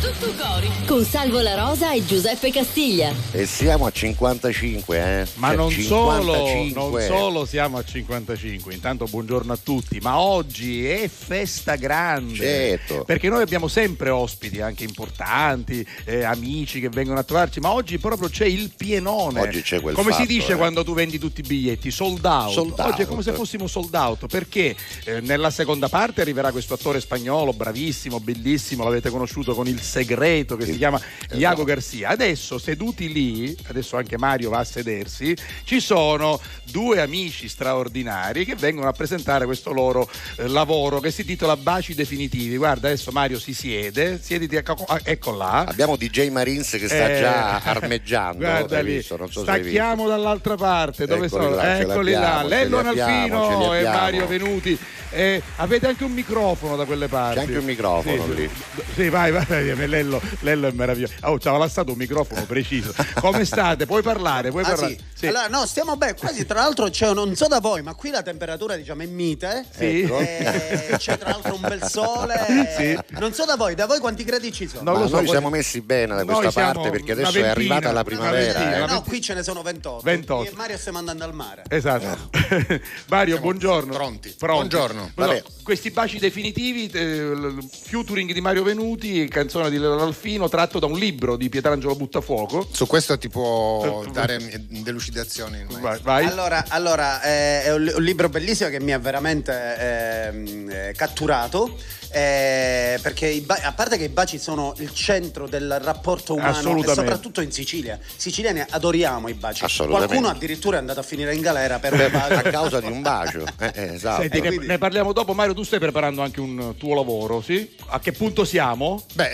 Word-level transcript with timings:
Tutto 0.00 0.32
cori. 0.42 0.66
Con 0.86 1.04
Salvo 1.04 1.40
La 1.42 1.54
Rosa 1.54 1.92
e 1.92 2.02
Giuseppe 2.02 2.50
Castiglia. 2.50 3.12
E 3.32 3.44
siamo 3.44 3.84
a 3.84 3.90
55, 3.92 4.96
eh? 4.96 5.26
Ma 5.34 5.48
Cioè, 5.48 5.56
non, 5.56 5.68
55. 5.68 5.82
solo, 5.84 6.72
non 6.72 7.00
solo 7.06 7.44
siamo 7.44 7.76
a 7.76 7.84
55, 7.84 8.72
intanto 8.72 9.04
buongiorno 9.04 9.52
a 9.52 9.58
tutti, 9.62 9.98
ma 10.00 10.18
oggi 10.18 10.86
è 10.86 11.06
festa 11.06 11.76
grande. 11.76 12.34
Certo. 12.34 13.04
Perché 13.04 13.28
noi 13.28 13.42
abbiamo 13.42 13.68
sempre 13.68 14.08
ospiti 14.08 14.62
anche 14.62 14.84
importanti, 14.84 15.86
eh, 16.06 16.24
amici 16.24 16.80
che 16.80 16.88
vengono 16.88 17.18
a 17.18 17.22
trovarci, 17.22 17.60
ma 17.60 17.70
oggi 17.70 17.98
proprio 17.98 18.30
c'è 18.30 18.46
il 18.46 18.72
pienone. 18.74 19.40
Oggi 19.42 19.60
c'è 19.60 19.82
quel 19.82 19.94
Come 19.94 20.12
si 20.12 20.20
fatto, 20.20 20.32
dice 20.32 20.52
eh. 20.52 20.56
quando 20.56 20.82
tu 20.82 20.94
vendi 20.94 21.18
tutti 21.18 21.40
i 21.40 21.46
biglietti? 21.46 21.90
Sold 21.90 22.24
out. 22.24 22.52
Sold 22.52 22.70
Oggi 22.78 23.02
è 23.02 23.04
out. 23.04 23.06
come 23.06 23.22
se 23.22 23.32
fossimo 23.32 23.66
sold 23.66 23.94
out 23.94 24.26
perché 24.28 24.74
eh, 25.04 25.20
nella 25.20 25.50
seconda 25.50 25.90
parte 25.90 26.22
arriverà 26.22 26.52
questo 26.52 26.72
attore 26.72 27.00
spagnolo 27.00 27.52
bravissimo, 27.52 28.18
bellissimo, 28.18 28.82
l'avete 28.82 29.10
conosciuto 29.10 29.54
con 29.54 29.66
il 29.68 29.78
segreto 29.90 30.56
che 30.56 30.64
si 30.64 30.76
chiama 30.76 31.00
Iago 31.32 31.64
Garcia. 31.64 32.08
Adesso 32.10 32.58
seduti 32.58 33.12
lì, 33.12 33.56
adesso 33.68 33.96
anche 33.96 34.16
Mario 34.16 34.50
va 34.50 34.58
a 34.60 34.64
sedersi, 34.64 35.36
ci 35.64 35.80
sono 35.80 36.40
due 36.70 37.00
amici 37.00 37.48
straordinari 37.48 38.44
che 38.44 38.54
vengono 38.54 38.88
a 38.88 38.92
presentare 38.92 39.44
questo 39.44 39.72
loro 39.72 40.08
eh, 40.36 40.46
lavoro 40.46 41.00
che 41.00 41.10
si 41.10 41.22
intitola 41.22 41.56
Baci 41.56 41.94
definitivi. 41.94 42.56
Guarda, 42.56 42.86
adesso 42.88 43.10
Mario 43.10 43.38
si 43.40 43.52
siede, 43.52 44.20
siediti 44.22 44.54
ecco, 44.56 44.76
ecco 45.02 45.34
là. 45.34 45.64
Abbiamo 45.66 45.96
DJ 45.96 46.28
Marines 46.30 46.70
che 46.70 46.86
sta 46.86 47.10
Eh, 47.10 47.18
già 47.20 47.60
armeggiando. 47.64 48.38
Guarda 48.38 48.80
lì, 48.80 48.94
visto? 48.96 49.18
So 49.30 49.42
stacchiamo 49.42 50.06
dall'altra 50.06 50.54
parte. 50.54 51.06
Dove 51.06 51.26
Eccoli 51.26 51.42
sono? 51.44 51.54
là, 51.56 51.78
Eccoli 51.80 52.12
là, 52.12 52.42
Lello 52.44 52.82
Nalfino 52.82 53.74
e. 53.74 53.82
Mario 53.82 54.26
Venuti. 54.26 54.78
Eh, 55.12 55.42
avete 55.56 55.88
anche 55.88 56.04
un 56.04 56.12
microfono 56.12 56.76
da 56.76 56.84
quelle 56.84 57.08
parti. 57.08 57.38
C'è 57.40 57.44
anche 57.46 57.58
un 57.58 57.64
microfono 57.64 58.24
Sì, 58.26 58.34
lì. 58.34 58.50
Sì, 58.94 59.08
vai, 59.08 59.32
vai, 59.32 59.44
vai, 59.44 59.74
Lello, 59.88 60.20
Lello 60.40 60.68
è 60.68 60.72
meraviglioso. 60.72 61.12
Oh, 61.22 61.38
ci 61.38 61.48
lasciato 61.48 61.92
un 61.92 61.98
microfono 61.98 62.44
preciso. 62.46 62.94
Come 63.20 63.44
state? 63.44 63.86
Puoi 63.86 64.02
parlare? 64.02 64.50
Puoi 64.50 64.62
Ah, 64.64 64.68
parlare? 64.68 64.92
sì. 64.92 65.04
Sì. 65.20 65.26
Allora, 65.26 65.48
no, 65.48 65.66
stiamo 65.66 65.96
bene. 65.96 66.14
Quasi, 66.14 66.46
tra 66.46 66.60
l'altro, 66.60 66.88
c'è, 66.88 67.12
non 67.12 67.34
so 67.36 67.46
da 67.46 67.60
voi, 67.60 67.82
ma 67.82 67.94
qui 67.94 68.10
la 68.10 68.22
temperatura, 68.22 68.76
diciamo, 68.76 69.02
è 69.02 69.06
mite. 69.06 69.66
Sì. 69.76 70.00
Ecco. 70.02 70.18
Eh, 70.18 70.94
c'è 70.96 71.18
tra 71.18 71.30
l'altro 71.30 71.54
un 71.54 71.60
bel 71.60 71.82
sole. 71.88 72.34
Sì. 72.76 72.98
Non 73.18 73.32
so 73.34 73.44
da 73.44 73.56
voi, 73.56 73.74
da 73.74 73.86
voi 73.86 73.98
quanti 74.00 74.24
gradi 74.24 74.50
ci 74.52 74.66
sono? 74.66 74.90
Non 74.90 75.00
lo 75.02 75.06
so, 75.08 75.14
noi 75.16 75.24
poi- 75.24 75.30
siamo 75.32 75.50
messi 75.50 75.80
bene 75.82 76.14
da 76.14 76.24
questa 76.24 76.50
siamo 76.50 76.72
parte 76.72 76.90
perché 76.90 77.12
adesso 77.12 77.28
è 77.28 77.32
ventina, 77.32 77.50
arrivata 77.50 77.92
la 77.92 78.02
primavera. 78.04 78.58
ventina, 78.58 78.84
eh. 78.84 78.90
no, 78.90 79.02
qui 79.02 79.20
ce 79.20 79.34
ne 79.34 79.42
sono 79.42 79.60
28. 79.62 80.02
28. 80.04 80.44
Io 80.44 80.50
e 80.50 80.54
Mario 80.56 80.78
stiamo 80.78 80.98
andando 80.98 81.24
al 81.24 81.34
mare. 81.34 81.62
Esatto. 81.68 82.30
Mario, 83.08 83.38
buongiorno. 83.40 83.92
pronti. 83.92 84.34
Buongiorno. 84.38 85.00
No, 85.00 85.10
Vabbè. 85.14 85.42
questi 85.62 85.90
baci 85.90 86.18
definitivi, 86.18 86.88
eh, 86.92 87.54
featuring 87.82 88.32
di 88.32 88.40
Mario 88.40 88.62
Venuti, 88.62 89.26
canzone 89.28 89.69
di 89.70 89.76
Alfino, 89.84 90.48
tratto 90.48 90.78
da 90.78 90.86
un 90.86 90.98
libro 90.98 91.36
di 91.36 91.48
Pietrangelo 91.48 91.94
Buttafuoco. 91.94 92.66
Su 92.70 92.86
questo 92.86 93.16
ti 93.16 93.28
può 93.28 94.02
Eh, 94.04 94.10
dare 94.10 94.38
delucidazioni. 94.68 95.64
Vai, 95.80 95.98
vai. 96.02 96.26
Allora, 96.26 96.64
allora, 96.68 97.22
eh, 97.22 97.62
è 97.62 97.72
un 97.74 98.02
libro 98.02 98.28
bellissimo 98.28 98.68
che 98.68 98.80
mi 98.80 98.92
ha 98.92 98.98
veramente 98.98 99.52
ehm, 99.52 100.70
eh, 100.70 100.94
catturato. 100.96 101.78
Eh, 102.12 102.98
perché 103.00 103.40
ba- 103.44 103.60
a 103.62 103.72
parte 103.72 103.96
che 103.96 104.04
i 104.04 104.08
baci 104.08 104.38
sono 104.38 104.74
il 104.78 104.92
centro 104.92 105.46
del 105.46 105.78
rapporto 105.80 106.34
umano 106.34 106.76
e 106.76 106.84
soprattutto 106.94 107.40
in 107.40 107.52
Sicilia. 107.52 107.98
Siciliani 108.16 108.64
adoriamo 108.68 109.28
i 109.28 109.34
baci. 109.34 109.64
Qualcuno 109.86 110.28
addirittura 110.28 110.76
è 110.76 110.80
andato 110.80 111.00
a 111.00 111.02
finire 111.04 111.34
in 111.34 111.40
galera 111.40 111.78
per 111.78 111.92
un 111.92 112.08
bacio. 112.10 112.34
a 112.34 112.42
causa 112.42 112.80
di 112.80 112.86
un 112.86 113.02
bacio. 113.02 113.44
Eh, 113.58 113.72
eh, 113.74 113.94
esatto. 113.94 114.22
Senti, 114.22 114.40
ne, 114.40 114.46
quindi- 114.48 114.66
ne 114.66 114.78
parliamo 114.78 115.12
dopo. 115.12 115.34
Mario, 115.34 115.54
tu 115.54 115.62
stai 115.62 115.78
preparando 115.78 116.22
anche 116.22 116.40
un 116.40 116.74
tuo 116.76 116.94
lavoro, 116.94 117.40
sì? 117.40 117.76
A 117.88 118.00
che 118.00 118.12
punto 118.12 118.44
siamo? 118.44 119.04
Beh, 119.14 119.30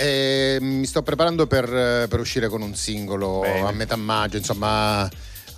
eh, 0.56 0.58
mi 0.60 0.84
sto 0.86 1.02
preparando 1.02 1.47
per, 1.47 1.64
per 2.08 2.20
uscire 2.20 2.48
con 2.48 2.60
un 2.62 2.74
singolo 2.74 3.41
Bene. 3.41 3.66
a 3.66 3.72
metà 3.72 3.97
maggio, 3.97 4.36
insomma, 4.36 5.08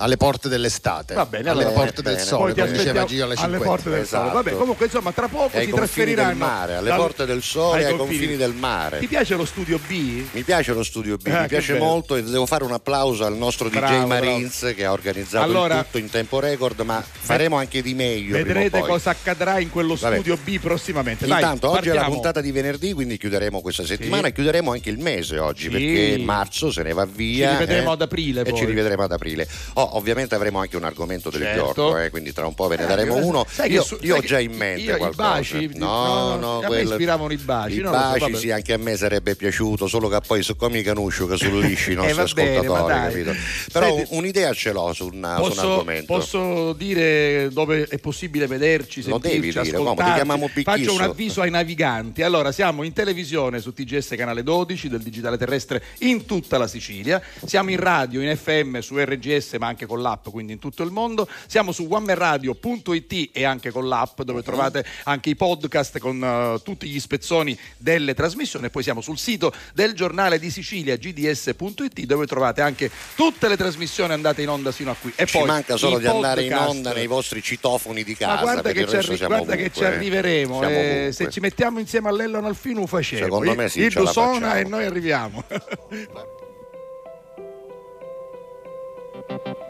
alle 0.00 0.16
porte 0.16 0.48
dell'estate. 0.48 1.14
Va 1.14 1.26
bene, 1.26 1.50
alle 1.50 1.64
allora- 1.64 1.80
porte 1.80 2.02
del 2.02 2.14
bene. 2.14 2.26
sole, 2.26 2.52
Poi 2.52 2.54
ti 2.54 2.60
come 2.60 2.72
diceva 2.72 3.04
Gio 3.04 3.14
alle 3.14 3.22
alle 3.24 3.34
50. 3.36 3.64
porte 3.64 3.90
del 3.90 4.06
sole. 4.06 4.20
Esatto. 4.22 4.34
Vabbè, 4.42 4.56
comunque 4.56 4.84
insomma, 4.86 5.12
tra 5.12 5.28
poco 5.28 5.56
Ai 5.56 5.64
si 5.64 5.70
confini 5.70 5.76
trasferiranno 5.76 6.28
del 6.28 6.36
mare, 6.38 6.74
alle 6.76 6.88
dal- 6.88 6.98
porte 6.98 7.26
del 7.26 7.42
sole, 7.42 7.84
ai 7.84 7.96
confini 7.96 8.36
del 8.36 8.52
mare. 8.52 8.98
Ti 9.00 9.06
piace 9.06 9.34
lo 9.34 9.44
studio 9.44 9.78
B? 9.86 10.22
Mi 10.32 10.42
piace 10.42 10.72
lo 10.72 10.82
studio 10.82 11.16
B, 11.16 11.26
Ah, 11.26 11.42
mi 11.42 11.46
piace 11.48 11.72
bello. 11.74 11.84
molto 11.84 12.16
e 12.16 12.22
devo 12.22 12.46
fare 12.46 12.64
un 12.64 12.72
applauso 12.72 13.24
al 13.24 13.36
nostro 13.36 13.68
Bravo, 13.68 13.86
DJ 14.04 14.06
Marines 14.06 14.72
che 14.76 14.84
ha 14.84 14.92
organizzato 14.92 15.44
Allora- 15.44 15.82
tutto 15.82 15.98
in 15.98 16.08
tempo 16.10 16.38
record, 16.40 16.80
ma 16.80 17.02
faremo 17.02 17.56
anche 17.56 17.82
di 17.82 17.94
meglio. 17.94 18.36
Vedrete 18.36 18.80
cosa 18.80 19.10
accadrà 19.10 19.58
in 19.58 19.70
quello 19.70 19.94
Vabbè. 19.96 20.14
studio 20.16 20.38
B 20.42 20.58
prossimamente. 20.58 21.26
Dai, 21.26 21.40
Intanto 21.40 21.68
oggi 21.70 21.76
è 21.88 21.88
la 21.88 21.94
partiamo. 21.94 22.12
puntata 22.14 22.40
di 22.40 22.52
venerdì, 22.52 22.92
quindi 22.92 23.16
chiuderemo 23.18 23.60
questa 23.60 23.84
settimana 23.84 24.22
Sì. 24.24 24.28
e 24.28 24.32
chiuderemo 24.32 24.70
anche 24.72 24.90
il 24.90 24.98
mese 24.98 25.38
oggi 25.38 25.64
Sì. 25.64 25.68
perché 25.70 26.22
marzo 26.24 26.70
se 26.70 26.82
ne 26.82 26.92
va 26.92 27.04
via. 27.04 27.50
Ci 27.50 27.58
rivedremo 27.58 27.90
eh, 27.90 27.92
ad 27.94 28.02
aprile, 28.02 28.40
E 28.42 28.44
poi. 28.50 28.58
ci 28.58 28.64
rivedremo 28.64 29.02
ad 29.02 29.12
aprile. 29.12 29.48
Oh, 29.74 29.87
ovviamente 29.96 30.34
avremo 30.34 30.58
anche 30.60 30.76
un 30.76 30.84
argomento 30.84 31.30
del 31.30 31.42
Certo. 31.42 31.72
giorno, 31.74 31.98
eh, 32.02 32.10
quindi 32.10 32.32
tra 32.32 32.46
un 32.46 32.54
po' 32.54 32.66
ve 32.68 32.76
ne 32.76 32.84
Eh, 32.84 32.86
daremo 32.86 33.16
uno. 33.16 33.46
Io, 33.66 33.82
su- 33.82 33.98
io 34.02 34.16
ho 34.16 34.20
già 34.20 34.38
in 34.38 34.52
mente 34.54 34.82
io 34.82 34.94
i 34.94 34.98
qualcosa. 34.98 35.28
baci? 35.30 35.70
no, 35.74 35.86
No, 35.86 36.36
no, 36.36 36.60
quello- 36.66 36.90
ispiravano 36.90 37.32
i 37.32 37.36
baci, 37.36 37.74
I 37.76 37.78
lo 37.80 37.90
so, 37.92 37.96
baci 37.96 38.18
vabbè. 38.20 38.36
sì, 38.36 38.50
anche 38.50 38.72
a 38.72 38.78
me 38.78 38.96
sarebbe 38.96 39.36
piaciuto, 39.36 39.86
solo 39.86 40.08
che 40.08 40.18
poi 40.26 40.42
siccome 40.42 40.78
i 40.78 40.82
canuscio 40.82 41.26
che 41.26 41.36
sul 41.36 41.58
lisci 41.60 41.92
i 41.92 41.94
Eh, 42.08 42.12
nostri 42.12 42.42
bene, 42.44 42.66
ma 42.66 42.74
ascoltatori, 42.78 43.24
capito? 43.24 43.32
Però 43.72 43.86
Senti, 43.96 44.14
un'idea 44.14 44.52
ce 44.52 44.72
l'ho 44.72 44.92
su, 44.92 45.08
una- 45.12 45.36
su 45.36 45.42
un 45.42 45.48
Posso, 45.48 45.60
argomento. 45.70 46.12
posso 46.14 46.72
dire 46.74 47.48
dove 47.50 47.86
è 47.88 47.98
possibile 47.98 48.46
vederci, 48.46 49.02
Lo 49.04 49.20
sentirci, 49.20 49.28
devi 49.36 49.46
dire, 49.50 49.60
ascoltarci? 49.60 49.84
uomo, 49.86 50.08
ti 50.08 50.14
chiamiamo 50.14 50.46
Picchisso. 50.52 50.70
Faccio 50.70 50.94
un 50.94 51.00
avviso 51.02 51.40
ai 51.42 51.50
naviganti. 51.50 52.22
Allora, 52.22 52.52
siamo 52.52 52.82
in 52.82 52.92
televisione 52.92 53.60
su 53.60 53.72
TGS 53.72 54.14
canale 54.16 54.42
12 54.42 54.88
del 54.88 55.00
digitale 55.02 55.36
terrestre 55.36 55.82
in 55.98 56.24
tutta 56.26 56.58
la 56.58 56.66
Sicilia. 56.66 57.20
Siamo 57.44 57.70
in 57.70 57.78
radio, 57.78 58.20
in 58.20 58.34
FM, 58.36 58.78
su 58.78 58.96
RGS, 58.98 59.54
ma 59.58 59.66
anche 59.68 59.77
con 59.86 60.02
l'app, 60.02 60.28
quindi 60.28 60.52
in 60.52 60.58
tutto 60.58 60.82
il 60.82 60.90
mondo. 60.90 61.28
Siamo 61.46 61.72
su 61.72 61.86
onemerradio.it 61.88 63.30
e 63.32 63.44
anche 63.44 63.70
con 63.70 63.88
l'app, 63.88 64.22
dove 64.22 64.42
trovate 64.42 64.84
anche 65.04 65.30
i 65.30 65.36
podcast 65.36 65.98
con 65.98 66.22
eh, 66.22 66.60
tutti 66.62 66.88
gli 66.88 67.00
spezzoni 67.00 67.58
delle 67.76 68.14
trasmissioni. 68.14 68.66
E 68.66 68.70
poi 68.70 68.82
siamo 68.82 69.00
sul 69.00 69.18
sito 69.18 69.52
del 69.74 69.94
giornale 69.94 70.38
di 70.38 70.50
Sicilia, 70.50 70.96
gds.it, 70.96 72.00
dove 72.00 72.26
trovate 72.26 72.60
anche 72.60 72.90
tutte 73.14 73.48
le 73.48 73.56
trasmissioni 73.56 74.12
andate 74.12 74.42
in 74.42 74.48
onda 74.48 74.72
sino 74.72 74.90
a 74.90 74.96
qui. 75.00 75.12
E 75.14 75.26
Ci 75.26 75.38
poi 75.38 75.46
manca 75.46 75.76
solo 75.76 75.98
di 75.98 76.06
andare 76.06 76.42
in 76.42 76.54
onda 76.54 76.92
nei 76.92 77.06
vostri 77.06 77.42
citofoni 77.42 78.04
di 78.04 78.16
casa. 78.16 78.34
Ma 78.34 78.40
guarda, 78.40 78.72
che 78.72 78.86
ci, 78.86 78.96
arri- 78.96 79.26
guarda 79.26 79.56
che 79.56 79.70
ci 79.72 79.84
arriveremo. 79.84 80.62
Eh, 80.62 81.10
se 81.12 81.30
ci 81.30 81.40
mettiamo 81.40 81.78
insieme 81.78 82.08
a 82.08 82.12
Lello 82.12 82.38
Alfino, 82.38 82.86
facciamo. 82.86 83.22
Secondo 83.22 83.54
me 83.54 83.68
sì, 83.68 83.82
Il 83.82 83.92
ce 83.92 84.04
facciamo. 84.04 84.54
e 84.54 84.64
noi 84.64 84.84
arriviamo. 84.84 85.44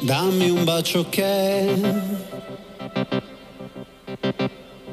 Dammi 0.00 0.48
un 0.48 0.64
bacio 0.64 1.06
che 1.08 1.66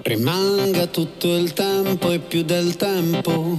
rimanga 0.02 0.88
tutto 0.88 1.36
il 1.36 1.54
tempo 1.54 2.12
e 2.12 2.20
più 2.20 2.44
del 2.44 2.76
tempo, 2.76 3.58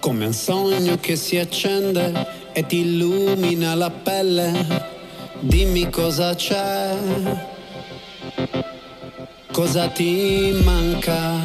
come 0.00 0.26
un 0.26 0.32
sogno 0.32 0.98
che 1.00 1.16
si 1.16 1.38
accende 1.38 2.26
e 2.52 2.66
ti 2.66 2.80
illumina 2.80 3.74
la 3.74 3.90
pelle. 3.90 4.96
Dimmi 5.40 5.88
cosa 5.88 6.34
c'è, 6.34 6.96
cosa 9.52 9.88
ti 9.88 10.52
manca. 10.64 11.36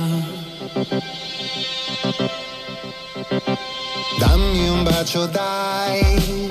Dammi 4.25 4.69
un 4.69 4.84
bacio 4.84 5.25
dai. 5.25 6.50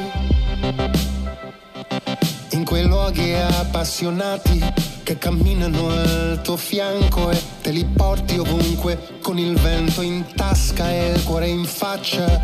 In 2.50 2.64
quei 2.66 2.84
luoghi 2.84 3.32
appassionati 3.32 4.62
Che 5.02 5.16
camminano 5.16 5.88
al 5.88 6.40
tuo 6.42 6.58
fianco 6.58 7.30
E 7.30 7.42
te 7.62 7.70
li 7.70 7.84
porti 7.84 8.36
ovunque 8.36 9.18
Con 9.22 9.38
il 9.38 9.58
vento 9.58 10.02
in 10.02 10.22
tasca 10.34 10.90
e 10.90 11.12
il 11.12 11.24
cuore 11.24 11.48
in 11.48 11.64
faccia. 11.64 12.38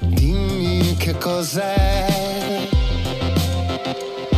Dimmi 0.00 0.96
che 0.96 1.16
cos'è 1.16 2.66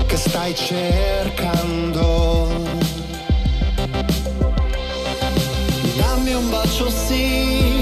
Che 0.07 0.17
stai 0.17 0.55
cercando. 0.55 2.13
Dammi 5.97 6.35
un 6.35 6.51
bacio 6.51 6.91
sì, 6.91 7.74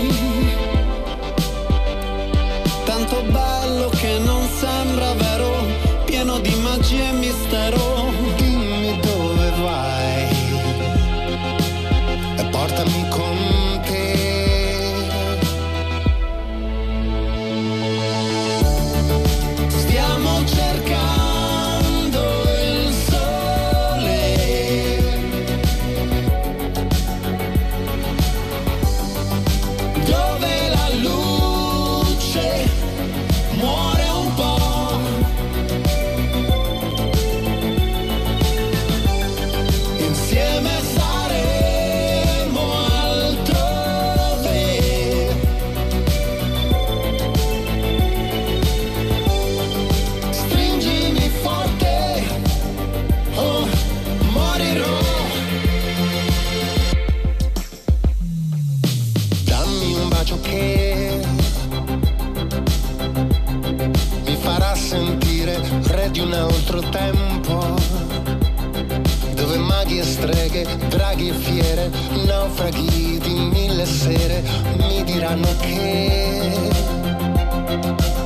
draghi 71.12 71.28
e 71.28 71.32
fiere, 71.34 71.90
naufraghi 72.24 73.18
di 73.18 73.34
mille 73.34 73.84
sere, 73.84 74.42
mi 74.76 75.04
diranno 75.04 75.48
che 75.60 76.70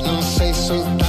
non 0.05 0.23
sei 0.23 0.55
soltanto 0.55 1.06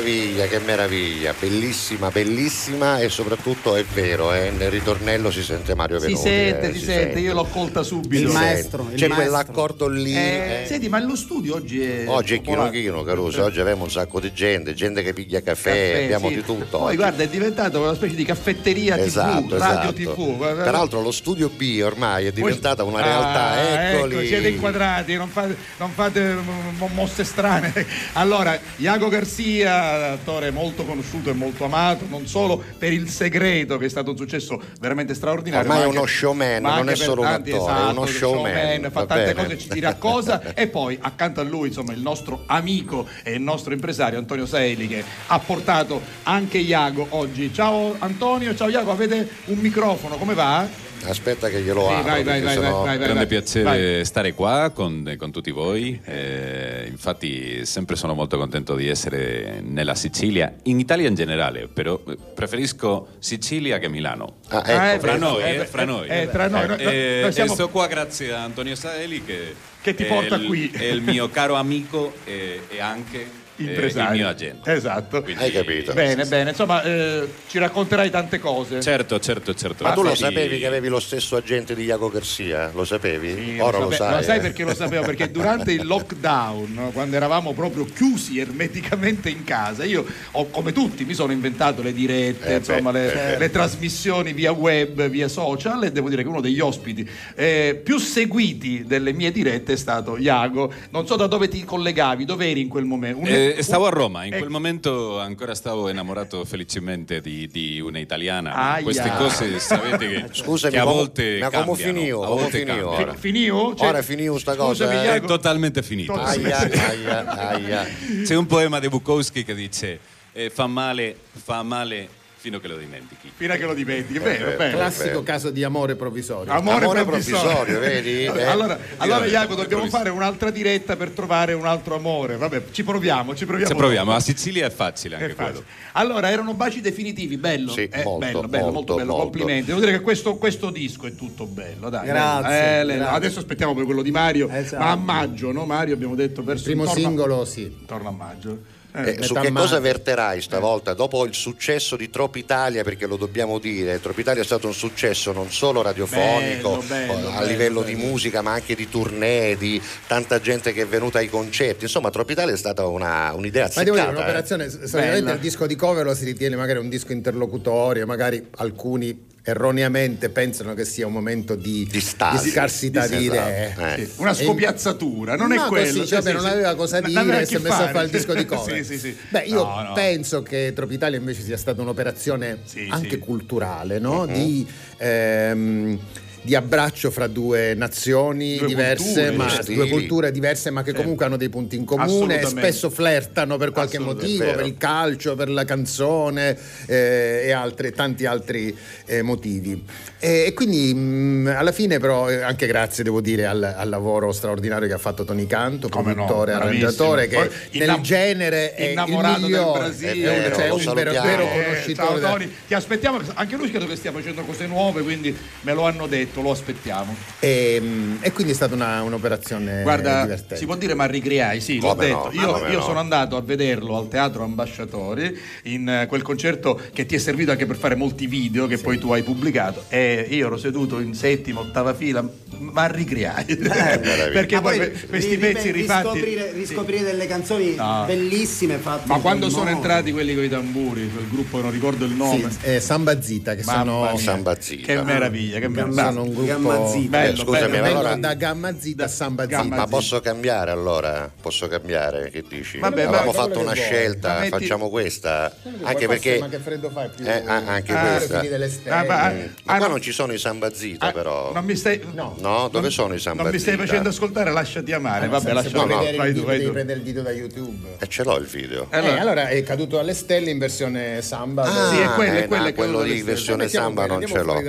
meraviglia, 0.00 0.46
che 0.46 0.58
meraviglia, 0.60 1.34
bellissima, 1.38 2.10
bellissima 2.10 2.98
e 3.00 3.08
soprattutto 3.10 3.76
è 3.76 3.84
vero, 3.84 4.32
eh, 4.32 4.50
nel 4.50 4.70
ritornello 4.70 5.30
si 5.30 5.42
sente 5.42 5.74
Mario 5.74 5.98
Si 5.98 6.06
Venuti. 6.06 6.22
sente, 6.22 6.70
eh, 6.70 6.72
si 6.74 6.84
sente, 6.84 7.18
io 7.18 7.34
l'ho 7.34 7.44
colta 7.44 7.82
subito. 7.82 8.22
Il 8.22 8.28
si 8.28 8.34
maestro, 8.34 8.78
sente. 8.82 8.94
il 8.94 9.00
C'è 9.00 9.08
maestro. 9.08 9.28
quell'accordo 9.30 9.88
lì. 9.88 10.14
Eh, 10.16 10.62
eh. 10.62 10.66
Senti, 10.66 10.88
ma 10.88 11.00
lo 11.00 11.16
studio 11.16 11.54
oggi 11.56 11.82
è. 11.82 12.04
Oggi 12.08 12.34
è 12.34 12.40
chino 12.40 12.56
popolare. 12.56 12.80
chino, 12.80 13.02
Caruso, 13.02 13.44
oggi 13.44 13.60
abbiamo 13.60 13.84
un 13.84 13.90
sacco 13.90 14.20
di 14.20 14.32
gente, 14.32 14.74
gente 14.74 15.02
che 15.02 15.12
piglia 15.12 15.40
caffè, 15.42 15.70
Caffè, 15.70 16.02
abbiamo 16.04 16.28
sì. 16.28 16.34
di 16.36 16.44
tutto. 16.44 16.78
Poi 16.78 16.86
oggi. 16.88 16.96
guarda, 16.96 17.22
è 17.22 17.28
diventato 17.28 17.80
una 17.80 17.94
specie 17.94 18.14
di 18.14 18.24
caffetteria 18.24 18.98
Esatto, 18.98 19.42
TV, 19.46 19.58
radio 19.58 19.90
esatto. 19.90 19.92
TV. 20.14 20.36
Guarda- 20.36 20.62
Peraltro 20.62 21.02
lo 21.02 21.10
studio 21.10 21.48
B 21.50 21.80
ormai 21.84 22.26
è 22.26 22.32
diventata 22.32 22.84
una 22.84 23.00
Ah, 23.00 23.04
realtà, 23.04 23.92
eccoli. 23.92 24.14
Ecco, 24.16 24.26
siete 24.26 24.48
inquadrati, 24.48 25.14
non 25.16 25.28
fate, 25.28 25.56
non 25.78 25.90
fate 25.90 26.34
mo- 26.78 26.88
mosse 26.94 27.24
strane. 27.24 27.48
Allora, 28.14 28.58
Iago 28.76 29.08
Garcia, 29.08 29.89
attore 29.90 30.50
molto 30.50 30.84
conosciuto 30.84 31.30
e 31.30 31.32
molto 31.32 31.64
amato, 31.64 32.06
non 32.08 32.26
solo 32.26 32.62
per 32.78 32.92
il 32.92 33.08
segreto, 33.08 33.76
che 33.78 33.86
è 33.86 33.88
stato 33.88 34.10
un 34.10 34.16
successo 34.16 34.60
veramente 34.80 35.14
straordinario. 35.14 35.68
Ormai 35.68 35.78
ma 35.78 35.84
è 35.84 35.86
anche- 35.86 35.98
uno 35.98 36.06
showman, 36.06 36.62
ma 36.62 36.68
non 36.70 36.78
anche 36.78 36.92
è 36.92 36.96
solo 36.96 37.20
un 37.22 37.26
tanti, 37.26 37.50
attore, 37.50 37.70
è 37.70 37.74
esatto, 37.74 37.90
uno 37.90 38.06
showman, 38.06 38.82
fa 38.82 38.88
va 38.90 39.06
tante 39.06 39.34
bene. 39.34 39.42
cose, 39.42 39.58
ci 39.58 39.68
dirà 39.68 39.94
cosa. 39.94 40.40
e 40.54 40.66
poi 40.68 40.98
accanto 41.00 41.40
a 41.40 41.44
lui, 41.44 41.68
insomma, 41.68 41.92
il 41.92 42.00
nostro 42.00 42.42
amico 42.46 43.06
e 43.22 43.32
il 43.32 43.40
nostro 43.40 43.72
impresario 43.72 44.18
Antonio 44.18 44.46
Saeli, 44.46 44.86
che 44.88 45.04
ha 45.26 45.38
portato 45.38 46.00
anche 46.24 46.58
Iago 46.58 47.06
oggi. 47.10 47.52
Ciao 47.52 47.96
Antonio, 47.98 48.54
ciao 48.54 48.68
Iago, 48.68 48.90
avete 48.90 49.28
un 49.46 49.58
microfono, 49.58 50.16
come 50.16 50.34
va? 50.34 50.88
Aspetta 51.04 51.48
che 51.48 51.60
glielo 51.62 51.86
Sì, 51.88 51.94
apro. 51.94 52.10
vai, 52.10 52.22
vai, 52.24 52.40
sennò- 52.42 52.60
vai, 52.82 52.84
vai, 52.84 52.96
Grande 52.98 53.14
vai. 53.14 53.26
piacere 53.26 53.64
Vai. 53.64 54.04
stare 54.04 54.34
qua 54.34 54.70
con, 54.74 55.14
con 55.16 55.30
tutti 55.32 55.50
voi, 55.50 55.98
eh, 56.04 56.86
infatti 56.88 57.64
sempre 57.64 57.96
sono 57.96 58.12
molto 58.14 58.36
contento 58.36 58.74
di 58.74 58.86
essere 58.86 59.60
nella 59.64 59.94
Sicilia, 59.94 60.52
in 60.64 60.78
Italia 60.78 61.08
in 61.08 61.14
generale, 61.14 61.68
però 61.68 61.98
eh, 62.06 62.16
preferisco 62.34 63.08
Sicilia 63.18 63.78
che 63.78 63.88
Milano. 63.88 64.36
Ah, 64.48 64.62
ecco, 64.66 64.70
eh, 64.70 64.98
Fra 65.00 65.12
beh, 65.12 65.18
noi, 65.18 65.42
eh, 65.42 65.50
eh, 65.54 65.56
beh, 65.56 65.66
fra 65.66 65.84
noi. 65.84 66.06
eh, 66.08 66.28
tra 66.30 66.48
noi, 66.48 66.66
noi- 66.66 66.78
Eh, 66.80 67.18
noi 67.22 67.32
siamo- 67.32 67.50
e 67.50 67.54
sto 67.54 67.68
qua 67.70 67.86
grazie 67.86 68.32
a 68.32 68.42
Antonio 68.42 68.74
Saeli 68.74 69.24
che, 69.24 69.54
Che 69.80 69.94
ti 69.94 70.04
è 70.04 70.06
porta 70.06 70.34
il- 70.36 70.44
qui. 70.46 70.70
È 70.70 70.84
il 70.84 71.00
mio 71.00 71.28
caro 71.32 71.54
amico 71.54 72.12
e, 72.24 72.60
e 72.68 72.78
anche 72.80 73.18
eh, 73.20 73.39
Impresario. 73.64 74.12
il 74.12 74.18
mio 74.20 74.28
agente. 74.28 74.72
Esatto. 74.72 75.22
Quindi- 75.22 75.42
Hai 75.42 75.50
capito. 75.52 75.92
Bene, 75.92 76.24
bene, 76.24 76.50
insomma, 76.50 76.82
eh, 76.82 77.28
ci 77.48 77.58
racconterai 77.58 78.10
tante 78.10 78.38
cose. 78.38 78.80
Certo, 78.80 79.18
certo, 79.20 79.54
certo. 79.54 79.84
Ma 79.84 79.92
tu 79.92 80.02
lo 80.02 80.10
Infatti- 80.10 80.34
sapevi 80.34 80.58
che 80.58 80.66
avevi 80.66 80.88
lo 80.88 81.00
stesso 81.00 81.36
agente 81.36 81.74
di 81.74 81.84
Iago 81.84 82.08
Garcia? 82.10 82.70
Lo 82.74 82.84
sapevi? 82.84 83.34
Sì, 83.34 83.58
Ora 83.60 83.78
lo, 83.78 83.90
sape- 83.90 84.22
sai. 84.24 84.38
eh. 84.38 84.40
perché 84.40 84.64
lo 84.64 84.74
sapevo? 84.74 85.04
Perché 85.04 85.30
durante 85.30 85.72
il 85.72 85.84
lockdown, 85.86 86.90
quando 86.92 87.16
eravamo 87.16 87.52
proprio 87.52 87.84
chiusi 87.84 88.38
ermeticamente 88.38 89.28
in 89.28 89.44
casa, 89.44 89.84
io, 89.84 90.04
ho- 90.32 90.46
come 90.46 90.72
tutti, 90.72 91.04
mi 91.04 91.14
sono 91.14 91.32
inventato 91.32 91.82
le 91.82 91.92
dirette, 91.92 92.54
Eh, 92.54 92.56
insomma, 92.56 92.90
beh, 92.90 92.98
le, 93.14 93.34
eh, 93.34 93.38
le 93.38 93.50
trasmissioni 93.50 94.32
via 94.32 94.52
web, 94.52 95.08
via 95.08 95.28
social, 95.28 95.84
e 95.84 95.92
devo 95.92 96.08
dire 96.08 96.22
che 96.22 96.28
uno 96.28 96.40
degli 96.40 96.60
ospiti 96.60 97.08
eh, 97.34 97.80
più 97.82 97.98
seguiti 97.98 98.84
delle 98.86 99.12
mie 99.12 99.30
dirette 99.32 99.72
è 99.72 99.76
stato 99.76 100.16
Iago. 100.16 100.72
Non 100.90 101.06
so 101.06 101.16
da 101.16 101.26
dove 101.26 101.48
ti 101.48 101.64
collegavi, 101.64 102.24
dove 102.24 102.48
eri 102.50 102.60
in 102.60 102.68
quel 102.68 102.84
momento? 102.84 103.18
Un- 103.20 103.26
Eh, 103.26 103.49
stavo 103.60 103.86
a 103.86 103.90
Roma, 103.90 104.24
in 104.24 104.32
Ecco. 104.32 104.38
quel 104.42 104.50
momento 104.50 105.18
ancora 105.20 105.54
stavo 105.54 105.88
innamorato 105.88 106.44
felicemente 106.44 107.20
di, 107.20 107.48
di 107.48 107.80
una 107.80 107.98
italiana. 107.98 108.54
Aia. 108.54 108.82
Queste 108.82 109.12
cose 109.16 109.58
sapete 109.58 110.08
che, 110.08 110.24
Scusami, 110.32 110.72
che 110.72 110.78
a 110.78 110.84
volte 110.84 111.38
ma 111.40 111.50
come 111.50 111.76
finivo? 111.76 112.22
a 112.22 112.26
Come 112.28 112.40
volte 112.42 112.58
finivo 112.64 112.90
ora? 112.90 113.12
Fi- 113.14 113.18
Finio? 113.18 113.74
Cioè- 113.74 113.88
Ora 113.88 114.02
finio 114.02 114.38
sta 114.38 114.56
cosa, 114.56 114.86
Scusami, 114.86 115.06
eh. 115.06 115.14
È 115.14 115.20
totalmente 115.22 115.82
finito. 115.82 116.12
Aia, 116.14 116.58
aia, 116.58 117.26
aia. 117.50 117.86
C'è 118.24 118.34
un 118.34 118.46
poema 118.46 118.78
di 118.78 118.88
Bukowski 118.88 119.44
che 119.44 119.54
dice 119.54 119.98
eh, 120.32 120.50
fa 120.50 120.66
male, 120.66 121.16
fa 121.32 121.62
male 121.62 122.08
fino 122.40 122.56
a 122.56 122.60
che 122.60 122.68
lo 122.68 122.78
dimentichi. 122.78 123.30
Fino 123.36 123.52
a 123.52 123.56
che 123.56 123.66
lo 123.66 123.74
dimentichi, 123.74 124.18
bene, 124.18 124.56
bene. 124.56 124.72
Classico 124.72 125.22
caso 125.22 125.50
di 125.50 125.62
amore 125.62 125.94
provvisorio. 125.94 126.50
Amore, 126.50 126.84
Amore 126.84 127.04
provvisorio, 127.04 127.50
provvisorio, 127.64 127.78
vedi? 127.80 128.24
Eh. 128.24 128.42
allora, 128.44 128.78
allora 128.96 129.26
Iago, 129.26 129.52
amore 129.52 129.68
dobbiamo 129.68 129.90
fare 129.90 130.08
un'altra 130.08 130.50
diretta 130.50 130.96
per 130.96 131.10
trovare 131.10 131.52
un 131.52 131.66
altro 131.66 131.96
amore. 131.96 132.36
Vabbè, 132.38 132.62
ci 132.70 132.82
proviamo, 132.82 133.34
ci 133.34 133.44
proviamo. 133.44 133.70
Se 133.70 133.76
proviamo, 133.76 134.12
a 134.14 134.20
Sicilia 134.20 134.64
è 134.66 134.70
facile 134.70 135.18
È 135.18 135.22
anche 135.22 135.34
facile. 135.34 135.52
quello. 135.52 135.66
Allora, 135.92 136.30
erano 136.30 136.54
baci 136.54 136.80
definitivi, 136.80 137.36
bello. 137.36 137.72
Sì, 137.72 137.82
Eh, 137.92 138.02
molto, 138.04 138.18
bello, 138.18 138.40
bello, 138.48 138.62
molto, 138.64 138.72
molto, 138.72 138.94
bello, 138.94 139.06
molto. 139.12 139.22
complimenti. 139.22 139.66
Devo 139.66 139.80
dire 139.80 139.92
che 139.92 140.00
questo, 140.00 140.36
questo 140.36 140.70
disco 140.70 141.06
è 141.06 141.14
tutto 141.14 141.44
bello, 141.44 141.90
dai. 141.90 142.06
Grazie. 142.06 142.78
Eh, 142.80 142.84
le- 142.84 142.96
grazie. 142.96 143.14
Adesso 143.16 143.38
aspettiamo 143.40 143.74
per 143.74 143.84
quello 143.84 144.00
di 144.00 144.10
Mario, 144.10 144.48
Esatto. 144.48 144.82
ma 144.82 144.90
a 144.92 144.96
maggio, 144.96 145.52
no 145.52 145.66
Mario? 145.66 145.92
Abbiamo 145.92 146.14
detto 146.14 146.42
verso 146.42 146.64
Primo 146.64 146.84
intorno 146.84 147.04
a- 147.04 147.06
singolo, 147.06 147.44
sì. 147.44 147.62
Intorno 147.64 148.08
a 148.08 148.12
maggio. 148.12 148.78
Eh, 148.92 149.16
Eh, 149.18 149.22
su 149.22 149.34
che 149.34 149.52
cosa 149.52 149.78
verterai 149.78 150.40
stavolta? 150.40 150.94
Dopo 150.94 151.24
il 151.24 151.34
successo 151.34 151.96
di 151.96 152.10
Troppo 152.10 152.38
Italia, 152.38 152.82
perché 152.82 153.06
lo 153.06 153.16
dobbiamo 153.16 153.58
dire, 153.58 154.00
Troppo 154.00 154.20
Italia 154.20 154.42
è 154.42 154.44
stato 154.44 154.66
un 154.66 154.74
successo 154.74 155.32
non 155.32 155.50
solo 155.50 155.80
radiofonico, 155.82 156.78
Bello, 156.78 156.82
bello, 156.86 157.28
a 157.28 157.32
bello, 157.38 157.46
livello 157.46 157.80
bello. 157.82 157.96
di 157.96 158.04
musica, 158.04 158.42
ma 158.42 158.52
anche 158.52 158.74
di 158.74 158.88
tournée, 158.88 159.56
di 159.56 159.80
tanta 160.06 160.40
gente 160.40 160.72
che 160.72 160.82
è 160.82 160.86
venuta 160.86 161.18
ai 161.18 161.28
concerti. 161.28 161.84
Insomma, 161.84 162.10
Troppo 162.10 162.32
Italia 162.32 162.52
è 162.54 162.56
stata 162.56 162.86
una, 162.86 163.32
un'idea 163.34 163.70
Ma 163.74 163.82
devo 163.84 163.96
dire, 163.96 164.06
azzeccata. 164.06 164.08
eh. 164.08 164.16
un'operazione, 164.16 164.68
solitamente 164.70 165.20
Bella. 165.20 165.32
il 165.34 165.38
disco 165.40 165.66
di 165.66 165.76
cover 165.76 166.04
lo 166.04 166.14
si 166.14 166.24
ritiene 166.24 166.56
magari 166.56 166.78
un 166.80 166.88
disco 166.88 167.12
interlocutorio, 167.12 168.06
magari 168.06 168.44
alcuni 168.56 169.28
erroneamente 169.50 170.30
pensano 170.30 170.74
che 170.74 170.84
sia 170.84 171.06
un 171.06 171.12
momento 171.12 171.54
di, 171.54 171.86
Di 171.90 172.00
stasi. 172.00 172.50
scarsità 172.50 173.06
Di- 173.06 173.16
di 173.16 173.26
esatto, 173.26 173.36
idee. 173.36 173.74
eh. 173.96 174.04
Sì, 174.06 174.12
Una 174.20 174.34
scopiazzatura, 174.34 175.36
non 175.36 175.52
è 175.52 175.56
No, 175.56 175.66
quello. 175.68 175.98
così, 175.98 176.06
cioè, 176.06 176.22
Sì, 176.22 176.32
non 176.32 176.40
sì, 176.42 176.46
aveva 176.48 176.74
cosa 176.74 177.00
dire 177.00 177.20
aveva 177.20 177.44
si 177.44 177.54
è 177.56 177.58
messo 177.58 177.74
a 177.74 177.88
fare. 177.88 178.04
il 178.04 178.10
disco 178.10 178.34
di 178.34 178.44
cover. 178.46 178.76
sì, 178.76 178.84
sì, 178.84 178.98
sì. 178.98 179.16
Beh, 179.28 179.42
io 179.42 179.62
No, 179.64 179.82
no. 179.82 179.92
penso 179.92 180.42
che 180.42 180.72
Tropitalia 180.74 181.18
invece 181.18 181.42
sia 181.42 181.56
stata 181.56 181.80
un'operazione 181.82 182.58
Sì, 182.64 182.86
anche 182.90 183.10
sì. 183.10 183.18
culturale, 183.18 183.98
no? 183.98 184.26
Di 184.26 184.66
ehm, 184.98 185.98
di 186.42 186.54
abbraccio 186.54 187.10
fra 187.10 187.26
due 187.26 187.74
nazioni 187.74 188.56
Due 188.56 188.66
diverse, 188.66 189.32
culture, 189.34 189.36
ma, 189.36 189.62
due 189.62 189.88
culture 189.88 190.30
diverse, 190.30 190.70
ma 190.70 190.82
che 190.82 190.92
comunque 190.92 191.24
hanno 191.24 191.36
dei 191.36 191.48
punti 191.48 191.76
in 191.76 191.84
comune 191.84 192.42
spesso 192.44 192.90
flirtano 192.90 193.56
per 193.56 193.70
qualche 193.72 193.98
motivo, 193.98 194.44
per 194.44 194.64
il 194.64 194.76
calcio, 194.76 195.34
per 195.34 195.50
la 195.50 195.64
canzone 195.64 196.58
eh, 196.86 197.42
e 197.44 197.52
altri, 197.52 197.92
tanti 197.92 198.26
altri 198.26 198.76
eh, 199.06 199.22
motivi. 199.22 199.84
E, 200.22 200.44
e 200.48 200.52
quindi 200.52 200.92
mh, 200.92 201.54
alla 201.56 201.72
fine 201.72 201.98
però 201.98 202.28
eh, 202.28 202.42
anche 202.42 202.66
grazie 202.66 203.02
devo 203.02 203.22
dire 203.22 203.46
al, 203.46 203.62
al 203.62 203.88
lavoro 203.88 204.32
straordinario 204.32 204.86
che 204.86 204.92
ha 204.92 204.98
fatto 204.98 205.24
Tony 205.24 205.46
Canto, 205.46 205.88
Come 205.88 206.08
no, 206.12 206.26
produttore, 206.26 206.52
bravissimo. 206.52 206.84
arrangiatore, 206.84 207.26
che 207.26 207.36
Poi 207.36 207.48
nel 207.72 207.82
innam- 207.84 208.00
genere 208.02 208.74
è 208.74 208.84
il 208.84 208.90
innamorato 208.92 209.40
del 209.40 209.48
migliore, 209.50 209.78
Brasile. 209.78 210.10
è 210.10 210.40
vero, 210.42 210.54
cioè, 210.56 210.68
un 210.68 210.94
vero, 210.94 211.10
vero 211.12 211.42
Eh, 211.42 211.94
ciao 211.94 212.06
conoscitore. 212.06 212.20
Tony, 212.20 212.52
ti 212.66 212.74
aspettiamo, 212.74 213.20
anche 213.34 213.56
lui 213.56 213.70
credo 213.70 213.86
che 213.86 213.96
stia 213.96 214.12
facendo 214.12 214.42
cose 214.42 214.66
nuove, 214.66 215.02
quindi 215.02 215.34
me 215.62 215.72
lo 215.72 215.86
hanno 215.86 216.06
detto, 216.06 216.42
lo 216.42 216.50
aspettiamo. 216.50 217.14
E, 217.38 217.80
mh, 217.80 218.18
e 218.20 218.32
quindi 218.32 218.52
è 218.52 218.56
stata 218.56 218.74
una- 218.74 219.02
un'operazione 219.02 219.80
Guarda, 219.82 220.20
divertente. 220.22 220.56
si 220.56 220.66
può 220.66 220.76
dire 220.76 220.92
ma 220.92 221.06
ricreai, 221.06 221.60
sì, 221.62 221.80
l'ho 221.80 221.94
Come 221.94 222.04
detto. 222.06 222.30
no, 222.34 222.40
io 222.40 222.52
come 222.52 222.70
io 222.70 222.78
no. 222.78 222.84
sono 222.84 222.98
andato 222.98 223.36
a 223.36 223.40
vederlo 223.40 223.96
al 223.96 224.08
Teatro 224.08 224.44
Ambasciatori 224.44 225.34
in 225.64 225.88
eh, 225.88 226.06
quel 226.06 226.20
concerto 226.20 226.78
che 226.92 227.06
ti 227.06 227.14
è 227.14 227.18
servito 227.18 227.52
anche 227.52 227.64
per 227.64 227.76
fare 227.76 227.94
molti 227.94 228.26
video 228.26 228.66
che 228.66 228.76
poi 228.76 228.98
tu 228.98 229.12
hai 229.12 229.22
pubblicato 229.22 229.84
e 229.88 230.08
io 230.30 230.46
ero 230.46 230.56
seduto 230.56 230.98
in 231.00 231.14
settima, 231.14 231.60
ottava 231.60 231.94
fila, 231.94 232.24
ma 232.58 232.86
ricreai. 232.86 233.44
Perché 233.56 234.54
Ma 234.56 234.60
poi, 234.60 234.76
poi 234.78 234.90
que- 234.90 235.06
questi 235.08 235.30
ri- 235.34 235.38
pezzi 235.38 235.70
rifatti 235.70 236.02
riscoprire, 236.08 236.50
sì. 236.52 236.58
riscoprire 236.58 237.02
delle 237.04 237.26
canzoni 237.26 237.74
No. 237.74 238.04
bellissime 238.06 238.76
fatte 238.78 239.06
Ma 239.06 239.18
quando 239.18 239.48
sono 239.48 239.64
modo. 239.64 239.76
entrati 239.76 240.12
quelli 240.12 240.34
con 240.34 240.44
i 240.44 240.48
tamburi, 240.48 241.10
quel 241.10 241.28
gruppo 241.28 241.60
non 241.60 241.70
ricordo 241.70 242.04
il 242.04 242.10
Sì, 242.12 242.16
nome. 242.16 242.48
eh, 242.62 242.80
Samba 242.80 243.20
Zita, 243.20 243.54
che 243.54 243.62
Mamma 243.64 244.08
sono, 244.08 244.16
Samba 244.18 244.60
Zita. 244.60 244.86
Che 244.94 245.02
meraviglia, 245.02 245.54
che 245.58 245.70
Gamma- 245.70 245.74
meraviglia. 245.86 246.04
sono 246.08 246.22
un 246.22 246.30
gruppo 246.34 246.46
Gamma 246.46 246.88
Zita. 246.88 247.08
Bello, 247.10 247.32
Eh, 247.32 247.36
scusami, 247.44 247.70
bello, 247.70 247.82
ma 247.82 247.88
allora- 247.88 248.14
da 248.16 248.34
Gamma 248.34 248.78
Zita 248.78 249.04
a 249.04 249.08
Samba 249.08 249.42
Zita. 249.44 249.56
Gamma 249.56 249.76
Ma 249.76 249.84
Zita. 249.84 249.96
posso 249.96 250.20
cambiare 250.20 250.70
allora? 250.70 251.30
Posso 251.40 251.68
cambiare? 251.68 252.30
Che 252.30 252.44
dici? 252.48 252.78
Vabbè, 252.78 253.02
Avevamo 253.02 253.26
ma- 253.26 253.32
fatto 253.32 253.58
una 253.60 253.72
scelta, 253.74 254.28
Ma 254.28 254.38
metti- 254.40 254.50
facciamo 254.50 254.88
questa. 254.90 255.54
Anche 255.82 256.06
perché. 256.06 256.38
ma 256.38 256.48
che 256.48 256.58
freddo 256.58 256.90
fa 256.90 257.08
più 257.14 257.24
Eh, 257.24 257.42
ah, 257.46 257.62
anche 257.66 257.92
Ah, 257.92 258.16
questa. 258.16 258.40
Ah, 258.88 259.04
ma- 259.04 259.32
Ma 259.64 259.74
ah, 259.74 259.76
qua 259.78 259.86
no. 259.86 259.98
Non 260.00 260.08
ci 260.08 260.12
sono 260.12 260.32
i 260.32 260.38
Samba 260.38 260.72
Zita, 260.72 261.08
Ah, 261.08 261.12
però. 261.12 261.52
Non 261.52 261.64
mi 261.64 261.76
stai. 261.76 262.00
No. 262.14 262.34
No? 262.38 262.68
Dove 262.72 262.88
sono 262.88 263.12
i 263.14 263.18
Samba 263.20 263.42
Non 263.42 263.52
mi 263.52 263.58
stai 263.58 263.72
Zita? 263.74 263.84
facendo 263.84 264.08
ascoltare, 264.08 264.50
lasciati 264.50 264.92
amare. 264.92 265.28
Vabbè, 265.28 265.48
Se 265.48 265.52
lascia 265.52 265.68
vuoi 265.70 265.86
no, 265.88 265.98
vedere 265.98 266.16
vai 266.16 266.28
il 266.28 266.34
tu, 266.34 266.38
video, 266.40 266.46
vai 266.46 266.56
devi 266.56 266.66
tu. 266.66 266.72
prendere 266.72 266.98
il 266.98 267.04
video 267.04 267.22
da 267.22 267.30
YouTube. 267.30 267.88
E 267.98 268.06
ce 268.08 268.24
l'ho 268.24 268.36
il 268.38 268.46
video. 268.46 268.86
Eh, 268.90 268.96
Allora, 269.18 269.48
è 269.48 269.62
caduto 269.62 269.98
alle 269.98 270.14
stelle 270.14 270.50
in 270.50 270.58
versione 270.58 271.20
samba. 271.20 271.64
Ah, 271.64 271.90
Sì, 271.94 272.00
è 272.00 272.08
quello, 272.14 272.32
è 272.32 272.42
eh, 272.42 272.46
quello 272.46 272.62
no, 272.64 272.72
quello 272.72 272.72
quello 272.72 273.02
di 273.02 273.10
delle 273.10 273.22
versione 273.24 273.68
stelle. 273.68 273.84
samba 273.84 274.06
non 274.06 274.26
ce 274.26 274.42
l'ho. 274.42 274.62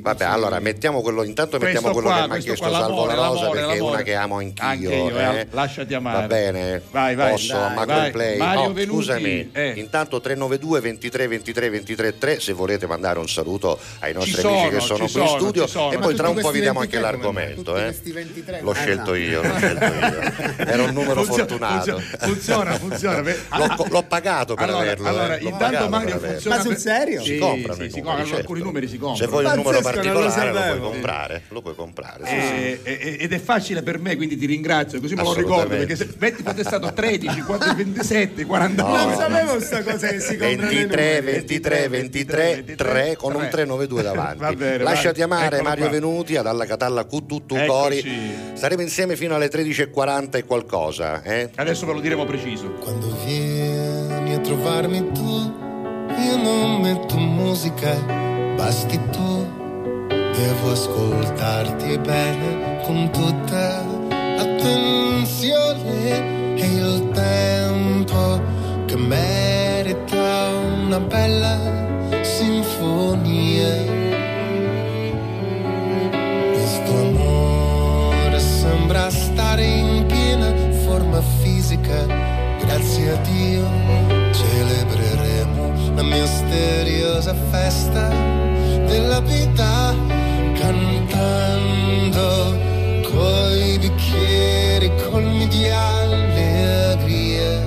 Vabbè, 0.00 0.24
allora 0.24 0.58
mettiamo 0.60 1.02
quello. 1.02 1.22
Intanto 1.24 1.58
mettiamo 1.58 1.90
quello 1.90 2.08
che 2.08 2.14
mi 2.28 2.36
ha 2.36 2.38
chiesto 2.38 2.70
Salvo 2.70 3.04
la 3.04 3.14
Rosa 3.14 3.50
perché 3.50 3.74
è 3.74 3.78
una 3.80 4.02
che 4.02 4.14
amo 4.14 4.36
anch'io. 4.38 4.90
Eh, 4.90 5.38
eh. 5.40 5.46
lasciati 5.50 5.92
amare. 5.92 6.20
Va 6.20 6.26
bene. 6.26 6.82
Vai, 6.90 7.14
vai. 7.14 7.30
Posso, 7.32 7.54
vai. 7.84 8.10
play. 8.10 8.86
Scusami. 8.86 9.50
eh. 9.52 9.72
Intanto 9.76 10.20
392 10.20 10.80
23 10.80 11.26
23 11.28 11.70
23 11.70 12.18
3 12.18 12.40
se 12.40 12.52
volete 12.54 12.86
mandare 12.86 13.18
un 13.18 13.28
saluto 13.28 13.78
ai 14.00 14.12
nostri 14.14 14.40
Ci 14.40 14.46
amici 14.46 14.69
che 14.70 14.80
sono 14.80 15.06
ci 15.06 15.12
qui 15.12 15.20
in 15.22 15.26
sono, 15.28 15.40
studio 15.40 15.66
sono. 15.66 15.92
e 15.92 15.98
poi 15.98 16.14
tra 16.14 16.28
un 16.28 16.40
po' 16.40 16.50
vediamo 16.50 16.80
anche 16.80 16.98
23 16.98 17.00
l'argomento. 17.00 17.76
Eh. 17.76 17.94
23? 18.12 18.60
L'ho 18.62 18.70
Ah, 18.70 18.74
scelto 18.74 19.14
io, 19.14 19.42
l'ho 19.42 19.56
scelto 19.56 19.84
io. 19.84 20.20
Era 20.66 20.82
un 20.82 20.92
numero 20.92 21.22
Funziona- 21.24 21.48
fortunato. 21.48 22.02
Funziona, 22.20 22.72
funziona. 22.78 23.20
L'ho, 23.20 23.74
co- 23.76 23.86
l'ho 23.90 24.02
pagato 24.02 24.54
per 24.54 24.64
allora, 24.64 24.82
averlo. 24.82 25.08
allora, 25.08 25.36
eh. 25.36 25.42
L'ho 25.42 25.48
intanto 25.50 25.88
Mario 25.88 26.18
funziona. 26.18 26.56
Ma 26.56 26.62
sul 26.62 26.76
serio? 26.76 27.22
Sì, 27.22 27.32
Si 27.34 27.38
comprano 27.38 27.74
sì, 27.82 27.88
si 27.90 27.90
comprano, 28.00 28.24
certo. 28.24 28.36
alcuni 28.40 28.60
numeri 28.62 28.88
si 28.88 28.98
comprano. 28.98 29.16
Se 29.16 29.26
vuoi 29.26 29.44
un 29.44 29.52
numero 29.62 29.80
particolare 29.80 30.52
lo 30.52 30.60
puoi 30.78 30.80
comprare. 30.80 31.42
Lo 31.48 31.62
puoi 31.62 31.74
comprare. 31.74 32.24
sì. 32.26 32.34
Eh, 32.34 32.80
eh, 32.82 33.16
ed 33.20 33.32
è 33.32 33.38
facile 33.40 33.82
per 33.82 33.98
me, 33.98 34.16
quindi 34.16 34.36
ti 34.36 34.46
ringrazio, 34.46 35.00
così 35.00 35.14
me 35.14 35.22
lo 35.22 35.34
ricordo. 35.34 35.68
Perché 35.76 35.96
se 35.96 36.08
metti 36.18 36.42
fosse 36.42 36.62
stato 36.64 36.92
13, 36.92 37.40
4, 37.42 37.74
27, 37.74 38.44
49. 38.44 39.04
Non 39.04 39.14
sapevo 39.16 39.60
sta 39.60 39.82
cosa 39.82 40.08
che 40.08 40.20
si 40.20 40.36
comprano 40.36 40.70
i 40.70 40.74
23, 40.74 41.18
numeri. 41.20 41.36
23, 41.36 41.88
23, 41.88 42.64
3 42.76 43.16
con 43.16 43.34
un 43.34 43.48
392 43.50 44.02
davanti. 44.02 44.56
Bene, 44.60 44.84
Lasciati 44.84 45.20
vai. 45.20 45.30
amare 45.30 45.46
Eccolo 45.56 45.62
Mario 45.62 45.84
qua. 45.84 45.92
Venuti 45.92 46.36
ad 46.36 46.46
alla 46.46 46.66
Catalla 46.66 47.04
Cututtu. 47.06 47.56
Cori. 47.64 48.04
Saremo 48.52 48.82
insieme 48.82 49.16
fino 49.16 49.34
alle 49.34 49.48
13.40 49.48 50.36
e 50.36 50.44
qualcosa. 50.44 51.22
Eh? 51.22 51.48
Adesso 51.54 51.86
ve 51.86 51.94
lo 51.94 52.00
diremo 52.00 52.26
preciso. 52.26 52.68
Quando 52.72 53.16
vieni 53.24 54.34
a 54.34 54.38
trovarmi 54.40 55.12
tu, 55.12 55.54
io 56.18 56.36
non 56.36 56.82
metto 56.82 57.16
musica, 57.16 57.94
basti 58.54 59.00
tu. 59.10 59.48
Devo 60.08 60.72
ascoltarti 60.72 61.96
bene 61.98 62.82
con 62.84 63.08
tutta 63.10 63.82
attenzione 64.38 66.18
e 66.56 66.66
il 66.66 67.08
tempo 67.14 68.42
che 68.84 68.96
merita 68.96 70.48
una 70.84 71.00
bella 71.00 71.58
sinfonia. 72.22 73.99
Stare 79.60 79.64
in 79.64 80.06
piena 80.06 80.52
forma 80.84 81.20
fisica, 81.42 82.06
grazie 82.60 83.10
a 83.10 83.16
Dio 83.16 83.68
celebreremo 84.32 85.94
la 85.94 86.02
misteriosa 86.02 87.34
festa 87.50 88.08
della 88.86 89.20
vita 89.20 89.94
cantando 90.54 92.28
coi 93.10 93.78
bicchieri 93.78 94.90
colmi 95.10 95.46
di 95.48 95.68
allegria. 95.68 97.58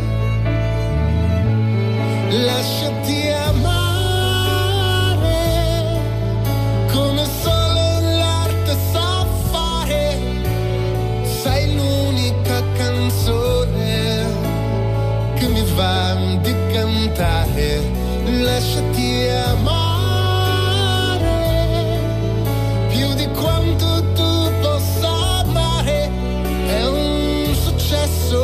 Lasciati 2.29 3.02
va 15.75 16.15
di 16.41 16.55
cantare. 16.71 18.01
Lasciati 18.25 19.27
amare 19.47 19.71
più 22.89 23.13
di 23.15 23.27
quanto 23.27 24.03
tu 24.13 24.51
possa 24.61 25.39
amare. 25.45 26.09
È 26.67 26.87
un 26.87 27.53
successo 27.53 28.39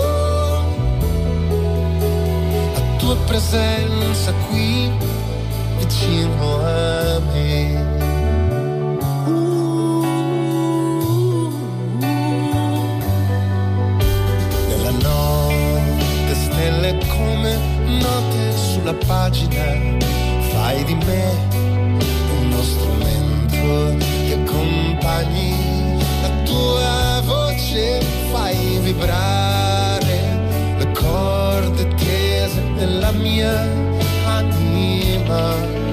la 2.74 2.82
tua 2.98 3.16
presenza 3.26 4.34
qui 4.50 4.92
vicino 5.78 6.66
a 6.66 7.20
me. 7.32 7.99
Note 17.90 18.56
sulla 18.56 18.94
pagina, 18.94 19.98
fai 20.52 20.84
di 20.84 20.94
me 20.94 21.48
uno 22.40 22.62
strumento 22.62 24.06
che 24.26 24.34
accompagni 24.34 25.98
la 26.22 26.30
tua 26.44 27.22
voce, 27.26 28.02
fai 28.32 28.80
vibrare 28.82 30.20
le 30.78 30.92
corde 30.92 31.88
tese 31.96 32.62
della 32.76 33.12
mia 33.12 33.54
anima. 34.26 35.89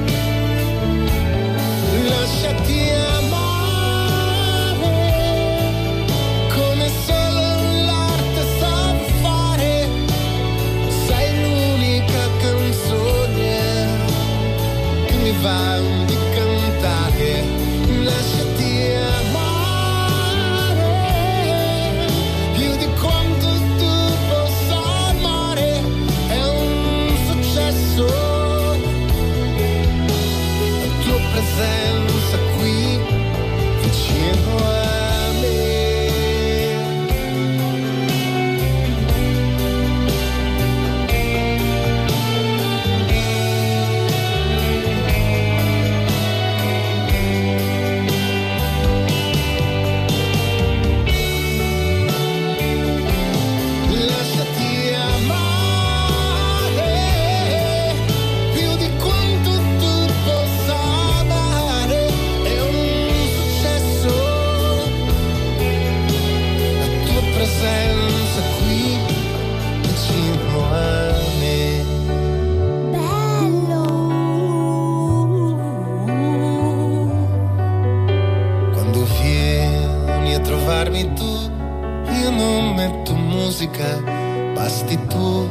Che 15.47 15.96
musica, 83.66 84.00
basti 84.54 84.99
tu. 85.08 85.49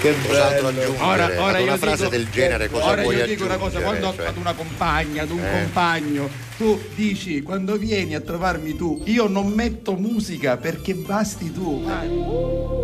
Che 0.00 0.14
cos'altro 0.26 0.68
aggiungere? 0.68 0.96
Ora, 1.02 1.24
ora 1.38 1.52
Ad 1.52 1.58
io 1.60 1.62
una 1.64 1.76
frase 1.78 1.96
dico- 2.04 2.08
del 2.10 2.28
genere 2.30 2.68
cosa 2.68 2.84
ora 2.84 3.02
puoi 3.02 3.16
io 3.16 3.26
dico 3.26 3.44
una 3.44 3.56
cosa, 3.56 3.80
quando 3.80 4.12
Cioè, 4.14 4.26
ad 4.26 4.36
una 4.36 4.52
compagna, 4.52 5.22
ad 5.22 5.30
un 5.30 5.38
Eh. 5.42 5.50
compagno, 5.50 6.28
tu 6.58 6.78
dici 6.94 7.42
quando 7.42 7.76
vieni 7.76 8.14
a 8.14 8.20
trovarmi 8.20 8.76
tu, 8.76 9.00
io 9.06 9.26
non 9.28 9.48
metto 9.48 9.94
musica 9.94 10.58
perché 10.58 10.94
basti 10.94 11.50
tu. 11.52 11.82
Vai. 11.84 12.83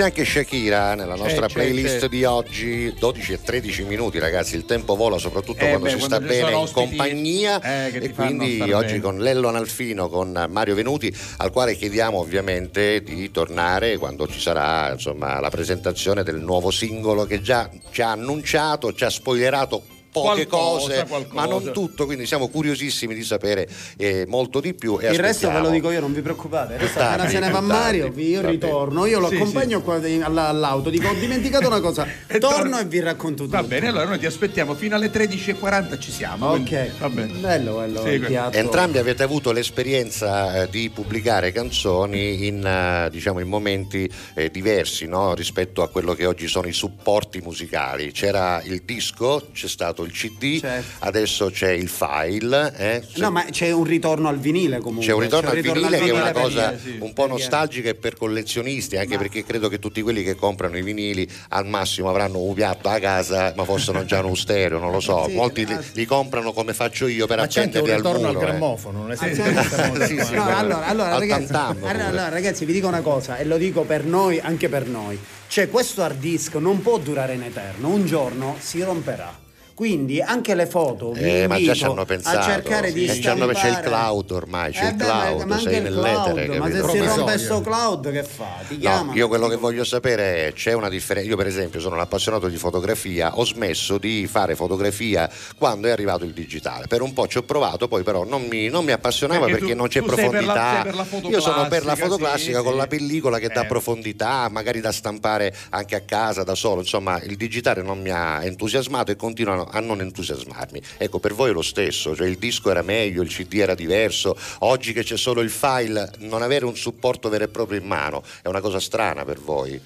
C'è 0.00 0.06
anche 0.06 0.24
Shakira 0.24 0.94
nella 0.94 1.14
nostra 1.14 1.46
c'è, 1.46 1.52
playlist 1.52 2.00
c'è. 2.00 2.08
di 2.08 2.24
oggi, 2.24 2.94
12 2.98 3.32
e 3.34 3.42
13 3.42 3.84
minuti 3.84 4.18
ragazzi, 4.18 4.56
il 4.56 4.64
tempo 4.64 4.96
vola 4.96 5.18
soprattutto 5.18 5.62
Eh 5.64 5.68
quando 5.68 5.84
beh, 5.84 5.90
si 5.90 5.96
quando 5.98 6.16
sta 6.16 6.26
bene 6.26 6.58
in 6.58 6.72
compagnia 6.72 7.60
eh, 7.60 8.04
e 8.04 8.10
quindi 8.10 8.60
oggi 8.72 8.86
bene. 8.86 9.00
con 9.00 9.18
Lello 9.18 9.48
Analfino, 9.48 10.08
con 10.08 10.46
Mario 10.48 10.74
Venuti, 10.74 11.14
al 11.38 11.50
quale 11.50 11.76
chiediamo 11.76 12.18
ovviamente 12.18 13.02
di 13.02 13.30
tornare 13.30 13.98
quando 13.98 14.26
ci 14.26 14.40
sarà 14.40 14.92
insomma, 14.92 15.38
la 15.38 15.50
presentazione 15.50 16.22
del 16.22 16.40
nuovo 16.40 16.70
singolo 16.70 17.26
che 17.26 17.42
già 17.42 17.68
ci 17.90 18.00
ha 18.00 18.12
annunciato, 18.12 18.94
ci 18.94 19.04
ha 19.04 19.10
spoilerato 19.10 19.89
poche 20.10 20.46
Qualcosa, 20.46 20.86
cose, 20.86 21.04
qualcosa. 21.08 21.34
ma 21.34 21.46
non 21.46 21.70
tutto, 21.72 22.04
quindi 22.06 22.26
siamo 22.26 22.48
curiosissimi 22.48 23.14
di 23.14 23.22
sapere 23.22 23.68
eh, 23.96 24.24
molto 24.26 24.60
di 24.60 24.74
più. 24.74 24.98
E 25.00 25.10
Il 25.12 25.18
resto 25.18 25.50
ve 25.50 25.58
lo 25.60 25.70
dico 25.70 25.90
io, 25.90 26.00
non 26.00 26.12
vi 26.12 26.20
preoccupate. 26.20 26.74
Appena 26.74 27.28
se 27.28 27.38
ne 27.38 27.50
va. 27.50 27.60
Mario, 27.60 28.10
vi- 28.10 28.28
io 28.30 28.40
Va 28.42 28.48
ritorno, 28.48 29.06
io 29.06 29.18
lo 29.20 29.28
Sì, 29.28 29.36
accompagno 29.36 29.80
qua 29.82 29.98
di- 29.98 30.20
alla- 30.20 30.48
all'auto, 30.48 30.90
dico 30.90 31.08
ho 31.08 31.14
dimenticato 31.14 31.66
una 31.68 31.80
cosa, 31.80 32.06
E 32.26 32.38
torno 32.38 32.78
e 32.78 32.84
vi 32.86 33.00
racconto 33.00 33.44
tutto. 33.44 33.56
Va 33.56 33.62
bene, 33.62 33.88
allora 33.88 34.04
noi 34.06 34.18
ti 34.18 34.26
aspettiamo 34.26 34.74
fino 34.74 34.94
alle 34.96 35.10
13.40 35.10 35.98
ci 36.00 36.10
siamo. 36.10 36.48
Ok, 36.50 36.98
Va 36.98 37.08
bene. 37.08 37.32
bello, 37.38 37.76
bello. 37.76 38.02
Sì. 38.04 38.20
Entrambi 38.56 38.98
avete 38.98 39.22
avuto 39.22 39.52
l'esperienza 39.52 40.62
eh, 40.62 40.68
di 40.70 40.90
pubblicare 40.90 41.52
canzoni 41.52 42.46
in, 42.46 42.64
eh, 42.64 43.08
diciamo, 43.10 43.40
in 43.40 43.48
momenti 43.48 44.10
eh, 44.34 44.50
diversi 44.50 45.06
no? 45.06 45.34
rispetto 45.34 45.82
a 45.82 45.88
quello 45.88 46.14
che 46.14 46.26
oggi 46.26 46.46
sono 46.48 46.66
i 46.66 46.72
supporti 46.72 47.40
musicali. 47.40 48.12
C'era 48.12 48.60
il 48.64 48.82
disco, 48.84 49.48
c'è 49.52 49.68
stato 49.68 49.99
il 50.04 50.12
CD, 50.12 50.60
Certo. 50.60 51.04
adesso 51.06 51.50
c'è 51.50 51.70
il 51.70 51.88
file. 51.88 52.72
eh. 52.76 53.02
No, 53.16 53.30
ma 53.30 53.44
c'è 53.44 53.70
un 53.70 53.84
ritorno 53.84 54.28
al 54.28 54.38
vinile 54.38 54.78
comunque. 54.78 55.06
C'è 55.06 55.12
un 55.12 55.20
ritorno 55.20 55.50
al 55.50 55.60
vinile 55.60 55.98
che 55.98 56.06
è 56.10 56.12
una 56.12 56.32
cosa 56.32 56.76
sì, 56.78 56.96
un 57.00 57.12
po' 57.12 57.26
nostalgica 57.26 57.88
e 57.90 57.94
per 57.94 58.16
collezionisti, 58.16 58.96
anche 58.96 59.16
perché 59.18 59.44
credo 59.44 59.68
che 59.68 59.78
tutti 59.78 60.02
quelli 60.02 60.22
che 60.22 60.34
comprano 60.34 60.76
i 60.76 60.82
vinili 60.82 61.28
al 61.50 61.66
massimo 61.66 62.08
avranno 62.08 62.38
un 62.40 62.54
piatto 62.54 62.88
a 62.88 62.98
casa, 62.98 63.52
ma 63.56 63.64
fossero 63.64 64.04
già 64.04 64.20
uno 64.20 64.34
stereo, 64.34 64.78
non 64.78 64.90
lo 64.90 65.00
so. 65.00 65.26
Sì, 65.28 65.34
Molti 65.34 65.66
li, 65.66 65.76
li 65.92 66.04
comprano 66.06 66.52
come 66.52 66.74
faccio 66.74 67.06
io 67.06 67.26
per 67.26 67.38
Ma 67.38 67.46
c'è 67.46 67.62
un 67.62 67.66
appenderli 67.68 67.90
al 67.92 67.96
ritorno 67.98 68.26
al 68.28 68.34
muro. 68.34 68.46
eh. 68.46 68.50
grammofono, 68.50 68.98
non 69.02 69.12
è 69.12 69.16
sempre 69.16 70.06
sì, 70.06 70.20
sì, 70.24 70.34
No, 70.34 70.44
allora, 70.56 72.28
ragazzi, 72.28 72.64
vi 72.64 72.72
dico 72.72 72.88
una 72.88 73.00
cosa 73.00 73.36
e 73.36 73.44
lo 73.44 73.56
dico 73.56 73.82
per 73.82 74.04
noi, 74.04 74.38
anche 74.40 74.68
per 74.68 74.86
noi. 74.86 75.18
Cioè, 75.48 75.68
questo 75.68 76.02
hard 76.02 76.18
disk 76.18 76.54
non 76.56 76.80
può 76.80 76.98
durare 76.98 77.34
in 77.34 77.42
eterno, 77.42 77.88
un 77.88 78.06
giorno 78.06 78.56
si 78.58 78.82
romperà. 78.82 79.36
Quindi 79.80 80.20
anche 80.20 80.54
le 80.54 80.66
foto 80.66 81.12
vi 81.12 81.22
Eh, 81.40 81.46
ma 81.46 81.58
già 81.58 81.72
ci 81.72 81.84
hanno 81.84 82.04
pensato. 82.04 82.36
a 82.36 82.42
cercare 82.42 82.92
di 82.92 83.06
Eh, 83.06 83.14
ci 83.18 83.26
hanno- 83.28 83.46
c'è 83.46 83.52
il 83.52 83.58
stampare- 83.58 83.86
cloud 83.86 84.30
ormai, 84.32 84.72
c'è 84.72 84.84
Eh 84.84 84.88
il 84.90 84.94
beh, 84.96 85.06
ma- 85.06 85.10
cloud, 85.24 85.42
ma 85.44 85.54
anche 85.54 85.70
sei 85.70 85.76
il 85.78 85.82
nell'etere, 85.84 86.44
cloud, 86.44 86.58
ma 86.58 86.66
se 86.70 86.88
si 86.90 86.98
rompe 87.06 87.38
sto 87.38 87.60
cloud 87.62 88.12
che 88.12 88.22
fa? 88.22 88.56
Ti 88.68 88.74
No, 88.74 88.80
chiamano? 88.80 89.14
io 89.14 89.28
quello 89.28 89.48
che 89.48 89.56
voglio 89.56 89.84
sapere 89.84 90.48
è 90.48 90.52
c'è 90.52 90.74
una 90.74 90.90
differenza. 90.90 91.30
Io, 91.30 91.36
per 91.38 91.46
esempio, 91.46 91.80
sono 91.80 91.94
un 91.94 92.02
appassionato 92.02 92.48
di 92.48 92.58
fotografia, 92.58 93.38
ho 93.38 93.44
smesso 93.46 93.96
di 93.96 94.26
fare 94.30 94.54
fotografia 94.54 95.30
quando 95.56 95.88
è 95.88 95.92
arrivato 95.92 96.26
il 96.26 96.32
digitale. 96.34 96.86
Per 96.86 97.00
un 97.00 97.14
po' 97.14 97.26
ci 97.26 97.38
ho 97.38 97.42
provato, 97.44 97.88
poi 97.88 98.02
però 98.02 98.24
non 98.24 98.42
mi, 98.50 98.68
non 98.68 98.84
mi 98.84 98.92
appassionava 98.92 99.46
Perché 99.46 99.60
perché, 99.60 99.72
tu- 99.72 99.78
non 99.78 99.88
c'è 99.88 100.02
profondità. 100.02 100.82
per 100.84 100.94
la 100.94 101.06
io 101.26 101.40
sono 101.40 101.68
per 101.68 101.86
la 101.86 101.94
classica, 101.94 102.04
foto 102.04 102.16
sì, 102.16 102.20
classica 102.22 102.58
sì. 102.58 102.64
con 102.64 102.76
la 102.76 102.86
pellicola 102.86 103.38
che 103.38 103.48
dà 103.48 103.62
Eh. 103.62 103.66
profondità, 103.66 104.46
magari 104.50 104.82
da 104.82 104.92
stampare 104.92 105.54
anche 105.70 105.94
a 105.94 106.00
casa 106.00 106.42
da 106.42 106.54
solo. 106.54 106.82
Insomma, 106.82 107.18
il 107.22 107.36
digitale 107.36 107.80
non 107.80 107.98
mi 107.98 108.10
ha 108.10 108.44
entusiasmato 108.44 109.10
e 109.10 109.16
continua 109.16 109.68
a 109.70 109.80
non 109.80 110.00
entusiasmarmi. 110.00 110.80
Ecco, 110.98 111.18
per 111.18 111.34
voi 111.34 111.50
è 111.50 111.52
lo 111.52 111.62
stesso, 111.62 112.14
cioè 112.14 112.26
il 112.26 112.38
disco 112.38 112.70
era 112.70 112.82
meglio, 112.82 113.22
il 113.22 113.28
CD 113.28 113.54
era 113.54 113.74
diverso. 113.74 114.36
Oggi 114.60 114.92
che 114.92 115.02
c'è 115.02 115.16
solo 115.16 115.40
il 115.40 115.50
file, 115.50 116.10
non 116.18 116.42
avere 116.42 116.64
un 116.64 116.76
supporto 116.76 117.28
vero 117.28 117.44
e 117.44 117.48
proprio 117.48 117.78
in 117.78 117.86
mano 117.86 118.22
è 118.42 118.48
una 118.48 118.60
cosa 118.60 118.80
strana 118.80 119.24
per 119.24 119.38
voi. 119.40 119.80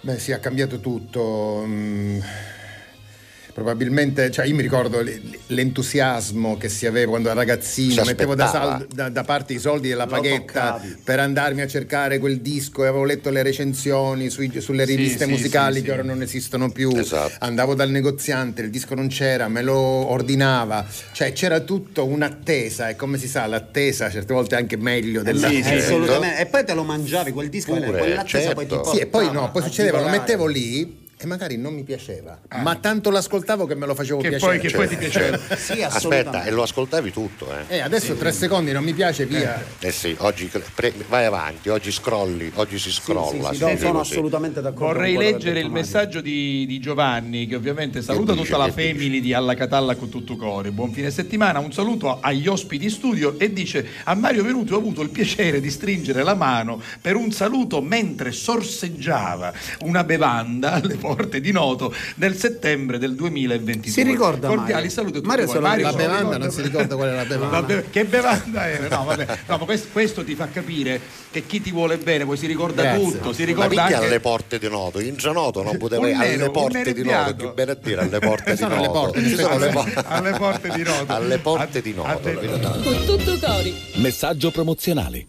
Beh, 0.00 0.18
sì, 0.18 0.32
ha 0.32 0.38
cambiato 0.38 0.80
tutto. 0.80 1.62
mm, 1.64 2.20
Probabilmente, 3.52 4.30
cioè 4.30 4.46
io 4.46 4.54
mi 4.54 4.62
ricordo 4.62 5.04
l'entusiasmo 5.48 6.56
che 6.56 6.70
si 6.70 6.86
aveva 6.86 7.10
quando 7.10 7.28
ero 7.28 7.38
Si 7.38 7.46
ragazzino, 7.46 8.04
mettevo 8.04 8.34
da, 8.34 8.46
sal- 8.46 8.86
da- 8.90 9.10
da 9.10 9.24
parte 9.24 9.52
i 9.52 9.58
soldi 9.58 9.88
della 9.88 10.06
paghetta 10.06 10.80
per 11.04 11.20
andarmi 11.20 11.60
a 11.60 11.66
cercare 11.66 12.18
quel 12.18 12.40
disco 12.40 12.84
e 12.84 12.88
avevo 12.88 13.04
letto 13.04 13.28
le 13.28 13.42
recensioni 13.42 14.30
sui- 14.30 14.60
sulle 14.60 14.84
riviste 14.84 15.26
sì, 15.26 15.30
musicali 15.30 15.76
sì, 15.76 15.82
che 15.82 15.88
sì. 15.88 15.92
ora 15.92 16.02
non 16.02 16.22
esistono 16.22 16.70
più. 16.70 16.92
Esatto. 16.96 17.34
Andavo 17.40 17.74
dal 17.74 17.90
negoziante, 17.90 18.62
il 18.62 18.70
disco 18.70 18.94
non 18.94 19.08
c'era, 19.08 19.48
me 19.48 19.60
lo 19.60 19.76
ordinava, 19.76 20.86
cioè 21.12 21.32
c'era 21.32 21.60
tutto 21.60 22.06
un'attesa 22.06 22.88
e 22.88 22.96
come 22.96 23.18
si 23.18 23.28
sa 23.28 23.46
l'attesa 23.46 24.10
certe 24.10 24.32
volte 24.32 24.56
è 24.56 24.58
anche 24.58 24.78
meglio 24.78 25.22
della... 25.22 25.48
Sì, 25.48 25.56
sì, 25.56 25.62
certo. 25.68 25.84
assolutamente. 25.84 26.40
E 26.40 26.46
poi 26.46 26.64
te 26.64 26.72
lo 26.72 26.84
mangiavi 26.84 27.32
quel 27.32 27.50
disco, 27.50 27.74
Pure, 27.74 27.98
quell'attesa 27.98 28.54
poi 28.54 28.66
ti 28.66 28.74
certo. 28.74 28.94
Sì, 28.94 28.98
e 29.00 29.06
poi 29.06 29.30
no, 29.30 29.50
poi 29.50 29.62
succedeva, 29.62 30.00
lo 30.00 30.08
mettevo 30.08 30.46
lì 30.46 31.00
e 31.22 31.26
magari 31.26 31.56
non 31.56 31.72
mi 31.72 31.84
piaceva, 31.84 32.36
ma 32.62 32.74
tanto 32.74 33.08
l'ascoltavo 33.10 33.64
che 33.64 33.76
me 33.76 33.86
lo 33.86 33.94
facevo 33.94 34.20
Che 34.20 34.28
piacere. 34.30 34.58
poi, 34.58 34.68
che 34.68 34.76
poi 34.76 34.88
ti 34.88 34.96
piaceva. 34.96 35.38
Sì, 35.56 35.80
Aspetta, 35.82 36.42
e 36.42 36.50
lo 36.50 36.62
ascoltavi 36.62 37.12
tutto, 37.12 37.46
eh? 37.56 37.76
Eh, 37.76 37.78
adesso 37.78 38.14
tre 38.16 38.32
secondi 38.32 38.72
non 38.72 38.82
mi 38.82 38.92
piace, 38.92 39.24
via. 39.24 39.64
Eh 39.78 39.92
sì, 39.92 40.16
oggi 40.18 40.50
pre- 40.74 40.92
vai 41.08 41.24
avanti, 41.24 41.68
oggi 41.68 41.92
scrolli, 41.92 42.50
oggi 42.54 42.76
si 42.78 42.90
Sì, 42.90 43.00
scrolla. 43.00 43.50
sì, 43.52 43.56
sì, 43.58 43.64
dice 43.66 43.78
sono 43.78 44.00
assolutamente 44.00 44.60
d'accordo. 44.60 44.86
Vorrei 44.94 45.12
che 45.16 45.18
leggere 45.22 45.60
il 45.60 45.70
messaggio 45.70 46.20
di, 46.20 46.66
di 46.66 46.80
Giovanni 46.80 47.46
che 47.46 47.54
ovviamente 47.54 48.02
saluta 48.02 48.32
Che 48.32 48.38
tutta 48.40 48.56
dice, 48.56 48.56
la 48.58 48.64
che 48.74 48.82
dice? 48.82 48.92
family 48.98 49.20
di 49.20 49.32
Alla 49.32 49.54
Catalla 49.54 49.94
con 49.94 50.08
tutto 50.08 50.36
cuore. 50.36 50.72
Buon 50.72 50.90
fine 50.92 51.12
settimana, 51.12 51.60
un 51.60 51.72
saluto 51.72 52.18
agli 52.20 52.48
ospiti 52.48 52.90
studio 52.90 53.38
e 53.38 53.52
dice 53.52 53.86
a 54.04 54.14
Mario 54.16 54.42
Venuti 54.42 54.72
ho 54.72 54.76
avuto 54.78 55.02
il 55.02 55.10
piacere 55.10 55.60
di 55.60 55.70
stringere 55.70 56.24
la 56.24 56.34
mano 56.34 56.82
per 57.00 57.14
un 57.14 57.30
saluto 57.30 57.80
mentre 57.80 58.32
sorseggiava 58.32 59.52
una 59.82 60.02
bevanda 60.02 60.72
alle 60.72 60.96
porte 60.96 61.10
di 61.40 61.52
Noto 61.52 61.94
nel 62.16 62.36
settembre 62.36 62.98
del 62.98 63.14
2022. 63.14 63.90
Si 63.92 64.02
ricorda 64.02 64.48
Cordiali 64.48 64.72
Mario? 64.72 64.90
saluti 64.90 65.16
a 65.18 65.20
tutti 65.20 65.26
Mario 65.26 65.60
Mario 65.60 65.84
La 65.84 65.92
bevanda 65.92 66.16
ricorda. 66.18 66.38
non 66.38 66.50
si 66.50 66.62
ricorda 66.62 66.96
qual 66.96 67.08
è 67.10 67.14
la 67.14 67.24
bevanda. 67.24 67.56
La 67.60 67.62
be- 67.62 67.84
che 67.90 68.04
bevanda 68.04 68.68
era? 68.68 68.88
No, 68.96 69.04
vabbè. 69.04 69.26
No, 69.46 69.56
ma 69.58 69.64
questo, 69.64 69.88
questo 69.92 70.24
ti 70.24 70.34
fa 70.34 70.48
capire 70.48 71.00
che 71.30 71.46
chi 71.46 71.60
ti 71.60 71.70
vuole 71.70 71.96
bene 71.98 72.24
poi 72.24 72.36
si 72.36 72.46
ricorda 72.46 72.82
Grazie. 72.82 73.02
tutto, 73.04 73.32
si 73.32 73.44
ricorda 73.44 73.82
anche 73.84 73.94
alle 73.94 74.20
porte 74.20 74.58
di 74.58 74.68
Noto? 74.68 75.00
In 75.00 75.16
Gianoto 75.16 75.62
non 75.62 75.76
poteva 75.78 76.02
alle 76.06 76.16
nero, 76.16 76.46
un 76.46 76.50
porte 76.52 76.92
di 76.92 77.02
Noto, 77.02 77.34
che 77.36 77.52
bene 77.52 77.70
a 77.72 77.74
dire 77.74 78.00
alle 78.00 78.18
porte 78.18 78.54
di 78.54 78.60
Noto. 78.60 78.74
alle, 78.74 78.88
porte. 78.88 79.18
alle 79.18 80.32
di 80.74 80.82
Noto. 80.82 81.12
Alle 81.12 81.38
porte 81.38 81.80
di 81.80 81.92
Noto. 81.92 82.80
Con 82.82 83.04
tutto 83.04 83.38
cori. 83.38 83.74
Messaggio 83.94 84.50
promozionale. 84.50 85.26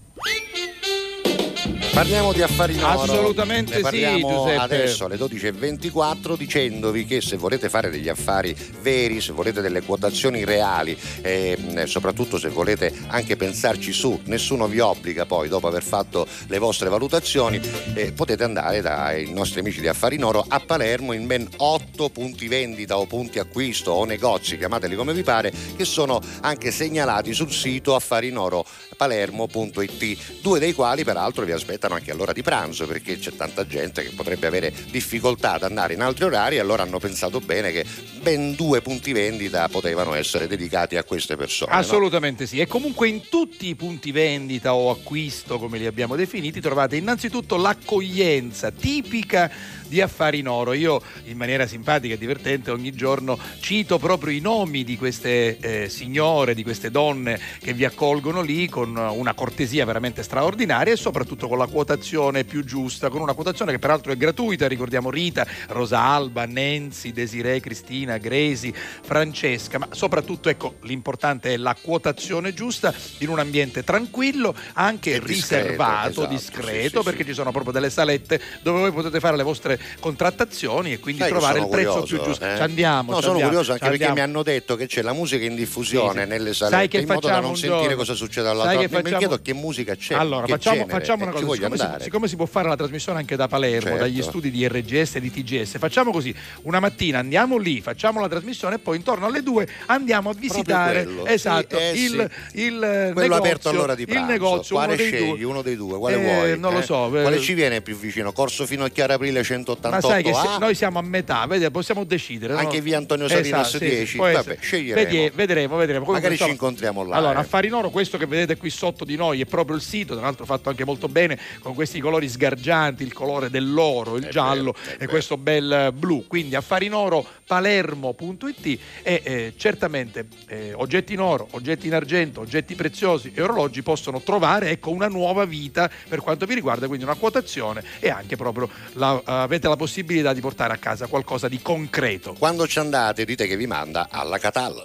Parliamo 1.93 2.33
di 2.33 2.41
affari 2.41 2.73
in 2.73 2.83
oro. 2.83 3.01
Assolutamente 3.03 3.75
Ne 3.75 3.81
parliamo 3.81 4.27
sì, 4.27 4.33
Giuseppe. 4.33 4.61
adesso 4.61 5.05
alle 5.05 5.15
12.24 5.15 6.35
dicendovi 6.35 7.05
che 7.05 7.21
se 7.21 7.37
volete 7.37 7.69
fare 7.69 7.91
degli 7.91 8.09
affari 8.09 8.55
veri, 8.81 9.21
se 9.21 9.31
volete 9.31 9.61
delle 9.61 9.83
quotazioni 9.83 10.43
reali 10.43 10.97
e 11.21 11.55
mh, 11.55 11.83
soprattutto 11.83 12.39
se 12.39 12.49
volete 12.49 12.91
anche 13.07 13.35
pensarci 13.35 13.93
su, 13.93 14.19
nessuno 14.23 14.65
vi 14.67 14.79
obbliga 14.79 15.27
poi 15.27 15.49
dopo 15.49 15.67
aver 15.67 15.83
fatto 15.83 16.25
le 16.47 16.57
vostre 16.57 16.89
valutazioni, 16.89 17.61
eh, 17.93 18.11
potete 18.11 18.43
andare 18.43 18.81
dai 18.81 19.31
nostri 19.31 19.59
amici 19.59 19.79
di 19.79 19.87
Affari 19.87 20.15
in 20.15 20.23
Oro 20.23 20.43
a 20.47 20.59
Palermo 20.59 21.13
in 21.13 21.27
ben 21.27 21.47
8 21.57 22.09
punti 22.09 22.47
vendita 22.47 22.97
o 22.97 23.05
punti 23.05 23.37
acquisto 23.37 23.91
o 23.91 24.03
negozi, 24.05 24.57
chiamateli 24.57 24.95
come 24.95 25.13
vi 25.13 25.21
pare, 25.21 25.53
che 25.77 25.85
sono 25.85 26.19
anche 26.41 26.71
segnalati 26.71 27.33
sul 27.33 27.51
sito 27.51 27.93
affarinoro.palermo.it, 27.93 30.41
due 30.41 30.57
dei 30.57 30.73
quali 30.73 31.03
peraltro 31.03 31.45
vi 31.45 31.51
aspettano 31.51 31.81
anche 31.91 32.11
all'ora 32.11 32.33
di 32.33 32.41
pranzo 32.41 32.87
perché 32.87 33.17
c'è 33.19 33.33
tanta 33.35 33.65
gente 33.65 34.03
che 34.03 34.11
potrebbe 34.15 34.47
avere 34.47 34.73
difficoltà 34.89 35.53
ad 35.53 35.63
andare 35.63 35.93
in 35.93 36.01
altri 36.01 36.25
orari 36.25 36.55
e 36.55 36.59
allora 36.59 36.83
hanno 36.83 36.99
pensato 36.99 37.39
bene 37.39 37.71
che 37.71 37.85
ben 38.21 38.55
due 38.55 38.81
punti 38.81 39.11
vendita 39.11 39.67
potevano 39.67 40.13
essere 40.13 40.47
dedicati 40.47 40.95
a 40.97 41.03
queste 41.03 41.35
persone. 41.35 41.73
no? 41.73 41.79
Assolutamente 41.79 42.47
sì. 42.47 42.59
E 42.59 42.67
comunque 42.67 43.07
in 43.07 43.27
tutti 43.29 43.67
i 43.67 43.75
punti 43.75 44.11
vendita 44.11 44.73
o 44.73 44.89
acquisto, 44.89 45.59
come 45.59 45.77
li 45.77 45.85
abbiamo 45.85 46.15
definiti, 46.15 46.61
trovate 46.61 46.95
innanzitutto 46.95 47.57
l'accoglienza 47.57 48.71
tipica 48.71 49.51
di 49.93 50.01
Affari 50.01 50.39
in 50.39 50.47
Oro. 50.47 50.73
Io 50.73 50.99
in 51.25 51.37
maniera 51.37 51.67
simpatica 51.67 52.15
e 52.15 52.17
divertente 52.17 52.71
ogni 52.71 52.93
giorno 52.93 53.37
cito 53.59 53.99
proprio 53.99 54.35
i 54.35 54.39
nomi 54.39 54.83
di 54.83 54.97
queste 54.97 55.59
eh, 55.59 55.87
signore, 55.87 56.55
di 56.55 56.63
queste 56.63 56.89
donne 56.89 57.39
che 57.59 57.73
vi 57.73 57.85
accolgono 57.85 58.41
lì 58.41 58.67
con 58.67 58.95
una 58.95 59.35
cortesia 59.35 59.85
veramente 59.85 60.23
straordinaria 60.23 60.93
e 60.93 60.95
soprattutto 60.95 61.47
con 61.47 61.59
la 61.59 61.67
quotazione 61.67 62.43
più 62.43 62.65
giusta, 62.65 63.09
con 63.09 63.21
una 63.21 63.33
quotazione 63.33 63.71
che 63.71 63.77
peraltro 63.77 64.11
è 64.11 64.17
gratuita, 64.17 64.67
ricordiamo 64.67 65.11
Rita, 65.11 65.45
Rosa 65.67 65.99
Alba, 65.99 66.47
Nancy, 66.47 67.11
Desiree, 67.11 67.59
Cristina, 67.59 68.17
Gresi, 68.17 68.73
Francesca, 68.73 69.77
ma 69.77 69.89
soprattutto 69.91 70.49
ecco 70.49 70.77
l'importante 70.81 71.53
è 71.53 71.57
la 71.57 71.77
quotazione 71.79 72.55
giusta 72.55 72.91
in 73.19 73.29
un 73.29 73.37
ambiente 73.37 73.83
tranquillo, 73.83 74.55
anche 74.73 75.19
discreto, 75.19 75.27
riservato, 75.27 76.09
esatto, 76.09 76.25
discreto, 76.25 76.89
sì, 76.89 76.97
sì, 76.97 77.03
perché 77.03 77.21
sì. 77.21 77.29
ci 77.29 77.33
sono 77.35 77.51
proprio 77.51 77.71
delle 77.71 77.91
salette 77.91 78.41
dove 78.63 78.79
voi 78.79 78.91
potete 78.91 79.19
fare 79.19 79.37
le 79.37 79.43
vostre 79.43 79.81
contrattazioni 79.99 80.93
e 80.93 80.99
quindi 80.99 81.21
Sai 81.21 81.29
trovare 81.31 81.59
il 81.59 81.67
prezzo 81.67 81.91
curioso, 81.99 82.15
più 82.15 82.23
giusto. 82.25 82.45
eh? 82.45 82.55
Ci 82.55 82.61
andiamo. 82.61 83.11
No, 83.11 83.15
ci 83.17 83.21
sono 83.21 83.31
andiamo, 83.33 83.49
curioso 83.49 83.71
anche 83.73 83.89
perché 83.89 84.11
mi 84.11 84.19
hanno 84.19 84.43
detto 84.43 84.75
che 84.75 84.87
c'è 84.87 85.01
la 85.01 85.13
musica 85.13 85.43
in 85.45 85.55
diffusione 85.55 86.13
Sì, 86.13 86.19
sì. 86.23 86.27
nelle 86.27 86.53
Sai 86.53 86.87
che 86.87 86.97
in 86.97 87.07
modo 87.07 87.19
da 87.21 87.27
facciamo 87.27 87.47
non 87.47 87.55
sentire 87.57 87.81
giorno? 87.81 87.95
cosa 87.97 88.13
succede 88.13 88.47
Sai 88.47 88.55
dall'altra 88.55 88.81
che 88.81 88.89
parte. 88.89 88.95
Mi 88.95 89.11
facciamo- 89.13 89.19
chiedo 89.37 89.41
che 89.43 89.53
musica 89.53 89.95
c'è. 89.95 90.13
Allora, 90.15 90.47
facciamo, 90.47 90.85
facciamo 90.87 91.23
una 91.23 91.31
cosa. 91.33 91.53
Siccome 91.53 91.77
si, 91.77 92.03
siccome 92.03 92.27
si 92.27 92.35
può 92.35 92.45
fare 92.45 92.67
la 92.67 92.75
trasmissione 92.75 93.19
anche 93.19 93.35
da 93.35 93.47
Palermo, 93.47 93.81
Certo. 93.89 93.97
dagli 94.03 94.21
studi 94.21 94.51
di 94.51 94.67
RGS 94.67 95.15
e 95.15 95.19
di 95.21 95.31
TGS, 95.31 95.77
facciamo 95.77 96.11
così: 96.11 96.33
una 96.63 96.79
mattina 96.79 97.19
andiamo 97.19 97.57
lì, 97.57 97.81
facciamo 97.81 98.19
la 98.19 98.27
trasmissione 98.27 98.75
e 98.75 98.79
poi 98.79 98.97
intorno 98.97 99.25
alle 99.25 99.41
due 99.43 99.67
andiamo 99.87 100.29
a 100.29 100.33
visitare 100.33 101.07
esatto, 101.25 101.77
sì, 101.77 101.83
eh, 101.83 101.91
il, 101.93 102.29
il 102.53 102.77
Quello 103.13 103.13
negozio, 103.13 103.35
aperto 103.35 103.69
all'ora 103.69 103.95
di 103.95 104.05
pranzo. 104.05 104.21
il 104.23 104.27
negozio, 104.31 104.75
quale 104.75 104.93
uno 104.93 105.01
scegli? 105.03 105.29
due. 105.35 105.43
Uno 105.43 105.61
dei 105.61 105.75
due, 105.75 105.97
quale 105.97 106.15
Eh, 106.15 106.23
vuoi? 106.33 106.59
Non 106.59 106.73
lo 106.73 106.79
eh? 106.79 106.83
so. 106.83 107.07
Quale 107.09 107.35
eh, 107.35 107.39
ci 107.39 107.53
viene 107.53 107.81
più 107.81 107.95
vicino? 107.97 108.31
Corso 108.31 108.65
Finocchiara 108.65 109.15
Aprile 109.15 109.43
188 109.63 109.89
ma 109.89 110.01
sai 110.01 110.23
che 110.23 110.59
noi 110.59 110.75
siamo 110.75 110.99
a 110.99 111.01
metà, 111.01 111.45
vedi, 111.45 111.69
possiamo 111.71 112.03
decidere. 112.03 112.53
no? 112.53 112.59
Anche 112.59 112.81
via 112.81 112.97
Antonio 112.97 113.27
Salinas 113.27 113.67
Esatto, 113.67 113.83
10? 113.83 114.15
può 114.17 114.31
Vabbè, 114.31 114.57
sceglieremo. 114.59 115.09
Vedi- 115.09 115.31
vedremo, 115.33 115.75
vedremo. 115.77 116.05
Comunque, 116.05 116.29
Magari 116.29 116.37
ci 116.37 116.49
incontriamo 116.51 117.03
là. 117.05 117.15
Allora, 117.15 117.39
eh. 117.39 117.41
Affari 117.41 117.67
in 117.67 117.73
Oro, 117.73 117.89
questo 117.89 118.17
che 118.17 118.25
vedete 118.25 118.57
qui 118.57 118.69
sotto 118.69 119.05
di 119.05 119.15
noi 119.15 119.41
è 119.41 119.45
proprio 119.45 119.75
il 119.75 119.81
sito, 119.81 120.13
tra 120.13 120.23
l'altro 120.23 120.45
fatto 120.45 120.69
anche 120.69 120.85
molto 120.85 121.07
bene 121.07 121.39
con 121.61 121.73
questi 121.73 121.99
colori 121.99 122.27
sgargianti, 122.27 123.03
il 123.03 123.13
colore 123.13 123.49
dell'oro, 123.49 124.17
il 124.17 124.25
È 124.25 124.29
giallo 124.29 124.75
è 124.97 125.03
e 125.03 125.07
questo 125.07 125.37
bel 125.37 125.91
blu. 125.93 126.25
Quindi 126.27 126.55
Affari 126.55 126.85
in 126.85 126.93
Oro 126.93 127.25
palermo.it 127.45 128.79
e 129.03 129.21
eh, 129.23 129.53
certamente 129.57 130.27
eh, 130.47 130.73
oggetti 130.73 131.13
in 131.13 131.19
oro, 131.19 131.47
oggetti 131.51 131.87
in 131.87 131.93
argento, 131.93 132.41
oggetti 132.41 132.75
preziosi 132.75 133.31
e 133.33 133.41
orologi 133.41 133.81
possono 133.83 134.21
trovare 134.21 134.69
ecco, 134.69 134.89
una 134.91 135.07
nuova 135.07 135.45
vita 135.45 135.89
per 136.07 136.21
quanto 136.21 136.45
vi 136.45 136.53
riguarda, 136.53 136.87
quindi 136.87 137.03
una 137.05 137.15
quotazione 137.15 137.83
e 137.99 138.09
anche 138.09 138.35
proprio 138.35 138.69
la- 138.93 139.21
avete 139.53 139.67
la 139.67 139.75
possibilità 139.75 140.33
di 140.33 140.41
portare 140.41 140.73
a 140.73 140.77
casa 140.77 141.05
qualcosa 141.05 141.47
di 141.47 141.61
concreto. 141.61 142.33
Quando 142.33 142.65
ci 142.65 142.79
andate 142.79 143.23
dite 143.23 143.45
che 143.45 143.55
vi 143.55 143.67
manda 143.67 144.07
alla 144.09 144.39
Catalla. 144.39 144.83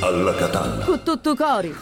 Alla 0.00 0.34
Catalla. 0.34 0.84
Con 0.84 1.02
tutto 1.02 1.34
cori. 1.34 1.74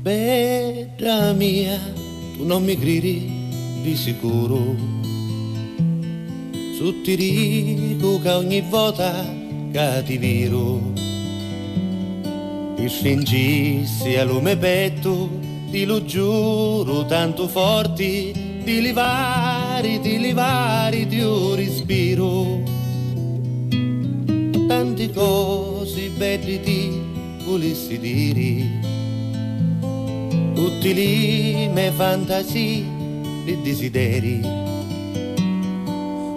Bella 0.00 1.32
mia, 1.32 1.78
tu 2.34 2.44
non 2.46 2.64
mi 2.64 2.78
gridi 2.78 3.50
di 3.82 3.94
sicuro. 3.94 5.03
Su 6.76 7.02
ti 7.02 7.14
dico 7.14 8.18
che 8.18 8.30
ogni 8.30 8.60
volta 8.68 9.24
che 9.70 10.02
ti 10.04 10.18
viro, 10.18 10.80
ti 12.74 12.88
stringissi 12.88 14.16
a 14.16 14.24
lume 14.24 14.56
petto, 14.56 15.30
ti 15.70 15.84
lo 15.84 16.04
giuro 16.04 17.06
tanto 17.06 17.46
forti, 17.46 18.32
di 18.64 18.80
livari, 18.80 20.00
di 20.00 20.18
livari, 20.18 21.06
ti 21.06 21.22
respiro. 21.54 22.60
Tanti 24.66 25.12
cose 25.12 26.08
belli 26.16 26.60
ti 26.60 26.90
volessi 27.46 28.00
dire, 28.00 28.80
tutti 30.54 30.92
lì 30.92 31.68
me 31.72 31.92
fantasie 31.92 32.84
e 33.44 33.58
desideri. 33.62 34.64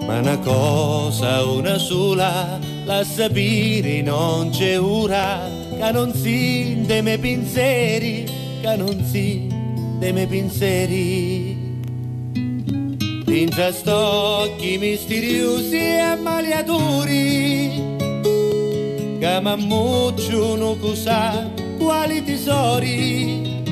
Ma 0.08 0.20
una 0.20 0.38
cosa, 0.38 1.44
una 1.44 1.76
sola, 1.76 2.58
la 2.86 3.04
sapere 3.04 4.00
non 4.00 4.48
c'è 4.48 4.80
ora, 4.80 5.46
che 5.78 5.92
non 5.92 6.14
si 6.14 6.80
dei 6.86 7.02
miei 7.02 7.18
pensieri, 7.18 8.24
che 8.62 8.76
non 8.76 9.04
si 9.04 9.46
dei 9.98 10.14
miei 10.14 10.26
pensieri. 10.26 11.56
Dentro 13.22 13.70
stocchi 13.70 14.78
misteriosi 14.78 15.76
e 15.76 16.16
maliatori, 16.16 17.70
che 19.18 19.40
mammucciano 19.42 20.76
cosa, 20.76 21.50
quali 21.78 22.24
tesori, 22.24 23.62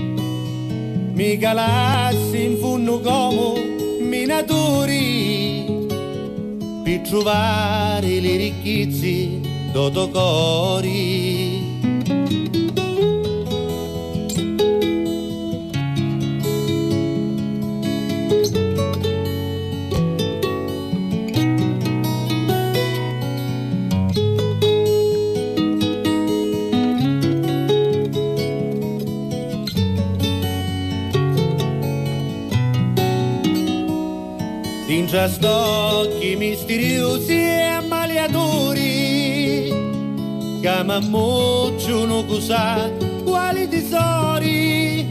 mi 1.14 1.38
calassi 1.38 2.44
in 2.44 2.58
funno 2.58 3.00
come 3.00 3.74
minatori, 4.00 5.75
per 6.86 7.00
trovare 7.00 8.20
le 8.20 8.36
ricchezze 8.36 9.40
d'otocori. 9.72 11.55
Dintra 35.16 35.32
stocchi 35.32 36.36
misteriosi 36.36 37.32
e 37.32 37.62
ammaliatori. 37.62 39.72
Che 40.60 40.82
mammucciano 40.84 42.26
cosa 42.26 42.92
quali 43.24 43.66
tesori. 43.66 45.08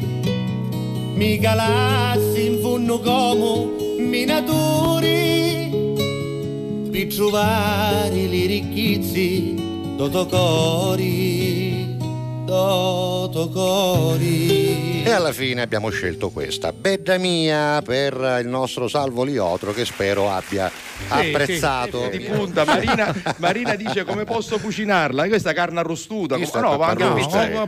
Mi 1.15 1.39
calassi 1.39 2.45
in 2.45 2.59
funno 2.61 2.99
come 2.99 3.97
minatori. 3.97 5.71
Per 6.91 7.07
trovare 7.07 8.27
le 8.27 8.45
ricchezze 8.45 9.55
d'otocori 9.97 11.97
d'otocori 12.45 14.94
E 15.05 15.11
alla 15.11 15.31
fine 15.33 15.61
abbiamo 15.61 15.91
scelto 15.91 16.31
questa, 16.31 16.73
Bedda 16.73 17.19
mia, 17.19 17.79
per 17.83 18.39
il 18.41 18.47
nostro 18.47 18.87
Salvo 18.87 19.23
Liotro 19.23 19.71
che 19.71 19.85
spero 19.85 20.31
abbia 20.31 20.71
apprezzato. 21.07 22.07
Di 22.09 22.19
punta, 22.19 22.65
Marina, 22.65 23.13
Marina 23.37 23.75
dice 23.75 24.03
come 24.03 24.23
posso 24.23 24.57
cucinarla? 24.59 25.27
Questa 25.27 25.53
carne 25.53 25.79
arrostuta, 25.79 26.35
Questa 26.37 26.59
come- 26.59 26.71
no, 26.71 26.77
va 26.77 26.87
anche 26.87 27.03
No, 27.03 27.11
a 27.11 27.15
pizzaiola. 27.15 27.61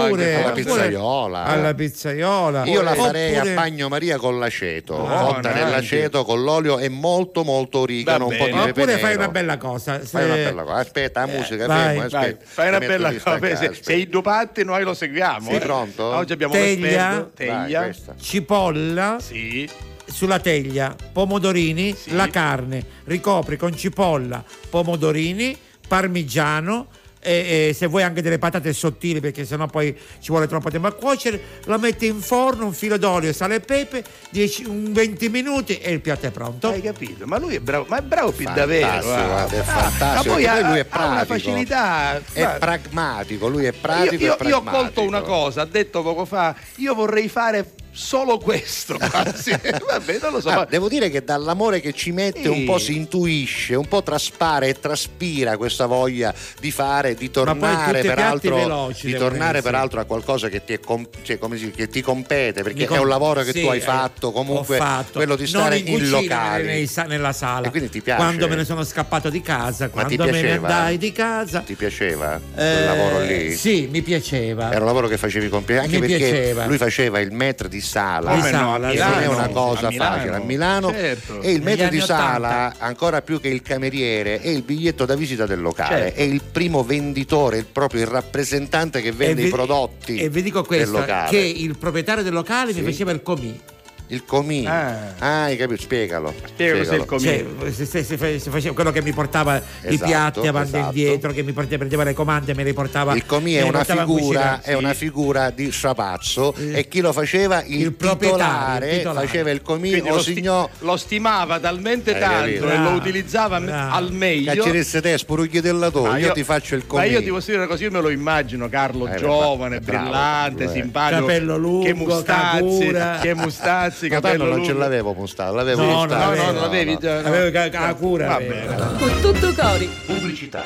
oppure- 0.00 0.42
alla 0.44 0.52
pizzaiola. 0.52 1.44
alla 1.44 1.74
pizzaiola 1.74 2.64
Io 2.64 2.82
la 2.82 2.94
farei 2.94 3.34
Oppure- 3.36 3.52
a 3.52 3.54
bagnomaria 3.54 4.16
con 4.18 4.38
l'aceto, 4.38 5.06
Ah, 5.06 5.24
cotta 5.24 5.52
no, 5.52 5.64
nell'aceto 5.64 6.24
con 6.24 6.42
l'olio 6.42 6.78
e 6.78 6.88
molto 6.88 7.44
molto 7.44 7.78
origano, 7.80 8.26
un 8.28 8.36
po' 8.36 8.44
di 8.46 8.50
pepe 8.52 8.70
oppure 8.70 8.92
fai 8.98 9.10
nero. 9.10 9.18
una 9.18 9.28
bella 9.28 9.56
cosa 9.58 10.00
se- 10.00 10.06
Fai 10.06 10.24
una 10.24 10.34
bella 10.34 10.62
cosa. 10.62 10.74
Aspetta, 10.76 11.20
la 11.20 11.26
musica, 11.26 11.66
vai, 11.66 11.78
fermo, 11.96 12.08
vai, 12.08 12.20
aspetta. 12.22 12.44
Fai 12.48 12.68
una 12.68 12.78
bella 12.78 13.12
cosa, 13.14 13.74
se, 13.80 13.92
i 13.94 14.08
due 14.08 14.22
patti 14.22 14.64
noi 14.64 14.82
lo 14.84 14.94
seguiamo. 14.94 15.46
Sei 15.48 15.56
eh. 15.56 15.60
pronto? 15.60 16.02
Oggi 16.04 16.32
abbiamo 16.32 16.52
teglia, 16.52 17.08
l'esperto, 17.10 17.30
teglia. 17.34 17.90
Cipolla 18.20 19.16
Sì. 19.20 19.68
Sulla 20.14 20.38
teglia, 20.38 20.94
pomodorini, 21.12 21.92
la 22.10 22.28
carne, 22.28 22.84
ricopri 23.06 23.56
con 23.56 23.76
cipolla, 23.76 24.44
pomodorini, 24.70 25.56
parmigiano 25.88 26.86
e, 27.18 27.68
e 27.70 27.74
se 27.74 27.86
vuoi 27.86 28.04
anche 28.04 28.22
delle 28.22 28.38
patate 28.38 28.72
sottili 28.72 29.18
perché 29.18 29.44
sennò 29.44 29.66
poi 29.66 29.92
ci 30.20 30.28
vuole 30.30 30.46
troppo 30.46 30.70
tempo 30.70 30.86
a 30.86 30.92
cuocere, 30.92 31.40
la 31.64 31.78
metti 31.78 32.06
in 32.06 32.20
forno, 32.20 32.66
un 32.66 32.72
filo 32.72 32.96
d'olio, 32.96 33.32
sale 33.32 33.56
e 33.56 33.60
pepe, 33.60 34.04
10, 34.30 34.66
un 34.66 34.92
20 34.92 35.28
minuti 35.30 35.78
e 35.78 35.90
il 35.90 36.00
piatto 36.00 36.26
è 36.26 36.30
pronto. 36.30 36.68
Hai 36.68 36.80
capito? 36.82 37.26
Ma 37.26 37.38
lui 37.40 37.56
è 37.56 37.60
bravo, 37.60 37.86
ma 37.88 37.98
è 37.98 38.02
bravo 38.02 38.30
più 38.30 38.44
davvero. 38.54 38.86
guarda. 39.02 39.24
guarda, 39.26 39.56
è 39.56 39.58
Ah, 39.58 39.62
fantastico. 39.64 40.04
Ma 40.04 40.22
poi 40.22 40.42
lui 40.42 40.44
è 40.44 40.46
ha 40.48 40.58
una 40.68 40.84
pratico. 41.24 41.24
facilità. 41.34 42.16
È 42.18 42.22
guarda. 42.40 42.58
pragmatico, 42.58 43.48
lui 43.48 43.64
è 43.64 43.72
Io, 43.72 43.80
pratico 43.80 44.22
io- 44.22 44.38
e 44.38 44.46
io 44.46 44.56
ho 44.58 44.62
colto 44.62 45.02
una 45.02 45.22
cosa, 45.22 45.62
ha 45.62 45.66
detto 45.66 46.02
poco 46.02 46.24
fa, 46.24 46.54
io 46.76 46.94
vorrei 46.94 47.28
fare 47.28 47.68
solo 47.94 48.38
questo. 48.38 48.98
quasi. 48.98 49.50
Vabbè, 49.86 50.18
non 50.20 50.32
lo 50.32 50.40
so. 50.40 50.48
Ah, 50.48 50.54
ma- 50.56 50.64
devo 50.64 50.88
dire 50.88 51.08
che 51.10 51.22
dall'amore 51.22 51.80
che 51.80 51.92
ci 51.92 52.10
mette 52.10 52.48
un 52.48 52.56
Sì. 52.56 52.64
po' 52.64 52.78
si 52.78 52.96
intuisce, 52.96 53.74
un 53.76 53.86
po' 53.86 54.02
traspare 54.02 54.68
e 54.68 54.78
traspira 54.80 55.56
questa 55.56 55.86
voglia 55.86 56.34
di 56.60 56.70
fare, 56.70 57.14
di 57.14 57.30
tornare 57.30 58.00
peraltro, 58.02 58.56
veloci 58.56 59.06
di 59.06 59.14
tornare 59.14 59.62
peraltro 59.62 60.00
a 60.00 60.04
qualcosa 60.04 60.48
che 60.48 60.64
ti, 60.64 60.72
è 60.74 60.80
com- 60.80 61.06
cioè, 61.22 61.38
si- 61.54 61.70
che 61.70 61.88
ti 61.88 62.02
compete, 62.02 62.62
perché 62.62 62.86
com- 62.86 62.96
è 62.96 63.00
un 63.00 63.08
lavoro 63.08 63.42
che 63.42 63.52
sì, 63.52 63.62
tu 63.62 63.68
hai 63.68 63.78
eh, 63.78 63.82
fatto, 63.82 64.32
comunque 64.32 64.76
fatto. 64.76 65.12
quello 65.12 65.36
di 65.36 65.42
Non 65.42 65.62
stare 65.62 65.76
in 65.78 65.86
in, 65.88 66.64
nei 66.64 66.86
sa- 66.86 67.04
nella 67.04 67.32
sala. 67.32 67.68
E 67.68 67.70
quindi 67.70 67.90
ti 67.90 68.00
piace? 68.02 68.20
Quando 68.20 68.48
me 68.48 68.56
ne 68.56 68.64
sono 68.64 68.82
scappato 68.84 69.30
di 69.30 69.40
casa, 69.40 69.84
Ma 69.84 69.90
quando 70.02 70.24
me 70.24 70.42
ne 70.42 70.52
andai 70.52 70.98
di 70.98 71.12
casa. 71.12 71.60
Ti 71.60 71.74
piaceva 71.74 72.40
quel 72.52 72.66
eh, 72.66 72.84
lavoro 72.84 73.20
lì? 73.20 73.54
Sì, 73.54 73.88
mi 73.90 74.02
piaceva. 74.02 74.70
Era 74.70 74.80
un 74.80 74.86
lavoro 74.86 75.06
che 75.08 75.16
facevi 75.16 75.48
con 75.48 75.64
piacere, 75.64 75.86
anche 75.86 76.00
Mi 76.00 76.06
perché 76.08 76.28
piaceva. 76.30 76.66
lui 76.66 76.76
faceva 76.76 77.20
il 77.20 77.30
metro 77.32 77.68
di 77.68 77.80
sala, 77.84 78.40
che 78.40 79.00
a 79.00 79.08
non 79.08 79.18
è 79.22 79.26
una 79.26 79.48
cosa 79.48 79.86
A 79.86 79.90
Milano. 79.90 80.14
facile. 80.16 80.34
A 80.34 80.38
Milano 80.40 80.90
Certo. 80.90 81.40
e 81.40 81.52
il 81.52 81.62
metro 81.62 81.88
di 81.88 82.00
sala, 82.00 82.66
80. 82.68 82.84
ancora 82.84 83.22
più 83.22 83.40
che 83.40 83.48
il 83.48 83.62
cameriere, 83.62 84.40
è 84.40 84.48
il 84.48 84.62
biglietto 84.62 85.04
da 85.04 85.14
visita 85.14 85.46
del 85.46 85.60
locale, 85.60 85.96
Certo. 86.06 86.18
è 86.20 86.22
il 86.22 86.42
primo 86.50 86.82
venditore, 86.82 87.58
il 87.58 87.66
proprio 87.66 88.00
il 88.00 88.06
rappresentante 88.08 89.00
che 89.00 89.12
vende 89.12 89.42
vi- 89.42 89.48
i 89.48 89.50
prodotti 89.50 90.16
E 90.18 90.28
vi 90.28 90.42
dico 90.42 90.58
del 90.58 90.66
questo: 90.66 90.98
locale. 90.98 91.30
che 91.30 91.38
il 91.38 91.78
proprietario 91.78 92.22
del 92.22 92.32
locale 92.32 92.72
Sì. 92.72 92.80
mi 92.80 92.86
faceva 92.86 93.10
il 93.12 93.22
comì. 93.22 93.60
Il 94.08 94.24
comì. 94.26 94.66
Ah. 94.66 95.14
Ah, 95.18 95.42
hai 95.44 95.56
capito? 95.56 95.80
Spiegalo. 95.80 96.32
Spiega 96.46 96.78
cos'è 96.78 96.94
il 96.96 97.04
comino. 97.06 97.30
Cioè, 97.60 97.72
se, 97.72 97.84
se- 97.86 98.02
se 98.04 98.16
fa- 98.18 98.38
se 98.38 98.50
faceva 98.50 98.74
quello 98.74 98.90
che 98.92 99.00
mi 99.02 99.12
portava 99.12 99.56
i 99.56 99.62
Esatto, 99.80 100.04
piatti 100.06 100.46
avanti 100.46 100.74
e 100.74 100.78
esatto. 100.78 100.96
indietro, 100.96 101.32
che 101.32 101.42
mi 101.42 101.52
portava, 101.52 101.76
prendeva 101.78 102.04
le 102.04 102.12
comande 102.12 102.52
e 102.52 102.54
me 102.54 102.64
le 102.64 102.74
portava. 102.74 103.14
Il 103.14 103.24
comì 103.24 103.54
me 103.54 103.60
è 103.60 103.62
una, 103.62 103.82
figura, 103.82 104.60
è 104.62 104.74
una 104.74 104.92
figura 104.92 105.50
di 105.50 105.72
strapazzo 105.72 106.54
e 106.54 106.86
chi 106.86 107.00
lo 107.00 107.12
faceva? 107.12 107.62
Il, 107.64 107.80
Il 107.80 107.92
proprietario, 107.94 108.44
titolare, 108.44 108.90
il 108.90 108.96
titolare. 108.98 109.26
faceva 109.26 109.50
il 109.50 109.62
comì 109.62 109.90
Quindi 109.90 110.08
o 110.10 110.14
lo, 110.16 110.20
sti- 110.20 110.34
signor 110.34 110.68
lo 110.80 110.96
stimava 110.98 111.58
talmente 111.58 112.12
Hai 112.14 112.20
tanto 112.20 112.36
capito? 112.40 112.56
e 112.68 112.68
lo 112.76 112.80
Bravo, 112.82 112.96
utilizzava 112.96 113.60
bravo. 113.60 113.94
al 113.94 114.12
meglio. 114.12 114.52
Cacceresse 114.54 115.00
te, 115.00 115.16
spurugli 115.18 115.60
del 115.60 115.90
io, 115.92 116.02
Ma 116.02 116.18
io 116.18 116.32
ti 116.32 116.44
faccio 116.44 116.74
il 116.74 116.82
Ma 116.82 116.86
comì. 117.00 117.08
io 117.08 117.22
ti 117.22 117.28
posso 117.30 117.46
dire 117.46 117.58
una 117.58 117.66
cosa, 117.66 117.82
io 117.84 117.90
me 117.90 118.00
lo 118.02 118.10
immagino 118.10 118.68
Carlo 118.68 119.06
Eh, 119.08 119.16
giovane, 119.16 119.80
bravo, 119.80 120.02
brillante, 120.04 120.64
eh. 120.64 120.68
simpatico. 120.68 121.20
Capello 121.22 121.56
lungo, 121.56 121.84
che 121.86 121.94
mustazzi, 121.94 122.58
cacura. 122.58 123.18
che 123.22 123.34
mustazzi, 123.34 123.92
Ma 124.02 124.08
capello 124.08 124.44
non 124.44 124.54
lungo. 124.56 124.66
ce 124.66 124.72
l'avevo 124.74 125.12
Mustafa, 125.14 125.50
l'avevo 125.52 125.82
No, 125.82 125.86
non 125.90 126.06
No, 126.08 126.14
no, 126.14 126.18
l'avevo. 126.18 126.44
non 126.44 126.54
l'avevi 126.62 126.96
già. 127.00 127.20
no. 127.20 127.28
Avevo 127.28 127.50
ca- 127.50 127.68
ca- 127.68 127.94
cura. 127.94 128.26
Va 128.28 128.38
bene. 128.38 128.76
Con 128.98 129.20
tutto 129.20 129.52
cori. 129.54 129.88
Pubblicità. 130.06 130.64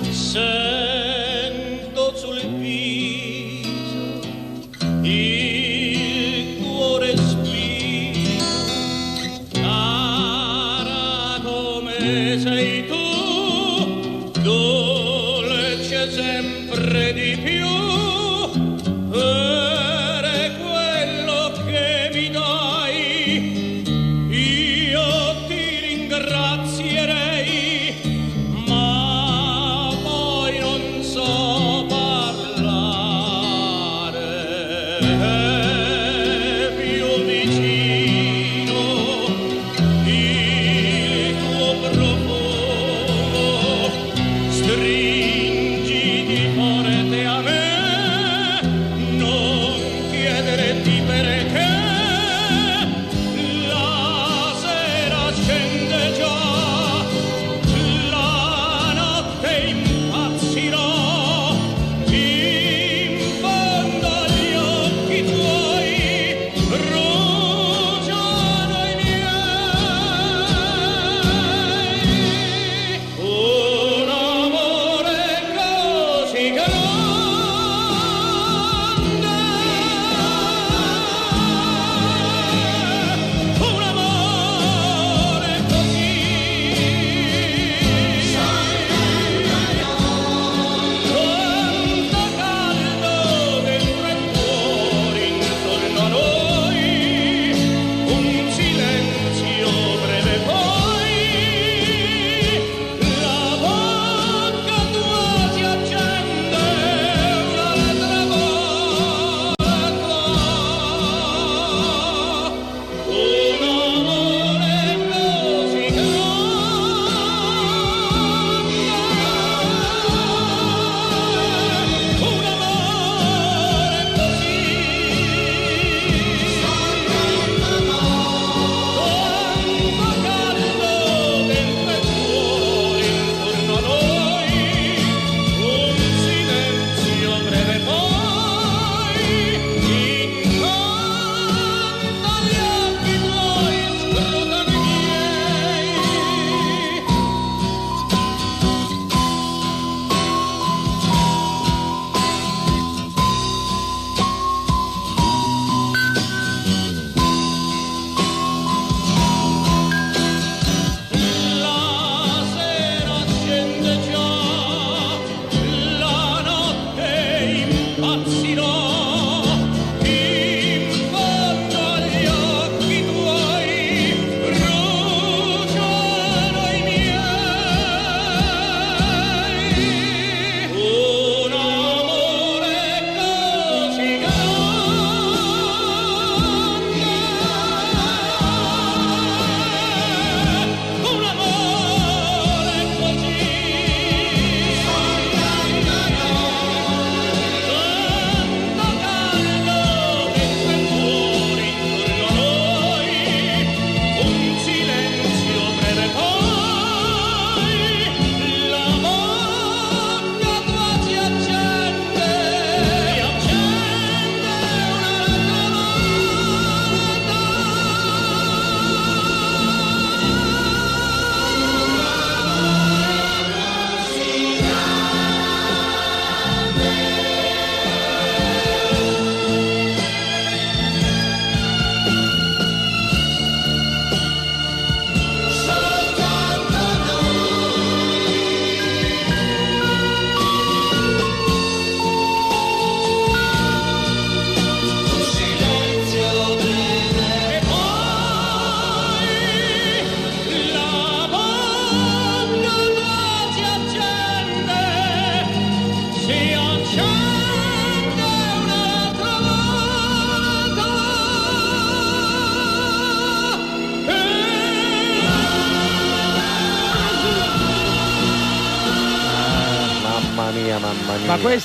Sento 0.09 1.16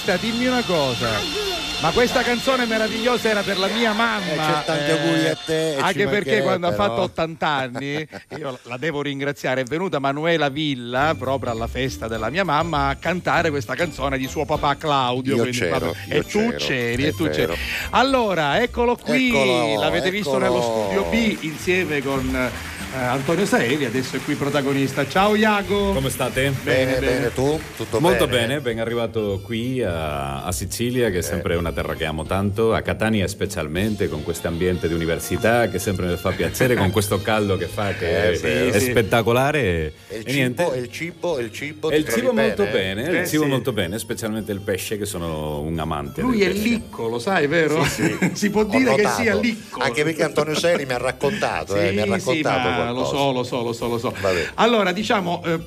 questa, 0.02 0.16
dimmi 0.16 0.46
una 0.46 0.62
cosa. 0.62 1.50
Ma 1.80 1.90
questa 1.90 2.22
canzone 2.22 2.64
meravigliosa 2.64 3.28
era 3.28 3.42
per 3.42 3.58
la 3.58 3.66
mia 3.66 3.92
mamma. 3.92 4.32
Eh, 4.32 4.36
c'è 4.36 4.64
tanti 4.64 4.90
auguri 4.92 5.28
a 5.28 5.36
te 5.44 5.76
Anche 5.80 6.06
perché 6.06 6.42
quando 6.42 6.68
ha 6.68 6.72
fatto 6.72 7.00
80 7.02 7.46
anni, 7.46 8.08
io 8.38 8.58
la 8.62 8.76
devo 8.76 9.02
ringraziare, 9.02 9.62
è 9.62 9.64
venuta 9.64 9.98
Manuela 9.98 10.48
Villa 10.48 11.14
proprio 11.18 11.50
alla 11.50 11.66
festa 11.66 12.06
della 12.06 12.30
mia 12.30 12.44
mamma 12.44 12.88
a 12.88 12.96
cantare 12.96 13.50
questa 13.50 13.74
canzone 13.74 14.16
di 14.16 14.28
suo 14.28 14.44
papà 14.44 14.76
Claudio. 14.76 15.44
Io 15.44 15.50
c'ero, 15.50 15.86
vabbè, 15.86 16.14
io 16.14 16.20
e 16.20 16.24
tu 16.24 16.38
c'ero, 16.38 16.56
c'eri, 16.56 17.02
è 17.02 17.06
e 17.06 17.14
tu 17.14 17.28
c'eri. 17.28 17.56
Allora, 17.90 18.60
eccolo 18.62 18.96
qui, 18.96 19.28
Eccolo, 19.28 19.80
l'avete 19.80 20.10
visto 20.10 20.36
eccolo. 20.36 20.44
nello 20.44 20.62
studio 20.62 21.04
B 21.10 21.36
insieme 21.40 22.00
con 22.00 22.50
eh, 22.94 22.98
Antonio 22.98 23.46
Saeli, 23.46 23.86
adesso 23.86 24.16
è 24.16 24.20
qui 24.22 24.34
protagonista. 24.34 25.06
Ciao 25.08 25.34
Iago. 25.34 25.92
Come 25.94 26.10
state? 26.10 26.52
Bene, 26.62 26.98
bene, 26.98 27.32
tu? 27.32 27.58
Tutto 27.76 28.00
Molto 28.00 28.26
bene? 28.26 28.46
bene, 28.48 28.60
ben 28.60 28.78
arrivato 28.80 29.40
qui 29.42 29.82
a, 29.82 30.42
a 30.44 30.52
Sicilia, 30.52 31.08
che 31.10 31.18
è 31.18 31.22
sempre 31.22 31.54
una 31.56 31.72
terra 31.72 31.94
che 31.94 32.04
amo 32.04 32.24
tanto, 32.24 32.74
a 32.74 32.82
Catania 32.82 33.26
specialmente, 33.28 34.08
con 34.08 34.22
questo 34.22 34.48
ambiente 34.48 34.88
di 34.88 34.94
università 34.94 35.68
che 35.68 35.78
sempre 35.78 36.06
mi 36.06 36.16
fa 36.16 36.32
piacere, 36.32 36.74
con 36.76 36.90
questo 36.90 37.22
caldo 37.22 37.56
che 37.56 37.66
fa, 37.66 37.94
che 37.94 38.10
Eh, 38.32 38.36
sì, 38.36 38.46
è 38.46 38.78
sì. 38.78 38.90
spettacolare. 38.90 39.60
E 39.62 39.92
E, 40.08 40.18
il 40.18 40.34
niente. 40.34 40.62
cibo, 40.62 40.74
e 40.74 40.78
il 40.80 40.90
cibo, 40.90 41.38
e 41.38 41.42
il 41.44 41.50
cibo, 41.52 41.90
E 41.90 41.96
il 41.96 42.08
cibo 42.08 42.32
molto 42.34 42.64
bene? 42.64 43.02
bene, 43.04 43.18
Eh, 43.18 43.20
il 43.22 43.28
cibo 43.28 43.44
sì. 43.44 43.48
molto 43.48 43.72
bene, 43.72 43.98
specialmente 43.98 44.52
il 44.52 44.60
pesce, 44.60 44.98
che 44.98 45.06
sono 45.06 45.60
un 45.60 45.78
amante. 45.78 46.20
Lui 46.20 46.38
del 46.38 46.48
è 46.48 46.52
pesce. 46.52 46.68
licco, 46.68 47.08
lo 47.08 47.18
sai, 47.18 47.46
vero? 47.46 47.82
si 48.34 48.50
può 48.50 48.60
Ho 48.62 48.64
dire 48.64 48.94
che 48.96 49.02
notato. 49.02 49.22
sia 49.22 49.34
licco. 49.34 49.80
Anche 49.80 50.04
perché 50.04 50.22
Antonio 50.24 50.54
Seri 50.54 50.84
mi 50.84 50.92
ha 50.92 50.98
raccontato, 50.98 51.74
eh, 51.76 51.92
mi 51.92 52.00
ha 52.00 52.04
Sì, 52.04 52.10
raccontato 52.10 52.68
lo 52.90 53.04
so, 53.04 53.32
lo 53.32 53.42
so, 53.42 53.62
lo 53.62 53.72
so, 53.72 53.88
lo 53.88 53.98
so. 53.98 54.12
Allora, 54.54 54.92
diciamo, 54.92 55.42
eh, 55.44 55.58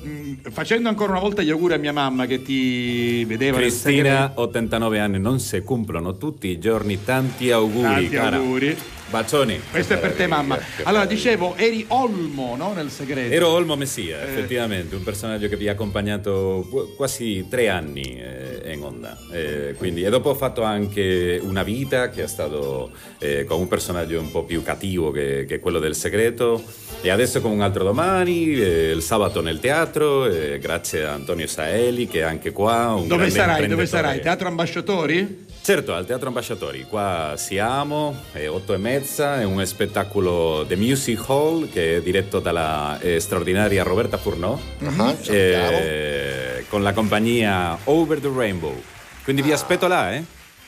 facendo 0.50 0.88
ancora 0.88 1.12
una 1.12 1.20
volta 1.20 1.42
gli 1.42 1.50
auguri 1.50 1.74
a 1.74 1.78
mia 1.78 1.92
mamma 1.92 2.26
che 2.26 2.42
ti 2.42 3.24
vedeva 3.24 3.58
Cristina, 3.58 4.32
89 4.34 5.00
anni, 5.00 5.18
non 5.18 5.40
si 5.40 5.60
cumplono 5.62 6.16
tutti 6.16 6.48
i 6.48 6.58
giorni, 6.58 7.02
tanti 7.04 7.50
auguri. 7.50 7.82
Tanti 7.82 8.08
cara. 8.08 8.36
auguri. 8.36 8.76
Bacioni. 9.08 9.60
Questo 9.70 9.94
è 9.94 9.98
per 9.98 10.12
te, 10.14 10.26
mamma. 10.26 10.58
Allora, 10.82 11.04
dicevo, 11.06 11.54
eri 11.56 11.84
Olmo, 11.88 12.56
no? 12.56 12.72
Nel 12.72 12.90
segreto. 12.90 13.32
Ero 13.32 13.48
Olmo 13.48 13.76
Messia, 13.76 14.20
Eh. 14.20 14.24
effettivamente, 14.28 14.94
un 14.96 15.02
personaggio 15.04 15.48
che 15.48 15.56
vi 15.56 15.68
ha 15.68 15.72
accompagnato 15.72 16.66
qu- 16.68 16.96
quasi 16.96 17.46
tre 17.48 17.68
anni 17.68 18.02
eh, 18.20 18.72
in 18.72 18.82
onda. 18.82 19.16
Eh, 19.32 19.74
quindi, 19.78 20.02
e 20.02 20.10
dopo 20.10 20.30
ho 20.30 20.34
fatto 20.34 20.62
anche 20.62 21.40
una 21.42 21.62
vita 21.62 22.10
che 22.10 22.24
è 22.24 22.26
stato 22.26 22.90
eh, 23.18 23.44
con 23.44 23.60
un 23.60 23.68
personaggio 23.68 24.18
un 24.18 24.30
po' 24.30 24.42
più 24.44 24.62
cattivo 24.62 25.10
che, 25.12 25.44
che 25.46 25.60
quello 25.60 25.78
del 25.78 25.94
segreto. 25.94 26.62
E 27.00 27.10
adesso 27.10 27.40
con 27.40 27.52
un 27.52 27.60
altro 27.60 27.84
domani, 27.84 28.54
eh, 28.58 28.90
il 28.90 29.02
sabato 29.02 29.40
nel 29.40 29.60
teatro, 29.60 30.26
eh, 30.26 30.58
grazie 30.58 31.04
a 31.04 31.12
Antonio 31.12 31.46
Saeli 31.46 32.08
che 32.08 32.20
è 32.20 32.22
anche 32.22 32.50
qua. 32.50 33.00
Dove 33.06 33.30
sarai? 33.30 33.68
Dove 33.68 33.86
sarai? 33.86 34.20
Teatro 34.20 34.48
Ambasciatori? 34.48 35.44
Certo, 35.66 35.94
al 35.94 36.06
Teatro 36.06 36.28
Ambasciatori, 36.28 36.86
qua 36.88 37.34
siamo, 37.36 38.22
è 38.30 38.48
otto 38.48 38.72
e 38.72 38.76
mezza, 38.76 39.40
è 39.40 39.42
un 39.42 39.66
spettacolo 39.66 40.64
The 40.64 40.76
Music 40.76 41.20
Hall 41.26 41.68
che 41.68 41.96
è 41.96 42.00
diretto 42.02 42.38
dalla 42.38 42.96
eh, 43.00 43.18
straordinaria 43.18 43.82
Roberta 43.82 44.16
Furnò, 44.16 44.52
Ah, 44.52 44.90
salutiamo. 44.92 45.78
eh, 45.80 46.64
con 46.68 46.84
la 46.84 46.92
compagnia 46.92 47.76
Over 47.82 48.20
the 48.20 48.30
Rainbow. 48.32 48.80
Quindi 49.24 49.42
vi 49.42 49.50
aspetto 49.50 49.88
là, 49.88 50.14
eh? 50.14 50.22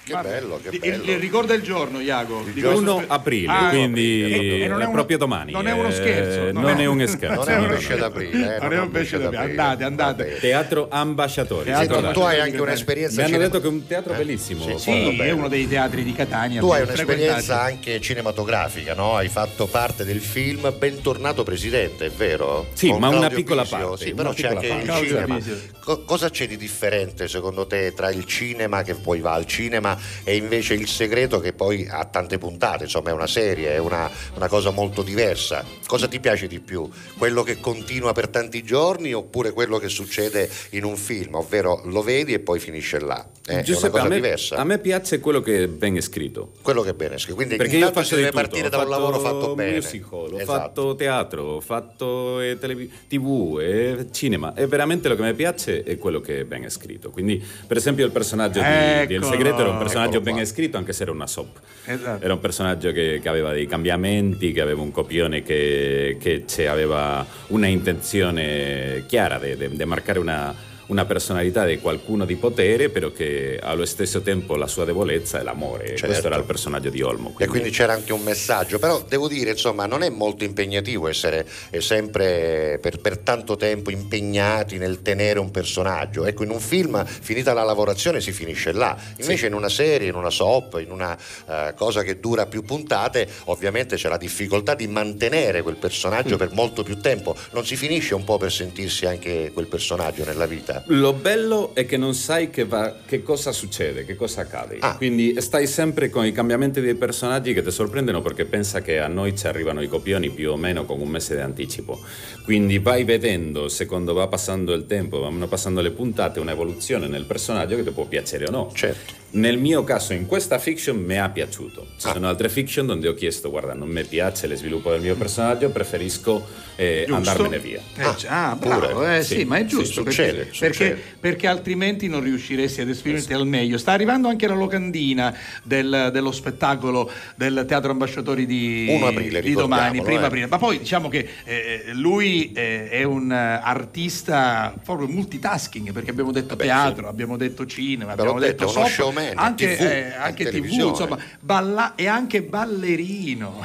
Che 0.09 0.16
bello, 0.22 0.59
che 0.62 0.68
Il, 0.72 0.78
bello. 0.78 1.02
il- 1.12 1.18
ricorda 1.18 1.54
il 1.54 1.62
giorno, 1.62 2.00
Iago. 2.00 2.42
Il 2.46 2.52
Di 2.52 2.62
1 2.62 2.94
questo- 2.94 3.04
aprile, 3.12 3.52
Ah, 3.52 3.68
quindi 3.68 4.66
non 4.66 4.80
è, 4.80 4.84
uno- 4.84 4.92
proprio 4.92 5.18
domani. 5.18 5.52
Non 5.52 5.66
è 5.66 5.72
uno 5.72 5.88
eh, 5.88 5.92
scherzo. 5.92 6.52
non 6.52 6.80
è 6.80 6.86
un 6.86 7.06
scherzo. 7.06 7.44
Non 7.44 7.48
è 7.50 7.56
un 7.59 7.66
pesce 7.68 7.96
d'aprile, 7.96 8.56
eh, 8.56 8.61
Non 8.61 8.72
è 8.72 8.78
un 8.80 8.90
pesce 8.90 9.18
d'aprile. 9.18 9.42
Andate, 9.42 9.84
andate. 9.84 10.38
Teatro 10.40 10.88
Ambasciatori. 10.90 11.64
Teatro 11.64 12.11
tu 12.12 12.20
hai 12.20 12.40
anche 12.40 12.61
un'esperienza 12.61 13.22
Mi 13.22 13.28
hanno 13.28 13.38
detto 13.38 13.61
che 13.61 13.66
è 13.66 13.70
un 13.70 13.86
teatro 13.86 14.14
bellissimo. 14.14 14.78
sì, 14.78 15.18
è 15.18 15.30
uno 15.30 15.48
dei 15.48 15.68
teatri 15.68 16.02
di 16.04 16.12
Catania. 16.14 16.61
Tu 16.61 16.70
hai 16.70 16.82
un'esperienza 16.82 17.61
anche 17.61 18.00
cinematografica, 18.00 18.94
no? 18.94 19.16
Hai 19.16 19.28
fatto 19.28 19.66
parte 19.66 20.04
del 20.04 20.20
film 20.20 20.72
Bentornato 20.78 21.42
Presidente, 21.42 22.06
è 22.06 22.11
vero? 22.11 22.68
Sì, 22.72 22.88
Con 22.88 23.00
ma 23.00 23.09
una 23.09 23.28
piccola 23.28 23.64
parte, 23.64 24.04
Sì, 24.06 24.14
però 24.14 24.32
c'è 24.32 24.48
anche 24.48 24.68
parte. 24.68 24.84
il 25.00 25.06
cinema. 25.09 25.38
Co- 25.84 26.02
cosa 26.04 26.28
c'è 26.30 26.46
di 26.46 26.56
differente 26.56 27.28
secondo 27.28 27.66
te 27.66 27.92
tra 27.94 28.11
il 28.11 28.24
cinema 28.26 28.82
che 28.82 28.94
poi 28.94 29.20
va 29.20 29.32
al 29.32 29.46
cinema 29.46 29.97
e 30.24 30.36
invece 30.36 30.74
il 30.74 30.86
segreto 30.88 31.40
che 31.40 31.53
poi 31.53 31.86
ha 31.88 32.05
tante 32.05 32.38
puntate, 32.38 32.84
insomma 32.84 33.11
è 33.11 33.12
una 33.12 33.26
serie, 33.26 33.72
è 33.74 33.78
una, 33.78 34.11
una 34.34 34.49
cosa 34.49 34.70
molto 34.70 35.03
diversa. 35.03 35.64
Cosa 35.86 36.07
ti 36.09 36.20
piace 36.20 36.46
di 36.46 36.61
più? 36.61 36.88
Quello 37.16 37.42
che 37.42 37.61
continua 37.61 38.12
per 38.12 38.28
tanti 38.28 38.62
giorni 38.62 39.12
oppure 39.12 39.53
quello 39.53 39.78
che 39.78 39.88
succede 39.88 40.49
in 40.70 40.84
un 40.84 40.96
film, 40.96 41.34
ovvero 41.34 41.80
lo 41.84 42.03
vedi 42.03 42.32
e 42.34 42.38
poi 42.40 42.59
finisce 42.59 42.99
là? 43.01 43.26
Eh, 43.46 43.51
è 43.51 43.53
una 43.55 43.62
Giuseppe, 43.62 43.90
cosa 43.90 44.03
a 44.05 44.09
me, 44.09 44.14
diversa. 44.16 44.57
a 44.57 44.64
me 44.64 44.78
piace 44.78 45.18
quello 45.20 45.40
che 45.40 45.68
ben 45.68 46.01
scritto. 46.01 46.53
Quello 46.62 46.82
che 46.82 46.90
è 46.90 46.94
bene, 46.94 47.16
scritto. 47.18 47.34
quindi 47.36 47.57
Perché 47.57 47.72
io 47.76 47.78
intanto 47.86 48.01
faccio 48.01 48.14
si 48.14 48.20
di 48.22 48.26
deve 48.26 48.32
tutto. 48.36 48.49
partire 48.49 48.68
da 48.68 48.78
un 48.82 48.88
lavoro 48.88 49.18
fatto 49.18 49.40
fatto 49.40 49.55
bene. 49.55 49.74
musical, 49.76 50.32
ho 50.32 50.38
Esatto. 50.40 50.44
fatto 50.59 50.94
teatro, 50.96 51.42
ho 51.44 51.61
fatto 51.61 52.40
eh, 52.40 52.59
televi- 52.59 52.90
tv 53.09 53.59
e 53.61 54.07
cinema 54.12 54.55
e 54.55 54.66
veramente 54.66 55.09
lo 55.09 55.16
che 55.16 55.22
mi 55.22 55.34
piace 55.34 55.82
è 55.82 55.96
quello 55.96 56.20
che 56.20 56.40
è 56.40 56.44
ben 56.44 56.68
scritto. 56.68 57.11
Quindi, 57.11 57.42
per 57.66 57.76
esempio, 57.76 58.05
il 58.05 58.11
personaggio 58.12 58.61
di, 58.61 58.66
di 58.66 59.14
El 59.14 59.22
Eccolo. 59.22 59.30
Segreto 59.32 59.61
era 59.61 59.70
un 59.70 59.78
personaggio 59.78 59.88
Eccolo 59.91 60.20
ben 60.20 60.34
qua. 60.34 60.45
scritto 60.45 60.76
anche 60.76 60.93
se 60.93 61.03
era 61.03 61.12
una 61.12 61.26
soap. 61.26 61.61
Esatto. 61.84 62.24
Era 62.24 62.32
un 62.34 62.41
personaggio 62.41 62.93
che, 62.93 63.18
che 63.22 63.28
aveva 63.28 63.53
dei 63.53 63.66
cambiamenti, 63.66 64.53
che 64.53 64.61
aveva 64.61 64.82
un 64.82 64.91
copione 64.91 65.43
che, 65.43 66.16
che 66.20 66.68
aveva 66.68 67.24
una 67.49 67.66
intenzione 67.66 69.05
chiara 69.07 69.39
di 69.39 69.84
marcare 69.84 70.18
una, 70.18 70.55
una 70.89 71.05
personalità 71.05 71.64
di 71.64 71.78
qualcuno 71.78 72.24
di 72.24 72.36
potere, 72.36 72.89
però 72.91 73.11
che 73.11 73.59
allo 73.62 73.84
stesso 73.84 74.20
tempo 74.20 74.57
la 74.57 74.66
sua 74.66 74.84
debolezza 74.84 75.41
è 75.41 75.43
l'amore. 75.43 75.89
Certo. 75.89 76.07
Questo 76.07 76.26
era 76.26 76.36
il 76.36 76.45
personaggio 76.45 76.91
di 76.91 77.03
Olmo. 77.03 77.34
E 77.39 77.47
quindi 77.47 77.70
c'era 77.70 77.93
anche 77.93 78.12
un 78.12 78.22
messaggio, 78.22 78.78
però 78.78 79.03
devo 79.07 79.28
dire, 79.28 79.51
insomma, 79.51 79.86
non 79.86 80.03
è 80.03 80.09
molto 80.09 80.45
impegnativo 80.45 81.09
essere 81.09 81.47
eh, 81.70 81.80
sempre 81.80 82.78
per, 82.80 83.01
per 83.01 83.18
tanto 83.18 83.57
tempo 83.57 83.91
impegnati 83.91 84.78
nel 84.78 85.03
tenere 85.03 85.39
un 85.39 85.51
personaggio. 85.51 86.24
Ecco, 86.24 86.43
in 86.43 86.51
un 86.51 86.61
film, 86.61 87.05
finita 87.05 87.53
la 87.53 87.64
lavorazione, 87.64 88.20
si 88.20 88.32
finisce 88.32 88.72
là. 88.72 88.97
Invece 89.18 89.47
in 89.47 89.55
una 89.55 89.68
serie, 89.68 90.09
in 90.09 90.14
una 90.14 90.30
soap, 90.30 90.80
in 90.82 90.91
una 90.91 91.16
eh, 91.49 91.74
cosa 91.76 92.03
che 92.03 92.18
dura 92.18 92.47
più 92.47 92.62
puntate, 92.62 93.28
ovviamente 93.45 93.97
c'è 93.97 94.09
la 94.09 94.16
difficoltà 94.16 94.74
di 94.74 94.86
mantenere 94.86 95.62
quel 95.62 95.76
personaggio 95.76 96.34
Mm. 96.34 96.39
per 96.39 96.53
molto 96.53 96.82
più 96.82 96.99
tempo. 97.01 97.36
Non 97.53 97.64
si 97.66 97.76
finisce 97.76 98.14
un 98.14 98.24
po' 98.24 98.39
per 98.39 98.53
sentirsi 98.53 99.07
anche 99.07 99.51
quel 99.53 99.66
personaggio 99.66 100.24
nella 100.24 100.47
vita. 100.47 100.78
Lo 100.87 101.12
bello 101.12 101.74
è 101.74 101.87
che 101.87 101.97
non 101.97 102.14
sai 102.14 102.51
che, 102.51 102.64
va- 102.64 102.97
che 103.05 103.22
cosa 103.22 103.53
succede, 103.53 104.05
che 104.05 104.16
cosa 104.16 104.43
accade. 104.43 104.79
Quindi 104.97 105.41
stai 105.41 105.66
sempre 105.66 106.11
con 106.11 106.24
i 106.24 106.33
cambiamenti 106.33 106.81
dei 106.81 106.95
personaggi 106.95 107.53
che 107.53 107.62
ti 107.62 107.70
sorprendono 107.70 108.22
perché 108.22 108.45
pensa 108.45 108.81
che 108.81 108.99
a 108.99 109.09
noi 109.09 109.37
ci 109.37 109.47
arrivano 109.47 109.83
i 109.83 109.89
copioni 109.89 110.31
più 110.31 110.53
o 110.53 110.57
meno 110.57 110.85
con 110.85 111.01
un 111.01 111.09
mese 111.09 111.35
di 111.35 111.41
anticipo. 111.41 112.01
Quindi 112.45 112.79
vai 112.79 113.05
vedendo, 113.05 113.68
secondo 113.68 114.14
va 114.14 114.26
passando 114.26 114.72
il 114.72 114.87
tempo, 114.87 115.20
vanno 115.20 115.47
passando 115.47 115.81
le 115.81 115.91
puntate, 115.91 116.41
un'evoluzione 116.41 117.07
nel 117.07 117.24
personaggio 117.24 117.76
che 117.76 117.85
ti 117.85 117.91
può 117.91 118.05
piacere 118.07 118.47
o 118.47 118.51
no. 118.51 118.70
Certo. 118.74 119.14
Nel 119.31 119.59
mio 119.59 119.85
caso, 119.85 120.14
in 120.14 120.24
questa 120.24 120.59
fiction 120.59 120.97
mi 120.97 121.18
ha 121.18 121.29
piaciuto. 121.29 121.89
Ci 121.99 122.09
sono 122.11 122.29
altre 122.29 122.49
fiction 122.49 122.87
dove 122.87 123.09
ho 123.09 123.12
chiesto, 123.14 123.51
guarda, 123.51 123.74
non 123.74 123.89
mi 123.89 124.03
piace 124.05 124.47
lo 124.47 124.57
sviluppo 124.57 124.91
del 124.91 125.03
mio 125.03 125.16
personaggio, 125.16 125.68
preferisco 125.68 126.47
eh, 126.76 127.07
andarmene 127.11 127.59
via. 127.59 127.83
Eh, 127.97 128.26
ah, 128.29 128.57
bravo, 128.59 128.89
pure. 128.89 129.18
eh, 129.18 129.22
sì, 129.22 129.41
Sì, 129.41 129.45
ma 129.45 129.57
è 129.59 129.61
sì, 129.61 129.66
giusto 129.66 130.03
succede, 130.03 130.45
perché, 130.45 130.55
perché, 130.69 131.03
perché 131.21 131.47
altrimenti 131.47 132.09
non 132.09 132.21
riusciresti 132.23 132.81
ad 132.81 132.89
esprimerti 132.89 133.33
al 133.33 133.47
meglio. 133.47 133.79
Sta 133.79 133.93
arrivando 133.93 134.29
anche 134.29 134.47
la 134.47 134.55
locandina 134.55 135.35
del- 135.62 136.11
dello 136.12 136.33
spettacolo 136.33 137.11
del 137.35 137.64
Teatro 137.66 137.91
Ambasciatori 137.91 138.47
di, 138.47 138.87
1 138.91 139.07
aprile, 139.07 139.41
di 139.41 139.53
domani, 139.53 140.03
prima 140.03 140.23
eh. 140.23 140.27
aprile. 140.27 140.47
Ma 140.47 140.59
poi 140.59 140.79
diciamo 140.79 141.09
che 141.09 141.29
eh, 141.45 141.83
lui 141.93 142.53
eh, 142.53 142.89
è 142.89 143.03
un 143.05 143.31
eh, 143.33 143.61
artista 143.62 144.75
proprio 144.85 145.09
multitasking 145.09 145.93
perché 145.93 146.11
abbiamo 146.11 146.33
detto 146.33 146.57
teatro, 146.57 147.09
abbiamo 147.09 147.37
detto 147.37 147.66
cinema, 147.66 148.14
l'ho 148.14 148.21
abbiamo 148.23 148.39
detto, 148.41 148.66
detto, 148.66 148.87
showman, 148.87 149.33
anche, 149.35 149.77
TV, 149.77 149.83
eh, 149.83 150.12
anche 150.14 150.43
in 150.43 150.49
TV, 150.49 150.55
televisione. 150.55 150.91
insomma, 150.91 151.19
balla- 151.41 151.95
e 151.95 152.07
anche 152.07 152.43
ballerino. 152.43 153.61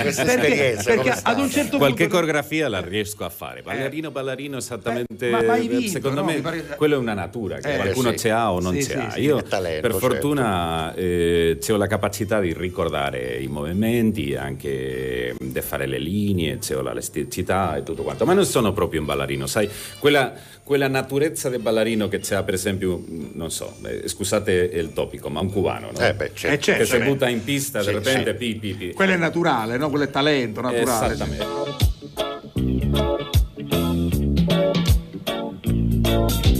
Questa 0.00 0.24
Perché- 0.24 0.78
perché 0.84 1.14
ad 1.22 1.38
un 1.38 1.50
certo 1.50 1.76
Qualche 1.76 2.04
punto 2.04 2.14
coreografia 2.18 2.68
la 2.68 2.80
riesco 2.80 3.24
a 3.24 3.30
fare. 3.30 3.62
Ballerino, 3.62 4.10
ballerino, 4.10 4.56
esattamente. 4.56 5.28
Eh, 5.28 5.30
ma- 5.30 5.42
ma 5.42 5.52
hai 5.54 5.68
vinto, 5.84 5.98
secondo 5.98 6.20
no? 6.20 6.26
me, 6.26 6.40
pare- 6.40 6.64
quello 6.76 6.94
è 6.94 6.98
una 6.98 7.14
natura 7.14 7.58
che 7.58 7.72
Eh, 7.72 7.76
qualcuno 7.76 8.10
sì. 8.10 8.18
ce 8.18 8.30
ha 8.30 8.52
o 8.52 8.60
non 8.60 8.74
Sì, 8.74 8.82
ce 8.82 8.90
sì, 8.90 8.96
ha. 8.98 9.10
sì, 9.10 9.20
Io, 9.22 9.42
talento, 9.42 9.80
per 9.80 9.90
certo. 9.92 10.06
fortuna, 10.08 10.94
eh, 10.94 11.58
ho 11.68 11.76
la 11.76 11.86
capacità 11.86 12.40
di 12.40 12.52
ricordare 12.52 13.38
i 13.40 13.46
movimenti, 13.46 14.34
anche 14.34 15.34
di 15.38 15.60
fare 15.60 15.86
le 15.86 15.98
linee, 15.98 16.58
ho 16.74 16.82
l'elasticità 16.82 17.76
e 17.76 17.82
tutto 17.82 18.02
quanto. 18.02 18.24
Ma 18.24 18.32
non 18.34 18.44
sono 18.44 18.72
proprio 18.72 19.00
un 19.00 19.06
ballerino, 19.06 19.46
sai? 19.46 19.68
Quella, 19.98 20.32
quella 20.62 20.88
naturezza 20.88 21.48
del 21.48 21.60
ballerino 21.60 22.08
che 22.08 22.20
c'ha, 22.20 22.42
per 22.42 22.54
esempio, 22.54 23.02
non 23.34 23.50
so, 23.50 23.76
eh, 23.84 24.08
scusate 24.08 24.52
il 24.72 24.92
topico, 24.92 25.28
ma 25.28 25.40
un 25.40 25.50
cubano, 25.50 25.90
no? 25.92 25.98
Eh 25.98 26.14
beh, 26.14 26.30
certo. 26.34 26.54
Eh, 26.56 26.60
certo. 26.60 26.82
che 26.84 26.86
si 26.88 26.98
butta 27.04 27.28
in 27.28 27.42
pista, 27.44 27.80
Sì, 27.80 27.88
di 27.88 27.94
repente, 27.94 28.30
sì. 28.30 28.36
pi, 28.36 28.54
pi, 28.56 28.74
pi. 28.74 28.92
Quello 28.92 29.12
è 29.12 29.16
naturale, 29.16 29.76
no? 29.76 29.88
Quello 29.90 30.04
è 30.04 30.10
talento 30.10 30.60
naturale. 30.60 31.12
Esattamente. 31.14 31.82
Disse 36.14 36.53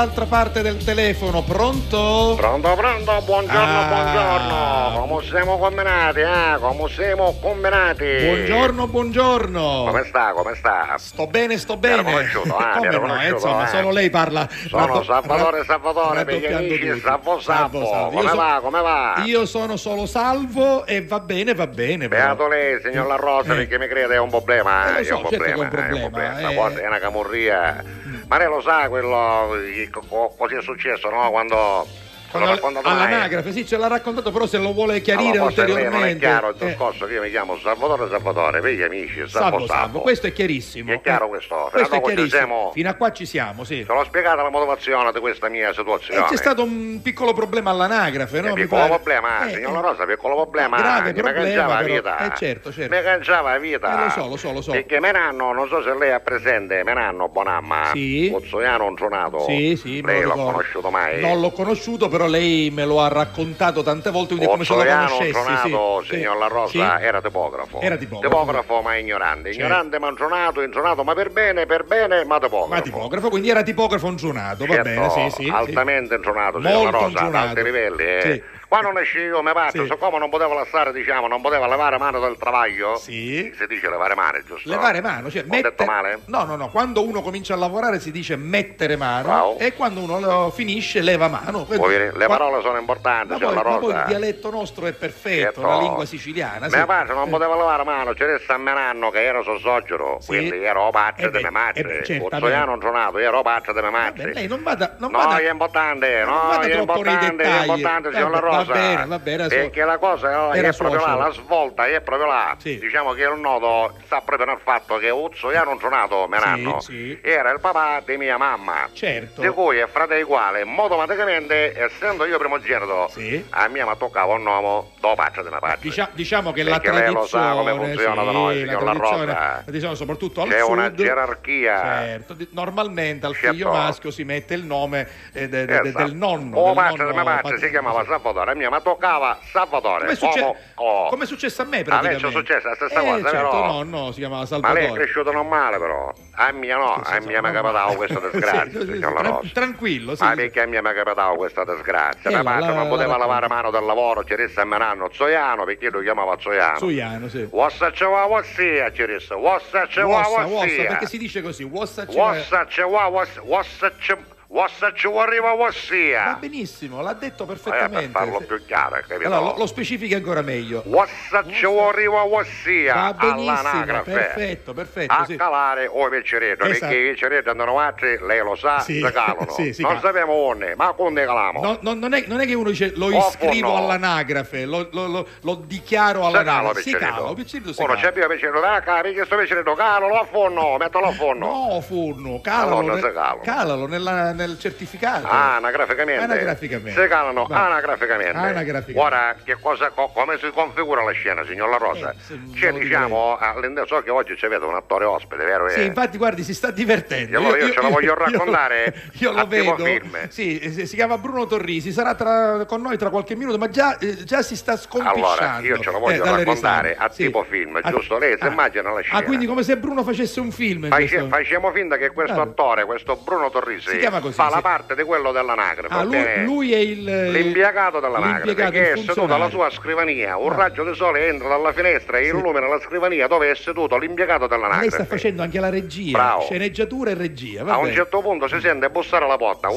dall'altra 0.00 0.24
parte 0.24 0.62
del 0.62 0.82
telefono? 0.82 1.42
Pronto? 1.42 2.32
Pronto, 2.34 2.74
pronto, 2.74 3.20
buongiorno, 3.22 3.80
Ah. 3.80 3.86
buongiorno. 3.86 5.06
Come 5.06 5.24
siamo 5.26 5.58
combinati, 5.58 6.20
eh? 6.20 6.56
Come 6.58 6.88
siamo 6.88 7.36
combinati? 7.38 8.06
Buongiorno, 8.24 8.86
buongiorno. 8.86 9.84
Come 9.86 10.04
sta, 10.04 10.32
come 10.32 10.54
sta? 10.54 10.89
Sto 11.00 11.26
bene, 11.26 11.56
sto 11.58 11.74
Mi 11.74 11.80
bene. 11.80 12.02
conosciuto, 12.02 12.56
ah, 12.56 12.74
mi 12.78 12.86
Come 12.86 12.88
no, 12.88 12.94
eh, 12.94 12.98
conosciuto, 13.00 13.34
insomma, 13.34 13.64
eh. 13.64 13.68
solo 13.68 13.90
lei 13.90 14.10
parla. 14.10 14.48
Sono 14.68 14.86
raddo- 14.86 15.02
Salvatore 15.04 15.64
Salvatore 15.64 16.24
per 16.26 16.34
gli 16.36 16.46
amici. 16.46 17.00
Salvo 17.00 17.40
Salvo. 17.40 18.10
Come 18.10 18.28
so- 18.28 18.36
va, 18.36 18.58
come 18.62 18.80
va? 18.82 19.22
Io 19.24 19.46
sono 19.46 19.76
solo 19.76 20.04
salvo 20.06 20.84
e 20.84 21.04
va 21.06 21.18
bene, 21.20 21.54
va 21.54 21.66
bene. 21.66 22.06
però. 22.08 22.22
Beato 22.26 22.48
lei, 22.48 22.80
signor 22.82 23.06
La 23.06 23.16
Rosa, 23.16 23.54
Eh. 23.54 23.56
perché 23.56 23.78
mi 23.78 23.88
crede 23.88 24.14
è 24.14 24.18
un 24.18 24.28
problema, 24.28 24.96
Eh, 24.98 25.00
eh, 25.00 25.04
so, 25.04 25.14
è 25.14 25.16
un 25.16 25.28
certo 25.30 25.44
che 25.44 25.50
è 25.50 25.54
un 25.54 25.68
problema, 25.68 25.88
è 25.88 25.92
un 26.04 26.10
problema, 26.10 26.34
problema. 26.36 26.68
eh. 26.80 26.82
È 26.82 26.86
una 26.86 26.98
camurria. 26.98 27.84
Ma 28.28 28.38
lei 28.38 28.46
lo 28.48 28.60
sa 28.60 28.88
quello, 28.88 29.48
che 29.74 29.90
co- 29.90 30.34
così 30.36 30.54
è 30.54 30.62
successo, 30.62 31.08
no? 31.10 31.30
Quando... 31.30 31.86
All'anagrafe, 32.32 33.52
sì, 33.52 33.66
ce 33.66 33.76
l'ha 33.76 33.88
raccontato, 33.88 34.30
però 34.30 34.46
se 34.46 34.58
lo 34.58 34.72
vuole 34.72 35.00
chiarire 35.00 35.38
Allora, 35.38 35.50
lei 35.50 35.56
non 35.56 35.66
è 35.66 35.74
ulteriormente. 35.74 36.18
chiaro 36.18 36.48
il 36.50 36.56
eh, 36.60 36.66
discorso 36.66 37.06
che 37.06 37.14
io 37.14 37.22
mi 37.22 37.30
chiamo 37.30 37.58
Salvatore 37.58 38.08
Salvatore, 38.08 38.60
per 38.60 38.72
gli 38.72 38.82
amici, 38.82 39.14
Salvo 39.26 39.58
salvo, 39.60 39.66
Salvo. 39.66 40.00
questo 40.00 40.26
è 40.28 40.32
chiarissimo. 40.32 40.92
È 40.92 41.00
chiaro 41.00 41.26
Eh, 41.26 41.28
questo? 41.28 41.68
Questo 41.72 41.94
è 41.96 42.00
chiarissimo. 42.00 42.28
siamo- 42.28 42.70
Fino 42.72 42.88
a 42.88 42.94
qua 42.94 43.12
ci 43.12 43.26
siamo, 43.26 43.64
sì. 43.64 43.84
Te 43.84 43.92
l'ho 43.92 44.04
spiegata 44.04 44.42
la 44.42 44.50
motivazione 44.50 45.10
di 45.12 45.18
questa 45.20 45.48
mia 45.48 45.70
E 45.70 45.74
situazione. 45.74 46.26
c'è 46.28 46.36
stato 46.36 46.62
un 46.62 47.00
piccolo 47.02 47.32
problema 47.32 47.70
all'anagrafe, 47.70 48.40
no? 48.40 48.48
Un 48.48 48.54
piccolo 48.54 48.86
problema, 48.86 49.46
Eh, 49.46 49.54
signor 49.54 49.82
Rosa, 49.84 50.04
piccolo 50.06 50.34
problema. 50.36 50.76
grave 50.76 51.12
mi 51.12 51.20
canciava 51.22 51.74
la 51.74 51.82
vita. 51.82 52.18
Eh, 52.32 52.36
certo, 52.36 52.72
certo. 52.72 52.94
Mi 52.94 53.02
canciava 53.02 53.52
la 53.52 53.58
vita. 53.58 53.92
Eh, 54.00 54.04
lo 54.04 54.10
so, 54.10 54.28
lo 54.28 54.36
so, 54.36 54.52
lo 54.52 54.60
so. 54.62 54.70
Perché 54.72 55.00
Menanno, 55.00 55.52
non 55.52 55.68
so 55.68 55.82
se 55.82 55.94
lei 55.96 56.10
è 56.10 56.20
presente, 56.20 56.82
Menanno 56.84 57.28
Bonamma. 57.28 57.90
Sì. 57.92 58.28
Pozzoiano 58.30 58.88
Intronato. 58.88 59.40
Sì, 59.40 59.76
sì, 59.76 60.00
me 60.02 60.12
Lei 60.12 60.22
l'ho 60.22 60.32
conosciuto 60.34 60.90
mai? 60.90 61.20
Non 61.20 61.40
l'ho 61.40 61.50
conosciuto, 61.50 62.08
però 62.08 62.19
lei 62.26 62.70
me 62.70 62.84
lo 62.84 63.00
ha 63.00 63.08
raccontato 63.08 63.82
tante 63.82 64.10
volte, 64.10 64.34
quindi 64.34 64.46
come 64.46 64.64
se 64.64 64.74
lo 64.74 64.84
conoscessi. 64.84 65.26
Intronato, 65.26 66.02
sì. 66.04 66.14
signor 66.14 66.36
La 66.38 66.46
Rosa, 66.46 66.98
Sì. 66.98 67.04
era 67.04 67.20
tipografo. 67.20 67.80
Era 67.80 67.96
tipografo. 67.96 68.80
ma 68.82 68.96
ignorante. 68.96 69.50
Ignorante 69.50 69.98
ma 69.98 70.08
intronato, 70.08 70.62
intronato 70.62 71.04
ma 71.04 71.14
per 71.14 71.30
bene, 71.30 71.66
per 71.66 71.84
bene, 71.84 72.24
ma 72.24 72.38
tipografo. 72.38 72.68
Ma 72.74 72.80
tipografo, 72.80 73.28
quindi 73.28 73.50
era 73.50 73.62
tipografo 73.62 74.06
intronato, 74.08 74.64
va 74.66 74.74
Certo, 74.74 74.88
bene, 74.88 75.10
sì, 75.10 75.30
sì. 75.30 75.44
sì. 75.44 75.50
altamente 75.52 76.14
intronato, 76.14 76.60
signor 76.60 76.84
La 76.84 76.90
Rosa, 76.90 77.04
ad 77.06 77.10
intronato. 77.10 77.48
alti 77.48 77.62
livelli. 77.62 78.02
Eh. 78.04 78.20
Sì. 78.22 78.42
Quando 78.70 78.92
nasci 78.92 79.18
io 79.18 79.42
mi 79.42 79.50
parto, 79.52 79.82
Sì. 79.82 79.88
siccome 79.90 80.18
non 80.18 80.30
potevo 80.30 80.54
lasciare, 80.54 80.92
diciamo, 80.92 81.26
non 81.26 81.40
poteva 81.42 81.66
levare 81.66 81.98
mano 81.98 82.20
dal 82.20 82.36
travaglio. 82.38 82.94
Sì. 82.94 83.52
Si 83.58 83.66
dice 83.66 83.90
levare 83.90 84.14
mano, 84.14 84.38
giusto? 84.46 84.68
Levare 84.70 85.00
mano, 85.00 85.28
cioè 85.28 85.42
Ho 85.42 85.46
mette- 85.48 85.70
detto 85.70 85.84
male? 85.84 86.20
No, 86.26 86.44
no, 86.44 86.54
no, 86.54 86.68
quando 86.68 87.02
uno 87.04 87.20
comincia 87.20 87.54
a 87.54 87.56
lavorare 87.56 87.98
si 87.98 88.12
dice 88.12 88.36
mettere 88.36 88.94
mano 88.94 89.22
Bravo. 89.26 89.58
e 89.58 89.72
quando 89.74 90.02
uno 90.02 90.50
finisce 90.50 91.00
leva 91.00 91.26
mano. 91.26 91.64
Vuoi 91.64 91.78
vedere? 91.90 92.16
Le 92.16 92.26
Qua- 92.26 92.36
parole 92.36 92.62
sono 92.62 92.78
importanti, 92.78 93.32
Ma 93.32 93.36
signor 93.38 93.54
poi, 93.54 93.62
ma 93.72 93.78
poi 93.78 93.90
Rosa. 93.90 94.00
il 94.02 94.06
dialetto 94.06 94.50
nostro 94.52 94.86
è 94.86 94.92
perfetto, 94.92 95.42
Certo. 95.42 95.62
la 95.66 95.78
lingua 95.80 96.04
siciliana. 96.04 96.68
sì. 96.68 96.76
Mia 96.76 96.86
padre 96.86 97.14
non 97.14 97.26
Eh. 97.26 97.30
poteva 97.30 97.56
levare 97.56 97.82
mano, 97.82 98.12
c'era 98.12 98.34
il 98.34 98.40
San 98.46 98.62
Menanno 98.62 99.10
che 99.10 99.32
suo 99.42 99.58
suocero, 99.58 100.18
Sì. 100.20 100.26
quindi 100.28 100.62
ero 100.62 100.90
patria 100.92 101.26
Eh 101.26 101.30
di 101.32 101.38
mia 101.38 101.50
madre. 101.50 101.80
eh 101.80 102.04
certamente. 102.04 102.28
Pozzoiano 102.38 102.74
intronato, 102.74 103.18
io 103.18 103.26
ero 103.26 103.42
patria 103.42 103.74
di 103.74 103.80
mia 103.80 103.90
madre. 103.90 104.24
Beh, 104.26 104.32
lei 104.32 104.46
non 104.46 104.62
vada, 104.62 104.94
non 104.98 105.10
No, 105.10 105.18
vada, 105.18 105.38
è 105.38 105.50
importante, 105.50 106.22
non 106.24 106.34
no, 106.34 106.60
è 106.60 106.72
importante, 106.78 107.42
è 107.42 107.60
importante, 107.62 108.12
signor 108.12 108.58
La 108.59 108.59
Vabbè, 108.64 108.78
va 108.78 108.94
bene, 108.94 109.06
va 109.06 109.18
bene, 109.18 109.48
Perché 109.48 109.84
la 109.84 109.98
cosa 109.98 110.52
è, 110.52 110.58
era 110.58 110.68
è 110.68 110.76
proprio 110.76 111.04
là, 111.04 111.14
la 111.14 111.30
svolta 111.32 111.86
è 111.86 112.00
proprio 112.00 112.26
là. 112.28 112.56
Diciamo 112.62 113.12
che 113.12 113.22
il 113.22 113.38
nodo 113.38 113.94
sta 114.04 114.20
proprio 114.20 114.46
nel 114.46 114.58
fatto 114.62 114.96
che 114.98 115.10
Uzzoiano 115.10 115.70
Intronato, 115.72 116.26
Menanno, 116.28 116.80
Sì, 116.80 117.18
sì. 117.22 117.28
era 117.28 117.50
il 117.50 117.60
papà 117.60 118.02
di 118.04 118.16
mia 118.16 118.36
mamma. 118.36 118.88
Certo. 118.92 119.40
Di 119.40 119.48
cui 119.48 119.78
è 119.78 119.86
fratello 119.86 120.24
uguale, 120.24 120.64
automaticamente 120.64 121.72
essendo 121.82 122.24
io 122.26 122.38
primogenito, 122.38 123.10
a 123.50 123.68
me 123.68 123.84
mi 123.84 123.90
toccava 123.98 124.34
un 124.34 124.42
nome 124.42 124.88
dopo 125.00 125.14
parte 125.14 125.42
della 125.42 125.58
parte. 125.58 125.78
Dicia- 125.82 126.08
diciamo 126.12 126.52
che 126.52 126.62
la 126.62 126.78
Perché 126.78 126.90
lei 126.98 127.12
lo 127.12 127.26
sa 127.26 127.52
come 127.52 127.72
tradizione, 127.72 127.94
funziona 127.94 128.22
da 128.24 128.30
sì, 128.30 128.36
noi, 128.36 128.64
la 128.64 128.72
La 128.72 128.78
tradizione, 128.78 129.26
la 129.26 129.60
tradizione 129.64 129.94
soprattutto 129.94 130.42
al 130.42 130.48
C'è 130.48 130.58
sud. 130.60 130.70
una 130.70 130.92
gerarchia. 130.92 131.76
Certo, 131.82 132.34
di- 132.34 132.48
normalmente 132.52 133.26
al 133.26 133.34
Certo. 133.34 133.50
figlio 133.52 133.70
maschio 133.72 134.10
si 134.10 134.24
mette 134.24 134.54
il 134.54 134.64
nome 134.64 135.08
eh, 135.32 135.48
de- 135.48 135.64
de- 135.64 135.80
de- 135.80 135.88
Esatto. 135.88 136.04
del 136.04 136.14
nonno. 136.14 136.56
O 136.58 136.66
del 136.66 136.74
parte 136.74 137.02
nonno 137.02 137.24
parte 137.24 137.58
si 137.58 137.70
chiamava 137.70 138.04
Salvatore, 138.04 138.49
a 138.50 138.54
mia 138.54 138.70
mi 138.70 138.78
toccava 138.82 139.38
Salvatore. 139.52 140.04
Come, 140.04 140.14
succe- 140.16 140.40
Uomo- 140.40 140.56
oh. 140.76 141.08
come 141.08 141.24
è 141.24 141.26
successo 141.26 141.62
a 141.62 141.64
me 141.64 141.76
A 141.76 141.78
me 141.78 141.84
praticamente. 141.84 142.26
è 142.26 142.30
successa 142.30 142.68
la 142.68 142.74
stessa 142.74 143.00
Eh, 143.00 143.04
cosa, 143.04 143.30
certo, 143.30 143.48
però. 143.50 143.66
nonno 143.66 144.12
si 144.12 144.18
chiamava 144.20 144.46
Ma 144.48 144.48
lei 144.48 144.58
è 144.58 144.70
Salvatore. 144.72 145.00
cresciuto 145.02 145.32
non 145.32 145.46
male 145.48 145.78
però. 145.78 146.12
A 146.32 146.52
mia 146.52 146.76
no, 146.76 146.94
a 146.94 147.20
mia 147.20 147.42
mi 147.42 147.48
è 147.48 147.52
capitato 147.52 147.94
questa 147.94 148.18
disgrazia, 148.30 148.80
Sì, 148.80 148.86
signor 148.92 149.12
La 149.12 149.20
tran- 149.20 149.34
Rosa. 149.36 149.48
tranquillo, 149.52 150.14
sì. 150.16 150.22
Ma 150.24 150.34
perché 150.34 150.60
a 150.62 150.66
mia 150.66 150.82
mi 150.82 150.88
è 150.90 150.94
capitato 150.94 151.34
questa 151.36 151.64
disgrazia? 151.64 152.30
Eh, 152.30 152.34
Mia 152.34 152.42
la- 152.42 152.50
madre 152.50 152.68
la- 152.72 152.74
non 152.78 152.88
poteva 152.88 153.12
la- 153.12 153.18
lavare 153.18 153.48
mano 153.48 153.70
dal 153.70 153.84
lavoro, 153.84 154.24
ci 154.24 154.34
resta 154.34 154.62
a 154.62 154.64
menanno 154.64 155.08
Zoiano, 155.12 155.64
perché 155.64 155.90
lo 155.90 156.00
chiamava 156.00 156.36
Zoiano. 156.38 156.78
Zuiano, 156.78 157.28
sì. 157.28 157.46
Wassa 157.50 157.92
ce 157.92 158.04
va 158.06 158.24
wassia, 158.24 158.90
ci 158.92 159.04
resta. 159.04 159.36
Wassa 159.36 159.86
ce 159.86 160.00
va 160.02 160.26
wassia. 160.26 160.84
perché 160.86 161.06
si 161.06 161.18
dice 161.18 161.42
così, 161.42 161.62
wossa 161.64 162.06
ce 162.06 162.18
Wassa 162.18 162.66
ce 162.66 162.82
va. 162.82 163.06
Wassa 163.06 163.92
ce 163.98 164.16
Wassa 164.52 164.92
va 165.12 165.22
arriva 165.22 165.50
Va 165.50 165.52
wassia. 165.54 166.36
benissimo, 166.40 167.00
l'ha 167.02 167.12
detto 167.12 167.44
Eh, 167.44 167.46
per 167.46 167.60
perfettamente. 167.60 168.10
farlo 168.10 168.40
più 168.40 168.60
chiaro, 168.66 168.96
capito? 169.06 169.28
Allora, 169.28 169.52
lo, 169.52 169.58
lo 169.58 169.66
specifichi 169.66 170.12
ancora 170.12 170.42
meglio. 170.42 170.82
Wassa 170.86 171.42
va 171.44 171.86
arriva 171.86 172.22
wassia. 172.22 172.94
Va 172.94 173.12
benissimo, 173.14 173.50
All'anagrafe. 173.52 174.10
perfetto, 174.10 174.72
perfetto. 174.74 175.12
a 175.14 175.24
sì. 175.24 175.36
calare 175.36 175.86
o 175.86 176.04
i 176.04 176.10
pecceretti, 176.10 176.62
Esatto. 176.64 176.78
perché 176.80 176.96
i 176.96 177.10
pecceretti 177.10 177.48
andano 177.48 177.78
altri, 177.78 178.18
lei 178.26 178.40
lo 178.42 178.56
sa, 178.56 178.80
Sì, 178.80 178.98
calano. 179.00 179.50
sì, 179.54 179.72
si 179.72 179.82
non 179.82 179.92
calano. 179.92 180.06
sappiamo 180.08 180.32
onde, 180.32 180.74
ma 180.74 180.92
quando 180.94 181.20
calamo? 181.24 181.60
No, 181.62 181.78
no, 181.80 181.94
non, 181.94 182.12
è, 182.14 182.24
non 182.26 182.40
è 182.40 182.46
che 182.46 182.54
uno 182.54 182.70
dice 182.70 182.92
lo 182.96 183.06
Oh, 183.06 183.28
iscrivo 183.28 183.68
no. 183.68 183.76
all'anagrafe, 183.76 184.64
lo, 184.64 184.88
lo- 184.90 185.06
lo- 185.06 185.26
lo 185.42 185.54
dichiaro 185.64 186.26
all'anagrafe. 186.26 186.82
Si 186.82 186.90
cala, 186.90 187.34
si 187.36 187.74
cala. 187.94 188.00
c'è 188.00 188.10
più 188.12 188.26
pecceretto, 188.26 188.62
ah, 188.64 188.80
cari, 188.80 189.14
che 189.14 189.24
sto 189.26 189.36
pecceretto, 189.36 189.74
calalo 189.74 190.18
a 190.18 190.24
forno, 190.24 190.76
mettilo 190.76 191.06
a 191.06 191.12
forno. 191.12 191.46
No, 191.46 191.80
forno, 191.82 192.40
calalo, 192.40 192.98
calalo 193.42 193.86
nella- 193.86 194.38
nel 194.40 194.58
certificato. 194.58 195.26
Ah, 195.26 195.56
anagraficamente. 195.56 196.22
Anagraficamente. 196.24 197.00
Si 197.02 197.08
calano 197.08 197.44
Va. 197.46 197.66
anagraficamente. 197.66 198.36
Anagraficamente. 198.36 198.98
Ora, 198.98 199.36
che 199.44 199.56
cosa, 199.60 199.90
co- 199.90 200.08
come 200.12 200.38
si 200.38 200.50
configura 200.50 201.02
la 201.04 201.12
scena, 201.12 201.44
signor 201.44 201.68
La 201.68 201.76
Rosa? 201.76 202.10
Eh, 202.28 202.56
cioè, 202.58 202.72
lo 202.72 202.78
diciamo, 202.78 203.36
all'interno, 203.38 203.86
so 203.86 204.02
che 204.02 204.10
oggi 204.10 204.36
ci 204.36 204.46
vede 204.46 204.64
un 204.64 204.74
attore 204.74 205.04
ospite, 205.04 205.44
vero? 205.44 205.68
Sì, 205.68 205.80
Eh? 205.80 205.84
infatti, 205.84 206.16
guardi, 206.18 206.42
si 206.42 206.54
sta 206.54 206.70
divertendo. 206.70 207.32
E 207.32 207.36
allora 207.36 207.56
io 207.58 207.70
ce 207.70 207.80
la 207.82 207.88
voglio 207.88 208.14
raccontare 208.14 208.94
Io, 209.18 209.32
lo 209.32 209.38
a 209.40 209.46
tipo 209.46 209.74
vedo. 209.76 209.84
film. 209.84 210.28
Sì, 210.28 210.58
eh, 210.58 210.86
si 210.86 210.94
chiama 210.96 211.18
Bruno 211.18 211.46
Torrisi, 211.46 211.92
sarà 211.92 212.14
tra- 212.14 212.64
con 212.66 212.80
noi 212.80 212.96
tra 212.96 213.10
qualche 213.10 213.36
minuto, 213.36 213.58
ma 213.58 213.68
già, 213.68 213.98
eh, 213.98 214.24
già 214.24 214.42
si 214.42 214.56
sta 214.56 214.76
sconfisciando. 214.76 215.26
Allora, 215.26 215.58
io 215.60 215.78
ce 215.78 215.90
eh, 215.90 215.92
voglio 215.92 216.24
dalle 216.24 216.44
raccontare 216.44 216.96
a 216.96 217.08
Sì. 217.10 217.24
tipo 217.24 217.44
film, 217.44 217.78
Ah, 217.82 217.90
giusto? 217.90 218.18
Lei 218.18 218.36
si 218.38 218.44
ah. 218.44 218.48
immagina 218.48 218.90
la 218.90 219.00
scena. 219.00 219.18
Ah, 219.18 219.22
quindi 219.22 219.46
come 219.46 219.62
se 219.62 219.76
Bruno 219.76 220.02
facesse 220.02 220.40
un 220.40 220.50
film. 220.50 220.84
in 220.84 220.90
Face- 220.90 221.08
questo- 221.08 221.28
facciamo 221.28 221.70
finta 221.72 221.96
che 221.96 222.10
questo 222.10 222.40
attore, 222.40 222.84
questo 222.84 223.16
Bruno 223.16 223.50
Torrisi, 223.50 223.88
Si 223.90 223.98
chiama 223.98 224.20
così, 224.20 224.29
fa 224.32 224.48
la 224.48 224.56
sì. 224.56 224.62
parte 224.62 224.94
di 224.94 225.02
quello 225.02 225.32
dell'anagrafe. 225.32 225.94
Ah, 225.94 226.02
lui, 226.02 226.44
lui 226.44 226.72
è 226.72 226.78
il... 226.78 227.08
eh, 227.08 227.30
L'impiegato 227.30 228.00
dell'anagrafe 228.00 228.70
che 228.70 228.92
è 228.92 228.96
seduto 228.96 229.32
alla 229.34 229.48
sua 229.48 229.70
scrivania, 229.70 230.36
un 230.36 230.54
raggio 230.54 230.84
di 230.84 230.94
sole 230.94 231.28
entra 231.28 231.48
dalla 231.48 231.72
finestra 231.72 232.18
e 232.18 232.26
illumina 232.26 232.66
la 232.68 232.80
scrivania 232.80 233.26
dove 233.26 233.50
è 233.50 233.54
seduto 233.54 233.96
l'impiegato 233.98 234.46
Lei 234.46 234.48
sta 234.48 234.56
dell'anagrafe. 234.56 235.04
facendo 235.04 235.42
anche 235.42 235.60
la 235.60 235.68
regia, 235.70 236.16
Bravo. 236.18 236.42
sceneggiatura 236.42 237.10
e 237.10 237.14
regia. 237.14 237.64
va 237.64 237.74
A 237.74 237.78
un 237.78 237.92
certo 237.92 238.20
punto 238.20 238.48
si 238.48 238.60
sente 238.60 238.88
bussare 238.90 239.24
alla 239.24 239.36
porta, 239.36 239.68
Sì. 239.70 239.76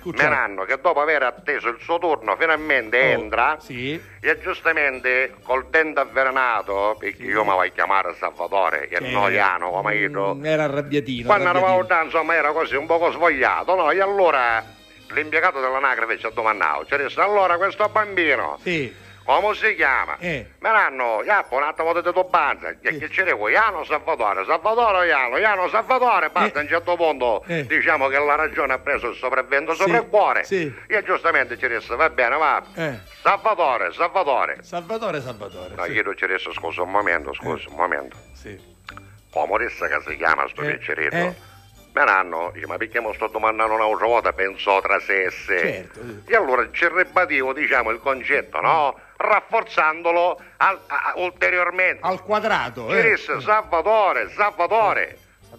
Cucciaro. 0.00 0.30
Menanno 0.30 0.64
che 0.64 0.78
dopo 0.80 1.00
aver 1.00 1.22
atteso 1.22 1.68
il 1.68 1.76
suo 1.80 1.98
turno 1.98 2.36
finalmente 2.38 2.98
Oh, 2.98 3.20
entra 3.20 3.56
Sì. 3.60 4.00
e 4.20 4.38
giustamente 4.40 5.34
col 5.42 5.66
dente 5.68 6.00
avvelenato, 6.00 6.96
perché 6.98 7.22
io 7.22 7.44
mi 7.44 7.54
vai 7.54 7.68
a 7.68 7.72
chiamare 7.72 8.14
Salvatore, 8.18 8.88
che 8.88 8.96
è 8.96 9.00
noiano 9.10 9.70
come 9.70 9.94
io, 9.96 10.34
Mm, 10.34 10.44
Era 10.44 10.64
arrabbiatino. 10.64 11.26
quando 11.26 11.48
eravamo 11.48 11.84
là, 11.88 12.02
insomma, 12.02 12.34
era 12.34 12.52
così 12.52 12.76
un 12.76 12.86
poco 12.86 13.10
svogliato, 13.10 13.65
no? 13.74 13.90
E 13.90 14.00
allora 14.00 14.64
l'impiegato 15.10 15.60
dell'anagrafe 15.60 16.18
ci 16.18 16.26
ha 16.26 16.30
domandato, 16.30 16.86
ci 16.86 16.94
ha 16.94 16.96
detto, 16.96 17.20
allora 17.22 17.56
questo 17.56 17.88
bambino, 17.88 18.58
Sì. 18.62 18.94
come 19.24 19.54
si 19.54 19.74
chiama? 19.76 20.16
Eh. 20.18 20.50
Menanno, 20.58 21.22
Iappo, 21.24 21.56
un 21.56 21.62
attimo 21.62 21.92
di 21.92 22.02
tubanza, 22.12 22.74
che, 22.80 22.98
che 22.98 23.08
ci 23.08 23.22
dico, 23.22 23.48
Iano 23.48 23.84
Salvatore, 23.84 24.44
Salvatore 24.44 25.06
Iano, 25.06 25.36
Iano 25.36 25.68
Salvatore, 25.68 26.30
basta, 26.30 26.58
a 26.58 26.62
un 26.62 26.68
certo 26.68 26.96
punto 26.96 27.44
Eh. 27.46 27.64
diciamo 27.66 28.08
che 28.08 28.18
la 28.18 28.34
ragione 28.34 28.72
ha 28.72 28.78
preso 28.78 29.08
il 29.08 29.16
sopravvento 29.16 29.74
sopra 29.74 29.98
il 29.98 30.06
cuore. 30.08 30.44
sì. 30.44 30.72
Io 30.88 31.02
giustamente 31.02 31.56
ci 31.56 31.68
disse, 31.68 31.94
va 31.94 32.10
bene, 32.10 32.36
va, 32.36 32.62
Eh. 32.74 32.98
Salvatore, 33.22 33.92
Salvatore. 33.92 34.58
Salvatore, 34.62 35.20
Salvatore. 35.20 35.74
No, 35.76 35.84
sì. 35.84 35.92
io 35.92 36.14
ci 36.16 36.26
disse, 36.26 36.52
scusa 36.52 36.82
un 36.82 36.90
momento, 36.90 37.32
scusa 37.32 37.68
un 37.68 37.76
momento. 37.76 38.16
Sì. 38.34 38.74
Come 39.30 39.58
che 39.58 39.70
si 39.70 40.16
chiama 40.16 40.48
sto 40.48 40.62
Eh, 40.62 40.76
piccerino? 40.76 41.54
Eh. 41.96 42.04
Menanno, 42.04 42.50
dice, 42.52 42.66
ma 42.66 42.76
perché 42.76 43.00
mi 43.00 43.12
sto 43.14 43.26
domandando 43.28 43.74
un'altra 43.74 44.06
volta, 44.06 44.32
pensò 44.32 44.80
tra 44.80 45.00
sé 45.00 45.24
e 45.24 45.30
sé. 45.30 45.58
Certo. 45.58 46.00
E 46.26 46.36
allora 46.36 46.68
ci 46.70 46.86
ribadivo, 46.88 47.52
diciamo, 47.52 47.90
il 47.90 48.00
concetto, 48.00 48.60
no? 48.60 48.98
Rafforzandolo 49.16 50.40
al- 50.58 50.80
a- 50.86 51.12
ulteriormente. 51.16 52.00
Al 52.06 52.22
quadrato. 52.22 52.94
Eh. 52.94 53.10
disse, 53.10 53.40
Salvatore, 53.40 54.30
Salvatore. 54.30 55.18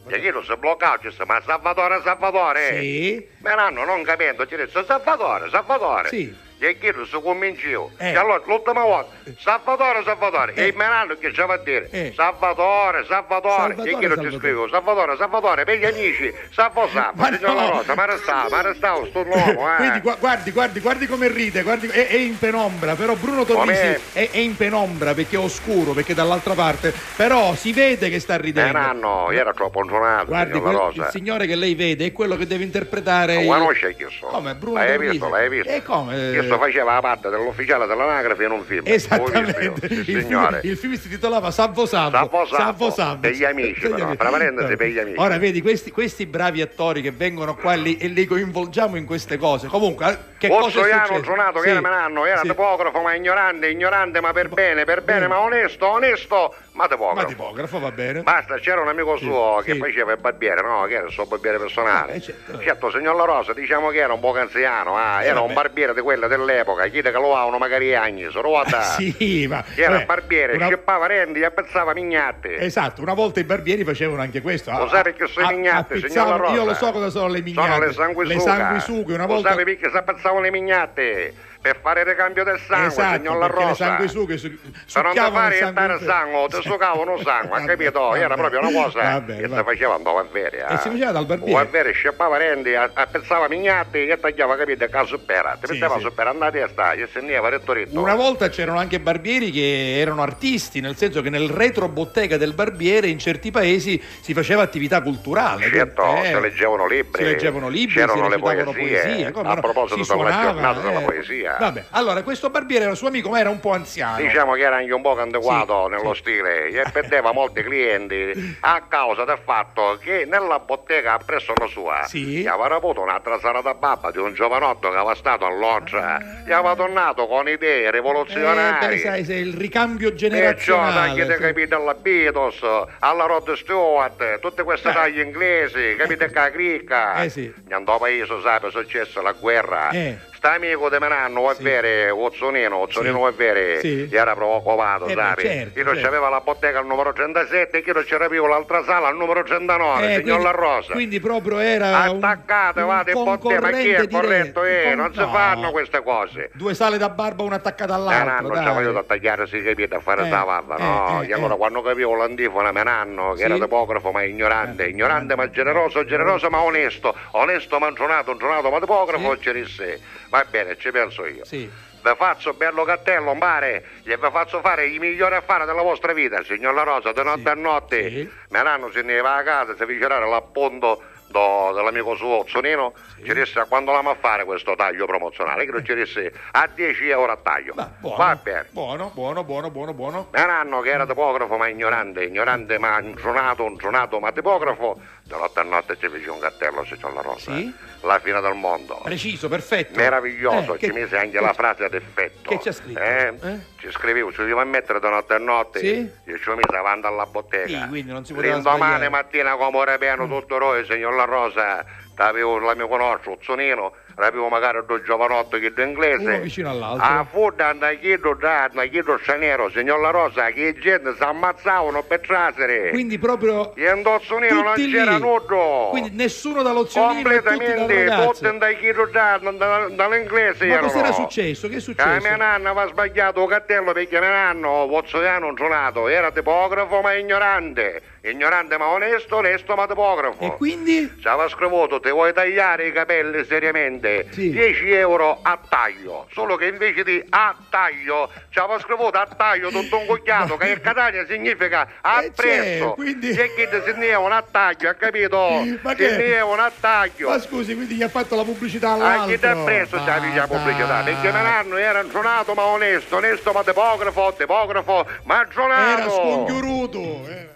E 0.09 0.17
io 0.19 0.43
si 0.43 0.55
bloccavo, 0.55 0.99
ci 1.01 1.07
disse, 1.09 1.25
ma 1.25 1.41
Salvatore, 1.41 2.01
Salvatore. 2.03 2.79
Sì. 2.79 3.27
Menanno, 3.39 3.83
non 3.83 4.03
capendo, 4.03 4.45
ci 4.45 4.55
disse, 4.55 4.83
Salvatore, 4.85 5.49
Salvatore. 5.49 6.09
Sì. 6.09 6.45
E 6.60 6.76
io 6.82 7.05
si 7.05 7.20
convincivo. 7.22 7.91
Eh. 7.97 8.12
E 8.14 8.16
allora, 8.16 8.41
l'ultima 8.45 8.82
volta, 8.82 9.14
Salvatore, 9.38 10.01
Salvatore. 10.03 10.53
E 10.55 10.66
il 10.68 10.76
Menanno 10.76 11.16
che 11.16 11.30
va 11.32 11.53
a 11.53 11.58
dire, 11.58 11.88
Eh. 11.91 12.14
Salvatore, 12.16 13.05
Salvatore. 13.05 13.76
Salvatore, 13.76 13.89
e 13.89 13.91
io 13.91 13.99
ci 13.99 14.08
Salvatore. 14.08 14.38
scrivo, 14.38 14.68
Salvatore, 14.70 15.16
Salvatore, 15.18 15.64
per 15.66 15.78
gli 15.78 15.86
amici, 15.86 16.34
Salvo 16.51 16.88
Salvo. 16.91 17.22
Ma 17.22 17.26
Signor 17.36 17.55
La 17.55 17.62
no. 17.62 17.70
Rosa, 17.70 17.95
ma 17.95 18.05
restavo, 18.05 18.49
ma 18.49 18.62
restavo, 18.62 19.05
sto 19.05 19.20
uomo, 19.20 19.72
eh. 19.72 19.76
Quindi 19.78 19.99
gua- 20.01 20.16
guardi, 20.20 20.51
guardi, 20.51 20.80
guardi 20.80 21.05
come 21.05 21.28
ride, 21.28 21.62
guardi, 21.62 21.88
è, 21.88 22.08
è 22.08 22.16
in 22.16 22.38
penombra, 22.39 22.95
però 22.95 23.14
Bruno 23.16 23.45
Com'è? 23.45 23.99
è, 24.14 24.30
è 24.32 24.38
in 24.38 24.55
penombra 24.55 25.14
perché 25.14 25.36
è 25.36 25.39
oscuro, 25.39 25.91
perché 25.91 26.16
dall'altra 26.16 26.53
parte, 26.55 26.91
però 27.16 27.53
si 27.53 27.72
vede 27.72 28.10
che 28.10 28.20
sta 28.20 28.36
ridendo. 28.36 28.74
Menanno, 28.74 29.32
io 29.32 29.39
ero 29.39 29.53
troppo 29.53 29.82
intonato, 29.84 30.26
Guardi, 30.26 30.60
quel- 30.60 30.74
Rosa. 30.76 31.03
il 31.03 31.10
signore 31.12 31.45
che 31.45 31.55
lei 31.55 31.76
vede 31.76 32.05
è 32.08 32.12
quello 32.12 32.36
che 32.36 32.47
deve 32.47 32.64
interpretare. 32.64 33.36
Non 33.36 33.43
il- 33.43 33.49
conosce 33.49 33.95
chi 33.95 34.05
sono. 34.10 34.32
Come, 34.32 34.55
Bruno 34.55 34.78
l'hai 34.80 34.88
Torrisi? 34.93 35.12
visto, 35.12 35.30
l'hai 35.30 35.49
visto. 35.49 35.70
E 35.70 35.84
come? 35.84 36.45
Questo 36.47 36.57
faceva 36.65 36.93
la 36.93 37.01
parte 37.01 37.29
dell'ufficiale 37.29 37.85
dell'anagrafe 37.85 38.43
in 38.43 38.51
un 38.51 38.63
film. 38.63 38.83
Esattamente. 38.87 39.85
Il 39.87 39.95
sì, 39.97 40.03
film, 40.03 40.21
signore. 40.21 40.61
il 40.63 40.77
film 40.77 40.93
si 40.93 41.09
titolava 41.09 41.51
Salvo 41.51 41.85
Salvo. 41.85 42.45
Salvo 42.45 42.89
Salvo. 42.89 43.19
Per 43.21 43.31
gli 43.31 43.43
amici, 43.43 43.81
Per 43.81 43.91
però, 43.91 44.13
fra 44.15 44.29
parentesi, 44.29 44.75
per 44.75 44.87
gli 44.87 44.99
amici. 44.99 45.19
Ora 45.19 45.37
vedi, 45.37 45.61
questi, 45.61 45.91
questi 45.91 46.25
bravi 46.25 46.61
attori 46.61 47.01
che 47.01 47.11
vengono 47.11 47.55
qua 47.55 47.73
e 47.73 47.77
li, 47.77 47.97
e 47.97 48.07
li 48.07 48.25
coinvolgiamo 48.25 48.95
in 48.95 49.05
queste 49.05 49.37
cose. 49.37 49.67
Comunque, 49.67 50.09
eh, 50.11 50.17
che 50.37 50.47
cosa 50.47 50.67
è 50.67 50.71
successo? 50.71 51.19
Tronato, 51.21 51.59
che 51.59 51.65
Sì, 51.65 51.69
era 51.69 51.81
menanno, 51.81 52.25
era 52.25 52.41
sì. 52.41 52.47
tipografo, 52.47 53.01
ma 53.01 53.13
ignorante, 53.13 53.69
ignorante, 53.69 54.21
ma 54.21 54.31
per 54.31 54.49
bene, 54.49 54.85
per 54.85 55.03
bene, 55.03 55.27
ma 55.27 55.39
onesto, 55.39 55.87
onesto, 55.87 56.53
ma 56.78 56.84
Ma 56.84 56.88
tipografo. 56.89 57.28
tipografo 57.28 57.80
va 57.80 57.91
bene. 57.91 58.21
Basta, 58.21 58.59
c'era 58.59 58.82
un 58.82 58.88
amico 58.88 59.17
suo 59.17 59.61
che 59.65 59.73
sì. 59.73 59.80
faceva 59.80 60.11
il 60.11 60.19
barbiere, 60.19 60.61
no? 60.61 60.84
Che 60.86 60.93
era 60.93 61.05
il 61.07 61.11
suo 61.11 61.25
barbiere 61.25 61.57
personale. 61.57 62.13
Eh, 62.13 62.21
certo. 62.21 62.61
Certo, 62.61 62.91
signor 62.91 63.15
La 63.15 63.25
Rosa, 63.25 63.53
diciamo 63.53 63.89
che 63.89 63.97
era 63.97 64.13
un 64.13 64.19
po' 64.19 64.36
anziano, 64.38 64.95
ah, 64.95 65.23
Eh, 65.23 65.28
era 65.28 65.39
un 65.41 65.47
vabbè. 65.47 65.53
barbiere 65.61 65.93
di 65.95 66.01
quella 66.01 66.28
dell'epoca, 66.28 66.86
chiede 66.88 67.09
che 67.11 67.17
lo 67.17 67.36
avevano 67.36 67.57
magari 67.57 67.95
anni, 67.95 68.30
se 68.32 68.41
lo 68.41 68.49
guarda. 68.49 68.82
Sì, 68.82 69.47
ma 69.49 69.63
Che 69.63 69.82
era 69.82 70.01
eh, 70.01 70.05
barbiere, 70.05 70.53
una- 70.55 70.67
scippava 70.67 71.07
rendi, 71.07 71.43
appezzava 71.43 71.93
mignatte. 71.93 72.57
Esatto, 72.59 73.01
una 73.01 73.15
volta 73.15 73.39
i 73.39 73.43
barbieri 73.43 73.84
facevano 73.84 74.21
anche 74.21 74.41
questo. 74.41 74.69
Lo 74.71 74.88
sai 74.88 75.01
perché 75.01 75.25
sono 75.25 75.47
A- 75.47 75.49
le 75.49 75.55
mignate, 75.55 75.93
appizzavano- 75.95 76.07
signor 76.09 76.28
La 76.30 76.38
Rosa? 76.38 76.53
Io 76.53 76.65
lo 76.65 76.73
so 76.75 76.91
cosa 76.91 77.09
sono 77.09 77.28
le 77.30 77.41
mignate. 77.41 77.71
Sono 77.71 77.86
le 77.86 77.93
sanguisughe. 77.93 78.34
Le 78.36 78.39
sanguisughe, 78.39 79.13
una 79.15 79.25
Lo 79.25 79.34
volta 79.34 79.53
sai 79.55 79.63
perché 79.63 79.89
si 79.89 79.97
appezzavano 79.97 80.41
le 80.41 80.51
mignate? 80.51 81.34
Per 81.60 81.80
fare 81.82 82.01
il 82.01 82.05
ricambio 82.05 82.43
del 82.43 82.60
sangue, 82.66 82.88
esatto, 82.88 83.16
signor 83.18 83.38
La 83.39 83.47
Rosa. 83.47 83.74
sanguisughe 83.74 84.38
su, 84.38 84.47
non 84.47 84.58
da 84.62 84.82
succhiavano 84.86 85.32
fare 85.34 85.58
il 85.58 85.62
il 85.64 85.99
sangue, 86.05 86.47
ti 86.47 86.62
succavano 86.62 87.18
sangue, 87.24 87.64
capito? 87.66 88.16
Era 88.16 88.36
proprio 88.36 88.60
una 88.60 88.72
cosa 88.84 89.01
Va 89.01 89.22
bene, 89.22 89.41
che 89.41 89.47
va 89.47 89.58
si 89.58 89.64
faceva 89.64 89.95
andava 89.95 90.20
a 90.20 90.26
veri. 90.32 90.58
E 90.58 90.78
si 90.78 90.89
faceva 90.89 91.12
dal 91.12 91.26
barbiere. 91.26 91.53
O 91.53 91.58
a 91.60 91.66
veri, 91.66 91.93
scippava 91.93 92.38
rendi, 92.38 92.76
a- 92.76 92.89
appezzava 92.93 93.47
mignate 93.49 94.08
e 94.08 94.20
tagliava, 94.20 94.55
capito, 94.55 94.88
per. 95.26 95.58
Ti 95.60 95.68
Sì, 95.68 95.74
metteva 95.74 95.95
sì. 95.95 96.01
su 96.01 96.14
per 96.14 96.28
andare 96.28 96.62
a 96.62 96.68
stare, 96.70 97.01
e 97.01 97.10
se 97.12 97.20
ne 97.22 97.38
va 97.38 97.49
retto 97.49 97.74
ritto. 97.74 97.99
Una 97.99 98.16
volta 98.16 98.49
c'erano 98.49 98.78
anche 98.78 98.99
barbieri 98.99 99.51
che 99.51 99.99
erano 99.99 100.22
artisti, 100.22 100.80
nel 100.80 100.95
senso 100.95 101.22
che 101.22 101.30
nel 101.30 101.49
retro 101.49 101.89
bottega 101.89 102.38
del 102.38 102.53
barbiere 102.53 103.08
in 103.08 103.18
certi 103.20 103.51
paesi 103.51 104.01
si 104.22 104.34
faceva 104.34 104.62
attività 104.62 105.01
culturale. 105.01 105.68
Certo, 105.70 106.03
Eh, 106.24 106.26
si 106.34 106.39
leggevano 106.39 106.88
libri, 106.88 107.24
si 107.24 107.30
leggevano 107.30 107.68
libri, 107.68 107.95
c'erano 107.95 108.24
si 108.26 108.30
le 108.30 108.38
poesie. 108.39 108.64
poesie, 108.64 109.26
a 109.34 109.53
no? 109.55 109.62
proposito 109.62 110.03
Si 110.03 110.16
della 110.16 110.41
giornata 110.41 110.80
della 110.80 110.99
eh, 111.01 111.03
poesia, 111.03 111.46
barberia. 111.47 111.57
Vabbè, 111.57 111.83
allora 111.91 112.21
questo 112.23 112.49
barbiere 112.49 112.85
era 112.85 112.95
suo 112.95 113.07
amico, 113.07 113.29
ma 113.29 113.39
era 113.39 113.49
un 113.49 113.59
po' 113.59 113.71
anziano. 113.71 114.17
Diciamo 114.17 114.53
che 114.53 114.61
era 114.61 114.77
anche 114.77 114.93
un 114.93 115.01
po' 115.01 115.17
antiquato 115.19 115.85
Sì, 115.85 115.89
nello 115.95 116.13
stile 116.13 116.67
e 116.69 116.83
perdeva 116.91 117.31
molti 117.31 117.63
clienti 117.63 118.57
a 118.61 118.81
causa 118.87 119.23
del 119.25 119.39
fatto 119.43 119.97
che 120.01 120.25
nella 120.29 120.59
bottega 120.59 121.13
appresso 121.13 121.53
la 121.57 121.67
sua 121.67 122.03
Sì. 122.05 122.23
gli 122.41 122.47
aveva 122.47 122.75
avuto 122.75 123.01
un'altra 123.01 123.39
salata 123.39 123.73
babba 123.73 124.11
di 124.11 124.17
un 124.19 124.33
giovanotto 124.33 124.89
che 124.89 124.95
aveva 124.97 125.15
stato 125.15 125.45
a 125.45 125.49
Londra 125.51 126.19
gli 126.45 126.51
aveva 126.51 126.75
tornato 126.75 127.27
con 127.27 127.47
idee 127.47 127.85
Eh, 127.85 127.91
rivoluzionarie 127.91 128.87
beh, 128.87 128.97
sai, 128.99 129.23
sei 129.25 129.41
il 129.41 129.53
ricambio 129.53 130.09
Perciò 130.09 130.27
generazionale. 130.27 131.09
anche 131.09 131.25
te 131.25 131.35
sì. 131.35 131.41
capite 131.41 131.75
alla 131.75 131.93
Beatles, 131.93 132.59
alla 132.99 133.25
Rod 133.25 133.53
Stewart, 133.53 134.39
tutte 134.39 134.63
queste 134.63 134.91
taglie 134.91 135.23
inglesi, 135.23 135.95
capite 135.97 136.27
che 136.27 136.33
la 136.39 136.51
cricca. 136.51 137.15
Eh 137.23 137.29
sì. 137.29 137.53
Andò 137.69 137.97
paese, 137.97 138.39
sai, 138.41 138.59
è 138.61 138.69
successo 138.71 139.21
la 139.21 139.31
guerra. 139.33 139.89
Eh. 139.89 140.17
Sta 140.47 140.55
amico 140.55 140.89
di 140.89 140.95
Menanno, 140.97 141.51
è 141.51 141.55
vero, 141.59 142.23
Ozzonino, 142.23 142.77
Ozzonino 142.77 143.27
è 143.27 143.33
vero, 143.33 143.81
Sì. 143.81 144.05
gli 144.07 144.15
era 144.15 144.33
preoccupato, 144.33 145.07
Eh 145.07 145.13
sai. 145.13 145.35
certo, 145.39 145.77
Io 145.77 145.83
non 145.83 145.93
certo. 145.95 146.01
c'aveva 146.07 146.29
la 146.29 146.39
bottega 146.39 146.79
al 146.79 146.85
numero 146.85 147.11
37 147.11 147.79
e 147.79 147.83
io 147.85 147.91
non 147.91 148.03
c'era 148.05 148.29
più 148.29 148.45
l'altra 148.45 148.81
sala 148.85 149.09
al 149.09 149.17
numero 149.17 149.43
39, 149.43 150.13
Eh, 150.13 150.17
signor 150.19 150.39
La 150.41 150.51
Rosa. 150.51 150.93
Quindi 150.93 151.19
proprio 151.19 151.59
era 151.59 152.09
un, 152.09 152.23
Attaccate, 152.23 152.79
un 152.79 152.87
vate 152.87 153.11
in 153.11 153.23
bottega, 153.25 153.59
ma 153.59 153.71
chi 153.71 153.89
è 153.89 154.07
corretto? 154.07 154.63
Eh, 154.63 154.91
un 154.93 154.95
non 154.99 155.11
si 155.13 155.19
fanno 155.19 155.61
no. 155.63 155.71
queste 155.71 156.01
cose. 156.01 156.49
Due 156.53 156.73
sale 156.73 156.97
da 156.97 157.09
barba 157.09 157.43
una 157.43 157.55
attaccata 157.55 157.91
Eh, 157.91 157.97
all'altro. 157.97 158.47
non 158.47 158.53
dai. 158.55 158.63
c'avevo 158.63 158.91
da 158.93 159.03
tagliare, 159.03 159.47
si 159.47 159.61
capite, 159.61 159.95
a 159.95 159.99
fare 159.99 160.21
Eh, 160.23 160.27
sta 160.27 160.43
valla, 160.45 160.77
eh, 160.77 160.81
no? 160.81 161.21
eh, 161.23 161.27
e 161.27 161.33
allora 161.33 161.55
eh. 161.55 161.57
quando 161.57 161.81
capivo 161.81 162.15
l'antifona 162.15 162.71
Menanno, 162.71 163.31
che 163.31 163.39
Sì. 163.39 163.43
era 163.43 163.55
tipografo 163.55 164.11
ma 164.13 164.23
ignorante, 164.23 164.87
ignorante 164.87 165.35
ma 165.35 165.49
generoso, 165.49 166.05
generoso 166.05 166.49
ma 166.49 166.61
onesto, 166.61 167.13
onesto 167.31 167.79
ma 167.79 167.89
intronato, 167.89 168.31
intronato 168.31 168.69
ma 168.69 168.79
tipografo, 168.79 169.37
ci 169.39 169.51
disse, 169.51 169.99
va 170.38 170.45
bene, 170.49 170.77
ci 170.77 170.91
penso 170.91 171.25
io. 171.25 171.43
Sì. 171.45 171.69
Vi 171.99 172.13
faccio 172.15 172.53
bello 172.53 172.83
cattello, 172.83 173.35
pare, 173.38 173.83
e 174.03 174.15
vi 174.17 174.27
faccio 174.31 174.61
fare 174.61 174.88
i 174.88 174.99
migliori 174.99 175.35
affari 175.35 175.65
della 175.65 175.81
vostra 175.81 176.13
vita, 176.13 176.41
signor 176.43 176.73
La 176.73 176.83
Rosa, 176.83 177.11
di 177.11 177.23
notte 177.23 177.49
a 177.49 177.53
notte. 177.55 178.29
Menanno 178.49 178.91
se 178.91 179.01
ne 179.01 179.19
va 179.19 179.35
a 179.38 179.43
casa, 179.43 179.75
si 179.75 179.81
avvicinerà 179.81 180.19
l'appunto 180.25 181.01
do- 181.27 181.71
dell'amico 181.73 182.15
suo 182.15 182.39
Ozzonino, 182.39 182.93
ci 183.25 183.33
disse 183.33 183.65
quando 183.67 183.91
l'amo 183.91 184.11
a 184.11 184.15
fare 184.15 184.45
questo 184.45 184.75
taglio 184.75 185.05
promozionale, 185.05 185.65
che 185.65 185.83
ci 185.83 185.95
disse 185.95 186.31
a 186.51 186.69
10 186.73 187.09
euro 187.09 187.31
a 187.33 187.38
taglio. 187.38 187.73
Buono, 187.99 188.15
Va 188.15 188.35
bene. 188.41 188.67
buono, 188.71 189.11
buono, 189.13 189.43
buono, 189.43 189.69
buono, 189.69 189.93
buono. 189.93 190.27
Menanno 190.31 190.79
che 190.81 190.91
era 190.91 191.05
tipografo 191.05 191.57
ma 191.57 191.67
ignorante, 191.67 192.23
ignorante 192.23 192.77
ma 192.77 192.99
intronato, 193.01 193.65
intronato 193.65 194.19
ma 194.19 194.31
tipografo, 194.31 194.97
da 195.23 195.35
notte 195.38 195.59
a 195.59 195.63
notte 195.63 195.97
ci 195.97 196.07
fece 196.07 196.29
un 196.29 196.39
cartello, 196.39 196.85
signor 196.85 197.13
La 197.13 197.21
Rosa. 197.21 197.53
Sì? 197.53 197.73
La 198.08 198.20
fine 198.20 198.39
del 198.39 198.53
mondo. 198.53 199.01
Preciso, 199.03 199.49
perfetto. 199.49 199.99
Meraviglioso, 199.99 200.76
Eh, 200.76 200.80
ci 200.80 200.86
che- 200.88 200.93
mise 200.93 201.18
anche 201.18 201.38
che- 201.38 201.43
la 201.43 201.51
frase 201.51 201.84
ad 201.84 201.93
effetto. 201.93 202.49
che 202.49 202.58
c'è 202.58 202.72
scritto? 202.72 202.99
Eh? 202.99 203.34
Eh? 203.43 203.60
Ci 203.78 203.91
scrivevo, 203.91 204.32
ci 204.32 204.45
devo 204.45 204.64
mettere 204.66 204.99
da 205.01 205.10
notte 205.10 205.34
a 205.34 205.38
notte. 205.38 205.80
Sì? 205.80 206.10
Io 206.24 206.38
ci 206.39 206.49
ho 206.49 206.55
messo 206.55 206.74
avanti 206.78 207.05
alla 207.05 207.26
bottega. 207.26 207.68
Sì, 207.82 207.88
quindi 207.89 208.12
non 208.14 208.24
si 208.26 208.34
poteva 208.34 208.53
L'indomani 208.53 209.10
mattina 209.10 209.55
come 209.58 209.78
ora 209.78 209.97
pieno 209.97 210.26
tutto 210.26 210.58
roio, 210.58 210.86
signor 210.86 211.16
La 211.16 211.26
Rosa, 211.26 211.84
avevo 212.16 212.58
la 212.60 212.76
mia 212.76 212.88
conosco, 212.88 213.38
Zonino, 213.41 213.93
avevo 214.26 214.47
magari 214.49 214.80
due 214.86 215.01
giovanotto 215.03 215.57
che 215.57 215.72
inglese. 215.78 216.26
Uno 216.26 216.39
vicino 216.39 216.70
all'altro. 216.70 217.05
A 217.05 217.26
fuori 217.30 217.61
andai 217.61 217.99
chiedo 217.99 218.34
da, 218.34 218.70
chiedo 218.89 219.18
straniero, 219.22 219.70
signor 219.70 219.99
La 219.99 220.09
Rosa, 220.09 220.49
che 220.51 220.76
gente 220.80 221.13
si 221.15 221.24
ammazzavano 221.24 222.03
per 222.03 222.20
trasere. 222.22 222.89
Quindi 222.89 223.18
proprio 223.20 223.74
E 223.76 223.89
in 223.89 224.01
Dozzonino 224.01 224.61
non 224.61 224.74
c'era 224.76 225.18
nudo. 225.18 225.88
Quindi 225.91 226.11
nessuno 226.13 226.61
dall'ozionino 226.63 227.13
Completamente, 227.13 228.15
tutti 228.26 228.45
andai 228.47 228.78
chiedo 228.78 229.05
da, 229.05 229.39
da- 229.41 229.88
dall'inglese 229.89 230.65
Ma 230.65 230.74
erano. 230.74 230.88
cos'era 230.88 231.11
successo? 231.11 231.68
Che 231.68 231.74
è 231.76 231.78
Ah, 231.78 231.82
successo? 231.82 232.28
mia 232.28 232.36
nanna 232.36 232.70
aveva 232.72 232.88
sbagliato 232.88 233.43
il 233.43 233.49
cartello 233.49 233.91
perché 233.91 234.20
mia 234.20 234.30
nanno, 234.30 234.88
pozzoiano 234.89 235.47
intronato, 235.47 236.07
era 236.07 236.32
tipografo 236.32 237.01
ma 237.01 237.13
ignorante. 237.13 238.01
Ignorante 238.22 238.78
ma 238.78 238.88
onesto, 238.88 239.38
onesto 239.38 239.76
ma 239.76 239.88
tipografo. 239.88 240.41
E 240.41 240.55
quindi? 240.57 241.13
Ci 241.20 241.28
aveva 241.28 241.47
scritto, 241.47 241.99
ti 241.99 242.09
vuoi 242.09 242.34
tagliare 242.34 242.88
i 242.88 242.91
capelli 242.91 243.45
seriamente? 243.45 244.28
10 244.34 244.91
euro 244.91 245.39
a 245.41 245.57
taglio. 245.70 246.28
Solo 246.34 246.55
che 246.55 246.65
invece 246.65 247.03
di 247.03 247.24
a 247.30 247.55
taglio, 247.70 248.30
ci 248.49 248.59
aveva 248.59 248.80
scritto 248.80 249.07
a 249.07 249.28
taglio 249.28 249.70
tutto 249.70 249.97
un 249.99 250.05
cucchiato, 250.05 250.57
che 250.57 250.70
in 250.70 250.82
Catania 250.82 251.26
significa 251.26 251.88
appresso. 252.01 252.89
c'è, 252.89 252.93
quindi- 252.95 253.30
E 253.30 253.53
che 253.53 253.70
si 253.86 253.93
un 254.15 254.32
a 254.32 254.43
taglio, 254.49 254.89
ha 254.89 254.93
capito? 254.93 255.63
Ma 255.82 255.93
che? 255.93 256.39
un 256.41 256.59
a 256.59 256.72
taglio. 256.80 257.30
Ma 257.30 257.39
scusi, 257.39 257.76
quindi 257.76 257.95
gli 257.95 258.03
ha 258.03 258.09
fatto 258.09 258.36
la 258.36 258.43
pubblicità 258.43 258.89
Anche 258.91 259.03
all'altro. 259.05 259.38
da 259.55 259.63
presto 259.63 259.97
c'è 260.03 260.20
Ma 260.20 260.36
la 260.36 260.47
pubblicità, 260.47 261.01
perché 261.03 261.32
Menanno 261.32 261.78
era 261.78 262.01
intronato 262.01 262.53
ma 262.53 262.63
onesto, 262.63 263.15
onesto 263.18 263.51
ma 263.53 263.63
tipografo, 263.63 264.34
tipografo 264.38 265.07
ma 265.24 265.39
aggiornato. 265.39 266.01
Era 266.01 266.09
scongiuruto. 266.09 266.99
eh. 267.30 267.55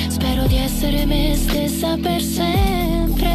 Spero 0.21 0.45
di 0.45 0.57
essere 0.57 1.03
me 1.07 1.33
stessa 1.35 1.97
per 1.97 2.21
sempre. 2.21 3.33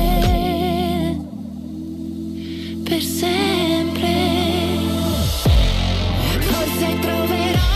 Per 2.84 3.02
sempre. 3.02 4.14
Forse 6.38 6.98
troverò 7.00 7.75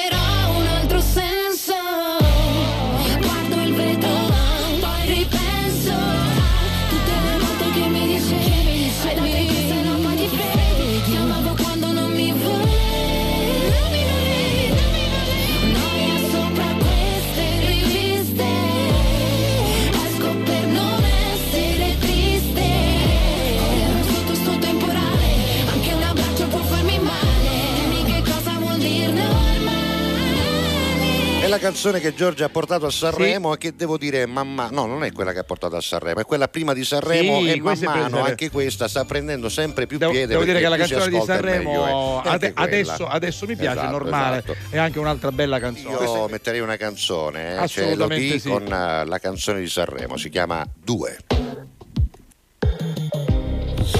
canzone 31.61 31.99
che 31.99 32.15
Giorgia 32.15 32.45
ha 32.45 32.49
portato 32.49 32.87
a 32.87 32.91
Sanremo 32.91 33.53
e 33.53 33.57
che 33.59 33.75
devo 33.75 33.97
dire 33.97 34.25
mamma 34.25 34.69
no 34.71 34.87
non 34.87 35.03
è 35.03 35.11
quella 35.11 35.31
che 35.31 35.39
ha 35.39 35.43
portato 35.43 35.75
a 35.75 35.81
Sanremo 35.81 36.19
è 36.19 36.25
quella 36.25 36.47
prima 36.47 36.73
di 36.73 36.83
Sanremo 36.83 37.41
Sì, 37.41 37.51
e 37.51 37.61
man 37.61 37.77
è 37.79 37.85
mano 37.85 38.23
anche 38.23 38.49
questa 38.49 38.87
sta 38.87 39.05
prendendo 39.05 39.47
sempre 39.47 39.85
più 39.85 39.99
Devo, 39.99 40.11
piede 40.11 40.25
devo 40.25 40.43
dire 40.43 40.59
che 40.59 40.67
la 40.67 40.77
canzone 40.77 41.09
di 41.09 41.21
Sanremo 41.23 42.23
è. 42.23 42.27
È 42.27 42.31
ade- 42.31 42.51
adesso, 42.55 43.05
adesso 43.07 43.45
mi 43.45 43.55
piace, 43.55 43.77
è 43.77 43.81
Esatto, 43.83 43.91
normale, 43.91 44.37
esatto. 44.39 44.55
è 44.69 44.77
anche 44.79 44.97
un'altra 44.97 45.31
bella 45.31 45.59
canzone. 45.59 46.03
Io 46.03 46.27
metterei 46.27 46.59
una 46.61 46.77
canzone, 46.77 47.51
eh, 47.51 47.67
cioè 47.67 47.83
Assolutamente 47.83 48.25
Elodie 48.25 48.39
sì. 48.39 48.49
con 48.49 48.63
eh, 48.63 49.05
la 49.05 49.19
canzone 49.19 49.59
di 49.59 49.67
Sanremo, 49.67 50.17
si 50.17 50.29
chiama 50.29 50.65
Due. 50.83 51.17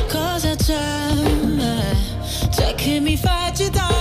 Cosa 0.09 0.55
c'è? 0.55 1.09
C'è 2.49 2.75
che 2.75 2.99
mi 2.99 3.15
fa 3.17 3.45
agitare? 3.45 4.00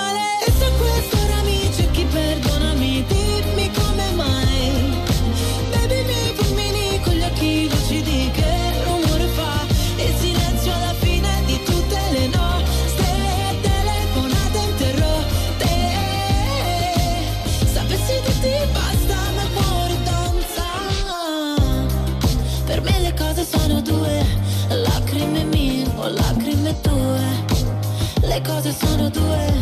cose 29.01 29.09
sono 29.09 29.09
due, 29.09 29.53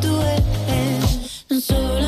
due. 0.00 0.44
Non 1.48 1.60
solamente 1.60 2.07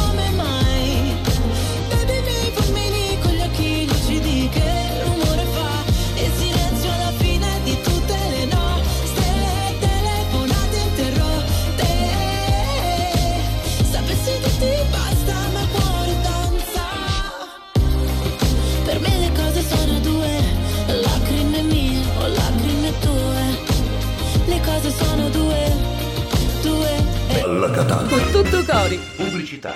Con 27.85 28.21
tutto 28.31 28.63
cori. 28.63 28.99
Pubblicità. 29.15 29.75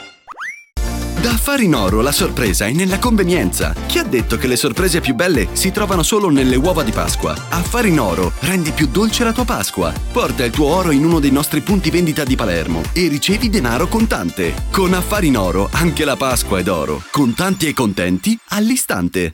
Da 1.21 1.31
Affari 1.31 1.65
in 1.65 1.73
Oro 1.73 2.01
la 2.01 2.11
sorpresa 2.11 2.67
è 2.67 2.71
nella 2.71 2.99
convenienza. 2.99 3.73
Chi 3.87 3.97
ha 3.97 4.03
detto 4.03 4.37
che 4.37 4.45
le 4.45 4.55
sorprese 4.55 5.01
più 5.01 5.15
belle 5.15 5.47
si 5.53 5.71
trovano 5.71 6.03
solo 6.03 6.29
nelle 6.29 6.55
uova 6.55 6.83
di 6.83 6.91
Pasqua? 6.91 7.35
Affari 7.49 7.89
in 7.89 7.99
Oro 7.99 8.31
rendi 8.41 8.69
più 8.69 8.85
dolce 8.85 9.23
la 9.23 9.33
tua 9.33 9.43
Pasqua. 9.43 9.91
Porta 10.11 10.45
il 10.45 10.51
tuo 10.51 10.67
oro 10.67 10.91
in 10.91 11.03
uno 11.03 11.19
dei 11.19 11.31
nostri 11.31 11.61
punti 11.61 11.89
vendita 11.89 12.23
di 12.23 12.35
Palermo 12.35 12.83
e 12.93 13.07
ricevi 13.07 13.49
denaro 13.49 13.87
contante. 13.87 14.53
Con 14.69 14.93
Affari 14.93 15.27
in 15.27 15.37
Oro 15.37 15.67
anche 15.71 16.05
la 16.05 16.15
Pasqua 16.15 16.59
è 16.59 16.63
d'oro. 16.63 17.01
Contanti 17.09 17.67
e 17.67 17.73
contenti 17.73 18.37
all'istante. 18.49 19.33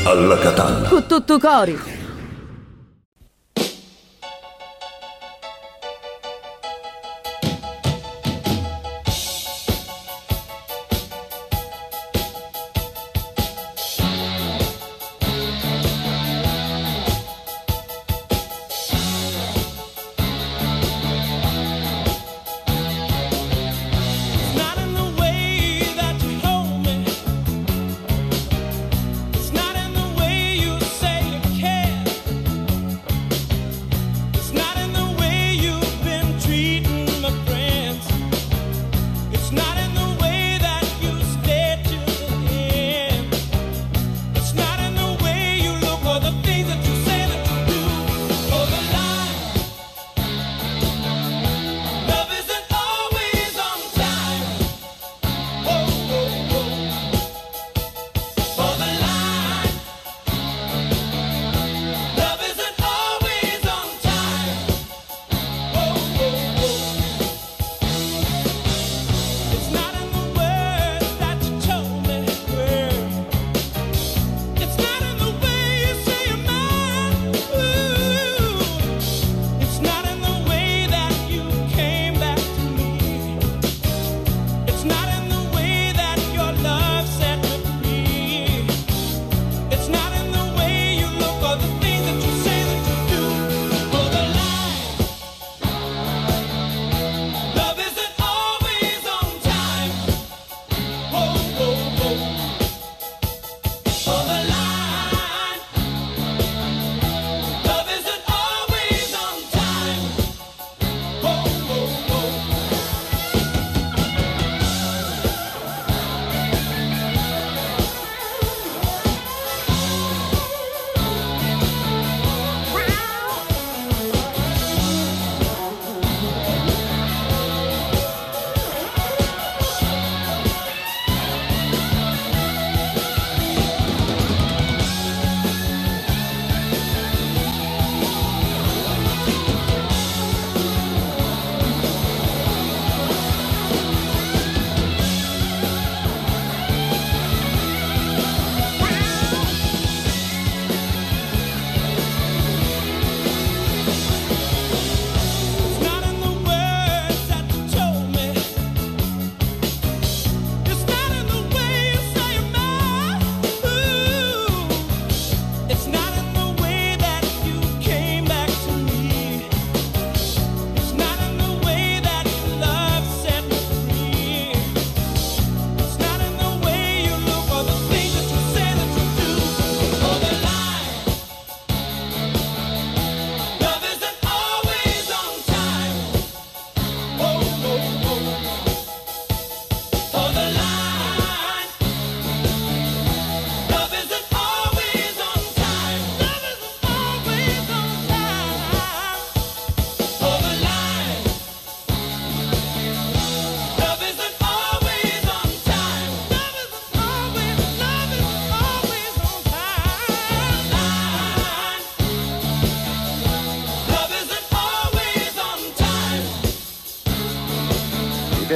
Alla 0.04 0.36
Catalla. 0.36 0.86
Con 0.86 1.06
tutto 1.06 1.38
cori. 1.38 1.97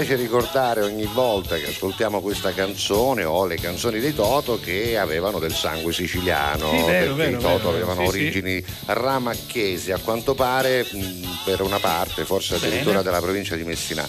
Piace 0.04 0.20
ricordare 0.20 0.82
ogni 0.82 1.06
volta 1.06 1.56
che 1.56 1.68
ascoltiamo 1.68 2.20
questa 2.20 2.52
canzone 2.52 3.22
o 3.22 3.46
le 3.46 3.54
canzoni 3.56 4.00
dei 4.00 4.12
Toto 4.12 4.58
che 4.58 4.98
avevano 4.98 5.38
del 5.38 5.52
sangue 5.54 5.92
siciliano, 5.92 6.70
Sì, 6.70 6.76
vero, 6.76 7.14
perché 7.14 7.30
vero, 7.30 7.38
i 7.38 7.40
Toto 7.40 7.56
vero, 7.58 7.68
avevano 7.70 8.00
sì, 8.00 8.06
sì. 8.06 8.08
origini 8.22 8.64
ramacchesi, 8.86 9.92
a 9.92 9.98
quanto 9.98 10.34
pare 10.34 10.84
mh, 10.90 11.38
per 11.44 11.60
una 11.60 11.78
parte, 11.78 12.24
forse 12.24 12.54
Bene. 12.56 12.66
addirittura 12.66 13.02
della 13.02 13.20
provincia 13.20 13.54
di 13.54 13.62
Messina, 13.62 14.06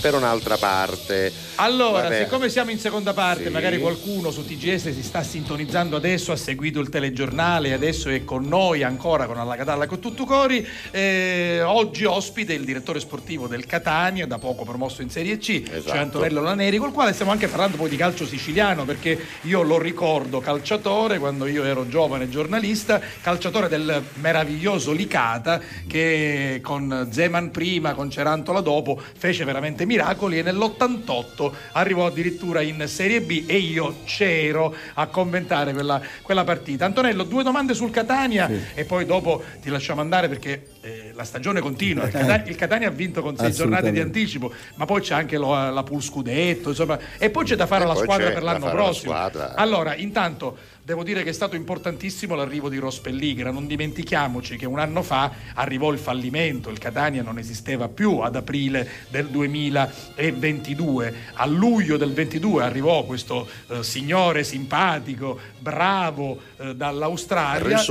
per 0.00 0.14
un'altra 0.14 0.56
parte. 0.56 1.45
Allora, 1.58 2.02
Vabbè. 2.02 2.22
siccome 2.24 2.48
siamo 2.50 2.70
in 2.70 2.78
seconda 2.78 3.14
parte, 3.14 3.44
Sì. 3.44 3.48
magari 3.50 3.78
qualcuno 3.78 4.30
su 4.30 4.44
TGS 4.44 4.90
si 4.92 5.02
sta 5.02 5.22
sintonizzando 5.22 5.96
adesso, 5.96 6.32
ha 6.32 6.36
seguito 6.36 6.80
il 6.80 6.90
telegiornale, 6.90 7.72
adesso 7.72 8.10
è 8.10 8.24
con 8.24 8.44
noi 8.46 8.82
ancora 8.82 9.24
con 9.26 9.38
Alla 9.38 9.56
Catalla 9.56 9.86
con 9.86 9.98
tutto 9.98 10.24
cori. 10.24 10.66
eh, 10.90 11.62
oggi 11.62 12.04
ospite 12.04 12.52
il 12.52 12.64
direttore 12.64 13.00
sportivo 13.00 13.46
del 13.46 13.64
Catania, 13.64 14.26
da 14.26 14.38
poco 14.38 14.64
promosso 14.64 15.00
in 15.02 15.08
Serie 15.08 15.38
C, 15.38 15.62
cioè 15.64 15.76
Esatto. 15.76 15.98
Antonello 15.98 16.40
Laneri, 16.42 16.76
col 16.76 16.92
quale 16.92 17.12
stiamo 17.14 17.30
anche 17.32 17.48
parlando 17.48 17.76
poi 17.78 17.88
di 17.88 17.96
calcio 17.96 18.26
siciliano, 18.26 18.84
perché 18.84 19.18
io 19.42 19.62
lo 19.62 19.78
ricordo 19.78 20.40
calciatore 20.40 21.18
quando 21.18 21.46
io 21.46 21.64
ero 21.64 21.88
giovane 21.88 22.28
giornalista, 22.28 23.00
calciatore 23.22 23.68
del 23.68 24.02
meraviglioso 24.14 24.92
Licata 24.92 25.60
che 25.86 26.60
con 26.62 27.08
Zeman 27.10 27.50
prima, 27.50 27.94
con 27.94 28.10
Cerantola 28.10 28.60
dopo, 28.60 29.00
fece 29.16 29.44
veramente 29.44 29.86
miracoli 29.86 30.38
e 30.38 30.42
nell'88 30.42 31.45
arrivò 31.72 32.06
addirittura 32.06 32.60
in 32.60 32.84
Serie 32.86 33.20
B 33.20 33.44
e 33.46 33.56
io 33.56 33.96
c'ero 34.04 34.74
a 34.94 35.06
commentare 35.06 35.72
quella, 35.72 36.00
quella 36.22 36.44
partita. 36.44 36.84
Antonello, 36.84 37.24
due 37.24 37.42
domande 37.42 37.74
sul 37.74 37.90
Catania 37.90 38.50
e 38.74 38.84
poi 38.84 39.04
dopo 39.04 39.42
ti 39.60 39.70
lasciamo 39.70 40.00
andare 40.00 40.28
perché 40.28 40.74
eh, 40.86 41.10
la 41.14 41.24
stagione 41.24 41.60
continua. 41.60 42.04
Il 42.04 42.10
Catania, 42.12 42.44
il 42.46 42.56
Catania 42.56 42.88
ha 42.88 42.92
vinto 42.92 43.20
con 43.22 43.36
sei 43.36 43.52
giornate 43.52 43.90
di 43.90 44.00
anticipo, 44.00 44.52
ma 44.76 44.84
poi 44.84 45.00
c'è 45.00 45.14
anche 45.14 45.36
lo- 45.36 45.70
la 45.70 45.82
Pool 45.82 46.02
Scudetto, 46.02 46.68
insomma, 46.70 46.98
e 47.18 47.30
poi 47.30 47.44
c'è 47.44 47.56
da 47.56 47.66
fare 47.66 47.84
E 47.84 47.86
la 47.86 47.92
poi 47.94 48.02
squadra 48.04 48.30
per 48.30 48.42
l'anno 48.42 48.66
la 48.66 48.70
prossimo. 48.72 49.12
squadra. 49.12 49.54
Allora, 49.54 49.96
intanto 49.96 50.56
devo 50.86 51.02
dire 51.02 51.24
che 51.24 51.30
è 51.30 51.32
stato 51.32 51.56
importantissimo 51.56 52.36
l'arrivo 52.36 52.68
di 52.68 52.78
Rospelligra. 52.78 53.50
Non 53.50 53.66
dimentichiamoci 53.66 54.56
che 54.56 54.66
un 54.66 54.78
anno 54.78 55.02
fa 55.02 55.32
arrivò 55.54 55.90
il 55.92 55.98
fallimento, 55.98 56.70
il 56.70 56.78
Catania 56.78 57.22
non 57.22 57.38
esisteva 57.38 57.88
più 57.88 58.18
ad 58.18 58.36
aprile 58.36 58.88
del 59.08 59.26
2022. 59.26 61.14
A 61.34 61.46
luglio 61.46 61.96
del 61.96 62.12
22 62.12 62.62
arrivò 62.62 63.04
questo 63.04 63.48
eh, 63.68 63.82
signore 63.82 64.44
simpatico, 64.44 65.38
bravo 65.58 66.38
eh, 66.58 66.74
dall'Australia, 66.74 67.82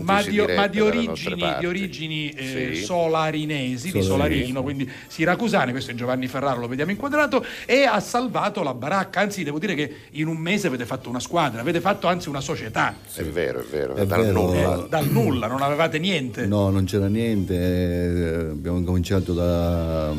ma 0.00 0.22
di, 0.22 0.40
ma 0.54 0.66
di 0.68 0.80
origini, 0.80 1.34
di 1.34 1.40
parti. 1.40 1.66
origini 1.66 2.28
eh, 2.44 2.74
Sì. 2.74 2.84
solarinesi, 2.84 3.90
di 3.92 4.02
Solarino. 4.02 4.62
Quindi 4.62 4.90
siracusane, 5.06 5.70
questo 5.72 5.90
è 5.90 5.94
Giovanni 5.94 6.26
Ferraro, 6.26 6.60
lo 6.60 6.68
vediamo 6.68 6.90
inquadrato, 6.90 7.44
e 7.66 7.82
ha 7.84 8.00
salvato 8.00 8.62
la 8.62 8.74
baracca, 8.74 9.20
anzi 9.20 9.42
devo 9.42 9.58
dire 9.58 9.74
che 9.74 9.94
in 10.12 10.26
un 10.26 10.36
mese 10.36 10.66
avete 10.66 10.84
fatto 10.86 11.08
una 11.08 11.20
squadra, 11.20 11.60
avete 11.60 11.80
fatto 11.80 12.06
anzi 12.06 12.28
una 12.28 12.40
società, 12.40 12.94
È 13.14 13.22
vero, 13.22 13.60
è 13.60 13.64
vero, 13.70 13.94
È 13.94 14.06
dal 14.06 14.22
vero. 14.22 14.32
nulla. 14.42 14.84
Eh, 14.84 14.88
dal 14.88 15.08
nulla, 15.08 15.46
non 15.46 15.62
avevate 15.62 15.98
niente. 15.98 16.46
No, 16.46 16.70
non 16.70 16.84
c'era 16.84 17.06
niente, 17.08 17.54
eh, 17.54 18.34
abbiamo 18.50 18.82
cominciato 18.82 19.32
da- 19.32 20.12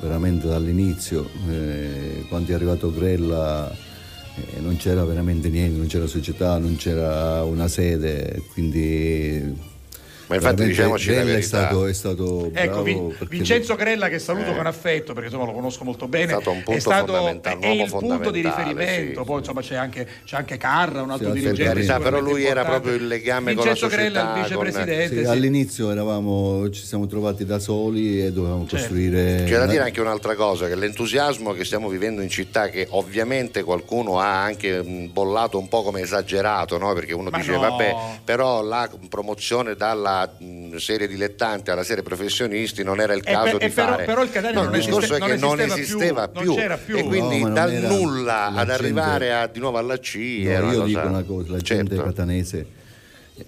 veramente 0.00 0.46
dall'inizio, 0.48 1.28
eh, 1.50 2.24
quando 2.28 2.52
è 2.52 2.54
arrivato 2.54 2.92
Grella 2.92 3.70
eh, 4.36 4.60
non 4.60 4.76
c'era 4.76 5.04
veramente 5.04 5.48
niente, 5.50 5.76
non 5.76 5.86
c'era 5.88 6.06
società, 6.06 6.56
non 6.58 6.76
c'era 6.76 7.42
una 7.44 7.68
sede, 7.68 8.42
quindi... 8.52 9.68
Ma 10.30 10.36
infatti 10.36 10.64
diciamoci 10.64 11.06
la 11.08 11.12
Grella 11.14 11.28
è 11.28 11.32
verità. 11.34 11.58
stato, 11.58 11.86
è 11.86 11.92
stato 11.92 12.50
Ecco, 12.54 12.82
Vin- 12.82 13.16
Vincenzo 13.28 13.74
Grella 13.74 14.08
che 14.08 14.20
saluto 14.20 14.52
Eh. 14.52 14.54
con 14.54 14.64
affetto 14.66 15.12
perché 15.12 15.28
insomma 15.28 15.46
lo 15.46 15.52
conosco 15.52 15.82
molto 15.82 16.06
bene, 16.06 16.26
È 16.26 16.28
stato 16.28 16.50
un 16.52 16.62
punto 16.62 16.70
è, 16.78 16.78
stato, 16.80 17.12
fondamentale, 17.12 17.58
è 17.60 17.68
il 17.70 17.88
punto 17.90 18.30
di 18.30 18.40
riferimento, 18.40 19.20
sì. 19.20 19.26
poi 19.26 19.38
insomma 19.40 19.60
c'è 19.60 19.74
anche, 19.74 20.06
c'è 20.24 20.36
anche 20.36 20.56
Carra, 20.56 21.02
un 21.02 21.10
altro 21.10 21.26
Sì, 21.28 21.40
dirigente. 21.40 21.62
per 21.64 21.72
carità, 21.72 21.98
però 21.98 22.20
lui 22.20 22.44
era 22.44 22.60
importante. 22.60 22.80
proprio 22.80 22.94
il 22.94 23.06
legame 23.08 23.54
con 23.54 23.64
la 23.64 23.72
Vincenzo 23.72 23.86
Grella, 23.96 24.20
società, 24.20 24.46
il 24.46 24.54
con- 24.54 24.64
vicepresidente. 24.64 25.16
Sì, 25.16 25.24
sì. 25.24 25.30
all'inizio 25.30 25.90
eravamo, 25.90 26.70
ci 26.70 26.84
siamo 26.84 27.06
trovati 27.08 27.44
da 27.44 27.58
soli 27.58 28.24
e 28.24 28.32
dovevamo 28.32 28.66
Certo. 28.68 28.76
costruire... 28.76 29.44
C'è 29.48 29.58
da 29.58 29.66
dire 29.66 29.82
anche 29.82 30.00
un'altra 30.00 30.36
cosa, 30.36 30.68
che 30.68 30.76
l'entusiasmo 30.76 31.52
che 31.52 31.64
stiamo 31.64 31.88
vivendo 31.88 32.20
in 32.22 32.28
città, 32.28 32.68
che 32.68 32.86
ovviamente 32.90 33.64
qualcuno 33.64 34.20
ha 34.20 34.42
anche 34.42 34.80
bollato 35.10 35.58
un 35.58 35.66
po' 35.68 35.82
come 35.82 36.02
esagerato, 36.02 36.78
no? 36.78 36.92
perché 36.94 37.14
uno 37.14 37.30
Ma 37.30 37.38
dice 37.38 37.50
no. 37.52 37.58
vabbè, 37.60 37.96
però 38.24 38.62
la 38.62 38.88
promozione 39.08 39.74
dalla 39.74 40.19
serie 40.78 41.06
dilettante 41.06 41.70
alla 41.70 41.84
serie 41.84 42.02
professionisti 42.02 42.82
non 42.82 43.00
era 43.00 43.12
il 43.14 43.22
Eh, 43.24 43.30
caso 43.32 43.50
per- 43.52 43.58
di 43.58 43.64
eh, 43.66 43.70
però- 43.70 43.90
fare. 43.92 44.04
però 44.04 44.22
il 44.22 44.30
Catania 44.30 44.58
No, 44.60 44.64
non 44.66 44.74
il 44.74 44.80
discorso 44.80 45.14
esiste- 45.14 45.24
è 45.24 45.34
che 45.34 45.40
non 45.40 45.60
esisteva 45.60 46.28
più, 46.28 46.40
più, 46.40 46.48
non 46.50 46.56
c'era 46.58 46.76
più. 46.76 46.96
e 46.96 47.02
quindi 47.04 47.40
No, 47.42 47.50
dal 47.50 47.72
nulla 47.72 48.24
la 48.24 48.46
ad 48.46 48.54
gente- 48.56 48.72
arrivare 48.72 49.32
a- 49.34 49.46
di 49.46 49.58
nuovo 49.60 49.78
alla 49.78 49.98
C 49.98 50.14
No, 50.42 50.48
era 50.50 50.66
io 50.66 50.72
cosa- 50.72 50.84
dico 50.84 51.00
una 51.06 51.22
cosa, 51.22 51.50
la 51.52 51.58
gente 51.58 51.94
Certo. 51.94 52.04
catanese 52.10 52.66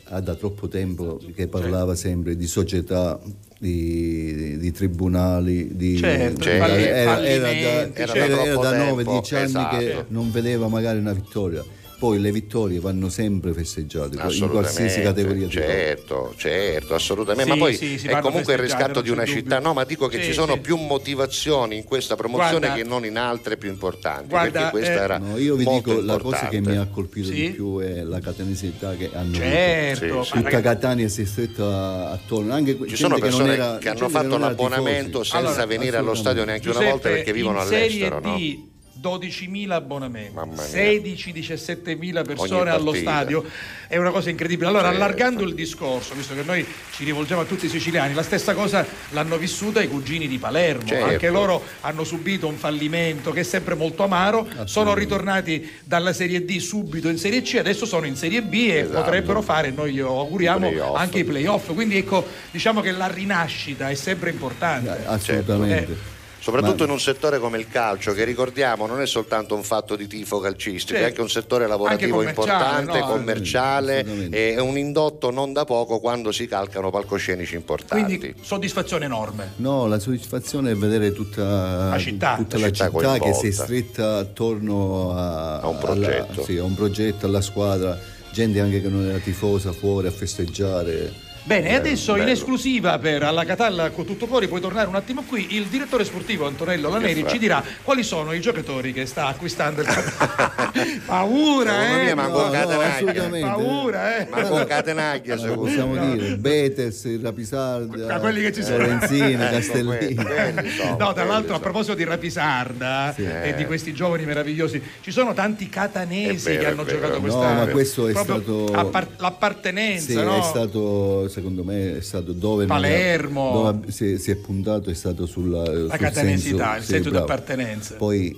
ha 0.04 0.20
da 0.20 0.34
troppo 0.34 0.68
tempo 0.68 1.18
che 1.18 1.32
Certo. 1.36 1.58
parlava 1.58 1.94
sempre 1.94 2.34
di 2.36 2.46
società, 2.46 3.18
di, 3.58 4.56
di 4.58 4.72
tribunali, 4.72 5.76
di, 5.76 5.96
Certo, 5.98 6.48
era, 6.48 6.66
falli- 6.66 6.82
era- 6.82 7.22
era 7.24 7.42
da, 7.46 7.50
era 7.52 7.92
certo. 7.92 8.12
da 8.12 8.16
Era 8.16 8.52
troppo 8.52 8.62
9-10 8.62 9.34
anni 9.36 9.52
tempo, 9.52 9.68
che 9.76 9.90
esatto. 9.92 10.04
non 10.08 10.30
vedeva 10.32 10.68
magari 10.68 10.98
una 10.98 11.12
vittoria. 11.12 11.62
Poi 12.02 12.18
le 12.18 12.32
vittorie 12.32 12.80
vanno 12.80 13.08
sempre 13.08 13.52
festeggiate, 13.52 14.16
in 14.34 14.48
qualsiasi 14.50 15.02
categoria 15.02 15.46
di 15.46 15.52
certo, 15.52 16.34
certo, 16.36 16.96
assolutamente. 16.96 17.52
Sì, 17.52 17.56
ma 17.56 17.64
poi 17.64 17.76
sì, 17.76 17.94
è 18.08 18.18
comunque 18.18 18.54
il 18.54 18.58
riscatto 18.58 19.00
di 19.02 19.08
una 19.08 19.24
città. 19.24 19.54
dubbio. 19.54 19.68
No, 19.68 19.72
ma 19.72 19.84
dico 19.84 20.08
che 20.08 20.16
Sì, 20.18 20.24
ci 20.24 20.32
sono 20.32 20.54
sì. 20.54 20.58
più 20.58 20.74
motivazioni 20.78 21.76
in 21.76 21.84
questa 21.84 22.16
promozione 22.16 22.66
Guarda- 22.66 22.74
che 22.74 22.82
non 22.82 23.04
in 23.04 23.16
altre 23.16 23.56
più 23.56 23.68
importanti. 23.70 24.26
Guarda, 24.30 24.50
perché 24.50 24.70
questa 24.70 24.92
eh, 24.94 25.04
era 25.04 25.18
No, 25.18 25.36
io 25.38 25.54
vi 25.54 25.64
dico 25.64 26.00
la 26.00 26.18
cosa 26.18 26.48
che 26.48 26.56
importante. 26.56 26.70
mi 26.70 26.76
ha 26.78 26.86
colpito 26.92 27.28
Sì? 27.28 27.34
di 27.34 27.50
più 27.50 27.78
è 27.78 28.02
la 28.02 28.18
catanesità 28.18 28.96
che 28.96 29.10
hanno 29.12 29.34
Certo, 29.34 30.26
Tutta 30.28 30.60
Catania 30.60 31.06
si 31.06 31.22
è 31.22 31.24
stretta 31.24 32.10
attorno, 32.10 32.52
anche 32.52 32.76
Ci 32.88 32.96
sono 32.96 33.16
persone 33.16 33.50
che, 33.52 33.58
non 33.58 33.66
era, 33.68 33.78
che 33.78 33.88
hanno 33.90 34.08
fatto 34.08 34.38
l'abbonamento 34.38 35.22
senza 35.22 35.38
Allora, 35.38 35.66
venire 35.66 35.98
allo 35.98 36.16
stadio 36.16 36.44
neanche 36.44 36.68
una 36.68 36.80
volta 36.80 37.10
perché 37.10 37.32
vivono 37.32 37.60
all'estero. 37.60 38.18
No? 38.18 38.70
D 39.02 39.06
12.000 39.12 39.70
abbonamenti, 39.70 40.32
Mamma 40.34 40.54
mia. 40.54 40.62
16-17.000 40.62 42.24
persone 42.24 42.70
allo 42.70 42.94
stadio, 42.94 43.44
è 43.88 43.96
una 43.96 44.10
cosa 44.10 44.30
incredibile. 44.30 44.68
Allora, 44.68 44.84
Certo. 44.88 45.02
allargando 45.02 45.42
il 45.42 45.54
discorso, 45.54 46.14
visto 46.14 46.34
che 46.34 46.42
noi 46.44 46.64
ci 46.92 47.04
rivolgiamo 47.04 47.40
a 47.40 47.44
tutti 47.44 47.66
i 47.66 47.68
siciliani, 47.68 48.14
la 48.14 48.22
stessa 48.22 48.54
cosa 48.54 48.86
l'hanno 49.10 49.36
vissuta 49.36 49.82
i 49.82 49.88
cugini 49.88 50.28
di 50.28 50.38
Palermo, 50.38 50.86
Certo. 50.86 51.04
anche 51.06 51.28
loro 51.30 51.62
hanno 51.80 52.04
subito 52.04 52.46
un 52.46 52.56
fallimento 52.56 53.32
che 53.32 53.40
è 53.40 53.44
sempre 53.44 53.74
molto 53.74 54.04
amaro, 54.04 54.46
sono 54.64 54.94
ritornati 54.94 55.68
dalla 55.84 56.12
Serie 56.12 56.44
D 56.44 56.58
subito 56.58 57.08
in 57.08 57.18
Serie 57.18 57.42
C, 57.42 57.56
adesso 57.58 57.84
sono 57.86 58.06
in 58.06 58.16
Serie 58.16 58.42
B 58.42 58.54
e 58.54 58.76
Esatto. 58.78 59.02
potrebbero 59.02 59.42
fare, 59.42 59.70
noi 59.70 59.92
glielo 59.92 60.18
auguriamo, 60.20 60.70
I 60.70 60.78
anche 60.94 61.18
i 61.18 61.24
playoff. 61.24 61.72
Quindi 61.74 61.96
ecco, 61.96 62.24
diciamo 62.50 62.80
che 62.80 62.92
la 62.92 63.08
rinascita 63.08 63.90
è 63.90 63.94
sempre 63.94 64.30
importante. 64.30 65.04
Assolutamente. 65.06 65.92
Eh, 65.92 66.11
Soprattutto 66.42 66.78
Ma- 66.78 66.84
in 66.86 66.90
un 66.90 66.98
settore 67.00 67.38
come 67.38 67.56
il 67.56 67.68
calcio, 67.68 68.12
che 68.14 68.24
ricordiamo 68.24 68.86
non 68.88 69.00
è 69.00 69.06
soltanto 69.06 69.54
un 69.54 69.62
fatto 69.62 69.94
di 69.94 70.08
tifo 70.08 70.40
calcistico, 70.40 70.94
Certo. 70.98 71.04
è 71.04 71.08
anche 71.10 71.20
un 71.20 71.30
settore 71.30 71.68
lavorativo 71.68 72.20
importante, 72.20 72.98
no? 72.98 73.06
commerciale, 73.06 74.00
Assolutamente. 74.00 74.54
e 74.54 74.60
un 74.60 74.76
indotto 74.76 75.30
non 75.30 75.52
da 75.52 75.64
poco 75.64 76.00
quando 76.00 76.32
si 76.32 76.48
calcano 76.48 76.90
palcoscenici 76.90 77.54
importanti. 77.54 78.18
Quindi 78.18 78.34
soddisfazione 78.42 79.04
enorme. 79.04 79.52
No, 79.56 79.86
la 79.86 80.00
soddisfazione 80.00 80.72
è 80.72 80.74
vedere 80.74 81.12
tutta 81.12 81.90
La 81.90 81.98
città. 81.98 82.34
tutta 82.34 82.56
La 82.58 82.66
la 82.66 82.72
città 82.72 82.90
città, 82.90 83.18
che 83.18 83.34
si 83.34 83.46
è 83.46 83.50
stretta 83.52 84.16
attorno 84.16 85.16
a, 85.16 85.60
A 85.60 85.68
un 85.68 85.78
progetto. 85.78 86.32
alla, 86.32 86.42
sì, 86.42 86.56
a 86.56 86.64
un 86.64 86.74
progetto, 86.74 87.26
alla 87.26 87.40
squadra, 87.40 87.96
gente 88.32 88.58
anche 88.58 88.82
che 88.82 88.88
non 88.88 89.06
era 89.08 89.18
tifosa 89.18 89.70
fuori 89.70 90.08
a 90.08 90.10
festeggiare. 90.10 91.30
Bene, 91.44 91.70
e 91.70 91.74
adesso 91.74 92.12
in 92.12 92.18
bello. 92.18 92.30
esclusiva 92.30 92.98
per 93.00 93.24
Alla 93.24 93.44
Catalla 93.44 93.90
con 93.90 94.04
tutto 94.04 94.26
fuori, 94.28 94.46
puoi 94.46 94.60
tornare 94.60 94.86
un 94.86 94.94
attimo 94.94 95.24
qui, 95.26 95.56
il 95.56 95.64
direttore 95.66 96.04
sportivo 96.04 96.46
Antonello 96.46 96.88
Laneri 96.88 97.24
ci 97.26 97.36
dirà 97.38 97.62
quali 97.82 98.04
sono 98.04 98.32
i 98.32 98.40
giocatori 98.40 98.92
che 98.92 99.06
sta 99.06 99.26
acquistando 99.26 99.80
il 99.80 99.88
Paura, 101.04 102.00
eh? 102.00 102.04
me 102.04 102.14
manco 102.14 102.38
No, 102.38 102.44
no, 102.46 102.50
Catenaglia. 102.52 102.94
assolutamente. 102.94 103.48
Paura, 103.48 104.16
eh? 104.18 104.28
Ma 104.30 104.42
con 104.42 104.64
Catenaglia 104.66 105.34
Allora, 105.34 105.54
possiamo 105.54 105.92
me. 105.94 106.16
dire 106.16 106.36
Betes, 106.36 107.04
il 107.04 107.20
Rapisarda, 107.20 108.04
Da 108.06 108.20
quelli 108.20 108.40
che 108.40 108.52
ci 108.52 108.62
sono. 108.62 108.78
Lorenzini, 108.78 109.32
Ecco, 109.42 109.50
Castellini. 109.50 110.70
sono, 110.76 110.96
No, 110.98 111.12
tra 111.12 111.24
l'altro 111.24 111.56
a 111.56 111.58
proposito 111.60 111.94
di 111.94 112.04
Rapisarda 112.04 113.12
Sì. 113.16 113.24
e 113.24 113.54
di 113.56 113.64
questi 113.66 113.92
giovani 113.92 114.24
meravigliosi, 114.24 114.80
ci 115.00 115.10
sono 115.10 115.34
tanti 115.34 115.68
catanesi 115.68 116.50
vero, 116.50 116.60
che 116.60 116.66
hanno 116.68 116.84
giocato 116.84 117.14
No, 117.14 117.20
quest'anno. 117.20 117.64
ma 117.64 117.66
questo 117.66 118.06
è 118.06 118.12
Proprio 118.12 118.36
stato- 118.68 118.72
appar- 118.74 119.20
l'appartenenza, 119.20 120.06
Sì, 120.06 120.14
no? 120.14 120.38
è 120.38 120.42
stato, 120.42 121.28
secondo 121.32 121.64
me, 121.64 121.96
è 121.96 122.00
stato 122.00 122.32
dove, 122.32 122.66
Palermo. 122.66 123.60
era- 123.62 123.72
dove 123.72 123.90
si, 123.90 124.18
si 124.18 124.30
è 124.30 124.36
puntato, 124.36 124.90
è 124.90 124.94
stato 124.94 125.26
sulla, 125.26 125.64
sul 125.64 125.86
La 125.86 125.96
catanesità, 125.96 126.72
senso, 126.74 126.78
il 126.78 126.84
senso 126.84 127.10
di 127.10 127.16
appartenenza. 127.16 127.94
Poi 127.96 128.36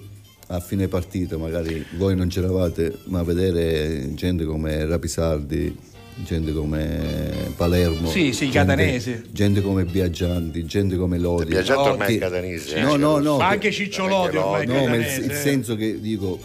a 0.49 0.61
fine 0.61 0.89
partita, 0.89 1.37
magari 1.37 1.85
voi 1.97 2.15
non 2.17 2.29
c'eravate, 2.29 2.99
ma 3.05 3.23
vedere 3.23 4.15
gente 4.15 4.45
come 4.45 4.85
Rapisardi, 4.87 5.77
gente 6.25 6.53
come 6.53 7.53
Palermo, 7.57 8.09
Sì, 8.09 8.33
sì, 8.33 8.45
i 8.45 8.51
gente- 8.51 8.59
catanesi. 8.75 9.23
gente 9.33 9.61
come 9.63 9.85
Viaggianti, 9.85 10.65
gente 10.65 10.97
come 10.97 11.19
Lodi. 11.19 11.51
Viaggiato 11.51 11.81
ormai 11.81 12.07
Che- 12.09 12.15
è 12.17 12.19
catanese. 12.19 12.81
No, 12.81 12.95
eh. 12.95 12.99
no, 12.99 13.19
no. 13.19 13.33
Ma 13.39 13.49
che- 13.49 13.53
anche 13.55 13.71
Cicciolotti 13.73 14.37
ormai 14.37 14.63
è 14.63 14.67
No, 14.67 14.87
ma 14.87 14.95
il, 14.97 15.25
il 15.25 15.31
eh. 15.31 15.35
senso 15.35 15.75
che 15.77 15.99
dico, 16.01 16.39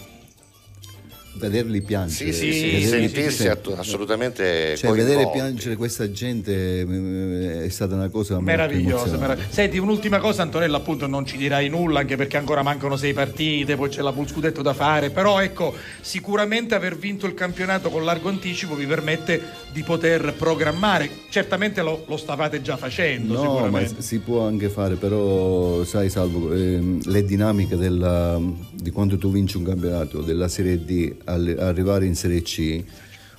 vederli 1.40 1.82
piangere. 1.82 2.32
Sì, 2.32 2.52
sì, 2.52 2.54
sì, 2.54 2.66
vederli- 2.72 2.86
sentirsi 3.10 3.48
attu- 3.48 3.78
assolutamente 3.78 4.76
Cioè, 4.76 4.92
vedere 4.92 5.16
coinvolti. 5.24 5.38
piangere 5.40 5.76
questa 5.76 6.12
gente 6.12 6.82
eh, 6.82 7.64
è 7.66 7.70
stata 7.70 7.96
una 7.96 8.10
cosa 8.10 8.36
emozionante. 8.38 8.76
meraviglioso. 8.76 9.18
Senti, 9.50 9.78
un'ultima 9.78 10.20
cosa, 10.20 10.42
Antonella, 10.42 10.78
appunto 10.78 11.08
non 11.08 11.26
ci 11.26 11.38
dirai 11.38 11.70
nulla 11.70 12.02
anche 12.02 12.16
perché 12.16 12.38
ancora 12.38 12.62
mancano 12.62 12.96
sei 12.98 13.14
partite, 13.14 13.76
poi 13.76 13.90
c'è 13.90 14.02
la 14.02 14.12
Pool 14.12 14.28
Scudetto 14.28 14.62
da 14.62 14.74
fare, 14.74 15.10
però 15.10 15.42
ecco, 15.42 15.74
sicuramente 16.02 16.76
aver 16.76 16.98
vinto 16.98 17.26
il 17.26 17.34
campionato 17.34 17.90
con 17.90 18.04
largo 18.04 18.30
anticipo 18.30 18.76
vi 18.76 18.86
permette 18.86 19.42
di 19.72 19.84
poter 19.84 20.34
programmare. 20.34 21.10
Certamente 21.30 21.82
lo, 21.82 22.04
lo 22.08 22.18
stavate 22.18 22.62
già 22.62 22.76
facendo, 22.78 23.34
No, 23.42 23.68
ma 23.70 23.82
si 24.00 24.20
può 24.20 24.46
anche 24.46 24.70
fare, 24.70 24.96
però 24.96 25.84
sai 25.84 26.10
Salvo, 26.10 26.54
ehm, 26.54 27.02
le 27.06 27.24
dinamiche 27.26 27.78
della- 27.78 28.40
di 28.72 28.92
quando 28.92 29.18
tu 29.18 29.32
vinci 29.32 29.58
un 29.58 29.64
campionato, 29.64 30.22
della 30.22 30.48
Serie 30.48 30.84
D, 30.84 31.14
arrivare 31.34 32.06
in 32.06 32.16
Serie 32.16 32.42
C, 32.42 32.84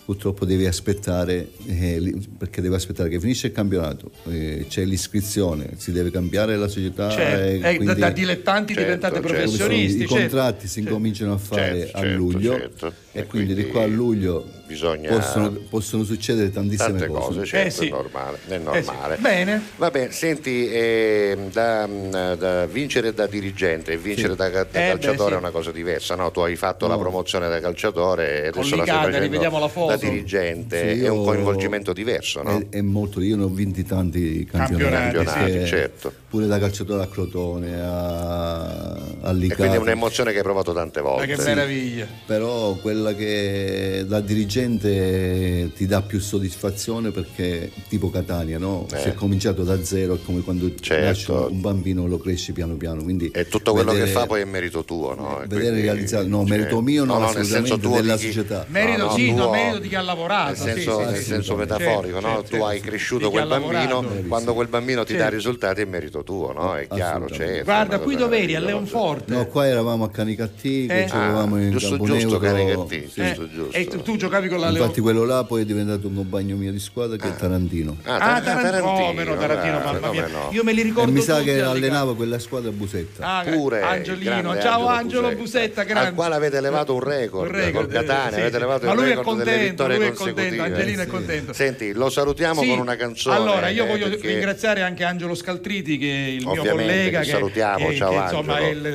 purtroppo 0.05 0.45
devi 0.45 0.67
aspettare, 0.67 1.51
eh, 1.67 2.15
perché 2.37 2.61
devi 2.61 2.75
aspettare 2.75 3.09
che 3.09 3.21
finisce 3.21 3.49
il 3.49 3.53
campionato, 3.53 4.11
eh, 4.29 4.67
c'è 4.69 4.85
l'iscrizione, 4.85 5.75
si 5.77 5.93
deve 5.93 6.11
cambiare 6.11 6.57
la 6.57 6.67
società. 6.69 7.11
Certo, 7.11 7.45
eh, 7.45 7.59
da, 7.61 7.75
quindi- 7.77 8.01
da 8.01 8.11
dilettanti 8.11 8.75
Certo, 8.75 8.89
diventate 8.89 9.15
certo. 9.15 9.29
professionisti. 9.29 9.97
I 9.97 9.99
certo. 10.01 10.15
contratti 10.15 10.67
si 10.67 10.81
incominciano 10.81 11.33
a 11.35 11.39
fare 11.39 11.81
Certo, 11.81 11.97
a 11.97 12.01
certo, 12.01 12.17
luglio 12.17 12.53
certo. 12.59 12.93
E 13.13 13.21
E 13.21 13.27
quindi, 13.27 13.55
di 13.55 13.63
quindi- 13.63 13.71
qua 13.73 13.83
a 13.83 13.87
luglio 13.87 14.47
bisogna... 14.67 15.11
possono, 15.11 15.51
possono 15.69 16.05
succedere 16.05 16.51
tantissime 16.53 16.91
Tante 16.91 17.07
cose. 17.09 17.27
cose, 17.27 17.45
certo, 17.45 17.67
Eh 17.67 17.71
sì. 17.71 17.87
è 17.87 17.91
normale. 17.91 18.39
È 18.47 18.53
Eh 18.55 18.59
sì. 18.59 18.63
normale. 18.63 19.17
Bene. 19.17 19.63
Vabbè, 19.77 20.11
senti, 20.13 20.69
ehm, 20.71 21.51
da, 21.51 21.89
da 22.37 22.67
vincere 22.67 23.13
da 23.13 23.27
dirigente 23.27 23.93
e 23.93 23.97
vincere 23.97 24.31
Sì. 24.31 24.37
da, 24.37 24.49
da 24.49 24.61
Eh, 24.61 24.65
beh, 24.71 24.79
calciatore 24.91 25.31
sì. 25.31 25.35
è 25.35 25.39
una 25.39 25.51
cosa 25.51 25.73
diversa, 25.73 26.15
no? 26.15 26.31
Tu 26.31 26.39
hai 26.41 26.55
fatto 26.55 26.87
la 26.87 26.97
promozione 26.97 27.49
da 27.49 27.59
calciatore 27.59 28.45
e 28.45 28.47
adesso 28.49 28.77
la 28.77 28.85
stai 28.85 29.11
facendo 29.13 29.59
la 29.59 29.69
foto. 29.69 29.87
da 29.89 29.97
dirigente, 29.97 30.95
Sì, 30.95 31.05
è 31.05 31.09
un 31.09 31.25
coinvolgimento 31.25 31.93
diverso, 31.93 32.43
no? 32.43 32.59
È, 32.71 32.77
è 32.77 32.81
molto, 32.81 33.21
io 33.21 33.37
ne 33.37 33.43
ho 33.43 33.49
vinti 33.49 33.85
tanti 33.85 34.45
campionati, 34.45 35.17
Campionati, 35.17 35.67
certo. 35.67 36.13
pure 36.29 36.47
da 36.47 36.61
calciatore 36.61 37.03
a 37.03 37.09
Crotone, 37.09 37.81
a, 37.83 38.93
a 38.93 39.31
E 39.31 39.35
Licata. 39.35 39.55
quindi 39.63 39.77
è 39.77 39.81
un'emozione 39.81 40.31
che 40.31 40.37
hai 40.39 40.43
provato 40.45 40.73
tante 40.73 41.01
Ma 41.03 41.09
volte. 41.09 41.27
che 41.35 41.43
meraviglia. 41.43 42.07
Però 42.25 42.75
quella 42.75 42.99
che 43.17 44.05
da 44.07 44.21
dirigente 44.21 45.71
ti 45.75 45.87
dà 45.87 46.03
più 46.03 46.21
soddisfazione 46.21 47.11
perché 47.11 47.71
tipo 47.89 48.11
Catania, 48.11 48.59
no? 48.59 48.87
Eh. 48.93 48.99
Si 48.99 49.09
è 49.09 49.15
cominciato 49.15 49.63
da 49.65 49.83
zero, 49.83 50.15
è 50.15 50.19
come 50.25 50.41
quando 50.43 50.71
Certo. 50.81 51.05
nasce 51.05 51.33
un 51.53 51.61
bambino 51.61 52.07
lo 52.07 52.19
cresci 52.19 52.53
piano 52.53 52.75
piano. 52.77 53.03
Quindi 53.03 53.31
E 53.33 53.49
tutto 53.49 53.73
quello 53.73 53.93
vedere- 53.93 54.07
che 54.07 54.13
fa 54.19 54.27
poi 54.27 54.41
è 54.43 54.45
merito 54.45 54.85
tuo, 54.85 55.15
no? 55.15 55.39
E 55.43 55.47
vedere 55.47 55.69
quindi, 55.71 55.81
realizzato, 55.83 56.27
no, 56.29 56.47
cioè, 56.47 56.57
merito 56.59 56.81
mio 56.83 57.05
no, 57.05 57.15
no, 57.19 57.21
nel 57.21 57.29
senso 57.45 57.45
assolutamente 57.75 57.87
tuo 57.87 57.97
della 58.01 58.17
chi- 58.17 58.27
società. 58.27 58.67
Merito, 58.69 59.05
no, 59.05 59.11
sì, 59.13 59.33
no, 59.33 59.43
tuo- 59.45 59.51
merito 59.51 59.79
di 59.79 59.89
chi 59.89 59.95
ha 59.95 60.03
lavorato. 60.03 60.65
Nel 60.65 60.75
senso, 60.75 60.99
sì, 60.99 61.05
nel 61.05 61.17
sì, 61.17 61.23
senso 61.25 61.53
sì. 61.53 61.59
metaforico, 61.59 62.21
Certo, 62.21 62.27
no? 62.29 62.35
certo, 62.43 62.57
tu 62.57 62.63
hai 62.63 62.75
certo. 62.77 62.89
cresciuto 62.91 63.31
quel 63.31 63.43
ha 63.43 63.47
bambino, 63.47 64.01
lavorato. 64.03 64.27
quando 64.29 64.55
quel 64.55 64.69
bambino 64.69 65.05
ti 65.05 65.17
dà 65.17 65.29
risultati 65.29 65.81
è 65.81 65.85
merito 65.85 66.23
tuo, 66.23 66.53
no? 66.53 66.75
È 66.77 66.87
chiaro, 66.89 67.29
certo. 67.29 67.65
Guarda, 67.65 67.99
qui 67.99 68.17
dove 68.17 68.39
eri? 68.39 68.55
A. 68.55 68.61
Leonforte. 68.61 69.33
No, 69.33 69.47
qua 69.47 69.67
eravamo 69.67 70.05
a 70.05 70.11
Canicattì, 70.11 70.87
che 70.87 71.03
Eh. 71.03 71.07
giocavamo 71.07 71.57
Ah, 71.57 71.61
in 71.61 71.71
giusto, 71.71 71.99
giusto. 71.99 72.39
Canicattì, 72.39 72.90
Sì. 72.91 73.11
giusto, 73.23 73.49
giusto. 73.49 73.77
E 73.77 73.87
tu, 73.87 74.03
tu 74.03 74.17
giocavi 74.17 74.49
con 74.49 74.59
la 74.59 74.67
Infatti 74.69 74.79
Leonforte. 74.79 75.01
quello 75.01 75.25
là 75.25 75.45
poi 75.45 75.63
è 75.63 75.65
diventato 75.65 76.07
un 76.09 76.15
compagno 76.15 76.57
mio 76.57 76.73
di 76.73 76.79
squadra 76.79 77.17
che 77.17 77.29
è 77.29 77.37
Tarantino. 77.37 77.97
Ah, 78.05 78.15
Ah, 78.17 78.41
Tar- 78.41 78.61
Tarantino, 78.63 79.07
come 79.07 79.25
no, 79.25 79.37
Tarantino, 79.37 79.79
eh, 79.81 79.83
mamma 79.85 80.11
mia. 80.11 80.27
no. 80.29 80.49
Io 80.53 80.65
me 80.65 80.73
li 80.73 80.81
E 80.81 80.85
ricordo 80.85 81.13
mi 81.13 81.21
sa 81.21 81.35
tutti 81.39 81.47
che 81.51 81.61
allenava 81.63 82.15
quella 82.17 82.39
squadra 82.39 82.71
a 82.71 82.73
Busetta. 82.73 83.27
Ah, 83.39 83.43
Pure 83.45 83.83
Angelino, 83.83 84.59
ciao 84.61 84.87
Angelo 84.87 85.31
Busetta, 85.35 85.83
grande. 85.85 86.09
al 86.09 86.15
quale 86.15 86.35
avete 86.35 86.57
elevato 86.57 86.95
un 86.95 87.01
record, 87.01 87.49
Un 87.51 87.57
record, 87.57 87.85
col 87.87 87.93
Catania, 87.93 88.29
eh, 88.29 88.33
sì, 88.35 88.41
avete 88.41 88.57
elevato 88.57 88.87
Ma 88.87 88.93
il 88.93 88.99
lui 88.99 89.11
è 89.11 89.15
record 89.17 89.39
delle 89.39 89.51
contento, 89.51 89.71
vittorie 89.85 89.97
lui 89.97 90.07
è 90.07 90.13
contento. 90.13 90.63
Angelino 90.63 91.03
è 91.03 91.07
contento. 91.07 91.53
Senti, 91.53 91.93
lo 91.93 92.11
salutiamo 92.11 92.61
Sì. 92.63 92.69
con 92.69 92.79
una 92.79 92.97
canzone. 92.97 93.37
Allora, 93.37 93.69
io 93.69 93.85
eh, 93.85 93.89
voglio 93.89 94.09
perché- 94.09 94.29
ringraziare 94.29 94.83
anche 94.83 95.05
Angelo 95.05 95.35
Scaltriti, 95.35 95.99
che 95.99 96.11
è 96.13 96.29
il 96.31 96.47
mio 96.47 96.65
collega, 96.65 97.21
che 97.21 97.27
salutiamo, 97.31 97.89
che- 97.89 97.97
ciao 97.97 98.11
che, 98.11 98.17
insomma 98.17 98.59
è 98.59 98.65
Angelo. 98.71 98.89
il, 98.89 98.95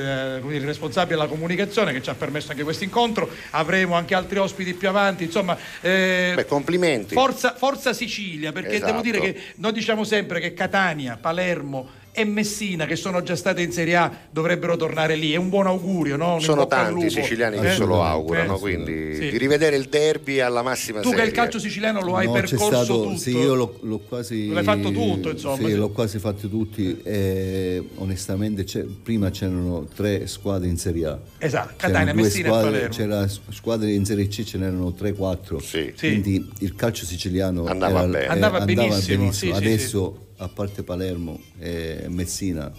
eh, 0.52 0.56
il 0.56 0.66
responsabile 0.66 1.16
della 1.16 1.28
comunicazione, 1.28 1.94
che 1.94 2.02
ci 2.02 2.10
ha 2.10 2.16
permesso 2.16 2.52
anche 2.52 2.64
questo 2.64 2.84
incontro. 2.84 3.30
Avremo 3.52 3.85
anche 3.94 4.16
altri 4.16 4.40
ospiti 4.40 4.74
più 4.74 4.90
avanti. 4.90 5.26
Insomma, 5.26 5.56
eh, 5.82 6.34
Beh, 6.36 6.46
complimenti. 6.46 7.14
forza, 7.14 7.54
forza 7.56 7.94
Sicilia, 7.94 8.52
perché 8.52 8.76
Esatto. 8.76 8.92
devo 8.92 9.02
dire 9.04 9.20
che 9.20 9.40
noi 9.58 9.72
diciamo 9.72 10.04
sempre 10.04 10.40
che 10.40 10.54
Catania, 10.54 11.18
Palermo 11.22 12.04
e 12.16 12.24
Messina, 12.26 12.86
che 12.86 12.96
sono 12.96 13.22
già 13.22 13.36
state 13.36 13.62
in 13.62 13.72
Serie 13.72 13.96
A, 13.98 14.12
dovrebbero 14.30 14.76
tornare 14.78 15.16
lì. 15.16 15.34
È 15.34 15.36
un 15.36 15.50
buon 15.50 15.68
augurio, 15.68 16.16
no? 16.16 16.36
Un 16.36 16.42
Sono 16.42 16.66
tanti 16.68 17.06
i 17.08 17.10
siciliani 17.10 17.60
che 17.60 17.72
Eh? 17.72 17.76
se 17.76 17.84
lo 17.86 18.02
augurano, 18.04 18.56
Eh? 18.56 18.60
quindi 18.60 19.16
Sì. 19.16 19.30
di 19.32 19.38
rivedere 19.38 19.76
il 19.76 19.86
derby 19.90 20.40
alla 20.40 20.62
massima 20.62 21.02
Tu 21.02 21.10
che 21.10 21.16
serie. 21.16 21.30
il 21.32 21.36
calcio 21.36 21.60
siciliano 21.60 22.02
lo 22.02 22.16
hai 22.16 22.26
No, 22.28 22.34
c'è 22.34 22.40
percorso 22.42 22.84
stato, 22.84 23.04
tutto. 23.04 23.18
sì, 23.18 23.36
io 23.36 23.54
l'ho, 23.54 23.78
l'ho 23.82 24.00
quasi. 24.00 24.48
L'hai 24.50 24.64
fatto 24.64 24.92
tutto, 24.92 25.30
insomma. 25.30 25.68
Sì, 25.68 25.76
l'ho 25.76 25.90
quasi 25.90 26.20
fatto 26.20 26.48
tutti. 26.48 27.00
E 27.04 27.84
onestamente, 27.96 28.64
c'è- 28.64 28.84
prima 28.86 29.30
c'erano 29.30 29.88
tre 29.94 30.28
squadre 30.28 30.68
in 30.70 30.78
Serie 30.78 31.06
A. 31.08 31.20
Esatto, 31.38 31.74
C'erano 31.78 31.94
Catania, 31.94 32.14
due 32.14 32.22
Messina 32.24 32.46
e 32.46 32.50
squadre, 32.50 32.72
Palermo. 32.72 32.96
C'era 32.96 33.28
squadre 33.50 33.92
in 33.92 34.06
Serie 34.06 34.28
C, 34.28 34.44
ce 34.44 34.58
n'erano 34.58 34.94
3-4. 34.94 35.60
Quindi 35.98 36.50
il 36.60 36.76
calcio 36.76 37.06
siciliano 37.06 37.66
Andava 37.66 38.00
era- 38.00 38.08
bene. 38.08 38.24
eh, 38.24 38.28
Andava 38.28 38.60
benissimo, 38.62 39.32
sì, 39.32 39.48
sì, 39.48 39.52
Adesso, 39.52 40.25
a 40.40 40.48
parte 40.48 40.84
Palermo 40.84 41.40
e 41.60 42.08
Messina, 42.10 42.72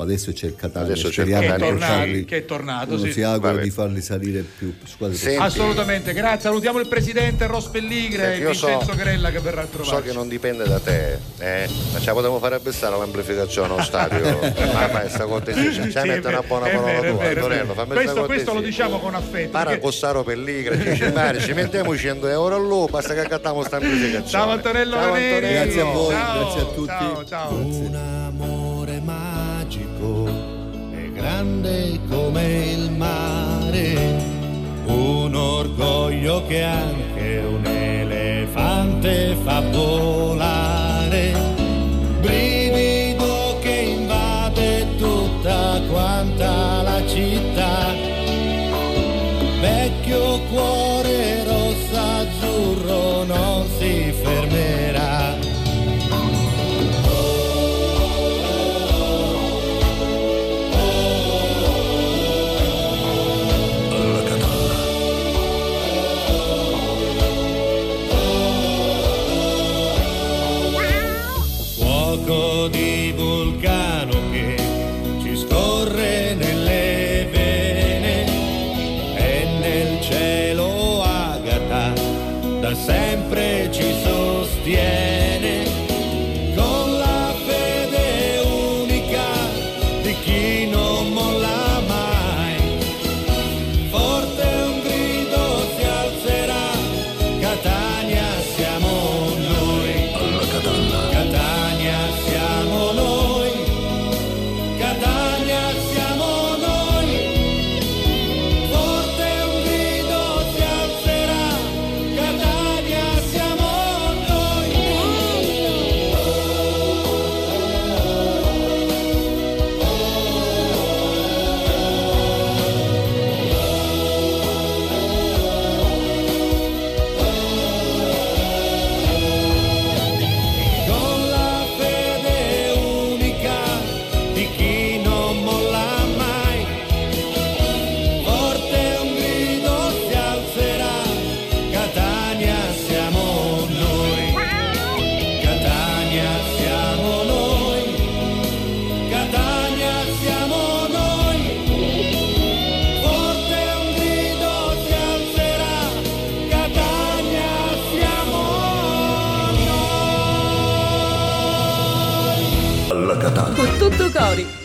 adesso 0.00 0.32
c'è 0.32 0.46
il 0.46 0.56
Catania. 0.56 0.88
Adesso 0.92 1.08
c'è 1.10 1.22
il 1.22 1.28
speriamo 1.28 1.40
Che 1.42 1.52
è 1.52 1.56
di 1.56 1.62
tornato, 1.62 1.92
portarli- 1.92 2.24
che 2.24 2.36
è 2.38 2.44
tornato, 2.44 2.98
sì. 2.98 3.12
si 3.12 3.22
augura 3.22 3.52
Vabbè. 3.52 3.62
di 3.64 3.70
farli 3.70 4.00
salire 4.00 4.40
più 4.40 4.74
Senti, 5.12 5.42
Assolutamente, 5.42 6.12
grazie. 6.12 6.40
Salutiamo 6.40 6.78
il 6.80 6.86
presidente 6.88 7.46
Ross 7.46 7.66
Pelligre 7.68 8.22
Senti, 8.24 8.40
e 8.40 8.44
io 8.44 8.52
so- 8.54 8.66
Vincenzo 8.68 8.94
Grella 8.94 9.30
che 9.30 9.40
verrà 9.40 9.62
a 9.62 9.66
trovarci. 9.66 9.94
So 9.94 10.00
che 10.02 10.12
non 10.12 10.28
dipende 10.28 10.64
da 10.64 10.78
te, 10.78 11.18
eh? 11.38 11.68
ma 11.92 11.98
ce 11.98 12.06
la 12.06 12.12
potremmo 12.12 12.38
fare 12.38 12.54
abbassare 12.54 12.96
l'amplificazione 12.96 13.72
allo 13.74 13.82
stadio. 13.82 14.38
ma 14.72 14.88
fai 14.88 15.10
sta 15.10 15.24
cortesia, 15.24 15.70
ci 15.72 15.80
mette 16.08 16.28
una 16.28 16.42
buona 16.42 16.68
parola 16.68 17.00
vero, 17.00 17.14
tua, 17.16 17.28
Antonello, 17.28 17.74
Questo, 17.86 18.24
questo 18.24 18.52
lo 18.54 18.60
diciamo 18.60 18.98
con 18.98 19.14
affetto. 19.14 19.50
Para 19.50 19.64
perché- 19.70 19.80
costaro 19.82 20.22
pelligra, 20.22 20.74
dice 20.74 21.12
ci 21.40 21.52
mettiamo 21.52 21.96
100 21.96 22.28
euro 22.28 22.56
all'uomo, 22.56 22.86
basta 22.86 23.14
che 23.14 23.20
accattiamo 23.20 23.62
sta 23.62 23.76
amplificazione. 23.76 24.28
Ciao 24.28 24.50
Antonello 24.50 24.94
Ciao. 24.94 25.12
Antonello. 25.12 25.48
Grazie 25.48 25.80
a 25.80 25.84
voi, 25.84 26.14
Ciao, 26.14 26.40
grazie 26.40 26.60
a 26.60 26.64
tutti. 26.64 26.86
Ciao, 26.86 27.24
ciao. 27.24 28.21
Magico 29.72 30.28
è 30.90 31.10
grande 31.12 31.98
come 32.10 32.72
il 32.72 32.90
mare, 32.90 34.22
un 34.84 35.34
orgoglio 35.34 36.44
che 36.46 36.62
anche 36.62 37.38
un 37.38 37.64
elefante 37.64 39.34
fa 39.42 39.62
volare, 39.70 40.91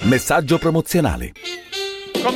Messaggio 0.07 0.57
promozionale. 0.57 1.33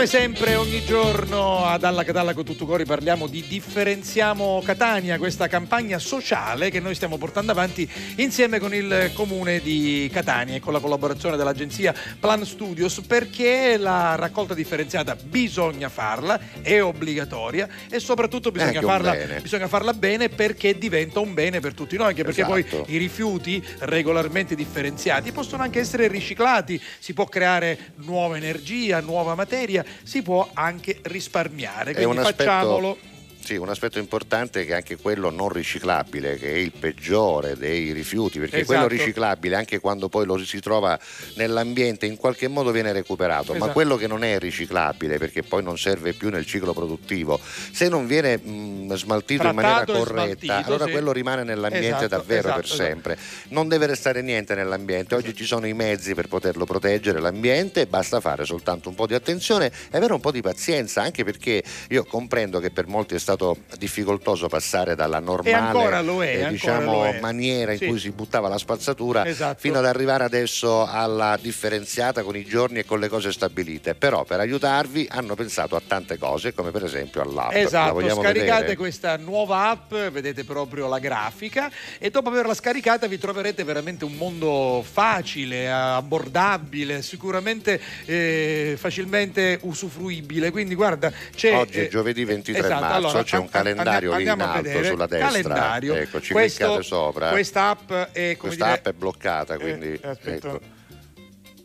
Come 0.02 0.14
sempre, 0.14 0.56
ogni 0.56 0.84
giorno 0.84 1.64
ad 1.64 1.84
Alla 1.84 2.04
Catalla 2.04 2.34
con 2.34 2.44
tutto 2.44 2.66
cuore 2.66 2.86
parliamo 2.86 3.28
di 3.28 3.46
Differenziamo 3.48 4.60
Catania, 4.66 5.20
questa 5.20 5.48
campagna 5.48 6.00
sociale 6.00 6.72
che 6.72 6.80
noi 6.80 6.96
stiamo 6.96 7.20
portando 7.20 7.52
avanti 7.52 7.88
insieme 8.16 8.58
con 8.58 8.74
il 8.74 9.12
comune 9.14 9.60
di 9.60 10.10
Catania 10.12 10.56
e 10.56 10.60
con 10.60 10.74
la 10.74 10.80
collaborazione 10.80 11.38
dell'agenzia 11.38 11.94
Plan 12.20 12.44
Studios 12.46 13.02
perché 13.02 13.78
la 13.78 14.16
raccolta 14.16 14.56
differenziata 14.56 15.16
bisogna 15.16 15.88
farla, 15.88 16.40
è 16.64 16.82
obbligatoria 16.82 17.70
e 17.88 18.00
soprattutto 18.00 18.50
bisogna, 18.50 18.72
anche 18.72 18.86
un 18.86 18.92
farla, 18.92 19.12
bene. 19.12 19.40
bisogna 19.42 19.68
farla 19.68 19.94
bene 19.94 20.30
perché 20.30 20.80
diventa 20.80 21.20
un 21.20 21.36
bene 21.36 21.60
per 21.60 21.76
tutti 21.76 21.96
noi, 21.96 22.08
anche 22.08 22.24
perché 22.24 22.42
Esatto. 22.42 22.84
poi 22.86 22.96
i 22.96 22.98
rifiuti 22.98 23.64
regolarmente 23.82 24.56
differenziati 24.56 25.32
possono 25.32 25.62
anche 25.62 25.80
essere 25.80 26.08
riciclati, 26.08 26.82
si 26.98 27.14
può 27.14 27.26
creare 27.26 27.94
nuova 27.98 28.36
energia, 28.36 29.00
nuova 29.00 29.36
materia, 29.36 29.90
si 30.04 30.22
può 30.22 30.50
anche 30.54 31.00
risparmiare. 31.04 31.94
È 31.94 32.04
un 32.04 32.16
Quindi 32.16 32.34
facciamolo. 32.34 32.98
Sì, 33.44 33.56
un 33.56 33.70
aspetto 33.70 34.00
importante 34.00 34.66
che 34.66 34.72
è 34.72 34.76
anche 34.76 34.98
quello 34.98 35.30
non 35.30 35.50
riciclabile, 35.50 36.38
che 36.38 36.52
è 36.54 36.58
il 36.58 36.72
peggiore 36.72 37.56
dei 37.58 37.92
rifiuti, 37.92 38.40
perché 38.40 38.60
Esatto. 38.60 38.74
quello 38.74 38.88
riciclabile, 38.88 39.56
anche 39.56 39.80
quando 39.80 40.10
poi 40.10 40.26
lo 40.26 40.38
si 40.44 40.60
trova 40.60 40.98
nell'ambiente, 41.36 42.06
in 42.06 42.18
qualche 42.18 42.48
modo 42.48 42.72
viene 42.72 42.92
recuperato, 42.94 43.52
ma 43.52 43.58
Esatto. 43.58 43.72
quello 43.74 43.96
che 43.96 44.08
non 44.08 44.24
è 44.24 44.40
riciclabile, 44.40 45.18
perché 45.18 45.44
poi 45.44 45.64
non 45.64 45.78
serve 45.78 46.14
più 46.14 46.30
nel 46.30 46.46
ciclo 46.46 46.74
produttivo, 46.74 47.40
se 47.72 47.90
non 47.90 48.08
viene 48.08 48.38
mh, 48.38 48.94
smaltito 48.96 49.48
in 49.48 49.56
maniera 49.56 49.84
Trattato 49.84 50.06
corretta, 50.06 50.64
allora 50.64 50.86
sì. 50.86 50.92
quello 50.92 51.12
rimane 51.12 51.44
nell'ambiente 51.44 52.06
Esatto, 52.06 52.08
davvero 52.08 52.40
esatto, 52.50 52.56
per 52.56 52.66
esatto. 52.66 52.84
sempre. 52.84 53.18
Non 53.50 53.68
deve 53.68 53.88
restare 53.88 54.22
niente 54.22 54.56
nell'ambiente, 54.56 55.16
oggi 55.16 55.36
ci 55.36 55.46
sono 55.46 55.66
i 55.68 55.74
mezzi 55.74 56.14
per 56.14 56.28
poterlo 56.28 56.66
proteggere 56.66 57.20
l'ambiente, 57.20 57.88
basta 57.88 58.20
fare 58.20 58.46
soltanto 58.46 58.90
un 58.90 58.96
po' 58.96 59.08
di 59.08 59.14
attenzione 59.14 59.72
e 59.90 59.98
avere 59.98 60.14
un 60.14 60.20
po' 60.20 60.32
di 60.32 60.42
pazienza, 60.42 61.02
anche 61.02 61.24
perché 61.24 61.64
io 61.90 62.04
comprendo 62.06 62.60
che 62.60 62.70
per 62.72 62.88
molti 62.88 63.16
è 63.16 63.20
stato 63.20 63.30
difficoltoso 63.78 64.48
passare 64.48 64.96
dalla 64.96 65.20
normale 65.20 66.32
è, 66.32 66.46
eh, 66.46 66.50
diciamo, 66.50 67.14
maniera 67.20 67.72
in 67.72 67.78
Sì. 67.78 67.88
cui 67.88 68.00
si 68.00 68.12
buttava 68.12 68.48
la 68.48 68.58
spazzatura 68.58 69.26
Esatto. 69.26 69.60
fino 69.60 69.78
ad 69.80 69.86
arrivare 69.86 70.24
adesso 70.24 70.86
alla 70.86 71.38
differenziata 71.42 72.24
con 72.24 72.36
i 72.36 72.46
giorni 72.46 72.80
e 72.80 72.86
con 72.86 73.00
le 73.00 73.08
cose 73.08 73.32
stabilite. 73.32 73.96
Però 73.96 74.24
per 74.24 74.40
aiutarvi 74.40 75.08
hanno 75.10 75.36
pensato 75.36 75.76
a 75.76 75.82
tante 75.86 76.18
cose, 76.18 76.54
come 76.54 76.72
per 76.72 76.84
esempio 76.84 77.22
all'app. 77.22 77.52
La 77.52 77.60
Esatto, 77.60 78.00
scaricate 78.10 78.60
vedere? 78.62 78.76
questa 78.76 79.18
nuova 79.18 79.70
app, 79.70 79.94
vedete 79.94 80.44
proprio 80.44 80.88
la 80.88 81.00
grafica 81.00 81.70
e 81.98 82.10
dopo 82.10 82.30
averla 82.30 82.54
scaricata 82.54 83.08
vi 83.08 83.18
troverete 83.18 83.64
veramente 83.64 84.06
un 84.06 84.14
mondo 84.14 84.84
facile, 84.90 85.70
abbordabile, 85.72 87.02
sicuramente 87.02 87.80
eh, 88.06 88.76
facilmente 88.78 89.60
usufruibile. 89.62 90.52
Quindi 90.52 90.76
guarda, 90.76 91.12
c'è 91.36 91.56
Oggi 91.56 91.80
è 91.80 91.84
eh, 91.84 91.88
giovedì 91.90 92.24
23 92.26 92.60
esatto, 92.60 92.82
marzo, 92.82 92.96
allora, 92.96 93.21
c'è 93.24 93.38
un 93.38 93.50
calendario 93.50 94.10
in 94.12 94.16
andiamo 94.18 94.44
a 94.44 94.54
alto 94.54 94.84
sulla 94.84 95.08
destra. 95.08 95.28
Calendario. 95.30 95.94
Ecco, 95.96 96.22
ci 96.22 96.34
Questo- 96.34 96.64
cliccate 96.66 96.84
sopra. 96.84 97.30
Questa 97.30 97.70
app 97.70 97.92
è 98.12 98.36
Questa 98.38 98.66
dire, 98.66 98.78
app 98.78 98.88
è 98.88 98.94
bloccata, 98.94 99.58
quindi 99.58 100.00
Eh, 100.02 100.08
aspetta. 100.08 100.48
ecco. 100.48 100.60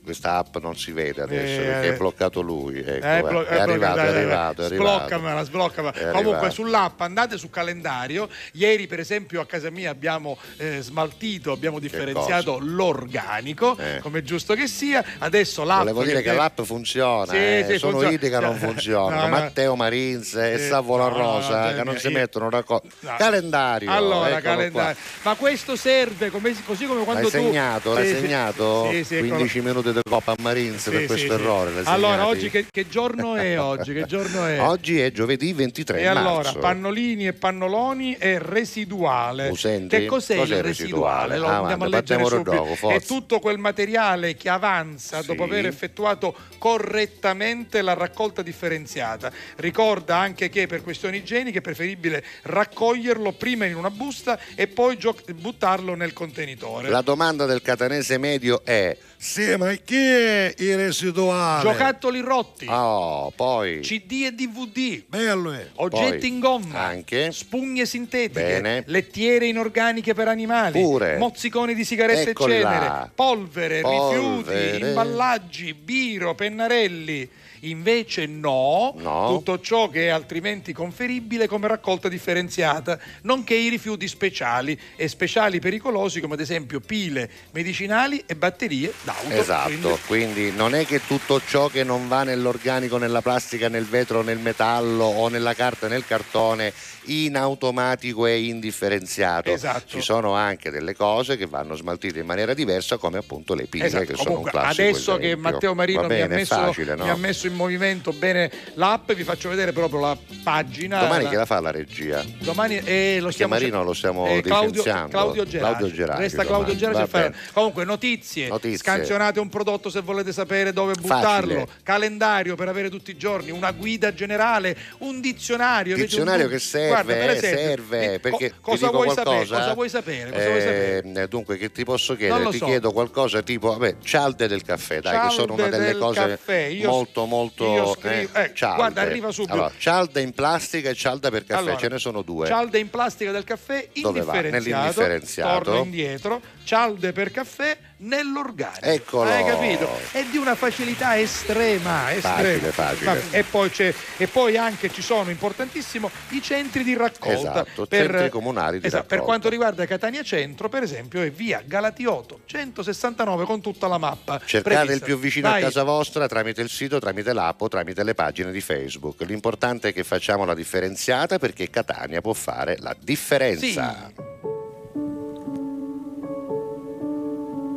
Questa 0.06 0.36
app 0.36 0.56
non 0.58 0.76
si 0.76 0.92
vede 0.92 1.22
adesso 1.22 1.60
Eh, 1.60 1.64
perché 1.64 1.86
eh. 1.88 1.94
è 1.94 1.96
bloccato 1.96 2.40
lui. 2.40 2.78
Ecco, 2.78 3.04
Eh, 3.06 3.18
è, 3.18 3.22
blo- 3.22 3.44
è 3.44 3.58
arrivato, 3.58 3.98
è 3.98 4.04
eh, 4.04 4.06
arrivato, 4.08 4.62
è 4.62 4.64
arrivato. 4.66 4.94
Sbloccamela, 4.98 5.42
sbloccamela. 5.42 5.92
Comunque 5.92 6.20
arrivato. 6.20 6.50
sull'app 6.50 7.00
andate 7.00 7.36
su 7.36 7.50
calendario. 7.50 8.28
Ieri, 8.52 8.86
per 8.86 9.00
esempio, 9.00 9.40
a 9.40 9.46
casa 9.46 9.68
mia 9.70 9.90
abbiamo 9.90 10.38
eh, 10.58 10.80
smaltito, 10.80 11.50
abbiamo 11.52 11.78
differenziato 11.80 12.58
l'organico, 12.60 13.76
come 14.00 14.20
è 14.20 14.22
giusto 14.22 14.54
che 14.54 14.66
sia. 14.68 15.04
Adesso 15.18 15.64
l'app. 15.64 15.80
Volevo 15.80 16.04
dire 16.04 16.22
che 16.22 16.30
te- 16.30 16.36
l'app 16.36 16.60
funziona, 16.62 17.32
Sì, 17.32 17.36
eh, 17.36 17.66
sì, 17.68 17.78
sono 17.78 17.98
funziona. 17.98 18.16
che 18.16 18.30
non 18.40 18.44
No, 18.54 18.54
funzionano. 18.54 19.20
no. 19.22 19.28
Matteo 19.28 19.74
Marins 19.76 20.34
e 20.34 20.58
Savola 20.68 21.08
no, 21.08 21.16
Rosa 21.16 21.70
no, 21.70 21.76
che 21.76 21.82
non 21.84 21.98
si 21.98 22.08
mettono 22.08 22.48
d'accordo. 22.48 22.88
No. 23.00 23.14
Calendario. 23.18 23.90
Allora, 23.90 24.40
calendario. 24.40 24.96
Ma 25.22 25.34
questo 25.34 25.74
serve 25.76 26.30
come- 26.30 26.54
così 26.64 26.86
come 26.86 27.02
qua. 27.02 27.12
quando 27.14 27.28
L'hai 27.28 27.40
tu. 27.40 27.46
segnato, 27.46 27.92
l'hai 27.94 28.08
segnato? 28.14 28.88
Sì, 28.90 29.04
sì, 29.04 29.14
eccolo. 29.16 29.34
15 29.36 29.60
minuti 29.60 29.92
di 30.02 30.10
Coppa 30.10 30.34
Marins 30.40 30.82
Sì, 30.82 30.90
per 30.90 31.06
questo 31.06 31.26
sì. 31.28 31.32
errore. 31.32 31.72
Allora, 31.84 32.26
oggi 32.26 32.50
che, 32.50 32.66
che 32.70 32.88
giorno 32.88 33.36
è 33.36 33.58
oggi? 33.58 33.92
Che 33.92 34.04
giorno 34.06 34.44
è? 34.44 34.60
Oggi 34.60 35.00
è 35.00 35.10
giovedì 35.12 35.52
23 35.52 36.00
E 36.00 36.06
allora, 36.06 36.42
marzo. 36.44 36.58
pannolini 36.58 37.26
e 37.26 37.32
pannoloni 37.32 38.16
è 38.18 38.38
residuale. 38.38 39.48
Lo 39.48 39.54
senti? 39.54 39.96
Che 39.96 40.06
cos'è, 40.06 40.36
Cos'è 40.36 40.56
il 40.56 40.62
residuale? 40.62 41.34
residuale? 41.34 41.38
Lo 41.38 41.46
Ah, 41.46 41.58
andiamo 41.60 41.84
a 41.84 41.88
leggere 41.88 42.24
subito. 42.24 42.50
dopo. 42.50 42.90
È 42.90 43.00
tutto 43.02 43.38
quel 43.38 43.58
materiale 43.58 44.34
che 44.36 44.48
avanza 44.48 45.22
dopo 45.22 45.44
aver 45.44 45.66
effettuato 45.66 46.34
correttamente 46.58 47.82
la 47.82 47.94
raccolta 47.94 48.42
differenziata. 48.42 49.30
Ricorda 49.56 50.16
anche 50.16 50.48
che 50.48 50.66
per 50.66 50.82
questioni 50.82 51.18
igieniche 51.18 51.58
è 51.58 51.62
preferibile 51.62 52.22
raccoglierlo 52.42 53.32
prima 53.32 53.64
in 53.64 53.76
una 53.76 53.90
busta 53.90 54.38
e 54.54 54.66
poi 54.66 54.96
gio- 54.98 55.16
buttarlo 55.34 55.94
nel 55.94 56.12
contenitore. 56.12 56.88
La 56.88 57.00
domanda 57.02 57.46
del 57.46 57.62
catanese 57.62 58.18
medio 58.18 58.62
è: 58.64 58.96
Sì, 59.16 59.54
ma 59.56 59.70
chi 59.86 59.94
è 59.96 60.52
il 60.58 60.76
residuale? 60.76 61.62
Giocattoli 61.62 62.20
rotti. 62.20 62.66
Oh, 62.68 63.30
poi. 63.30 63.80
CD 63.80 64.24
e 64.26 64.32
DVD. 64.32 65.04
Bello 65.06 65.52
è. 65.52 65.68
Oggetti 65.76 66.18
Poi, 66.18 66.28
in 66.28 66.40
gomma. 66.40 66.80
Anche. 66.80 67.30
Spugne 67.30 67.86
sintetiche. 67.86 68.40
Bene. 68.40 68.82
Lettiere 68.86 69.46
inorganiche 69.46 70.12
per 70.12 70.26
animali. 70.26 70.80
Pure. 70.80 71.18
Mozziconi 71.18 71.72
di 71.74 71.84
sigarette 71.84 72.30
Eccoli 72.30 72.56
e 72.56 72.62
cenere. 72.62 73.10
Polvere, 73.14 73.80
Polvere. 73.80 74.72
rifiuti, 74.72 74.84
imballaggi, 74.84 75.72
biro, 75.72 76.34
pennarelli. 76.34 77.30
Invece 77.60 78.26
no, 78.26 78.94
No. 78.96 79.28
tutto 79.28 79.60
ciò 79.60 79.88
che 79.88 80.06
è 80.06 80.08
altrimenti 80.08 80.72
conferibile 80.72 81.46
come 81.48 81.68
raccolta 81.68 82.08
differenziata, 82.08 82.98
nonché 83.22 83.54
i 83.54 83.68
rifiuti 83.68 84.08
speciali 84.08 84.78
e 84.96 85.08
speciali 85.08 85.58
pericolosi 85.60 86.20
come 86.20 86.34
ad 86.34 86.40
esempio 86.40 86.80
pile, 86.80 87.28
medicinali 87.52 88.22
e 88.26 88.36
batterie 88.36 88.92
d'auto. 89.02 89.30
Esatto, 89.30 89.68
Quindi- 89.68 89.98
quindi 90.06 90.52
non 90.52 90.74
è 90.74 90.84
che 90.86 91.00
tutto 91.06 91.40
ciò 91.46 91.68
che 91.68 91.84
non 91.84 92.08
va 92.08 92.22
nell'organico, 92.22 92.96
nella 92.98 93.22
plastica, 93.22 93.68
nel 93.68 93.86
vetro, 93.86 94.22
nel 94.22 94.38
metallo 94.38 95.04
o 95.04 95.28
nella 95.28 95.54
carta 95.54 95.88
nel 95.88 96.04
cartone 96.06 96.72
in 97.06 97.36
automatico 97.36 98.26
è 98.26 98.32
indifferenziato. 98.32 99.50
Esatto. 99.50 99.82
Ci 99.86 100.00
sono 100.00 100.34
anche 100.34 100.70
delle 100.70 100.94
cose 100.94 101.36
che 101.36 101.46
vanno 101.46 101.74
smaltite 101.74 102.18
in 102.20 102.26
maniera 102.26 102.54
diversa 102.54 102.96
come 102.96 103.18
appunto 103.18 103.54
le 103.54 103.66
pile 103.66 103.86
Esatto, 103.86 104.04
che 104.04 104.14
sono 104.16 104.20
un 104.20 104.26
comunque, 104.36 104.50
classico 104.52 104.82
adesso 104.82 105.16
che 105.16 105.24
esempio. 105.26 105.50
Matteo 105.50 105.74
Marino 105.74 106.00
Va 106.02 106.06
mi, 106.08 106.14
ha 106.14 106.16
bene, 106.26 106.34
messo, 106.36 106.54
facile, 106.54 106.94
no? 106.94 107.04
mi 107.04 107.10
ha 107.10 107.16
messo 107.16 107.46
in 107.46 107.54
movimento 107.54 108.12
bene 108.12 108.50
l'app, 108.74 109.12
vi 109.12 109.24
faccio 109.24 109.48
vedere 109.48 109.72
proprio 109.72 110.00
la 110.00 110.16
pagina. 110.42 111.00
Domani 111.00 111.24
la- 111.24 111.30
chi 111.30 111.34
la 111.36 111.44
fa 111.46 111.60
la 111.60 111.70
regia? 111.70 112.24
Domani 112.38 112.78
eh, 112.84 113.18
lo 113.20 113.26
Che 113.28 113.32
stiamo 113.32 113.54
Marino 113.54 113.82
lo 113.84 113.92
stiamo 113.94 114.26
eh, 114.26 114.40
Claudio. 114.42 114.82
Claudio 114.82 114.82
Gerardi. 114.82 115.10
Claudio 115.10 115.90
Gerardi 115.92 116.22
Resta 116.22 116.44
Claudio 116.44 116.76
Gerardi 116.76 117.08
fare- 117.08 117.30
bene. 117.30 117.42
Comunque 117.52 117.84
notizie, 117.84 118.48
Notizie. 118.48 118.78
scansionate 118.78 119.40
un 119.40 119.48
prodotto 119.48 119.90
se 119.90 120.00
volete 120.00 120.32
sapere 120.32 120.72
dove 120.72 120.94
Facile. 120.94 121.14
buttarlo, 121.14 121.68
calendario 121.82 122.54
per 122.56 122.68
avere 122.68 122.90
tutti 122.90 123.10
i 123.10 123.16
giorni, 123.16 123.50
una 123.50 123.70
guida 123.72 124.12
generale, 124.14 124.76
un 124.98 125.20
dizionario. 125.20 125.94
Dizionario 125.96 126.48
che 126.48 126.58
serve, 126.58 126.95
Guarda, 127.02 127.12
per 127.14 127.30
eh, 127.30 127.36
esempio, 127.36 127.58
serve 127.58 128.14
eh, 128.14 128.20
perché 128.20 128.50
co- 128.50 128.56
cosa, 128.60 128.90
vuoi 128.90 129.10
sapere? 129.10 129.46
cosa 129.46 129.74
vuoi 129.74 129.88
sapere? 129.88 130.30
Cosa 130.30 130.48
vuoi 130.48 130.60
sapere? 130.60 131.12
Eh, 131.22 131.28
dunque, 131.28 131.56
che 131.56 131.72
ti 131.72 131.84
posso 131.84 132.16
chiedere? 132.16 132.48
Ti 132.50 132.58
so. 132.58 132.64
chiedo 132.64 132.92
qualcosa 132.92 133.42
tipo, 133.42 133.68
vabbè, 133.68 133.96
cialde 134.02 134.48
del 134.48 134.62
caffè, 134.62 135.00
dai, 135.00 135.28
che 135.28 135.34
sono 135.34 135.52
una 135.54 135.62
Cialde 135.62 135.76
delle 135.78 135.92
del 135.92 136.00
cose 136.00 136.20
caffè. 136.20 136.78
Molto, 136.84 137.24
molto. 137.26 137.64
io 137.64 137.94
scrivo- 137.94 138.38
eh, 138.38 138.50
cialde. 138.54 138.76
guarda, 138.76 139.00
arriva 139.00 139.30
subito. 139.30 139.52
Allora, 139.52 139.72
cialda 139.76 140.20
in 140.20 140.32
plastica 140.32 140.90
e 140.90 140.94
cialda 140.94 141.30
per 141.30 141.44
caffè, 141.44 141.60
Allora, 141.60 141.76
ce 141.76 141.88
ne 141.88 141.98
sono 141.98 142.22
due. 142.22 142.46
Cialde 142.46 142.78
in 142.78 142.90
plastica 142.90 143.32
del 143.32 143.44
caffè 143.44 143.88
Dove 144.00 144.20
va? 144.20 144.34
indifferenziato. 144.34 145.00
Nell'indifferenziato. 145.00 145.64
Torno 145.64 145.82
indietro. 145.82 146.40
Cialde 146.64 147.12
per 147.12 147.30
caffè 147.30 147.76
nell'organico. 147.98 148.84
Eccolo. 148.84 149.30
Hai 149.30 149.44
capito? 149.44 149.88
È 150.12 150.24
di 150.24 150.36
una 150.36 150.54
facilità 150.54 151.18
estrema. 151.18 152.12
estrema. 152.12 152.70
Facile, 152.70 152.70
facile. 152.72 153.22
E 153.30 153.42
poi, 153.44 153.70
c'è, 153.70 153.94
e 154.16 154.26
poi 154.26 154.56
anche 154.56 154.90
ci 154.90 155.02
sono, 155.02 155.30
importantissimo, 155.30 156.10
i 156.30 156.42
centri 156.42 156.82
di 156.84 156.94
raccolta. 156.96 157.62
Esatto, 157.62 157.86
centri 157.86 158.28
comunali 158.28 158.80
di 158.80 158.86
esatto, 158.86 159.02
Per 159.02 159.10
raccolta. 159.10 159.24
quanto 159.24 159.48
riguarda 159.48 159.86
Catania 159.86 160.22
Centro, 160.22 160.68
per 160.68 160.82
esempio, 160.82 161.22
è 161.22 161.30
via 161.30 161.62
Galatiotto 161.64 162.40
169 162.44 163.44
con 163.44 163.60
tutta 163.60 163.86
la 163.86 163.98
mappa. 163.98 164.40
Cercate 164.44 164.74
prevista. 164.74 164.92
il 164.94 165.02
più 165.02 165.18
vicino 165.18 165.48
Vai. 165.48 165.62
a 165.62 165.64
casa 165.64 165.82
vostra 165.82 166.26
tramite 166.26 166.60
il 166.62 166.68
sito, 166.68 166.98
tramite 166.98 167.32
l'app 167.32 167.60
o 167.60 167.68
tramite 167.68 168.02
le 168.02 168.14
pagine 168.14 168.52
di 168.52 168.60
Facebook. 168.60 169.22
L'importante 169.22 169.88
è 169.88 169.92
che 169.92 170.04
facciamo 170.04 170.44
la 170.44 170.54
differenziata 170.54 171.38
perché 171.38 171.70
Catania 171.70 172.20
può 172.20 172.32
fare 172.32 172.76
la 172.80 172.94
differenza. 172.98 174.10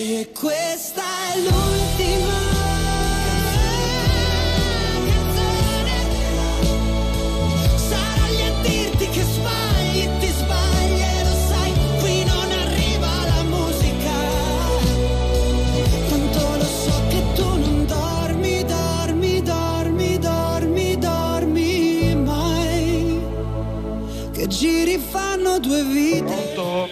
Se 0.00 0.30
questa 0.32 1.02
è 1.34 1.40
l'ultima 1.40 2.38
canzone, 5.04 5.98
sarò 7.76 8.24
a 8.24 8.62
dirti 8.62 9.06
che 9.10 9.22
sbagli, 9.22 10.08
ti 10.20 10.28
sbagli 10.28 11.02
e 11.02 11.22
lo 11.22 11.34
sai, 11.48 11.72
qui 11.98 12.24
non 12.24 12.50
arriva 12.50 13.10
la 13.26 13.42
musica. 13.42 14.16
Tanto 16.08 16.56
lo 16.56 16.64
so 16.64 17.02
che 17.10 17.22
tu 17.34 17.58
non 17.58 17.84
dormi, 17.84 18.64
dormi, 18.64 19.42
dormi, 19.42 20.18
dormi, 20.18 20.96
dormi 20.98 22.14
mai. 22.14 23.20
Che 24.32 24.46
giri 24.46 24.96
fanno 24.96 25.58
due 25.58 25.84
vite. 25.84 26.54
Pronto? 26.54 26.88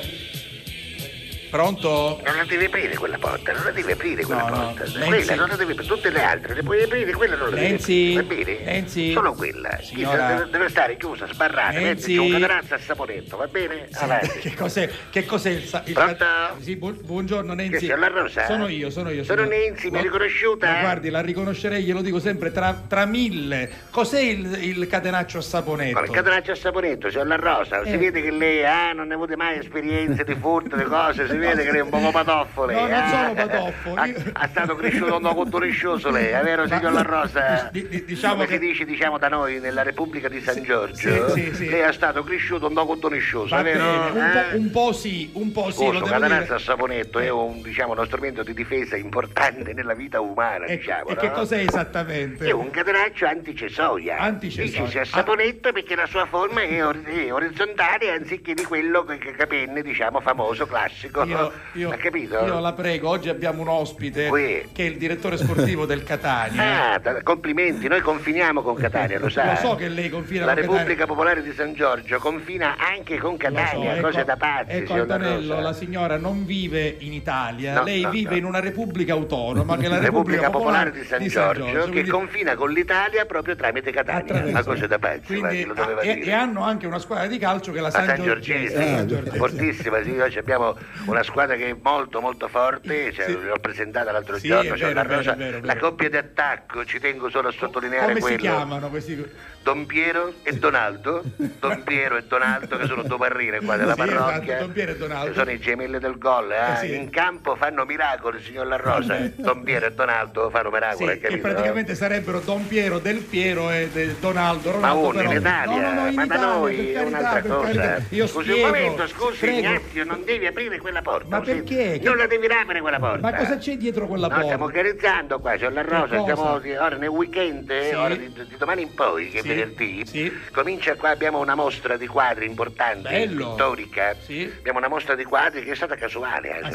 Pronto? 1.51 2.18
La 2.39 2.45
devi 2.45 2.67
aprire 2.67 2.95
quella 2.95 3.19
porta, 3.19 3.28
non 3.53 3.65
la 3.65 3.71
devi 3.71 3.93
aprire 3.93 4.25
quella 4.25 4.43
No, 4.43 4.49
no, 4.49 4.75
porta. 4.75 4.99
Nancy. 4.99 5.07
Quella 5.07 5.35
non 5.35 5.49
la 5.49 5.57
devi 5.57 5.73
aprire, 5.73 5.89
tutte 5.89 6.11
le 6.11 6.23
altre 6.23 6.55
le 6.55 6.63
puoi 6.63 6.83
aprire, 6.83 7.13
quella 7.13 7.37
non 7.37 7.51
la 7.51 7.57
devi 7.57 7.69
Nancy, 7.69 8.17
aprire. 8.17 8.55
Va 8.55 8.61
bene? 8.61 8.73
Nancy. 8.73 9.13
Solo 9.13 9.33
quella. 9.33 9.79
Signora. 9.83 10.27
Deve, 10.29 10.51
deve 10.51 10.69
stare 10.69 10.97
chiusa, 10.97 11.27
sbarrata, 11.27 11.79
mentre 11.79 12.13
c'è 12.13 12.19
un 12.19 12.31
catenazzo 12.31 12.75
a 12.75 12.79
saponetto, 12.79 13.37
va 13.37 13.47
bene? 13.47 13.89
Avanti. 13.93 14.39
Che 14.49 14.55
cos'è, 14.55 14.89
che 15.11 15.25
cos'è 15.27 15.51
il, 15.51 15.65
sa- 15.65 15.83
il 15.85 15.93
Pronto? 15.93 16.25
Sì, 16.61 16.77
bu- 16.77 17.01
buongiorno. 17.03 17.55
Che 17.55 17.97
Rosa? 18.09 18.47
Sono 18.47 18.69
io, 18.69 18.91
sono 18.91 19.11
io. 19.11 19.25
Sono 19.25 19.45
Nancy, 19.45 19.91
mi 19.91 19.99
hai 19.99 20.03
riconosciuta? 20.05 20.71
Ma 20.71 20.81
guardi, 20.81 21.11
la 21.11 21.21
riconoscerei, 21.21 21.83
glielo 21.83 22.01
dico 22.01 22.19
sempre, 22.19 22.53
tra, 22.53 22.81
tra 22.87 23.05
mille. 23.05 23.71
Cos'è 23.91 24.21
il, 24.21 24.59
il 24.63 24.87
catenaccio 24.87 25.39
a 25.39 25.43
saponetto? 25.43 26.03
Il 26.03 26.11
catenaccio 26.11 26.53
a 26.53 26.55
saponetto, 26.55 27.09
c'è 27.09 27.23
la 27.25 27.37
rosa, 27.37 27.85
si 27.85 27.93
Eh. 27.93 27.99
vede 27.99 28.23
che 28.23 28.31
lei 28.31 28.65
ah, 28.65 28.93
non 28.93 29.09
ne 29.09 29.15
avute 29.15 29.37
mai 29.37 29.59
esperienze 29.59 30.25
di 30.25 30.35
furto, 30.35 30.77
di 30.77 30.85
cose, 30.85 31.29
si 31.29 31.37
vede 31.39 31.65
che 31.65 31.71
lei 31.71 31.81
è 31.81 31.83
un 31.83 31.91
po' 31.91 32.11
patoffo 32.11 32.65
lei. 32.65 32.77
No, 32.77 32.87
non 32.89 32.93
ah. 32.93 33.09
sono 33.09 33.35
patoffo, 33.47 33.95
Ha, 33.95 34.09
ha 34.33 34.49
stato 34.49 34.77
cresciuto 34.77 35.17
un 35.17 35.35
poco 35.35 35.59
riscioso 35.59 36.11
lei, 36.11 36.29
è 36.33 36.43
vero 36.43 36.67
signor 36.67 36.93
La 36.93 37.03
Rosa? 37.03 37.69
Di- 37.73 37.87
di- 37.89 38.05
diciamo 38.05 38.35
Come 38.35 38.47
che- 38.47 38.53
si 38.55 38.59
dice 38.59 38.85
diciamo 38.85 39.19
da 39.19 39.29
noi 39.29 39.59
nella 39.61 39.83
Repubblica 39.83 40.29
di 40.29 40.41
San 40.41 40.63
Giorgio, 40.63 41.29
sì, 41.31 41.43
sì, 41.47 41.55
sì. 41.55 41.69
lei 41.69 41.81
è 41.81 41.93
stato 41.93 42.23
cresciuto 42.25 42.67
un 42.67 42.75
poco 42.75 43.09
riscioso, 43.09 43.55
Va 43.55 43.61
è 43.61 43.65
vero? 43.65 43.85
un, 43.85 44.19
Eh? 44.19 44.31
po', 44.51 44.57
un 44.57 44.71
po' 44.71 44.93
sì, 44.93 45.31
un 45.35 45.53
po' 45.53 45.71
sì, 45.71 45.85
lo 45.85 45.91
sto 45.93 46.05
devo 46.05 46.07
catenazzo 46.07 46.43
dire. 46.45 46.55
a 46.55 46.59
saponetto 46.59 47.19
è 47.19 47.29
un, 47.31 47.63
diciamo, 47.63 47.93
uno 47.93 48.05
strumento 48.05 48.43
di 48.43 48.55
difesa 48.55 48.97
importante 48.97 49.73
nella 49.73 49.95
vita 49.95 50.21
umana, 50.21 50.67
diciamo. 50.67 51.09
E 51.09 51.17
che 51.17 51.27
no? 51.29 51.33
cos'è 51.33 51.59
esattamente? 51.59 52.47
È 52.47 52.51
un 52.53 52.71
catenaccio 52.71 53.27
anticesoia. 53.27 54.19
Anticesoia. 54.19 54.85
Dice 54.85 55.01
a 55.01 55.05
saponetto 55.05 55.73
perché 55.73 55.95
la 55.95 56.07
sua 56.07 56.27
forma 56.27 56.63
è, 56.63 56.85
or- 56.85 57.03
è 57.05 57.33
orizzontale 57.33 58.11
anziché 58.11 58.55
di 58.55 58.65
quello 58.65 59.05
che, 59.05 59.19
che 59.19 59.33
capenne, 59.33 59.83
diciamo, 59.83 60.21
famoso, 60.21 60.67
classico. 60.67 61.25
Io, 61.25 61.53
io- 61.75 61.91
ha 61.91 61.97
capito? 61.97 62.45
io 62.45 62.59
la 62.61 62.73
prego, 62.73 63.18
oggi 63.19 63.29
abbiamo 63.29 63.63
un 63.63 63.69
ospite 63.69 64.29
Qui. 64.29 64.69
che 64.73 64.85
è 64.85 64.89
il 64.89 64.97
direttore 64.97 65.37
sportivo 65.37 65.85
del 65.87 66.03
Catania. 66.05 66.77
Ah, 66.89 66.99
da- 66.99 67.23
complimenti, 67.23 67.89
noi 67.89 68.01
confiniamo 68.01 68.63
con 68.63 68.75
Catania, 68.77 69.19
lo 69.19 69.29
sa. 69.29 69.51
Lo 69.53 69.57
so 69.57 69.75
che 69.75 69.89
lei 69.89 70.09
confina 70.09 70.45
La 70.45 70.53
con 70.53 70.61
Repubblica 70.63 70.85
Catania. 70.87 71.07
Popolare 71.07 71.43
di 71.43 71.53
San 71.53 71.73
Giorgio 71.75 72.19
confina 72.19 72.77
anche 72.79 73.19
con 73.19 73.33
Lo 73.33 73.37
so, 73.37 73.43
Catania, 73.55 73.93
ecco- 73.97 74.07
cose 74.07 74.25
da 74.25 74.37
pazzi, 74.37 74.71
Ecco 74.77 74.93
Antonello, 74.95 75.61
la 75.61 75.73
signora 75.73 76.17
non 76.17 76.45
vive 76.47 76.97
in 77.01 77.13
Italia, 77.13 77.75
No, 77.75 77.83
lei 77.85 78.03
no, 78.03 78.11
vive 78.11 78.31
no. 78.31 78.37
in 78.37 78.45
una 78.45 78.61
repubblica 78.61 79.13
autonoma 79.15 79.77
che 79.77 79.87
è 79.87 79.89
la 79.89 79.99
Repubblica 79.99 80.51
Popolare 80.51 80.93
di 80.93 81.03
San, 81.05 81.27
Giorgio, 81.27 81.65
che 81.65 81.91
quindi- 81.91 82.11
confina 82.11 82.55
con 82.55 82.71
l'Italia 82.71 83.25
proprio 83.27 83.57
tramite 83.57 83.91
Catania, 83.91 84.21
Attraverso- 84.21 84.51
una 84.51 84.63
cosa 84.65 84.87
da 84.87 84.99
pazzi, 84.99 85.39
quindi- 85.39 85.65
lo 85.65 85.75
doveva 85.75 86.01
e, 86.03 86.15
dire. 86.15 86.27
e 86.27 86.33
hanno 86.33 86.63
anche 86.63 86.87
una 86.87 86.99
squadra 86.99 87.27
di 87.27 87.39
calcio 87.39 87.73
che 87.73 87.79
è 87.79 87.81
la 87.81 87.87
La 87.89 87.95
San, 87.95 88.07
San 88.07 88.23
Giorgese, 88.23 89.05
Giorgese. 89.07 89.37
fortissima, 89.37 90.03
sì, 90.03 90.11
oggi 90.19 90.39
abbiamo 90.39 90.77
una 91.07 91.23
squadra 91.23 91.57
che 91.57 91.71
è 91.71 91.77
molto 91.83 92.21
molto 92.21 92.47
forte, 92.49 93.08
cioè, 93.13 93.29
l'ho 93.31 93.59
presentata 93.61 94.13
l'altro 94.13 94.39
Sì, 94.39 94.49
giorno, 94.49 94.75
è 94.75 94.77
c'è 94.77 94.93
vero, 94.93 94.95
la 94.95 95.03
vero, 95.03 95.17
Rosa, 95.17 95.35
vero, 95.35 95.61
la 95.63 95.77
coppia 95.77 96.09
di 96.09 96.17
attacco, 96.17 96.85
ci 96.85 96.99
tengo 96.99 97.29
solo 97.31 97.49
a 97.49 97.53
sottolineare 97.53 98.07
Come 98.07 98.15
si 98.17 98.21
quello. 98.23 98.39
chiamano 98.39 98.89
questi? 98.91 99.31
Don 99.63 99.85
Piero 99.85 100.33
e 100.45 100.53
Donaldo, 100.55 101.23
Don 101.37 101.83
Piero 101.85 102.17
e 102.17 102.23
Donaldo 102.27 102.79
che 102.79 102.87
sono 102.87 103.03
due 103.03 103.19
parrine 103.19 103.61
qua 103.61 103.77
della 103.77 103.95
Sì, 103.95 104.01
esatto, 104.03 104.23
parrocchia. 104.23 104.59
Don 104.61 104.73
Piero 104.73 104.91
e 104.93 104.97
Donaldo. 104.97 105.35
Sono 105.35 105.51
i 105.51 105.59
gemelli 105.61 105.99
del 105.99 106.17
gol, 106.17 106.51
eh? 106.53 106.73
Eh, 106.73 106.77
sì. 106.87 106.95
in 106.95 107.11
campo 107.11 107.55
fanno 107.55 107.85
miracoli, 107.85 108.41
signor 108.43 108.67
La 108.67 108.77
Rosa. 108.77 109.19
Don 109.37 109.63
Piero 109.65 109.87
e 109.87 109.93
Donaldo 109.93 110.49
fanno 110.49 110.69
Sì, 110.69 110.75
miracoli, 110.75 111.11
hai 111.11 111.19
che 111.19 111.37
praticamente 111.39 111.95
sarebbero 111.95 112.41
Don 112.41 112.67
Piero, 112.67 112.99
Del 112.99 113.19
Piero 113.19 113.71
e 113.71 113.89
de- 113.93 114.15
Donaldo. 114.19 114.71
Ma 114.71 114.89
Ronaldo, 114.89 115.09
uno 115.09 115.23
in 115.23 115.31
Italia, 115.39 115.93
No, 115.93 116.01
no, 116.03 116.09
in 116.09 116.15
ma 116.15 116.27
da 116.27 116.35
Italia, 116.37 116.53
noi 116.57 116.77
per 116.77 117.03
è 117.03 117.05
un'altra 117.05 117.43
cosa. 117.43 117.65
carità. 117.67 118.03
Io 118.09 118.27
scusi 118.27 118.51
spiego, 118.51 118.67
un 118.69 118.73
momento, 118.75 119.07
scusi 119.09 119.39
prego. 119.39 119.59
Ignazio, 119.59 120.05
non 120.05 120.25
devi 120.25 120.47
aprire 120.47 120.79
quella 120.79 121.03
porta. 121.03 121.27
Ma 121.29 121.41
perché? 121.43 122.01
Non 122.03 122.17
la 122.17 122.27
devi 122.27 122.47
aprire 122.47 122.81
quella 122.81 122.99
porta. 122.99 123.31
Ma 123.31 123.37
cosa 123.37 123.57
c'è 123.59 123.77
dietro 123.77 124.07
quella 124.07 124.23
No, 124.29 124.33
porta? 124.33 124.45
stiamo 124.47 124.65
organizzando 124.65 125.39
qua, 125.41 125.57
c'è 125.57 125.69
la 125.69 125.83
Rosa, 125.83 126.61
sì, 126.63 126.71
ora 126.71 126.97
nel 126.97 127.09
weekend, 127.09 127.71
eh, 127.71 127.89
Sì. 127.91 127.95
ora 127.95 128.15
di, 128.15 128.33
di 128.33 128.57
domani 128.57 128.83
in 128.83 128.95
poi, 128.95 129.29
che 129.29 129.43
è 129.61 130.05
Sì, 130.07 130.33
comincia 130.53 130.95
qua, 130.97 131.11
abbiamo 131.11 131.39
una 131.39 131.55
mostra 131.55 131.97
di 131.97 132.07
quadri 132.07 132.47
importante, 132.47 133.09
Bello. 133.11 133.37
pittorica. 133.51 134.17
Abbiamo 134.59 134.79
una 134.79 134.89
mostra 134.89 135.15
di 135.15 135.25
quadri 135.25 135.63
che 135.63 135.73
è 135.73 135.75
stata 135.75 135.97
casuale, 135.97 136.61
eh, 136.61 136.67
Ah, 136.67 136.73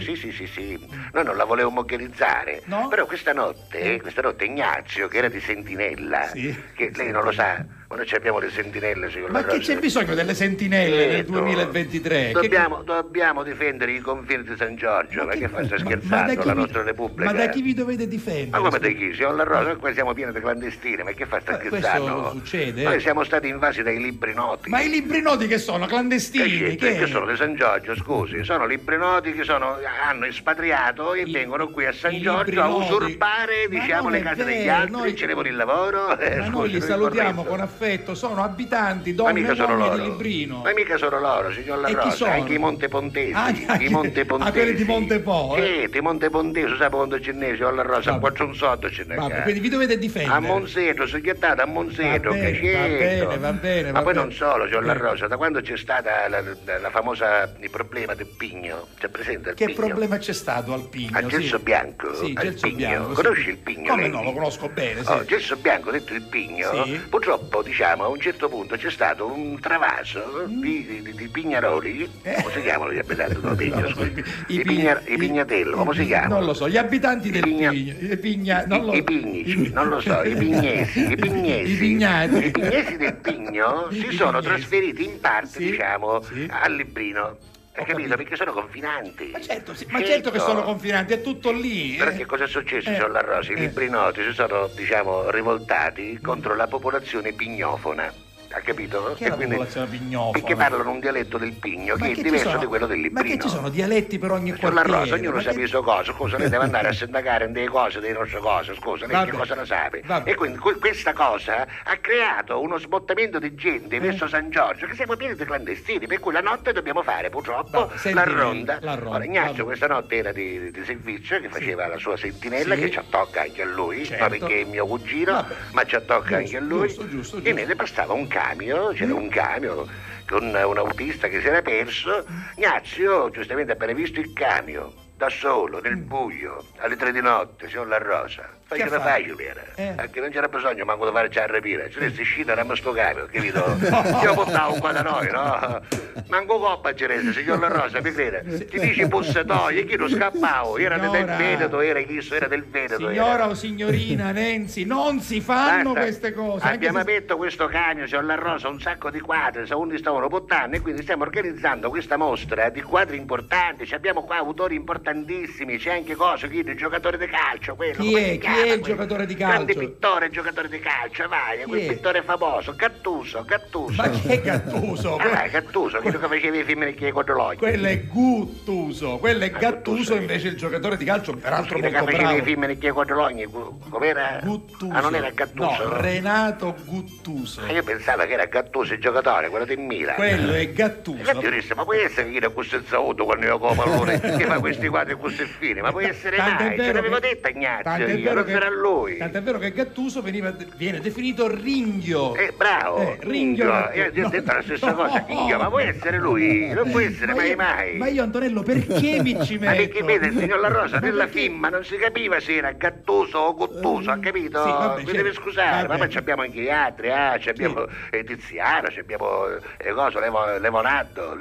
Sì, 0.00 0.16
sì, 0.16 0.32
sì, 0.32 0.46
sì. 0.46 0.78
Noi 1.12 1.24
non 1.24 1.36
la 1.36 1.44
volevo 1.44 1.70
moccanizzare. 1.70 2.62
No? 2.66 2.88
Però 2.88 3.06
questa 3.06 3.32
notte, 3.32 4.00
questa 4.00 4.22
notte 4.22 4.44
Ignazio, 4.44 5.08
che 5.08 5.18
era 5.18 5.28
di 5.28 5.40
sentinella, 5.40 6.30
che 6.74 6.90
lei 6.94 7.10
non 7.10 7.24
lo 7.24 7.32
sa, 7.32 7.64
ma 7.88 7.96
noi 7.96 8.06
ci 8.06 8.14
abbiamo 8.16 8.38
le 8.40 8.50
sentinelle, 8.50 9.10
signor 9.10 9.30
Ma 9.30 9.44
che 9.44 9.58
c'è 9.58 9.78
bisogno 9.78 10.14
delle 10.14 10.34
sentinelle 10.34 11.06
nel 11.06 11.14
Certo. 11.16 11.32
2023? 11.32 12.26
Che- 12.26 12.32
Dobbiamo, 12.32 12.82
dobbiamo 12.82 13.42
difendere 13.44 13.92
i 13.92 14.00
confini 14.00 14.42
di 14.42 14.54
San 14.56 14.74
Giorgio, 14.74 15.24
ma, 15.24 15.32
che 15.34 15.48
fa? 15.48 15.64
Sta 15.64 15.78
scherzando 15.78 16.34
da 16.34 16.40
chi 16.40 16.46
la 16.46 16.52
vi- 16.54 16.58
nostra 16.60 16.82
Repubblica? 16.82 17.30
Ma 17.32 17.38
da 17.38 17.48
chi 17.48 17.62
vi 17.62 17.74
dovete 17.74 18.02
Ma 18.04 18.08
difendere? 18.10 18.62
come 18.62 18.78
da 18.80 18.88
chi? 18.88 19.14
Signor 19.14 19.34
La 19.36 19.44
Rosa, 19.44 19.76
qua 19.76 19.92
siamo 19.92 20.12
pieni 20.14 20.32
di 20.32 20.40
clandestini, 20.40 21.02
ma 21.04 21.12
che 21.12 21.26
fa? 21.26 21.40
Sta 21.40 21.58
questo 21.58 21.76
scherzando? 21.76 22.30
succede? 22.32 22.82
Noi 22.82 23.00
siamo 23.00 23.22
stati 23.24 23.48
invasi 23.48 23.82
dai 23.82 23.98
libri 24.02 24.34
noti. 24.34 24.68
Ma 24.68 24.80
i 24.80 24.88
libri 24.90 25.20
noti 25.22 25.46
che 25.46 25.58
sono? 25.58 25.84
Eh, 25.84 25.88
Clandestini? 25.88 26.48
certo, 26.58 26.86
che... 26.86 26.96
che 26.98 27.06
sono 27.06 27.26
di 27.26 27.36
San 27.36 27.54
Giorgio, 27.54 27.94
scusi, 27.94 28.42
sono 28.44 28.66
libri 28.66 28.96
noti 28.96 29.32
che 29.32 29.44
sono- 29.44 29.76
hanno 30.08 30.24
espatriato 30.24 31.14
e 31.14 31.24
vengono 31.24 31.68
qui 31.68 31.86
a 31.86 31.92
San 31.92 32.12
i 32.14 32.20
Giorgio 32.20 32.60
a 32.62 32.68
usurpare, 32.68 33.68
Ma 33.70 33.78
diciamo, 33.80 34.08
le 34.08 34.22
case 34.22 34.44
degli 34.44 34.64
vero, 34.64 34.74
altri, 34.76 34.90
noi- 34.90 35.16
ce 35.16 35.26
ne 35.26 35.32
vuole 35.34 35.48
il 35.50 35.56
lavoro. 35.56 36.18
Eh, 36.18 36.36
Ma 36.36 36.44
scusi, 36.46 36.50
noi 36.50 36.68
li 36.70 36.80
salutiamo 36.80 37.44
con 37.44 37.60
affetto, 37.60 37.74
sono 38.14 38.42
abitanti, 38.42 39.14
donne 39.14 39.40
e 39.40 39.42
uomini 39.42 39.54
di. 39.54 40.02
Librino. 40.02 40.62
Ma 40.64 40.72
mica 40.72 40.96
sono 40.96 41.20
loro, 41.20 41.52
signor 41.52 41.78
La 41.78 41.90
Rosa, 41.90 42.32
anche 42.32 42.54
i 42.54 42.58
Montepontesi. 42.58 43.32
Ah, 43.32 43.44
anche- 43.44 43.84
I 43.84 43.88
Montepontesi. 43.88 44.48
ah, 44.48 44.52
quelli 44.52 44.74
di 44.74 44.84
Montepo, 44.84 45.54
eh? 45.56 45.88
Sì, 45.90 45.98
i 45.98 46.00
Montepontesi, 46.00 46.76
sa 46.76 46.88
quando 46.88 47.20
ce 47.20 47.32
signor 47.32 47.74
La 47.74 47.82
Rosa, 47.82 48.14
a 48.14 48.18
quattro 48.18 48.46
un 48.46 48.54
soldo 48.54 48.90
ce. 48.90 49.04
Vabbè, 49.04 49.32
qua. 49.34 49.42
quindi 49.42 49.60
vi 49.60 49.68
dovete 49.68 49.98
difendere. 49.98 50.34
A 50.36 50.40
Monseto, 50.40 51.06
soggettato 51.06 51.62
a 51.62 51.66
Monseto, 51.66 52.30
Va 52.30 52.34
bene, 52.34 52.72
va 52.72 52.86
bene, 52.86 53.36
va 53.38 53.52
bene, 53.52 53.92
Ma 53.92 53.98
va 53.98 54.02
poi 54.04 54.12
bene. 54.14 54.24
non 54.26 54.32
solo, 54.34 54.64
signor 54.66 54.84
La 54.84 54.94
Eh. 54.94 54.98
Rosa, 54.98 55.26
da 55.26 55.36
quando 55.36 55.60
c'è 55.60 55.76
stata 55.76 56.28
la, 56.28 56.40
la- 56.40 56.90
famosa, 56.90 57.52
il 57.60 57.70
problema 57.70 58.14
del 58.14 58.26
pigno, 58.26 58.86
c'è 58.98 59.08
presente 59.08 59.50
il 59.50 59.54
Che 59.54 59.66
pigno? 59.66 59.78
problema 59.86 60.16
c'è 60.18 60.32
stato 60.32 60.72
al 60.72 60.88
Pigno? 60.88 61.16
A 61.18 61.26
Gelso 61.26 61.56
sì. 61.58 61.62
Bianco? 61.62 62.14
Sì, 62.14 62.32
al 62.36 62.42
Gelso 62.44 62.66
Pigno. 62.68 62.76
Bianco. 62.76 63.08
sì. 63.14 63.22
Conosci 63.22 63.48
il 63.50 63.56
pigno? 63.58 63.88
Come 63.90 64.02
lei? 64.02 64.10
no, 64.10 64.22
lo 64.22 64.32
conosco 64.32 64.68
bene, 64.68 65.04
sì. 65.04 65.10
Oh, 65.12 65.24
Gelso 65.24 65.56
Bianco, 65.56 65.90
detto 65.90 66.14
il 66.14 66.22
pigno, 66.22 66.84
Sì. 66.84 67.00
purtroppo 67.08 67.62
diciamo 67.66 68.04
a 68.04 68.08
un 68.08 68.20
certo 68.20 68.48
punto 68.48 68.76
c'è 68.76 68.90
stato 68.90 69.26
un 69.26 69.58
travaso 69.58 70.44
di, 70.46 71.02
di- 71.02 71.12
di 71.14 71.28
pignaroli, 71.28 72.08
come 72.22 72.52
si 72.54 72.62
chiamano 72.62 72.92
gli 72.92 72.98
abitanti 72.98 73.40
del 73.40 73.56
pigno? 73.56 73.88
scusi? 73.88 74.24
i 74.48 74.60
pigna- 74.60 75.02
i 75.04 75.16
pignatello, 75.16 75.76
come 75.76 75.94
si 75.94 76.06
chiamano? 76.06 76.34
Non 76.36 76.44
lo 76.44 76.54
so, 76.54 76.68
gli 76.68 76.76
abitanti 76.76 77.30
del 77.30 77.42
Pigno. 77.42 77.72
I, 77.72 78.16
pigna, 78.20 78.64
non 78.66 78.84
lo- 78.86 78.92
I 78.92 79.02
pignici, 79.02 79.70
non 79.72 79.88
lo 79.88 80.00
so, 80.00 80.22
i 80.22 80.34
pignesi, 80.36 81.10
i 81.10 81.16
pignesi, 81.16 81.72
I 81.72 81.76
pignati. 81.76 82.36
i 82.46 82.50
pignesi 82.52 82.96
del 82.96 83.14
pigno 83.14 83.88
si 83.90 84.10
sono 84.12 84.40
trasferiti 84.40 85.04
in 85.04 85.18
parte, 85.20 85.58
diciamo, 85.58 86.22
al 86.48 86.74
Librino. 86.74 87.36
Hai 87.76 87.84
capito? 87.84 88.16
Perché 88.16 88.36
sono 88.36 88.52
confinanti. 88.52 89.30
Ma 89.32 89.40
certo, 89.40 89.74
Ma 89.88 90.02
certo 90.02 90.30
che 90.30 90.38
sono 90.38 90.62
confinanti, 90.62 91.12
è 91.12 91.20
tutto 91.20 91.52
lì. 91.52 91.96
Però 91.96 92.10
eh. 92.10 92.16
che 92.16 92.24
cosa 92.24 92.44
è 92.44 92.48
successo, 92.48 92.88
Eh, 92.88 92.94
signor 92.94 93.10
La 93.10 93.20
Rosa? 93.20 93.52
I 93.52 93.56
eh. 93.56 93.58
librinoti 93.60 94.22
si 94.22 94.32
sono, 94.32 94.68
diciamo, 94.74 95.30
rivoltati 95.30 96.18
contro 96.22 96.54
la 96.54 96.66
popolazione 96.66 97.32
pignofona. 97.32 98.24
Ha 98.52 98.60
capito? 98.60 99.14
Che 99.16 99.24
è 99.24 99.28
la 99.28 99.36
popolazione 99.36 99.86
pignofona? 99.88 100.30
Perché 100.32 100.54
parlano 100.56 100.90
un 100.90 101.00
dialetto 101.00 101.36
del 101.38 101.52
pigno 101.52 101.94
Ma 101.98 102.06
che 102.06 102.12
che 102.14 102.20
è 102.20 102.22
diverso 102.22 102.48
sono? 102.48 102.60
di 102.60 102.66
quello 102.66 102.86
del 102.86 102.96
Ma 102.98 103.02
librino. 103.20 103.36
che 103.36 103.42
ci 103.42 103.48
sono 103.48 103.68
dialetti 103.68 104.18
per 104.18 104.30
ogni 104.30 104.52
quartiere? 104.56 104.88
Rosa, 104.88 105.14
ognuno 105.14 105.34
Ma 105.36 105.42
sa 105.42 105.50
che- 105.50 105.58
le 105.60 105.66
sue 105.66 105.82
cose, 105.82 106.12
scusa, 106.12 106.36
lei 106.38 106.48
deve 106.48 106.64
andare 106.64 106.88
a 106.88 106.92
sindacare 106.92 107.44
in 107.46 107.52
delle 107.52 107.68
cose, 107.68 108.00
delle 108.00 108.12
nostre 108.18 108.38
cose, 108.40 108.74
scusa, 108.74 109.06
lei 109.06 109.14
Vabbè. 109.16 109.30
che 109.30 109.36
cosa 109.36 109.54
ne 109.54 109.66
sa? 109.66 109.90
Vabbè. 110.04 110.30
E 110.30 110.34
quindi 110.34 110.58
que- 110.58 110.76
questa 110.78 111.12
cosa 111.12 111.66
ha 111.84 111.96
creato 111.96 112.60
uno 112.60 112.78
sbottamento 112.78 113.38
di 113.38 113.46
Eh. 113.48 113.54
gente 113.54 113.98
verso 114.00 114.26
San 114.28 114.48
Giorgio, 114.50 114.86
che 114.86 114.94
siamo 114.94 115.16
pieni 115.16 115.34
di 115.34 115.44
clandestini, 115.44 116.06
per 116.06 116.20
cui 116.20 116.32
la 116.32 116.40
notte 116.40 116.72
dobbiamo 116.72 117.02
fare 117.02 117.28
purtroppo 117.30 117.86
Va, 117.92 118.10
la 118.12 118.24
ronda. 118.24 118.78
la 118.80 118.94
ronda, 118.94 119.10
Ora, 119.16 119.24
Ignazio 119.24 119.52
vabbè. 119.52 119.64
questa 119.64 119.86
notte 119.86 120.16
era 120.16 120.32
di, 120.32 120.70
di 120.70 120.84
servizio, 120.84 121.40
che 121.40 121.48
faceva 121.48 121.86
la 121.86 121.98
sua 121.98 122.16
sentinella, 122.16 122.74
Sì. 122.74 122.80
che 122.82 122.90
ci 122.90 122.98
attocca 122.98 123.42
anche 123.42 123.62
a 123.62 123.66
lui, 123.66 124.04
Certo. 124.04 124.22
ma 124.22 124.30
perché 124.30 124.60
è 124.60 124.64
mio 124.64 124.86
cugino, 124.86 125.44
ma 125.72 125.84
ci 125.84 125.96
attocca 125.96 126.36
anche 126.36 126.56
a 126.56 126.60
lui. 126.60 126.86
giusto, 126.88 127.08
giusto, 127.08 127.40
E 127.42 127.52
ne 127.52 127.74
passava 127.74 128.12
un 128.12 128.26
camion, 128.36 128.94
c'era 128.94 129.14
un 129.14 129.28
camion 129.28 129.88
con 130.28 130.44
un 130.44 130.78
autista 130.78 131.28
che 131.28 131.40
si 131.40 131.46
era 131.46 131.62
perso. 131.62 132.26
Ignazio, 132.56 133.30
giustamente 133.30 133.72
appena 133.72 133.94
visto 133.94 134.20
il 134.20 134.32
camion, 134.34 134.92
da 135.16 135.30
solo, 135.30 135.80
nel 135.80 135.96
buio, 135.96 136.62
alle 136.78 136.96
tre 136.96 137.12
di 137.12 137.22
notte, 137.22 137.68
signor 137.68 137.86
La 137.86 137.98
Rosa. 137.98 138.55
Fai 138.68 138.78
Che 138.78 138.84
che 138.84 138.90
da 138.90 138.98
fa? 139.00 139.10
facile 139.10 139.44
era. 139.48 139.62
Eh. 139.76 139.94
Anche 139.96 140.18
non 140.20 140.30
c'era 140.30 140.48
bisogno 140.48 140.84
manco 140.84 141.06
di 141.06 141.12
fare 141.12 141.28
a 141.40 141.46
rapire. 141.46 141.88
Se 141.92 142.00
ne 142.00 142.06
uscito 142.06 142.50
era 142.50 142.64
sto 142.74 142.90
camion, 142.90 143.28
capito? 143.30 143.62
Io 144.24 144.34
portavo 144.34 144.74
qua 144.80 144.90
da 144.90 145.02
noi, 145.02 145.30
no? 145.30 145.80
Manco 146.26 146.58
coppa 146.58 146.92
c'era, 146.92 147.14
signor 147.32 147.60
La 147.60 147.68
Rosa, 147.68 148.00
mi 148.00 148.10
crede? 148.12 148.66
Ti 148.66 148.78
dici 148.80 149.06
bussatoio, 149.06 149.84
chi 149.84 149.96
lo 149.96 150.08
scappavo? 150.08 150.78
Era 150.78 150.98
del. 150.98 151.24
Veneto, 151.26 151.80
era 151.80 152.00
chi 152.00 152.18
era 152.32 152.48
del 152.48 152.64
Veneto. 152.64 152.96
Signora 152.96 153.34
era. 153.34 153.48
o 153.48 153.54
signorina 153.54 154.32
Nenzi, 154.36 154.84
non 154.84 155.20
si 155.20 155.40
fanno 155.40 155.92
Basta. 155.92 156.00
queste 156.00 156.32
cose. 156.32 156.66
Abbiamo 156.66 156.96
se- 156.96 157.02
aperto 157.02 157.36
questo 157.36 157.66
camion, 157.68 158.08
signor 158.08 158.24
La 158.24 158.34
Rosa, 158.34 158.66
un 158.68 158.80
sacco 158.80 159.10
di 159.10 159.20
quadri, 159.20 159.64
secondo 159.64 159.96
stavano 159.96 160.26
portando 160.26 160.74
e 160.74 160.80
quindi 160.80 161.02
stiamo 161.02 161.22
organizzando 161.22 161.88
questa 161.88 162.16
mostra 162.16 162.68
di 162.70 162.82
quadri 162.82 163.16
importanti. 163.16 163.86
Ci 163.86 163.94
abbiamo 163.94 164.24
qua 164.24 164.38
autori 164.38 164.74
importantissimi, 164.74 165.78
c'è 165.78 165.92
anche 165.92 166.16
cosa, 166.16 166.48
chi? 166.48 166.64
Il 166.66 166.76
giocatore 166.76 167.16
di 167.16 167.26
calcio, 167.28 167.76
quello. 167.76 168.02
Chi 168.02 168.14
è? 168.16 168.38
Chi 168.38 168.54
è 168.62 168.72
il 168.72 168.80
quello? 168.80 168.84
giocatore 168.96 169.26
di 169.26 169.34
Grande 169.34 169.72
calcio? 169.74 169.88
pittore, 169.88 170.30
giocatore 170.30 170.68
di 170.68 170.78
calcio, 170.78 171.28
vai, 171.28 171.62
quel 171.64 171.80
è? 171.82 171.86
pittore 171.86 172.22
famoso, 172.22 172.74
Gattuso, 172.76 173.44
Gattuso. 173.44 174.02
Ma 174.02 174.08
chi 174.10 174.28
è 174.28 174.40
Gattuso? 174.40 175.16
Ah, 175.16 175.28
vai, 175.28 175.50
Gattuso, 175.50 175.98
quello 176.00 176.18
che 176.18 176.26
faceva 176.26 176.56
i 176.56 176.64
film 176.64 176.84
di 176.84 176.94
Chiego 176.94 177.22
Dologli. 177.22 177.56
Quello 177.58 177.86
è 177.86 178.04
Guttuso, 178.04 179.18
quello 179.18 179.44
è 179.44 179.50
Gattuso 179.50 180.14
invece 180.14 180.48
il 180.48 180.56
giocatore 180.56 180.96
di 180.96 181.04
calcio, 181.04 181.34
peraltro 181.34 181.78
Quello 181.78 181.88
che 181.88 181.96
molto 182.00 182.10
faceva 182.12 182.30
i 182.30 182.34
bravo. 182.34 182.48
film 182.50 182.66
di 182.66 182.78
Chiego 182.78 183.04
Dologli, 183.04 183.46
com'era? 183.88 184.40
Guttuso. 184.42 184.92
Ah, 184.92 185.00
non 185.00 185.14
era 185.14 185.30
Gattuso? 185.30 185.88
No, 185.88 186.00
Renato 186.00 186.74
Guttuso. 186.84 187.60
Ah, 187.62 187.72
Io 187.72 187.82
pensavo 187.82 188.24
che 188.24 188.32
era 188.32 188.44
Gattuso 188.46 188.94
il 188.94 189.00
giocatore, 189.00 189.48
quello 189.48 189.64
del 189.64 189.78
Milan. 189.78 190.14
Quello 190.14 190.52
è 190.52 190.70
Gattuso. 190.72 191.14
Disse, 191.50 191.74
ma 191.74 191.84
può 191.84 191.94
essere 191.94 192.30
che 192.30 192.36
era 192.36 192.48
questo 192.50 192.80
zauto 192.86 193.24
quando 193.24 193.46
io 193.46 193.58
come 193.58 193.82
allora 193.82 194.18
che 194.18 194.44
fa 194.44 194.58
questi 194.58 194.88
quadri 194.88 195.16
così 195.18 195.44
fini? 195.44 195.80
Ma 195.80 195.90
può 195.90 196.00
essere 196.00 196.36
Tant'è 196.36 196.64
mai? 196.68 196.78
Ce 196.78 196.92
l'avevo 196.92 197.14
che- 197.18 197.28
detto 197.28 197.48
Ignazio 197.48 198.06
io, 198.06 198.32
sarà 198.52 198.70
lui. 198.70 199.16
Tant'è 199.16 199.42
vero 199.42 199.58
che 199.58 199.72
Gattuso 199.72 200.22
veniva- 200.22 200.54
viene 200.76 201.00
definito 201.00 201.48
ringhio. 201.48 202.34
Eh, 202.34 202.52
bravo, 202.56 202.98
Eh, 202.98 203.18
ringhio. 203.20 203.90
Io 203.94 204.10
ti 204.12 204.20
ho 204.22 204.28
detto 204.28 204.52
la 204.52 204.62
stessa 204.62 204.90
No. 204.90 204.94
cosa, 204.96 205.24
Ringhio, 205.26 205.58
ma 205.58 205.68
può 205.68 205.78
essere 205.80 206.18
lui? 206.18 206.68
Non 206.72 206.90
può 206.90 207.00
essere 207.00 207.32
Ma 207.32 207.40
mai 207.40 207.50
io- 207.50 207.56
mai. 207.56 207.96
Ma 207.96 208.08
io 208.08 208.22
Antonello, 208.22 208.62
perché 208.62 209.20
mi 209.22 209.44
ci 209.44 209.58
Ma 209.58 209.70
metto? 209.70 209.76
perché 209.84 210.02
vede 210.02 210.26
il 210.28 210.38
signor 210.38 210.58
La 210.60 210.68
Rosa 210.68 210.98
Ma 211.00 211.06
nella 211.06 211.26
firma 211.26 211.68
non 211.68 211.84
si 211.84 211.96
capiva 211.96 212.40
se 212.40 212.54
era 212.56 212.72
Gattuso 212.72 213.38
o 213.38 213.54
Gottuso, 213.54 214.10
ha 214.10 214.18
capito? 214.18 214.62
sì, 214.62 214.68
vabbè, 214.70 214.98
Mi 215.00 215.04
certo. 215.06 215.16
deve 215.22 215.32
scusare, 215.34 215.82
ma 215.82 215.86
Vabbè. 215.88 215.98
poi 215.98 216.08
ci 216.10 216.18
abbiamo 216.18 216.42
anche 216.42 216.60
gli 216.60 216.68
altri, 216.70 217.10
ah, 217.10 217.38
ci 217.38 217.48
abbiamo 217.48 217.86
eh, 218.10 218.24
Tiziano, 218.24 218.88
ci 218.88 219.00
abbiamo 219.00 219.46
eh, 219.78 219.92
cosa, 219.92 220.20
Levo- 220.20 220.58
Leonardo, 220.58 221.36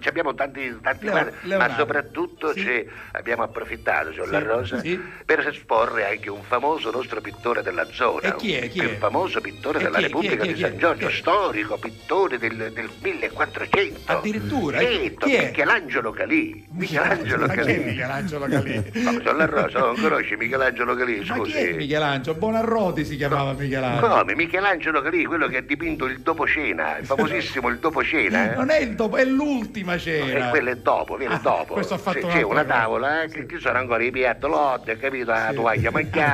ci 0.00 0.08
abbiamo 0.08 0.34
tanti, 0.34 0.78
tanti 0.82 1.06
quadri, 1.06 1.30
ma 1.32 1.38
Leonardo. 1.48 1.74
soprattutto 1.76 2.54
ci 2.54 2.88
abbiamo 3.12 3.42
approfittato, 3.42 4.10
signor 4.12 4.30
La 4.30 4.38
Rosa, 4.40 4.78
sì. 4.80 5.00
per 5.24 5.46
esporre 5.46 6.06
anche 6.08 6.30
un 6.30 6.41
un 6.42 6.48
famoso 6.48 6.90
nostro 6.90 7.20
pittore 7.20 7.62
della 7.62 7.86
zona. 7.92 8.28
E 8.28 8.36
chi 8.36 8.54
è? 8.54 8.68
Chi 8.68 8.78
il 8.78 8.84
è? 8.84 8.88
più 8.88 8.98
famoso 8.98 9.40
pittore 9.40 9.78
E 9.78 9.82
della 9.84 9.98
è? 9.98 10.00
Repubblica 10.02 10.42
è? 10.42 10.52
di? 10.52 10.60
San 10.60 10.76
Giorgio, 10.76 11.10
storico 11.10 11.76
pittore 11.78 12.38
del, 12.38 12.72
del 12.72 12.90
1400. 13.00 14.00
Addirittura? 14.12 14.78
Certo, 14.80 15.26
Chi 15.26 15.34
è? 15.34 15.46
Michelangelo 15.46 16.10
Calì. 16.10 16.66
Michelangelo 16.72 17.46
Calì. 17.46 17.78
Michelangelo 17.78 18.46
Calì? 18.46 18.74
Ma 19.02 19.10
signor 19.12 19.36
La 19.36 19.46
Rosa, 19.46 19.78
non 19.78 19.94
conosci 19.96 20.36
Michelangelo 20.36 20.94
Calì? 20.94 21.16
Ma 21.18 21.22
chi 21.22 21.30
è 21.30 21.34
Scusi. 21.36 21.72
Michelangelo? 21.74 22.36
Bonarroti 22.38 23.04
si 23.04 23.16
chiamava 23.16 23.52
Michelangelo. 23.52 24.08
Come? 24.18 24.34
Michelangelo 24.34 25.00
Calì, 25.00 25.24
quello 25.24 25.46
che 25.46 25.58
ha 25.58 25.62
dipinto 25.62 26.06
il 26.06 26.20
dopo 26.20 26.46
cena, 26.46 26.98
il 26.98 27.06
famosissimo 27.06 27.68
il 27.68 27.78
dopo 27.78 28.02
cena. 28.02 28.52
eh? 28.52 28.56
Non 28.56 28.70
è 28.70 28.80
il 28.80 28.94
dopo, 28.94 29.16
è 29.16 29.24
l'ultima 29.24 29.96
cena. 29.96 30.46
E 30.48 30.50
quello 30.50 30.70
è 30.70 30.76
dopo, 30.76 31.16
viene 31.16 31.38
dopo. 31.40 31.72
Ah, 31.72 31.74
questo 31.76 31.94
ha 31.94 31.98
fatto 31.98 32.26
C'è- 32.26 32.42
una 32.42 32.64
tavola, 32.64 33.22
eh, 33.22 33.28
che 33.28 33.46
ci 33.48 33.58
sono 33.60 33.78
ancora 33.78 34.02
i 34.02 34.10
piatti, 34.10 34.46
l'odde, 34.46 34.96
capito? 34.98 35.30
La 35.30 35.52
tovaglia 35.54 35.90
mangiata, 35.92 36.31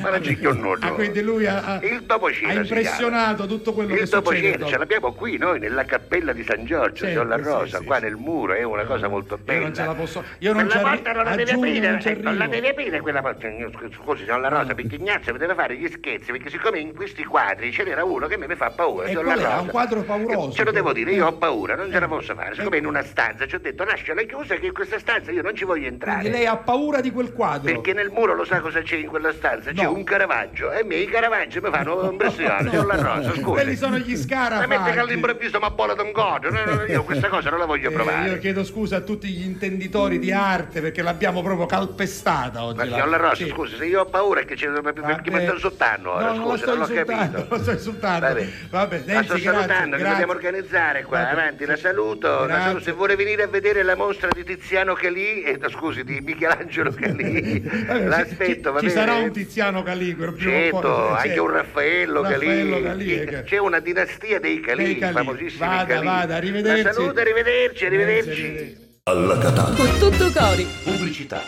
ma 0.00 0.10
non 0.10 0.58
nulla. 0.60 0.86
Ah, 0.86 0.90
quindi 0.92 1.22
lui 1.22 1.46
ha, 1.46 1.62
ha- 1.64 1.80
Il 1.82 2.02
dopo 2.02 2.26
ha 2.26 2.32
cena 2.32 2.52
si 2.52 2.58
impressionato 2.58 3.46
tutto 3.46 3.72
quello 3.72 3.94
che 3.94 4.02
Il 4.02 4.08
dopo 4.08 4.30
succede. 4.30 4.52
cena 4.52 4.66
ce 4.66 4.78
l'abbiamo 4.78 5.12
qui 5.12 5.36
noi 5.38 5.58
nella 5.58 5.84
cappella 5.84 6.32
di 6.32 6.44
San 6.44 6.64
Giorgio, 6.64 7.04
Certo, 7.04 7.06
signor 7.06 7.26
La 7.26 7.36
sì, 7.36 7.42
Rosa, 7.42 7.78
sì, 7.78 7.84
qua 7.84 7.96
sì. 7.96 8.02
nel 8.04 8.16
muro, 8.16 8.54
è 8.54 8.62
una 8.62 8.84
cosa 8.84 9.08
molto 9.08 9.38
bella. 9.38 9.58
Io 9.58 9.64
non 9.64 9.74
ce 9.74 9.84
la 9.84 9.94
posso. 9.94 10.24
Io 10.38 10.52
non 10.52 10.66
Quella 10.66 10.80
porta 10.88 11.12
non 11.12 11.24
la 11.24 11.34
devi 11.36 11.50
aprire, 11.50 12.00
eh, 12.02 12.14
non 12.20 12.36
la 12.36 12.46
devi 12.46 12.66
aprire 12.68 13.00
quella 13.00 13.20
porta. 13.22 13.48
Scusi, 13.94 14.24
signor 14.24 14.40
La 14.40 14.48
Rosa, 14.48 14.74
perché 14.74 14.96
Ignazio 14.96 15.32
mi 15.32 15.38
deve 15.38 15.54
fare 15.54 15.76
gli 15.76 15.88
scherzi, 15.88 16.30
perché 16.32 16.50
siccome 16.50 16.78
in 16.78 16.94
questi 16.94 17.24
quadri 17.24 17.72
ce 17.72 17.84
n'era 17.84 18.04
uno 18.04 18.26
che 18.26 18.36
mi 18.36 18.54
fa 18.54 18.70
paura, 18.70 19.04
E 19.04 19.08
signor 19.08 19.24
qual 19.24 19.36
La 19.38 19.42
è? 19.42 19.46
Ha 19.46 19.50
Rosa. 19.50 19.62
un 19.62 19.68
quadro 19.68 20.02
pauroso. 20.02 20.52
Ce 20.52 20.64
lo 20.64 20.70
devo 20.72 20.92
dire, 20.92 21.12
io 21.12 21.26
ho 21.26 21.32
paura, 21.32 21.74
non 21.76 21.90
ce 21.90 21.96
Eh. 21.96 22.00
la 22.00 22.08
posso 22.08 22.34
fare. 22.34 22.54
Siccome 22.54 22.76
in 22.78 22.86
una 22.86 23.02
stanza 23.02 23.46
ci 23.46 23.54
ho 23.54 23.58
detto 23.60 23.84
lasciala 23.84 24.22
chiusa 24.22 24.54
che 24.56 24.66
in 24.66 24.72
questa 24.72 24.98
stanza 24.98 25.30
io 25.30 25.42
non 25.42 25.54
ci 25.54 25.64
voglio 25.64 25.86
entrare. 25.86 26.20
Quindi 26.20 26.36
lei 26.38 26.46
ha 26.46 26.56
paura 26.56 27.00
di 27.00 27.10
quel 27.10 27.32
quadro. 27.32 27.72
Perché 27.72 27.92
nel 27.92 28.10
muro 28.10 28.34
lo 28.34 28.44
sa 28.44 28.60
cosa 28.60 28.80
c'è 28.82 28.96
in 28.96 29.06
quella 29.06 29.29
stanza? 29.32 29.72
C'è 29.72 29.82
No. 29.82 29.92
un 29.92 30.04
Caravaggio 30.04 30.70
e 30.72 30.80
i 30.80 30.84
miei 30.84 31.06
Caravaggi 31.06 31.60
mi 31.60 31.70
fanno 31.70 32.08
impressione, 32.10 32.68
signor 32.70 32.86
La 32.86 32.96
Rosa, 32.96 33.30
scusi. 33.30 33.42
Quelli 33.42 33.76
sono 33.76 33.96
gli 33.98 34.00
Ma 34.00 34.06
mette 34.06 34.16
che 34.16 34.22
scarafaggi. 34.22 34.98
all'improvviso 34.98 35.58
mi 35.58 35.64
abbola 35.64 35.94
un 36.00 36.12
godo. 36.12 36.50
No, 36.50 36.64
no, 36.64 36.74
no, 36.74 36.84
io 36.84 37.02
questa 37.04 37.28
cosa 37.28 37.50
non 37.50 37.58
la 37.58 37.64
voglio 37.66 37.90
Eh, 37.90 37.92
provare. 37.92 38.28
io 38.28 38.38
chiedo 38.38 38.64
scusa 38.64 38.96
a 38.96 39.00
tutti 39.00 39.28
gli 39.28 39.44
intenditori 39.44 40.18
di 40.18 40.32
arte 40.32 40.80
perché 40.80 41.02
l'abbiamo 41.02 41.42
proprio 41.42 41.66
calpestata 41.66 42.64
oggi. 42.64 42.76
Ma 42.78 42.84
la- 42.84 42.90
signor 42.92 43.08
La 43.08 43.16
Rosa, 43.16 43.34
Sì. 43.36 43.48
scusi, 43.48 43.76
se 43.76 43.86
io 43.86 44.00
ho 44.02 44.04
paura 44.06 44.42
che 44.42 44.54
c'è 44.54 44.68
perché 44.70 45.00
mi 45.00 45.30
Vabbè. 45.30 45.42
sto 45.44 45.52
insultando 45.54 46.12
ora, 46.12 46.26
No, 46.26 46.34
non 46.34 46.38
lo 46.42 46.48
scusi, 46.50 46.62
sto 46.62 46.74
non 46.76 46.78
l'ho 46.88 46.94
capito. 47.04 47.46
lo 47.48 47.58
sto 47.62 47.70
insultando. 47.72 48.26
Vabbè. 48.26 48.48
Vabbè, 48.70 49.02
Nenzi, 49.04 49.24
sto 49.24 49.34
grazie, 49.34 49.42
salutando, 49.42 49.96
che 49.96 50.02
grazie. 50.02 50.08
dobbiamo 50.10 50.32
organizzare 50.32 51.02
qua, 51.04 51.18
Vabbè, 51.18 51.30
avanti, 51.32 51.64
la 51.66 51.76
saluto, 51.76 52.44
la 52.46 52.60
saluto. 52.60 52.84
Se 52.84 52.92
vuole 52.92 53.16
venire 53.16 53.42
a 53.42 53.46
vedere 53.46 53.82
la 53.82 53.96
mostra 53.96 54.28
di 54.32 54.44
Tiziano 54.44 54.94
Calì, 54.94 55.42
eh, 55.42 55.58
scusi, 55.70 56.04
di 56.04 56.20
Michelangelo 56.20 56.92
Calì, 56.98 57.62
l'aspetto, 58.06 58.68
ci, 58.68 58.74
va 58.74 58.80
ci 58.80 58.86
bene? 58.86 58.90
sarà 58.90 59.14
un 59.22 59.32
Tiziano 59.32 59.82
Caliguro 59.82 60.32
prima 60.32 60.50
o 60.50 60.52
poi, 60.52 60.60
Certo, 60.70 61.08
anche 61.08 61.38
un 61.38 61.50
Raffaello 61.50 62.20
Calì. 62.22 62.32
Raffaello 62.46 63.24
che- 63.30 63.42
C'è 63.44 63.58
una 63.58 63.78
dinastia 63.80 64.40
dei 64.40 64.60
Calì. 64.60 64.98
famosissimi 65.00 65.58
Vada, 65.58 65.84
Calì. 65.94 66.06
vada, 66.06 66.34
arrivederci. 66.36 66.82
La 66.82 66.92
saluto, 66.92 67.20
arrivederci, 67.20 67.84
arrivederci. 67.86 68.76
Alla 69.04 69.38
Catalla. 69.38 69.74
Con 69.76 69.98
tutto 69.98 70.30
cori. 70.32 70.66
Pubblicità. 70.84 71.42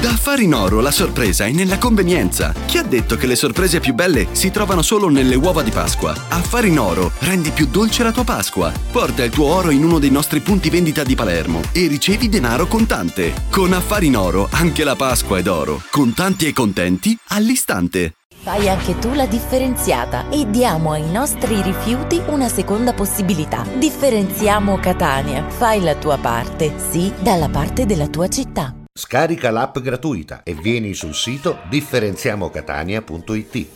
Da 0.00 0.10
Affari 0.10 0.44
in 0.44 0.54
Oro 0.54 0.80
la 0.80 0.90
sorpresa 0.90 1.46
è 1.46 1.50
nella 1.50 1.78
convenienza. 1.78 2.52
Chi 2.66 2.76
ha 2.76 2.82
detto 2.82 3.16
che 3.16 3.26
le 3.26 3.34
sorprese 3.34 3.80
più 3.80 3.94
belle 3.94 4.28
si 4.32 4.50
trovano 4.50 4.82
solo 4.82 5.08
nelle 5.08 5.36
uova 5.36 5.62
di 5.62 5.70
Pasqua? 5.70 6.14
Affari 6.28 6.68
in 6.68 6.78
Oro 6.78 7.12
rendi 7.20 7.50
più 7.50 7.66
dolce 7.66 8.02
la 8.02 8.12
tua 8.12 8.22
Pasqua. 8.22 8.70
Porta 8.92 9.24
il 9.24 9.30
tuo 9.30 9.46
oro 9.46 9.70
in 9.70 9.82
uno 9.82 9.98
dei 9.98 10.10
nostri 10.10 10.40
punti 10.40 10.68
vendita 10.68 11.02
di 11.02 11.14
Palermo 11.14 11.62
e 11.72 11.86
ricevi 11.86 12.28
denaro 12.28 12.66
contante. 12.66 13.32
Con 13.50 13.72
Affari 13.72 14.06
in 14.06 14.16
Oro 14.16 14.48
anche 14.50 14.84
la 14.84 14.96
Pasqua 14.96 15.38
è 15.38 15.42
d'oro. 15.42 15.82
Contanti 15.90 16.46
e 16.46 16.52
contenti 16.52 17.16
all'istante. 17.28 18.16
Fai 18.42 18.68
anche 18.68 18.96
tu 18.98 19.12
la 19.14 19.26
differenziata 19.26 20.28
e 20.28 20.48
diamo 20.48 20.92
ai 20.92 21.10
nostri 21.10 21.60
rifiuti 21.62 22.22
una 22.26 22.48
seconda 22.48 22.92
possibilità. 22.92 23.66
Differenziamo 23.76 24.78
Catania. 24.78 25.48
Fai 25.48 25.80
la 25.80 25.96
tua 25.96 26.18
parte, 26.18 26.74
sì, 26.90 27.12
dalla 27.18 27.48
parte 27.48 27.86
della 27.86 28.06
tua 28.06 28.28
città. 28.28 28.85
Scarica 28.98 29.50
l'app 29.50 29.78
gratuita 29.80 30.42
e 30.42 30.54
vieni 30.54 30.94
sul 30.94 31.14
sito 31.14 31.58
differenziamocatania.it. 31.68 33.66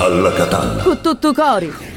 Alla 0.04 0.32
Catalla. 0.32 0.82
Con 0.82 1.00
tutto 1.00 1.32
cori. 1.32 1.93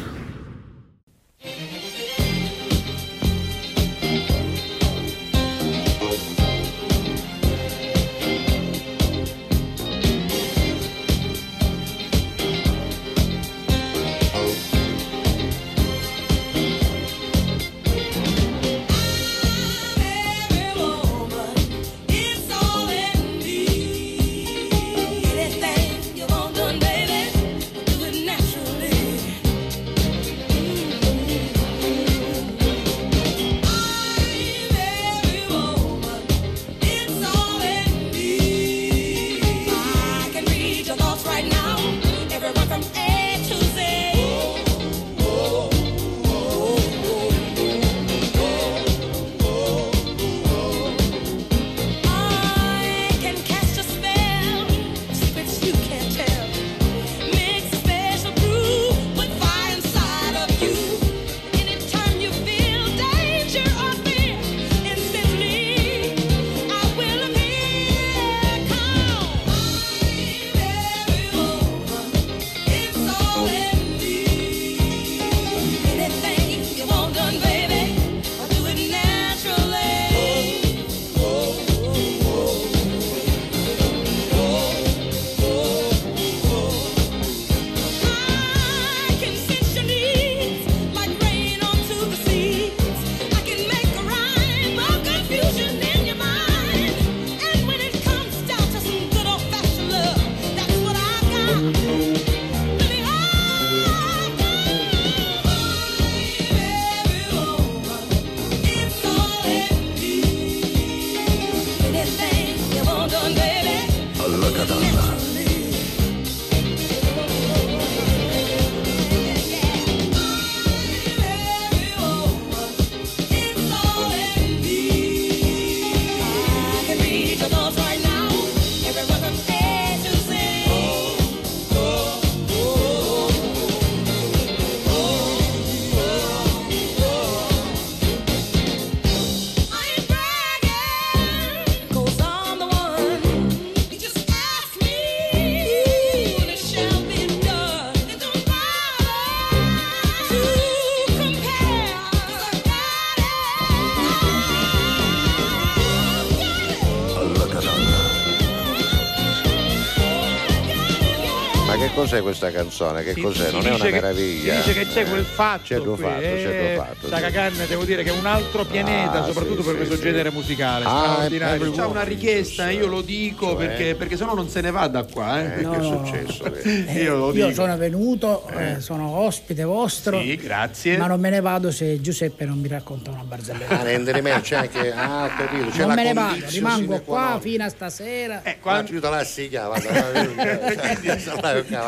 Cos'è 162.18 162.22
questa 162.22 162.52
canzone? 162.52 163.04
Che 163.04 163.14
Si- 163.14 163.22
cos'è? 163.22 163.48
si 163.48 163.52
Non 163.54 163.66
è 163.66 163.70
una 163.74 163.84
che- 163.86 163.92
meraviglia. 163.92 164.62
si 164.62 164.68
dice 164.70 164.80
che 164.80 164.88
c'è 164.92 165.06
quel 165.08 165.22
Eh, 165.22 165.24
fatto 165.24 165.64
C'è 165.64 165.80
due 165.80 165.96
qui, 165.96 166.04
fatto, 166.04 166.20
c'è 166.22 166.44
due 166.44 166.72
eh, 166.72 166.76
fatto. 166.76 166.96
sì. 167.08 167.10
Sagagan 167.10 167.54
devo 167.68 167.84
dire 167.84 168.04
che 168.04 168.10
è 168.10 168.18
un 168.18 168.26
altro 168.26 168.66
pianeta, 168.66 169.24
Ah, 169.24 169.26
soprattutto 169.26 169.62
sì, 169.62 169.68
per 169.68 169.72
sì, 169.72 169.76
questo 169.78 169.96
sì. 169.96 170.02
genere 170.02 170.32
musicale, 170.32 170.86
Ah, 170.86 170.90
straordinario. 171.14 171.66
è- 171.66 171.70
è- 171.70 171.76
C'ha 171.76 171.88
una 171.88 172.04
richiesta, 172.04 172.70
io 172.70 172.88
lo 172.88 173.02
dico 173.02 173.48
Cioè? 173.48 173.56
perché, 173.68 173.96
perché 173.96 174.18
se 174.18 174.26
no 174.26 174.34
non 174.34 174.50
se 174.50 174.62
ne 174.62 174.72
va 174.72 174.88
da 174.88 175.04
qua. 175.04 175.42
Eh. 175.42 175.60
Eh, 175.62 175.70
che 175.70 175.78
è 175.78 175.84
successo? 175.84 176.54
Eh, 176.54 176.94
io 177.04 177.16
lo 177.18 177.34
io 177.34 177.54
sono 177.54 177.78
venuto, 177.78 178.48
eh, 178.50 178.80
sono 178.80 179.10
ospite 179.18 179.64
vostro. 179.64 180.20
Sì, 180.22 180.36
grazie. 180.38 180.98
Ma 180.98 181.08
non 181.08 181.20
me 181.20 181.30
ne 181.30 181.42
vado 181.42 181.72
se 181.72 182.00
Giuseppe 182.02 182.46
non 182.46 182.60
mi 182.60 182.68
racconta 182.68 183.12
una 183.12 183.24
barzelletta. 183.38 183.80
Ah, 183.80 183.84
rendere 183.84 184.22
c'è 184.42 184.56
anche. 184.56 184.92
Ah, 184.92 185.24
ho 185.26 185.30
capito. 185.36 185.70
C'è 185.70 185.80
non 185.80 185.88
la 185.90 185.96
me 185.96 186.04
ne 186.04 186.14
vado, 186.14 186.46
rimango 186.48 187.00
qua 187.02 187.16
qua 187.18 187.30
non. 187.30 187.42
fino 187.42 187.64
a 187.64 187.70
stasera. 187.70 188.42
Eh, 188.44 188.60
Quando 188.60 188.92
tu 188.92 189.00
te 189.00 189.10
la 189.10 189.24
si 189.24 189.48
chiama, 189.50 189.80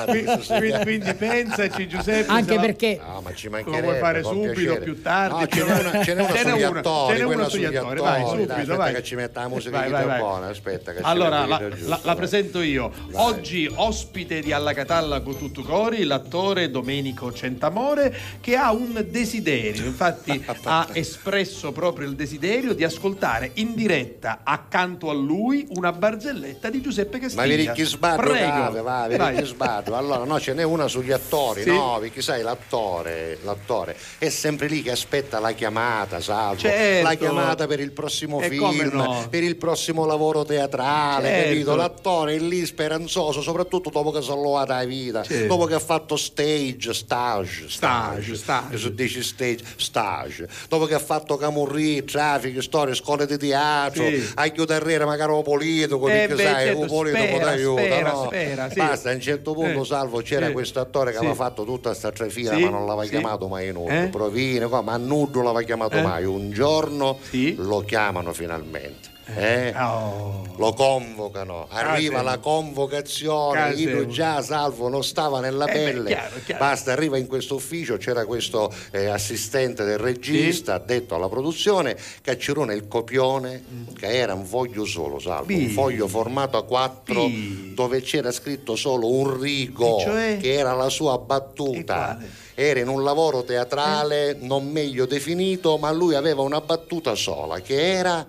quindi, 0.06 0.80
quindi 0.84 1.14
pensaci 1.14 1.88
Giuseppe. 1.88 2.32
Anche 2.32 2.56
la- 2.56 2.62
perché 2.62 3.00
No, 3.06 3.22
ma 3.22 3.34
ci 3.34 3.46
lo 3.46 3.52
mancherebbe. 3.52 3.82
vuoi 3.88 3.98
fare 4.00 4.24
subito, 4.24 4.54
piacere. 4.54 4.80
più 4.82 5.02
tardi? 5.02 5.40
No, 5.40 5.48
ce 5.48 5.64
n'è 5.64 5.80
una, 5.80 6.04
ce 6.04 6.14
n'è 6.14 6.22
una 6.22 6.34
Ce 6.36 6.44
n'è 6.44 6.52
una, 6.68 6.80
attori, 6.80 7.18
ce 7.18 7.24
n'è 7.24 7.34
una 7.34 7.50
sugli 7.50 7.66
attori, 7.66 8.00
vai, 8.00 8.26
subito, 8.28 8.46
Dai, 8.48 8.60
aspetta 8.62 8.78
vai. 8.78 8.94
che 8.94 9.04
ci 9.04 9.16
metta 9.16 9.42
la 9.42 9.48
musica 9.48 9.78
Vai, 9.80 9.90
vai, 9.92 10.20
buona, 10.20 10.48
aspetta 10.48 10.92
che 10.92 10.98
ci 11.00 11.04
Allora, 11.06 11.46
la, 11.46 11.60
il 11.60 11.70
giusto, 11.74 11.90
la- 11.90 11.96
la 11.96 12.02
vai. 12.04 12.16
presento 12.16 12.62
io. 12.62 12.92
Oggi 13.14 13.70
ospite 13.74 14.40
di 14.42 14.52
Alla 14.52 14.74
Catalla 14.74 15.22
con 15.22 15.38
tutto 15.38 15.62
cori, 15.62 16.04
l'attore 16.04 16.70
Domenico 16.70 17.32
Centamore, 17.34 18.16
che 18.42 18.56
ha 18.56 18.72
un 18.72 19.06
desiderio. 19.10 19.86
Infatti 19.86 20.44
ha 20.64 20.88
espresso 20.94 21.38
proprio 21.74 22.08
il 22.08 22.16
desiderio 22.16 22.74
di 22.74 22.84
ascoltare 22.84 23.52
in 23.56 23.74
diretta 23.76 24.40
accanto 24.44 25.10
a 25.10 25.14
lui 25.14 25.66
una 25.76 25.92
barzelletta 25.92 26.70
di 26.70 26.82
Giuseppe 26.82 27.20
Castiglia. 27.20 27.42
Ma 27.42 27.48
vi 27.48 27.56
ricchi 27.56 27.84
sbaddo, 27.84 28.22
Prego. 28.22 28.84
va, 28.84 29.06
ricchi 29.06 29.46
sbaddo. 29.46 29.96
Allora, 29.96 30.24
no, 30.26 30.40
ce 30.40 30.54
n'è 30.54 30.64
una 30.64 30.88
sugli 30.88 31.12
attori, 31.12 31.64
Sì. 31.64 31.70
no, 31.70 31.98
perché 32.00 32.22
sai, 32.22 32.42
l'attore, 32.42 33.38
l'attore 33.44 33.96
è 34.18 34.30
sempre 34.30 34.68
lì 34.68 34.82
che 34.82 34.92
aspetta 34.92 35.40
la 35.40 35.52
chiamata, 35.54 36.20
salvo. 36.20 36.60
Certo. 36.60 37.04
La 37.08 37.14
chiamata 37.16 37.68
per 37.68 37.80
il 37.80 37.92
prossimo 37.92 38.42
E 38.42 38.50
film, 38.50 38.90
no? 38.94 39.28
per 39.30 39.44
il 39.44 39.56
prossimo 39.56 40.06
lavoro 40.06 40.44
teatrale, 40.44 41.28
Certo. 41.28 41.50
capito? 41.50 41.76
L'attore 41.76 42.36
è 42.36 42.40
lì 42.40 42.66
speranzoso, 42.66 43.42
soprattutto 43.42 43.90
dopo 43.90 44.12
che 44.12 44.22
si 44.22 44.30
è 44.30 44.34
alluvata 44.34 44.76
la 44.76 44.86
vita, 44.86 45.24
Certo. 45.24 45.48
dopo 45.48 45.66
che 45.66 45.76
ha 45.76 45.80
fatto 45.80 46.16
stage, 46.16 46.94
stage, 46.94 47.68
Stage, 47.70 48.36
stage. 48.36 48.78
Su 48.78 48.94
dici 48.94 49.22
stage, 49.24 49.64
stage. 49.78 50.48
Dopo 50.68 50.86
che 50.86 50.94
ha 50.96 51.00
fatto 51.00 51.29
camurri, 51.38 52.04
traffico, 52.04 52.62
storie, 52.62 52.94
scuole 52.96 53.26
di 53.26 53.38
teatro, 53.38 54.04
Sì. 54.04 54.32
a 54.36 54.48
chiudere 54.48 55.04
magari 55.06 55.32
un 55.32 55.44
politico, 55.44 56.08
Eh, 56.08 56.12
perché 56.12 56.36
beh, 56.36 56.44
sai, 56.44 56.66
certo, 56.66 56.80
un 56.80 56.88
politico 56.88 57.24
spera, 57.26 57.44
ti 57.46 57.50
aiuta, 57.50 57.82
spera, 57.82 58.12
no? 58.12 58.24
spera, 58.26 58.70
sì. 58.70 58.78
Basta, 58.80 59.10
a 59.10 59.14
un 59.14 59.20
certo 59.22 59.54
punto, 59.54 59.82
Eh, 59.82 59.86
salvo, 59.86 60.22
c'era 60.22 60.48
sì. 60.48 60.52
questo 60.54 60.80
attore 60.80 61.12
che 61.12 61.18
Sì. 61.18 61.24
aveva 61.26 61.36
fatto 61.36 61.64
tutta 61.64 61.94
sta 61.94 62.12
trafila, 62.12 62.56
Sì, 62.56 62.64
ma 62.64 62.70
non 62.70 62.86
l'aveva 62.86 63.06
chiamato 63.10 63.48
mai 63.48 63.72
nudo. 63.72 63.90
Eh? 63.92 64.08
Provine, 64.12 64.68
qua, 64.68 64.82
ma 64.82 64.98
nudo 64.98 65.42
l'aveva 65.42 65.62
chiamato 65.64 65.98
Eh? 65.98 66.02
mai. 66.02 66.26
Un 66.26 66.52
giorno 66.52 67.18
lo 67.58 67.80
chiamano 67.82 68.34
finalmente. 68.34 69.18
Eh? 69.36 69.74
Oh. 69.78 70.48
Lo 70.58 70.74
convocano, 70.74 71.68
arriva 71.70 72.16
Casemo. 72.18 72.22
la 72.24 72.38
convocazione, 72.40 73.74
io 73.76 74.08
già 74.08 74.42
salvo 74.42 74.90
non 74.90 75.04
stava 75.06 75.40
nella 75.40 75.66
Eh, 75.66 75.72
beh, 75.72 75.80
pelle, 75.84 76.08
chiaro, 76.10 76.36
chiaro. 76.44 76.64
basta, 76.66 76.92
arriva 76.92 77.18
in 77.18 77.28
questo 77.28 77.56
ufficio, 77.56 77.96
c'era 77.98 78.26
questo 78.26 78.74
eh, 78.92 79.06
assistente 79.06 79.86
del 79.86 79.98
regista, 79.98 80.74
addetto 80.74 81.16
alla 81.16 81.30
produzione, 81.30 81.96
che 82.22 82.32
accirona 82.32 82.74
il 82.74 82.88
copione, 82.90 83.64
che 83.98 84.08
era 84.08 84.34
un 84.34 84.46
foglio 84.46 84.84
solo, 84.84 85.18
salvo, 85.20 85.54
un 85.54 85.68
Bi. 85.68 85.70
foglio 85.70 86.08
formato 86.10 86.58
a 86.58 86.64
quattro 86.66 87.26
Bi. 87.28 87.72
dove 87.74 88.02
c'era 88.02 88.32
scritto 88.32 88.76
solo 88.76 89.10
un 89.10 89.40
rigo, 89.40 90.00
cioè? 90.02 90.38
che 90.42 90.54
era 90.54 90.74
la 90.74 90.90
sua 90.90 91.18
battuta. 91.20 92.18
Era 92.54 92.82
in 92.82 92.90
un 92.90 93.06
lavoro 93.06 93.44
teatrale 93.46 94.36
non 94.38 94.68
meglio 94.70 95.06
definito, 95.06 95.78
ma 95.78 95.90
lui 95.92 96.16
aveva 96.16 96.42
una 96.42 96.60
battuta 96.60 97.16
sola, 97.16 97.62
che 97.62 97.94
era 97.94 98.26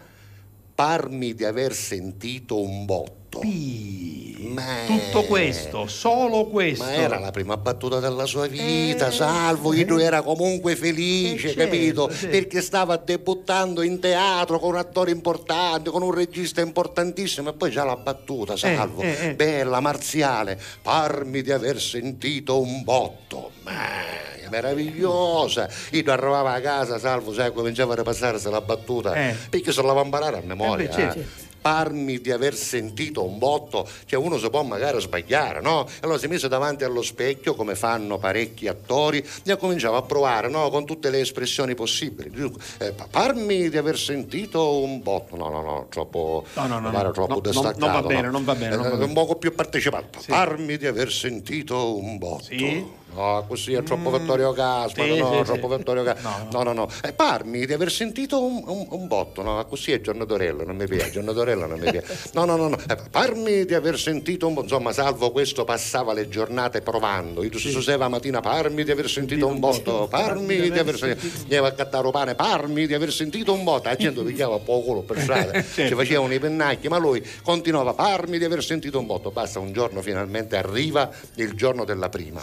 parmi 0.80 1.34
di 1.34 1.44
aver 1.44 1.74
sentito 1.74 2.58
un 2.58 2.86
botto. 2.86 3.19
Ma- 3.38 4.84
Tutto 4.86 5.22
questo, 5.24 5.86
solo 5.86 6.46
questo. 6.46 6.82
Ma 6.84 6.92
era 6.92 7.18
la 7.18 7.30
prima 7.30 7.56
battuta 7.56 8.00
della 8.00 8.26
sua 8.26 8.46
vita, 8.48 9.10
salvo, 9.10 9.72
Ido 9.72 9.98
era 9.98 10.22
comunque 10.22 10.74
felice, 10.76 11.50
Eh, 11.50 11.54
certo, 11.54 11.58
capito? 11.70 12.10
sì. 12.10 12.26
Perché 12.26 12.60
stava 12.62 12.96
debuttando 12.96 13.82
in 13.82 14.00
teatro 14.00 14.58
con 14.58 14.70
un 14.70 14.76
attore 14.78 15.10
importante, 15.12 15.90
con 15.90 16.02
un 16.02 16.12
regista 16.12 16.60
importantissimo 16.60 17.50
e 17.50 17.52
poi 17.52 17.70
già 17.70 17.84
la 17.84 17.96
battuta, 17.96 18.56
salvo, 18.56 19.02
eh, 19.02 19.16
eh. 19.28 19.34
bella, 19.34 19.78
marziale, 19.80 20.58
parmi 20.82 21.42
di 21.42 21.52
aver 21.52 21.80
sentito 21.80 22.60
un 22.60 22.82
botto. 22.82 23.50
Ma 23.62 24.28
meravigliosa. 24.50 25.68
Ido 25.92 26.10
arrivava 26.10 26.54
a 26.54 26.60
casa, 26.60 26.98
salvo, 26.98 27.32
sai, 27.32 27.52
cominciava 27.52 27.92
a 27.92 27.96
ripassarsi 27.96 28.50
la 28.50 28.60
battuta, 28.60 29.14
Eh. 29.14 29.36
perché 29.48 29.70
se 29.70 29.80
la 29.82 29.92
va 29.92 30.00
a 30.00 30.04
imparare 30.04 30.38
a 30.38 30.42
memoria. 30.44 30.86
Eh 30.86 30.88
beh, 30.88 30.94
certo. 30.94 31.18
eh. 31.20 31.48
Parmi 31.60 32.20
di 32.20 32.30
aver 32.30 32.54
sentito 32.54 33.24
un 33.24 33.38
botto, 33.38 33.86
cioè 34.06 34.18
uno 34.18 34.38
si 34.38 34.48
può 34.48 34.62
magari 34.62 35.00
sbagliare, 35.00 35.60
no? 35.60 35.86
Allora 36.00 36.18
si 36.18 36.26
mise 36.26 36.48
davanti 36.48 36.84
allo 36.84 37.02
specchio, 37.02 37.54
come 37.54 37.74
fanno 37.74 38.18
parecchi 38.18 38.66
attori, 38.66 39.24
e 39.44 39.56
cominciava 39.56 39.98
a 39.98 40.02
provare, 40.02 40.48
no? 40.48 40.70
Con 40.70 40.86
tutte 40.86 41.10
le 41.10 41.20
espressioni 41.20 41.74
possibili. 41.74 42.30
Eh, 42.78 42.92
pa- 42.92 43.06
parmi 43.10 43.68
di 43.68 43.76
aver 43.76 43.98
sentito 43.98 44.78
un 44.82 45.02
botto, 45.02 45.36
no, 45.36 45.48
no, 45.50 45.62
no, 45.62 45.86
troppo, 45.90 46.44
No, 46.54 46.66
no, 46.66 46.78
no, 46.80 47.10
troppo 47.10 47.34
no, 47.34 47.40
distaccato. 47.40 47.78
non 47.78 47.92
va 47.92 48.02
bene, 48.02 48.22
no? 48.22 48.30
non 48.30 48.44
va 48.44 48.54
bene, 48.54 48.74
non 48.76 48.82
va 48.82 48.88
Eh, 48.88 48.92
bene. 48.92 49.04
Un 49.04 49.12
poco 49.12 49.34
più 49.36 49.54
partecipato. 49.54 50.18
Parmi 50.26 50.76
di 50.78 50.86
aver 50.86 51.10
sentito 51.12 51.96
un 51.96 52.16
botto. 52.18 52.44
Sì? 52.44 52.98
No, 53.14 53.44
così 53.48 53.72
è 53.74 53.82
troppo 53.82 54.10
Vittorio 54.10 54.52
Caspa, 54.52 55.02
sì, 55.02 55.18
no, 55.18 55.38
sì, 55.38 55.42
troppo 55.44 55.70
sì. 55.70 55.76
Vittorio 55.76 56.02
Caspa. 56.04 56.46
No, 56.52 56.62
no, 56.62 56.72
no. 56.72 56.88
Eh, 57.02 57.12
parmi 57.12 57.66
di 57.66 57.72
aver 57.72 57.90
sentito 57.90 58.42
un, 58.42 58.62
un- 58.66 58.86
un 58.90 59.06
botto, 59.06 59.42
no, 59.42 59.64
così 59.66 59.92
è 59.92 60.00
Giorno 60.00 60.24
Dorello, 60.24 60.64
non 60.64 60.76
mi 60.76 60.86
piace, 60.86 61.10
Giorno 61.10 61.32
Dorello 61.32 61.66
non 61.66 61.78
mi 61.78 61.90
piace. 61.90 62.16
No, 62.34 62.44
no, 62.44 62.56
no, 62.56 62.68
no. 62.68 62.76
Eh, 62.88 62.96
parmi 63.10 63.64
di 63.64 63.74
aver 63.74 63.98
sentito 63.98 64.46
un 64.46 64.54
botto, 64.54 64.66
insomma, 64.66 64.92
salvo 64.92 65.30
questo 65.32 65.64
passava 65.64 66.12
le 66.12 66.28
giornate 66.28 66.80
provando. 66.82 67.42
Io 67.42 67.58
si 67.58 67.74
usava 67.76 68.08
mattina, 68.08 68.40
parmi 68.40 68.84
di 68.84 68.90
aver 68.90 69.08
sentito 69.08 69.46
un 69.46 69.58
botto, 69.58 70.06
parmi 70.08 70.70
di 70.70 70.78
aver 70.78 70.96
sentito, 70.96 71.36
andiamo 71.42 71.66
a 71.66 71.72
cattare 71.72 72.10
pane, 72.10 72.34
parmi 72.34 72.86
di 72.86 72.94
aver 72.94 73.12
sentito 73.12 73.52
un 73.52 73.64
botto, 73.64 73.88
la 73.88 73.96
gente 73.96 74.22
pigliava 74.22 74.58
poco 74.58 75.02
per 75.02 75.18
strada, 75.20 75.62
ci 75.62 75.88
facevano 75.94 76.32
i 76.32 76.38
pennacchi, 76.38 76.88
ma 76.88 76.98
lui 76.98 77.22
continuava, 77.42 77.92
parmi 77.94 78.38
di 78.38 78.44
aver 78.44 78.62
sentito 78.62 78.98
un 78.98 79.06
botto, 79.06 79.30
basta, 79.30 79.58
un 79.58 79.72
giorno 79.72 80.00
finalmente 80.00 80.56
arriva 80.56 81.10
il 81.36 81.52
giorno 81.54 81.84
della 81.84 82.08
prima. 82.08 82.40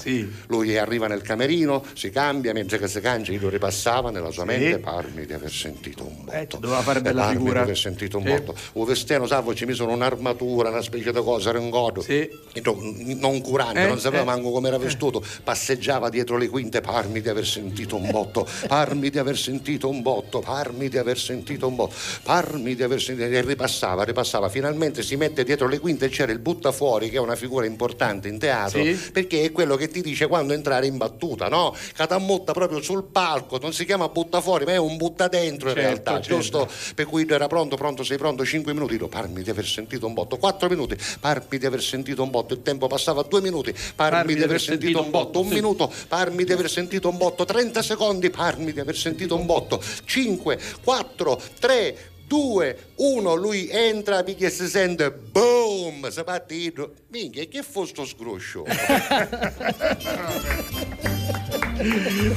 Lui 0.57 0.75
arriva 0.77 1.05
nel 1.07 1.21
camerino, 1.21 1.84
si 1.93 2.09
cambia, 2.09 2.51
mentre 2.51 2.79
che 2.79 2.88
si 2.88 2.99
cambia, 2.99 3.31
io 3.31 3.39
lo 3.41 3.49
ripassava 3.49 4.09
nella 4.09 4.31
sua 4.31 4.41
Sì. 4.43 4.47
mente, 4.57 4.79
parmi 4.79 5.25
di 5.25 5.34
aver 5.34 5.51
sentito 5.51 6.03
un 6.03 6.23
botto. 6.25 6.35
Eh, 6.35 6.47
doveva 6.59 6.81
fare 6.81 6.99
bella 7.01 7.21
parmi 7.21 7.38
figura. 7.38 7.53
di 7.59 7.63
aver 7.65 7.77
sentito 7.77 8.17
un 8.17 8.23
Sì. 8.25 8.29
botto. 8.31 8.55
Un 8.73 8.85
vesteno, 8.85 9.27
salvo, 9.27 9.53
ci 9.53 9.65
misero 9.65 9.91
un'armatura, 9.91 10.69
una 10.69 10.81
specie 10.81 11.11
di 11.11 11.21
cosa, 11.21 11.49
era 11.49 11.59
un 11.59 11.69
godo. 11.69 12.03
E 12.07 12.31
non, 12.63 12.95
non 13.19 13.41
curante, 13.41 13.84
Eh, 13.84 13.88
non 13.88 13.99
sapeva 13.99 14.23
eh. 14.23 14.25
manco 14.25 14.49
come 14.51 14.67
era 14.69 14.77
vestuto, 14.79 15.23
passeggiava 15.43 16.09
dietro 16.09 16.38
le 16.38 16.47
quinte, 16.49 16.81
parmi 16.81 17.21
di 17.21 17.29
aver 17.29 17.45
sentito 17.45 17.95
un 17.95 18.09
botto, 18.09 18.47
parmi 18.67 19.09
di 19.11 19.19
aver 19.19 19.38
sentito 19.38 19.88
un 19.89 20.01
botto, 20.01 20.39
parmi 20.39 20.89
di 20.89 20.97
aver 20.97 21.17
sentito 21.19 21.67
un 21.67 21.75
botto, 21.75 21.93
parmi 22.23 22.73
di 22.75 22.81
aver 22.84 22.99
sentito 23.01 23.27
e 23.29 23.41
ripassava, 23.41 24.03
ripassava, 24.03 24.49
finalmente 24.49 25.03
si 25.03 25.15
mette 25.15 25.43
dietro 25.43 25.67
le 25.67 25.79
quinte 25.79 26.05
e 26.05 26.09
c'era 26.09 26.31
il 26.31 26.39
buttafuori 26.39 27.09
che 27.09 27.17
è 27.17 27.19
una 27.19 27.35
figura 27.35 27.65
importante 27.65 28.27
in 28.27 28.38
teatro, 28.39 28.84
Sì. 28.84 28.93
perché 29.11 29.43
è 29.43 29.51
quello 29.51 29.75
che 29.75 29.88
ti 29.89 30.01
dice 30.01 30.27
quando 30.27 30.47
entrare 30.52 30.88
in 30.88 30.98
battuta, 30.98 31.48
no? 31.48 31.76
Catamotta 31.94 32.53
proprio 32.53 32.82
sul 32.82 33.03
palco, 33.03 33.57
non 33.60 33.74
si 33.74 33.86
chiama 33.86 34.07
buttafuori, 34.10 34.65
ma 34.65 34.74
è 34.74 34.78
un 34.78 34.98
butta 34.98 35.28
dentro 35.28 35.69
in 35.69 35.76
Certo, 35.76 35.90
realtà, 35.90 36.11
certo. 36.22 36.36
giusto? 36.36 36.69
Per 36.95 37.06
cui 37.06 37.26
era 37.28 37.48
pronto, 37.48 37.76
pronto, 37.76 38.03
sei 38.03 38.18
pronto, 38.18 38.45
5 38.45 38.74
minuti, 38.74 38.95
Io, 38.95 39.07
parmi 39.07 39.44
di 39.44 39.49
aver 39.49 39.65
sentito 39.65 40.07
un 40.07 40.14
botto, 40.14 40.38
4 40.38 40.69
minuti, 40.69 40.98
parmi 41.19 41.57
di 41.57 41.65
aver 41.65 41.82
sentito 41.82 42.24
un 42.24 42.30
botto, 42.30 42.53
il 42.53 42.61
tempo 42.61 42.88
passava 42.88 43.24
2 43.24 43.41
minuti, 43.41 43.74
parmi, 43.95 44.36
di 44.36 44.44
aver 44.44 44.61
sentito 44.61 45.02
un 45.02 45.10
botto, 45.10 45.40
un 45.40 45.48
sì. 45.48 45.53
minuto, 45.56 45.91
parmi 46.07 46.44
di 46.44 46.52
aver 46.52 46.69
sentito 46.69 47.10
un 47.10 47.18
botto, 47.18 47.45
30 47.45 47.82
secondi, 47.82 48.30
parmi 48.30 48.74
di 48.74 48.80
aver 48.80 48.95
sentito 48.95 49.36
un 49.36 49.45
botto, 49.45 49.82
5, 50.06 50.60
4, 50.84 51.41
3, 51.60 51.98
2, 52.28 52.78
1, 52.95 53.36
lui 53.36 53.70
entra, 53.72 54.22
minchia 54.22 54.49
si 54.49 54.68
sente, 54.68 55.12
boom, 55.12 56.10
si 56.10 56.24
parte 56.24 56.54
Ido. 56.56 56.94
minchia, 57.08 57.45
che 57.45 57.64
fu 57.64 57.86
sto 57.86 58.06
sgruscio? 58.06 58.66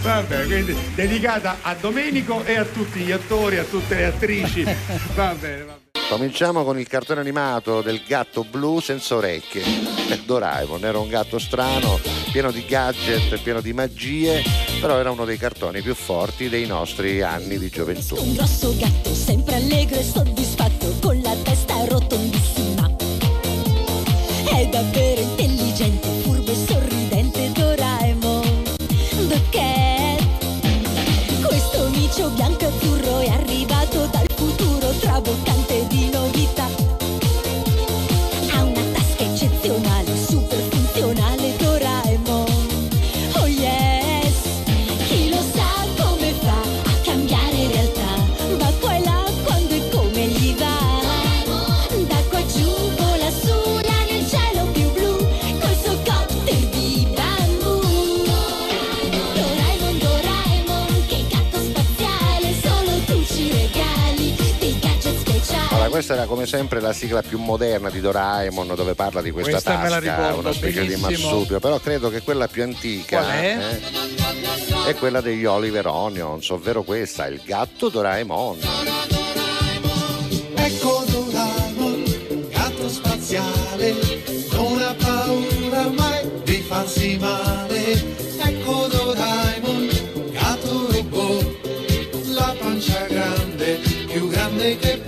Vabbè, 0.02 0.44
quindi 0.46 0.76
dedicata 0.94 1.58
a 1.62 1.74
Domenico 1.74 2.44
e 2.44 2.56
a 2.56 2.64
tutti 2.64 3.00
gli 3.00 3.10
attori, 3.10 3.58
a 3.58 3.64
tutte 3.64 3.96
le 3.96 4.04
attrici. 4.04 4.62
Va 5.14 5.34
bene, 5.34 5.64
va 5.64 5.72
bene. 5.72 5.79
Cominciamo 6.10 6.64
con 6.64 6.76
il 6.76 6.88
cartone 6.88 7.20
animato 7.20 7.82
del 7.82 8.02
gatto 8.04 8.42
blu 8.42 8.80
senza 8.80 9.14
orecchie. 9.14 9.62
Eh, 10.10 10.20
Doraemon 10.24 10.84
era 10.84 10.98
un 10.98 11.08
gatto 11.08 11.38
strano, 11.38 12.00
pieno 12.32 12.50
di 12.50 12.64
gadget, 12.66 13.40
pieno 13.40 13.60
di 13.60 13.72
magie, 13.72 14.42
però 14.80 14.98
era 14.98 15.12
uno 15.12 15.24
dei 15.24 15.36
cartoni 15.36 15.82
più 15.82 15.94
forti 15.94 16.48
dei 16.48 16.66
nostri 16.66 17.22
anni 17.22 17.60
di 17.60 17.68
gioventù. 17.70 18.16
Un 18.16 18.34
grosso 18.34 18.76
gatto 18.76 19.14
sempre 19.14 19.54
allegro 19.54 20.00
e 20.00 20.02
soddisfatto 20.02 20.96
con 21.00 21.20
la 21.20 21.36
testa 21.44 21.84
rotondissima. 21.84 22.90
È 24.46 24.66
davvero 24.66 25.20
intelligente, 25.20 25.39
questa 66.00 66.14
era 66.14 66.24
come 66.24 66.46
sempre 66.46 66.80
la 66.80 66.94
sigla 66.94 67.20
più 67.20 67.38
moderna 67.38 67.90
di 67.90 68.00
Doraemon 68.00 68.72
dove 68.74 68.94
parla 68.94 69.20
di 69.20 69.30
questa, 69.30 69.50
Questa 69.50 69.72
tasca, 70.00 70.34
una 70.34 70.52
specie 70.54 70.80
benissimo. 70.80 71.08
di 71.08 71.12
marsupio, 71.16 71.60
però 71.60 71.78
credo 71.78 72.08
che 72.08 72.22
quella 72.22 72.48
più 72.48 72.62
antica 72.62 73.18
Qual 73.20 73.30
è? 73.30 73.58
eh, 74.86 74.88
è 74.88 74.94
quella 74.94 75.20
degli 75.20 75.44
Oliver 75.44 75.86
Onions, 75.88 76.48
ovvero 76.48 76.82
questa, 76.84 77.26
il 77.26 77.42
gatto 77.44 77.90
Doraemon. 77.90 78.58
Ecco 80.54 81.04
Doraemon, 81.10 82.04
gatto 82.50 82.88
spaziale, 82.88 83.94
non 84.52 84.80
ha 84.80 84.94
paura 84.94 85.88
mai 85.90 86.30
di 86.44 86.64
farsi 86.66 87.18
male. 87.20 87.92
Ecco 88.42 88.86
Doraemon, 88.90 89.88
gatto 90.32 90.86
robot, 90.92 91.58
la 92.28 92.54
pancia 92.58 93.04
grande, 93.06 93.80
più 94.06 94.28
grande 94.28 94.76
che 94.78 94.99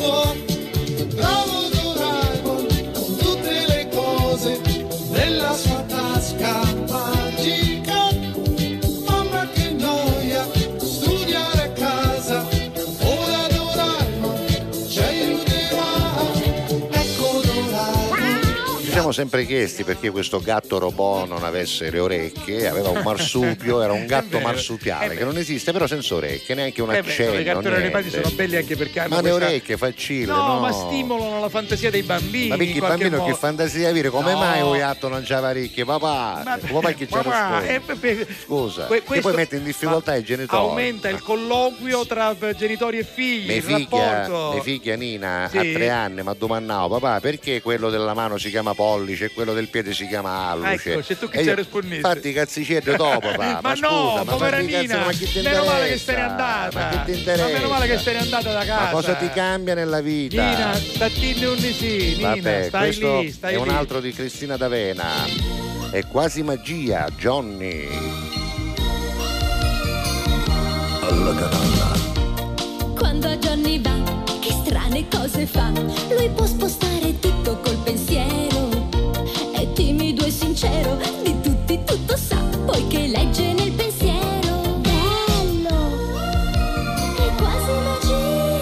siamo 19.13 19.29
sempre 19.31 19.45
chiesti 19.47 19.85
perché 19.85 20.11
questo 20.11 20.41
gatto 20.41 20.79
robot 20.79 21.29
non 21.29 21.45
avesse 21.45 21.91
le 21.91 21.99
orecchie, 21.99 22.67
aveva 22.69 22.89
un 22.91 23.03
marsupio, 23.05 23.83
era 23.83 23.93
un 23.93 24.07
gatto 24.07 24.39
vero, 24.39 24.47
marsupiale 24.49 25.17
che 25.17 25.25
non 25.25 25.37
esiste 25.37 25.73
però 25.73 25.87
senza 25.87 26.15
orecchie, 26.15 26.55
neanche 26.55 26.83
un 26.83 26.91
accenno. 26.91 27.39
I 27.39 27.45
cartoni 27.45 27.75
animati 27.77 28.11
sono 28.11 28.31
belli 28.31 28.57
anche 28.57 28.77
perché 28.77 29.01
hanno 29.01 29.09
Ma 29.17 29.21
le 29.21 29.31
questa- 29.31 29.47
orecchie 29.49 29.77
faccille, 29.77 30.27
No, 30.33 30.47
no? 30.47 30.59
ma 30.61 30.73
stimolano 30.73 31.41
la 31.41 31.49
fantasia 31.49 31.91
dei 31.91 32.03
bambini. 32.03 32.49
Ma 32.49 32.57
perché 32.57 32.73
il 32.73 32.81
bambino 32.81 33.11
che 33.11 33.23
modo. 33.23 33.35
fantasia 33.35 33.89
avere 33.89 34.09
come 34.11 34.33
No. 34.33 34.39
mai 34.39 34.61
un 34.63 34.77
gatto 34.77 35.09
non 35.09 35.23
c'ha 35.25 35.41
orecchie? 35.41 35.85
Papà, 35.85 36.43
Ma- 36.45 36.59
papà 36.71 36.93
che 36.93 37.07
c'è 37.07 37.23
Papà, 37.23 37.65
eh, 37.67 37.81
Scusa, 38.45 38.87
que- 38.87 38.99
che 38.99 39.05
questo- 39.05 39.29
poi 39.29 39.37
mette 39.37 39.57
in 39.57 39.65
difficoltà 39.65 40.13
ma 40.13 40.17
i 40.19 40.25
genitori. 40.25 40.63
Aumenta 40.63 41.09
il 41.09 41.21
colloquio 41.23 42.07
tra 42.07 42.35
genitori 42.57 42.99
e 42.99 43.05
figli. 43.05 43.51
Il 43.51 43.63
figlia, 43.63 44.29
figlia 44.63 44.95
Nina 44.97 45.49
Sì. 45.51 45.59
a 45.59 45.63
tre 45.63 45.89
anni 45.91 46.23
mi 46.23 46.29
ha 46.29 46.35
domandato 46.39 46.89
papà 46.89 47.21
perché 47.21 47.61
quello 47.63 47.91
della 47.91 48.15
mano 48.15 48.39
si 48.39 48.49
chiama 48.51 48.75
pollice 49.03 49.25
e 49.27 49.33
quello 49.33 49.53
del 49.53 49.69
piede 49.69 49.93
si 49.93 50.07
chiama 50.07 50.49
alluce 50.51 50.93
Ecco, 50.93 51.01
c'è 51.01 51.19
tu 51.19 51.29
che 51.29 51.43
ci 51.43 51.55
risposto. 51.55 51.89
fatti 52.01 52.29
i 52.29 52.33
cazzicelli 52.33 52.97
dopo 52.97 53.19
papà 53.37 53.59
Ma, 53.63 53.75
scusa, 53.75 53.89
no, 53.89 54.25
ma 54.25 54.33
povera 54.33 54.57
fatti 54.59 54.69
i 54.69 54.71
cazzi- 54.73 54.87
Nina, 54.87 55.05
ma 55.05 55.11
chi 55.13 55.25
ti 55.33 55.41
meno 55.41 55.65
male 55.65 55.89
che 55.89 55.99
se 55.99 56.13
n'è 56.13 56.21
andata. 56.21 56.79
ma 56.81 56.89
che 56.89 57.03
ti 57.05 57.11
Ma 57.13 57.17
interessa 57.19 57.47
meno 57.47 57.69
male 57.69 57.87
che 57.89 57.99
se 57.99 58.13
n'è 58.13 58.19
andata 58.19 58.53
da 58.53 58.65
casa. 58.65 58.81
ma 58.85 58.91
cosa 58.91 59.15
ti 59.15 59.29
cambia 59.31 59.75
nella 59.75 60.01
vita 60.01 60.49
Nina, 60.51 60.75
statine 60.75 61.47
un 61.47 61.59
sì, 61.59 62.15
Nina, 62.17 62.29
Vabbè, 62.35 62.65
stai 62.69 62.81
questo 62.83 63.21
lì, 63.21 63.33
stai 63.33 63.55
è 63.55 63.57
un 63.57 63.69
altro 63.69 64.01
di 64.01 64.13
Cristina 64.13 64.57
D'Avena 64.57 65.07
è 65.91 66.07
quasi 66.07 66.43
magia 66.43 67.07
Johnny 67.17 67.87
Alla 71.03 71.35
catalla. 71.35 71.91
Quando 72.97 73.29
Johnny 73.37 73.81
va, 73.81 73.95
che 74.41 74.51
strane 74.65 75.07
cose 75.09 75.47
fa. 75.47 75.71
Lui 76.09 76.31
può 76.35 76.47
spostare 76.47 77.19
tutto 77.19 77.59
col 77.63 77.77
pensiero. 77.85 78.52
Sincero, 80.55 80.99
di 81.23 81.41
tutti 81.41 81.81
tutto 81.83 82.15
sa, 82.15 82.37
poiché 82.67 83.07
legge 83.07 83.55
nel 83.55 83.73
pensiero. 83.73 84.81
Bello! 84.81 85.79
È 87.17 87.35
quasi 87.37 87.73
magia. 87.87 88.61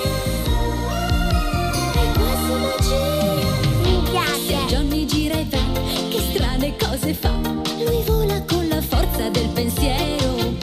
È 1.93 2.13
quasi 2.15 2.53
magia. 2.63 3.43
Mi 3.83 4.03
piace. 4.09 4.47
Se 4.47 4.67
Johnny 4.69 5.05
gira 5.05 5.35
e 5.35 5.47
va, 5.51 5.59
che 6.11 6.21
strane 6.31 6.77
cose 6.77 7.13
fa. 7.13 7.33
Lui 7.85 8.05
vola 8.07 8.41
con 8.45 8.69
la 8.69 8.81
forza 8.81 9.29
del 9.29 9.49
pensiero. 9.49 10.55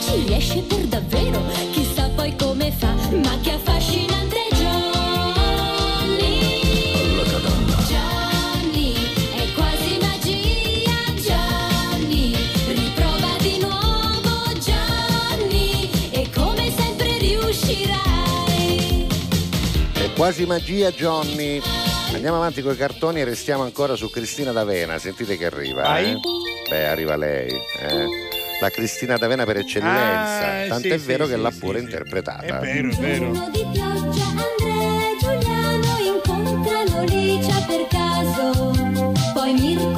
Ci 0.00 0.24
riesce 0.26 0.62
per 0.62 0.86
davvero, 0.86 1.42
chissà 1.72 2.08
poi 2.14 2.34
come 2.36 2.72
fa, 2.72 2.94
ma 3.22 3.38
che 3.42 3.50
affascinante 3.50 4.01
quasi 20.22 20.46
magia 20.46 20.92
Johnny 20.92 21.60
andiamo 22.12 22.36
avanti 22.36 22.62
con 22.62 22.72
i 22.74 22.76
cartoni 22.76 23.18
e 23.22 23.24
restiamo 23.24 23.64
ancora 23.64 23.96
su 23.96 24.08
Cristina 24.08 24.52
D'Avena 24.52 24.96
sentite 24.96 25.36
che 25.36 25.46
arriva 25.46 25.98
eh? 25.98 26.16
beh 26.70 26.86
arriva 26.86 27.16
lei 27.16 27.50
eh. 27.50 28.06
la 28.60 28.70
Cristina 28.70 29.16
D'Avena 29.16 29.44
per 29.44 29.56
eccellenza 29.56 30.62
Ah, 30.62 30.66
tant'è 30.68 30.96
sì, 30.96 31.06
vero 31.06 31.24
sì, 31.24 31.30
che 31.30 31.36
sì, 31.36 31.42
l'ha 31.42 31.52
pure 31.58 31.78
sì. 31.78 31.84
interpretata 31.86 32.60
È 32.60 32.60
vero, 32.60 32.90
è 32.90 32.94
vero. 32.94 33.32
Giorno 33.32 33.50
di 33.50 33.66
pioggia 33.72 34.24
Andrea 34.28 35.00
e 35.00 35.16
Giuliano 35.18 35.98
incontrano 36.14 37.02
Licia 37.02 37.64
per 37.66 37.86
caso. 37.88 38.72
Poi 39.34 39.52
Mirko 39.54 39.91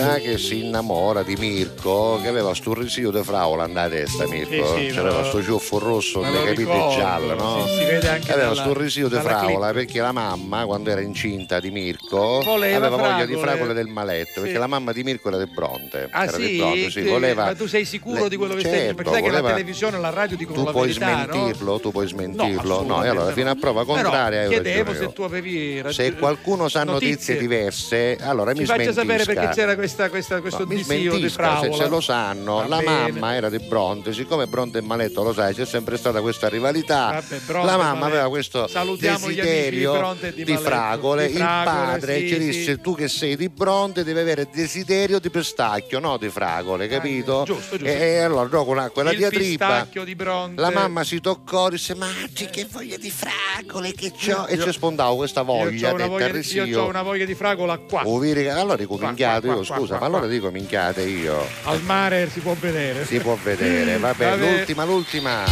Me 0.00 0.14
Licia 0.16 0.30
che 0.30 0.38
si 0.38 0.64
innamora 0.64 1.22
di 1.22 1.36
Mirko 1.36 2.18
che 2.22 2.28
aveva 2.28 2.54
sto 2.54 2.72
risio 2.74 3.10
di 3.10 3.22
fraula 3.22 3.64
andata 3.64 3.86
a 3.86 3.90
testa 3.90 4.26
Mirko 4.26 4.76
Sì, 4.76 4.90
sì, 4.90 4.96
me 4.96 5.02
lo- 5.02 5.24
sto 5.24 5.42
ciuffo 5.42 5.78
rosso 5.78 6.20
lo 6.22 6.30
capelli 6.32 6.56
ricordo, 6.56 6.94
giallo 6.96 7.34
no? 7.34 7.66
sì, 7.66 7.72
si 7.74 7.84
vede 7.84 8.08
anche 8.08 8.32
aveva 8.32 8.48
dalla- 8.48 8.60
sto 8.62 8.78
risio 8.78 9.08
di 9.08 9.14
dalla 9.14 9.28
fraula 9.28 9.72
perché 9.72 10.00
la 10.00 10.12
mamma 10.12 10.64
quando 10.64 10.90
era 10.90 11.00
incinta 11.00 11.60
di 11.60 11.70
Mirko 11.70 12.40
Voleva 12.44 12.76
aveva 12.76 12.96
voglia 12.96 13.08
fragole. 13.16 13.26
di 13.26 13.36
fragole 13.40 13.72
del 13.74 13.86
maletto 13.88 14.32
Sì. 14.34 14.40
perché 14.40 14.58
la 14.58 14.66
mamma 14.66 14.92
di 14.92 15.02
Mirko 15.04 15.28
era 15.28 15.36
del 15.36 15.48
Bronte 15.54 16.08
Ah 16.10 16.22
era 16.24 16.32
sì? 16.32 16.56
Bronte, 16.56 16.90
sì, 16.90 17.02
voleva 17.02 17.44
Ma 17.44 17.54
tu 17.54 17.66
sei 17.66 17.84
sicuro 17.84 18.22
le- 18.22 18.28
di 18.28 18.36
quello 18.36 18.54
che 18.54 18.60
stai 18.60 18.72
certo, 18.72 18.94
Perché 18.94 19.10
sai 19.10 19.22
che 19.22 19.28
voleva- 19.28 19.48
la 19.48 19.54
televisione 19.54 19.98
la 19.98 20.10
radio 20.10 20.36
dicono 20.36 20.58
tu 20.58 20.64
la 20.64 20.70
puoi 20.72 20.86
verità, 20.86 21.06
no? 21.26 21.32
smentirlo 21.32 21.80
tu 21.80 21.90
puoi 21.92 22.06
smentirlo 22.06 22.46
no, 22.46 22.54
assolutamente 22.74 23.06
e 23.06 23.10
allora 23.10 23.28
no. 23.28 23.34
fino 23.34 23.50
a 23.50 23.54
prova 23.54 23.84
contraria 23.84 24.48
chiedevo 24.48 24.94
se 24.94 25.12
tu 25.12 25.22
avevi 25.22 25.82
se 25.90 26.14
qualcuno 26.14 26.68
sa 26.68 26.84
notizie, 26.84 27.36
diverse 27.36 28.16
allora 28.20 28.52
mi 28.52 28.64
faccia 28.64 28.92
smentisca 28.92 29.00
sapere 29.00 29.24
perché 29.24 29.48
c'era 29.54 29.74
questa, 29.90 30.08
questa, 30.08 30.40
questo 30.40 30.58
No, 30.60 30.64
disio 30.66 31.16
di 31.18 31.28
fravola. 31.28 31.72
se, 31.72 31.82
se 31.82 31.88
lo 31.88 32.00
sanno, 32.00 32.56
Va 32.56 32.66
la 32.68 32.76
bene. 32.78 33.10
mamma 33.12 33.34
era 33.34 33.48
di 33.50 33.58
Bronte, 33.58 34.12
siccome 34.12 34.46
Bronte 34.46 34.78
e 34.78 34.82
Maletto 34.82 35.22
lo 35.24 35.32
sai, 35.32 35.52
c'è 35.54 35.66
sempre 35.66 35.96
stata 35.96 36.20
questa 36.20 36.48
rivalità. 36.48 37.10
Vabbè, 37.14 37.36
Bronte 37.44 37.66
la 37.66 37.76
mamma 37.76 37.92
Maletto. 37.94 38.04
aveva 38.06 38.28
questo 38.28 38.66
Salutiamo 38.68 39.26
di 39.28 39.34
desiderio 39.34 40.16
e 40.20 40.32
di 40.32 40.44
Maletto. 40.44 40.60
fragole, 40.62 41.26
Di 41.26 41.32
il 41.32 41.38
fragole, 41.38 41.74
padre 41.74 42.18
sì, 42.18 42.28
ci 42.28 42.34
sì. 42.34 42.38
disse 42.38 42.80
tu 42.80 42.94
che 42.94 43.08
sei 43.08 43.36
di 43.36 43.48
Bronte 43.48 44.04
devi 44.04 44.18
avere 44.20 44.48
desiderio 44.52 45.18
di 45.18 45.30
pistacchio, 45.30 45.98
no 45.98 46.16
di 46.16 46.28
fragole, 46.28 46.86
capito? 46.86 47.40
Ah, 47.40 47.44
giusto, 47.44 47.76
giusto. 47.76 47.84
E, 47.92 48.18
allora 48.18 48.46
dopo 48.48 48.70
una- 48.70 48.90
quella 48.90 49.10
il 49.10 49.18
diatriba 49.18 49.88
di 49.90 50.16
la 50.54 50.70
mamma 50.70 51.02
si 51.04 51.20
toccò 51.20 51.66
e 51.66 51.70
disse 51.70 51.94
Maggi 51.94 52.46
che 52.46 52.66
voglia 52.70 52.96
di 52.96 53.10
fragole 53.10 53.92
che 53.92 54.12
c'ho 54.12 54.46
e 54.46 54.54
Io- 54.54 54.64
ci 54.64 54.72
spondavo 54.72 55.16
questa 55.16 55.40
io 55.40 55.46
voglia 55.46 55.90
ho 55.90 55.94
una 55.94 56.06
voglia, 56.06 56.28
di, 56.28 56.52
io 56.68 56.82
ho 56.82 56.88
una 56.88 57.02
voglia 57.02 57.24
di 57.24 57.34
fragola 57.34 57.78
qua. 57.78 58.02
Allora 58.02 58.76
qua, 58.86 59.14
io, 59.42 59.62
scusa, 59.76 59.98
ma 59.98 60.06
allora 60.06 60.26
dico 60.26 60.50
minchiate 60.50 61.02
io. 61.02 61.46
Al 61.64 61.80
mare 61.82 62.28
si 62.30 62.40
può 62.40 62.54
vedere. 62.54 63.04
Si 63.04 63.18
può 63.18 63.36
vedere, 63.42 63.98
vabbè, 63.98 64.30
Vabbè. 64.30 64.56
l'ultima, 64.56 64.84
l'ultima. 64.84 65.44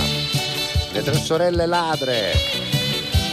Le 0.92 1.02
tre 1.02 1.14
sorelle 1.14 1.66
ladre. 1.66 2.32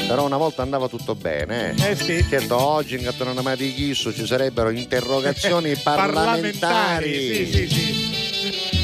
Però 0.08 0.24
una 0.26 0.38
volta 0.38 0.62
andava 0.62 0.88
tutto 0.88 1.16
bene. 1.16 1.74
Eh 1.78 1.96
sì. 1.96 2.24
Certo, 2.30 2.60
oggi 2.62 2.96
in 2.96 3.04
Cattonana 3.04 3.42
Mai 3.42 3.58
di 3.58 3.74
Chisso 3.74 4.14
ci 4.14 4.26
sarebbero 4.26 4.70
interrogazioni 4.70 5.76
parlamentari. 5.82 7.46
Sì, 7.46 7.52
sì, 7.52 7.68
sì. 7.68 8.75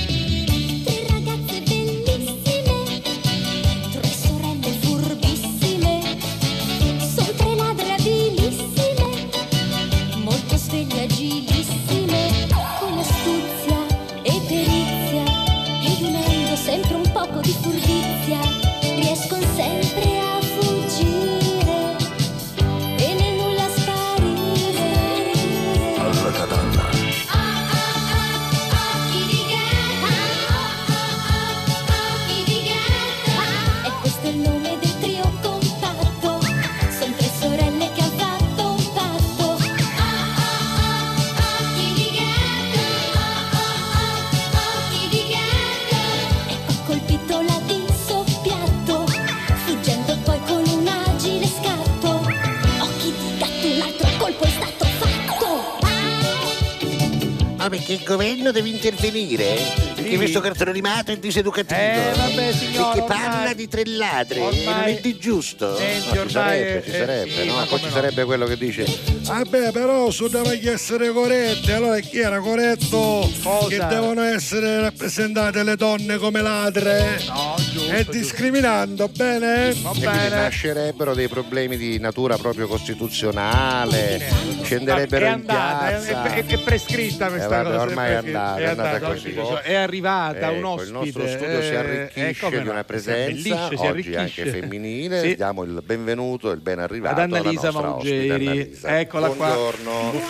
Perché 57.71 57.93
il 57.93 58.03
governo 58.03 58.51
deve 58.51 58.67
intervenire. 58.67 59.90
Perché 60.01 60.15
questo 60.17 60.39
cartone 60.39 60.69
animato 60.71 61.11
è 61.11 61.17
diseducativo. 61.17 61.79
Eh, 61.79 62.11
vabbè, 62.15 62.51
signora, 62.53 62.91
Perché 62.93 63.07
parla 63.07 63.37
ormai- 63.37 63.55
di 63.55 63.67
tre 63.67 63.83
ladri 63.85 64.39
e 64.39 64.41
ormai- 64.41 64.65
non 64.65 64.83
è 64.83 64.99
di 65.01 65.17
giusto. 65.17 65.75
Senti, 65.77 66.17
No, 66.17 66.23
ci 66.25 66.29
sarebbe, 66.31 66.77
è- 66.79 66.83
ci 66.83 66.89
eh, 66.89 66.97
sarebbe, 66.97 67.31
sì, 67.31 67.45
no? 67.47 67.53
ma 67.55 67.65
Poi 67.65 67.79
ci 67.79 67.85
no? 67.85 67.91
sarebbe 67.91 68.23
quello 68.25 68.45
che 68.45 68.57
dice 68.57 68.85
Vabbè, 69.21 69.71
però 69.71 70.09
su 70.09 70.27
deve 70.27 70.59
essere 70.71 71.09
corretti, 71.11 71.71
allora 71.71 71.99
chi 71.99 72.19
era 72.19 72.39
corretto 72.39 73.29
che 73.69 73.77
devono 73.87 74.21
essere 74.23 74.81
rappresentate 74.81 75.63
le 75.63 75.75
donne 75.75 76.17
come 76.17 76.41
ladre? 76.41 77.21
No, 77.27 77.55
giusto. 77.71 77.91
E 77.93 78.05
discriminando, 78.09 79.07
bene? 79.09 79.69
e 79.69 79.75
quindi 79.81 80.05
nascerebbero 80.29 81.13
dei 81.13 81.27
problemi 81.27 81.77
di 81.77 81.99
natura 81.99 82.37
proprio 82.37 82.67
costituzionale, 82.67 84.29
scenderebbero 84.63 85.25
è 85.25 85.27
in 85.27 85.33
andata, 85.33 85.89
è, 85.89 86.01
piazza. 86.05 86.23
è- 86.33 86.45
è 86.45 86.57
prescritta 86.59 87.27
questa 87.29 87.45
Eh, 87.59 87.63
vabbè, 87.63 87.69
cosa. 87.75 87.81
ormai 87.81 88.11
è 88.11 88.13
andata, 88.15 88.57
è 88.59 88.65
andata 88.65 89.07
oggi, 89.07 89.33
così. 89.33 89.53
È 89.63 89.73
arrivata 89.91 90.49
un 90.49 90.57
Ecco, 90.57 90.67
ospite. 90.69 90.87
il 90.87 90.93
nostro 90.93 91.27
studio 91.27 91.61
si 91.61 91.69
eh, 91.69 91.75
arricchisce 91.75 92.47
eh, 92.47 92.61
di 92.61 92.67
una 92.67 92.83
presenza 92.83 93.67
si 93.67 93.75
oggi 93.75 94.15
anche 94.15 94.45
femminile. 94.45 95.21
Sì. 95.21 95.35
Diamo 95.35 95.63
il 95.63 95.81
benvenuto 95.85 96.49
e 96.51 96.53
il 96.55 96.61
ben 96.61 96.79
arrivato 96.79 97.19
Ad 97.19 97.31
Annalisa 97.31 97.71
Maugeri. 97.71 98.29
Annalisa. 98.29 98.99
Eccola 98.99 99.27
qua. 99.29 99.47
Buongiorno. 99.47 100.21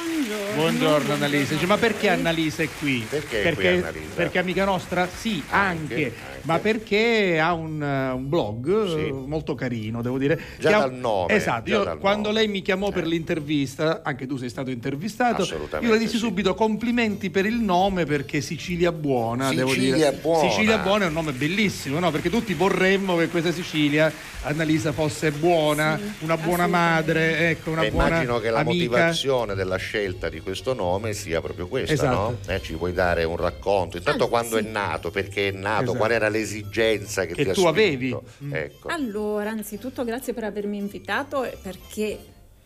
Buongiorno 0.55 1.13
Annalisa. 1.13 1.53
Dice, 1.53 1.65
ma 1.67 1.77
perché 1.77 2.09
Annalisa 2.09 2.63
è 2.63 2.69
qui? 2.79 3.05
Perché 3.07 3.43
è 3.43 3.53
qui 3.53 3.63
perché, 3.63 3.77
Annalisa? 3.77 4.15
perché 4.15 4.39
amica 4.39 4.65
nostra? 4.65 5.07
Sì, 5.07 5.41
anche. 5.49 5.93
Anche, 5.93 6.13
Ma 6.43 6.59
perché 6.59 7.39
ha 7.39 7.53
un, 7.53 7.81
eh, 7.81 8.11
un 8.11 8.29
blog 8.29 8.97
eh, 8.97 9.11
molto 9.11 9.55
carino, 9.55 10.01
devo 10.01 10.17
dire. 10.17 10.39
Già 10.59 10.69
che 10.69 10.73
ha- 10.75 10.79
dal 10.79 10.93
nome, 10.93 11.33
Esatto, 11.33 11.69
io 11.69 11.83
dal 11.83 11.99
quando 11.99 12.29
nome. 12.29 12.39
lei 12.41 12.47
mi 12.47 12.61
chiamò 12.61 12.89
per 12.91 13.05
l'intervista, 13.07 14.01
anche 14.03 14.25
tu 14.27 14.37
sei 14.37 14.49
stato 14.49 14.69
intervistato, 14.69 15.41
Assolutamente 15.43 15.85
io 15.87 15.93
le 15.93 15.99
dissi 15.99 16.17
sì. 16.17 16.25
subito 16.25 16.53
complimenti 16.55 17.29
per 17.29 17.45
il 17.45 17.55
nome 17.59 18.05
perché 18.05 18.41
Sicilia 18.41 18.91
Buona, 18.91 19.53
devo 19.53 19.69
Sicilia 19.69 19.95
dire. 19.95 20.11
Buona. 20.21 20.49
Sicilia 20.49 20.77
Buona 20.79 21.05
è 21.05 21.07
un 21.07 21.13
nome 21.13 21.31
bellissimo, 21.31 21.99
no? 21.99 22.11
Perché 22.11 22.29
tutti 22.29 22.53
vorremmo 22.53 23.15
che 23.17 23.27
questa 23.29 23.51
Sicilia, 23.51 24.11
Annalisa, 24.43 24.91
fosse 24.91 25.31
buona, 25.31 25.99
una 26.19 26.37
buona 26.37 26.67
madre, 26.67 27.49
ecco, 27.49 27.71
una 27.71 27.83
E 27.83 27.91
buona 27.91 28.07
immagino 28.07 28.39
che 28.39 28.49
la 28.49 28.59
amica. 28.59 28.73
motivazione 28.89 29.55
della 29.55 29.75
scelta 29.77 30.29
di 30.29 30.39
questo 30.39 30.73
nome 30.73 31.13
sia 31.13 31.41
proprio 31.41 31.67
questa, 31.67 31.93
Esatto. 31.93 32.15
no? 32.15 32.37
Eh, 32.53 32.61
ci 32.61 32.73
puoi 32.73 32.93
dare 32.93 33.23
un 33.23 33.35
racconto? 33.37 33.97
Intanto 33.97 34.27
quando 34.29 34.57
è 34.57 34.61
nato, 34.61 35.11
perché 35.11 35.49
è 35.49 35.51
nato, 35.51 35.83
Esatto. 35.83 35.97
qual 35.97 36.11
era 36.11 36.29
l'esigenza 36.31 37.25
che, 37.25 37.35
Che 37.35 37.43
ti 37.43 37.49
ha 37.49 37.53
tu 37.53 37.65
avevi. 37.65 38.07
spinto? 38.37 38.55
Ecco. 38.55 38.87
Allora, 38.87 39.51
anzitutto 39.51 40.03
grazie 40.03 40.33
per 40.33 40.45
avermi 40.45 40.77
invitato 40.77 41.47
perché 41.61 42.17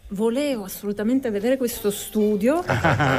volevo 0.09 0.65
assolutamente 0.65 1.31
vedere 1.31 1.57
questo 1.57 1.89
studio 1.89 2.63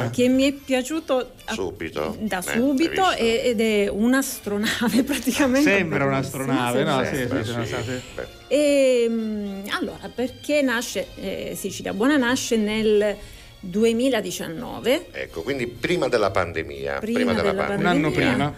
che 0.09 0.29
mi 0.29 0.43
è 0.49 0.53
piaciuto 0.53 1.31
a- 1.45 1.53
Subito. 1.53 2.15
da 2.21 2.39
Eh, 2.39 2.41
subito 2.43 3.01
hai 3.03 3.17
visto? 3.17 3.23
e- 3.23 3.41
ed 3.49 3.59
è 3.61 3.87
un'astronave 3.89 5.03
praticamente. 5.05 5.69
Sembra 5.69 6.05
un'astronave, 6.05 6.83
no? 6.83 7.03
Sì, 7.03 7.15
Sembra, 7.15 7.43
sì, 7.43 7.51
sì, 7.65 7.75
sì. 7.83 8.21
E, 8.47 9.05
mm, 9.09 9.59
allora, 9.71 10.09
perché 10.15 10.61
nasce 10.61 11.07
eh, 11.15 11.53
Sicilia 11.57 11.93
Buona 11.93 12.15
nasce 12.15 12.55
nel 12.55 13.15
2019. 13.59 15.07
Ecco, 15.11 15.41
quindi 15.41 15.67
prima 15.67 16.07
della 16.07 16.31
pandemia. 16.31 16.99
Prima 16.99 17.33
della 17.33 17.51
della 17.51 17.63
pandemia. 17.65 17.77
Un 17.91 17.95
anno 17.97 18.11
prima. 18.11 18.53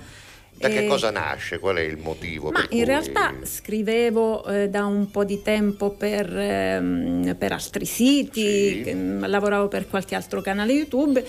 Da 0.60 0.68
che 0.68 0.84
Eh, 0.84 0.88
cosa 0.88 1.10
nasce? 1.10 1.58
Qual 1.58 1.78
è 1.78 1.82
il 1.82 1.96
motivo? 1.98 2.52
Ma 2.52 2.60
in 2.64 2.68
cui- 2.68 2.84
realtà 2.84 3.34
scrivevo 3.44 4.44
eh, 4.46 4.68
da 4.68 4.84
un 4.86 5.10
po' 5.10 5.24
di 5.24 5.42
tempo 5.42 5.92
per, 5.92 6.36
ehm, 6.38 7.36
per 7.38 7.54
altri 7.54 7.86
siti, 7.86 8.82
che, 8.84 8.94
mm, 8.94 9.24
lavoravo 9.26 9.70
per 9.70 9.88
qualche 9.88 10.16
altro 10.16 10.42
canale 10.42 10.74
YouTube 10.74 11.26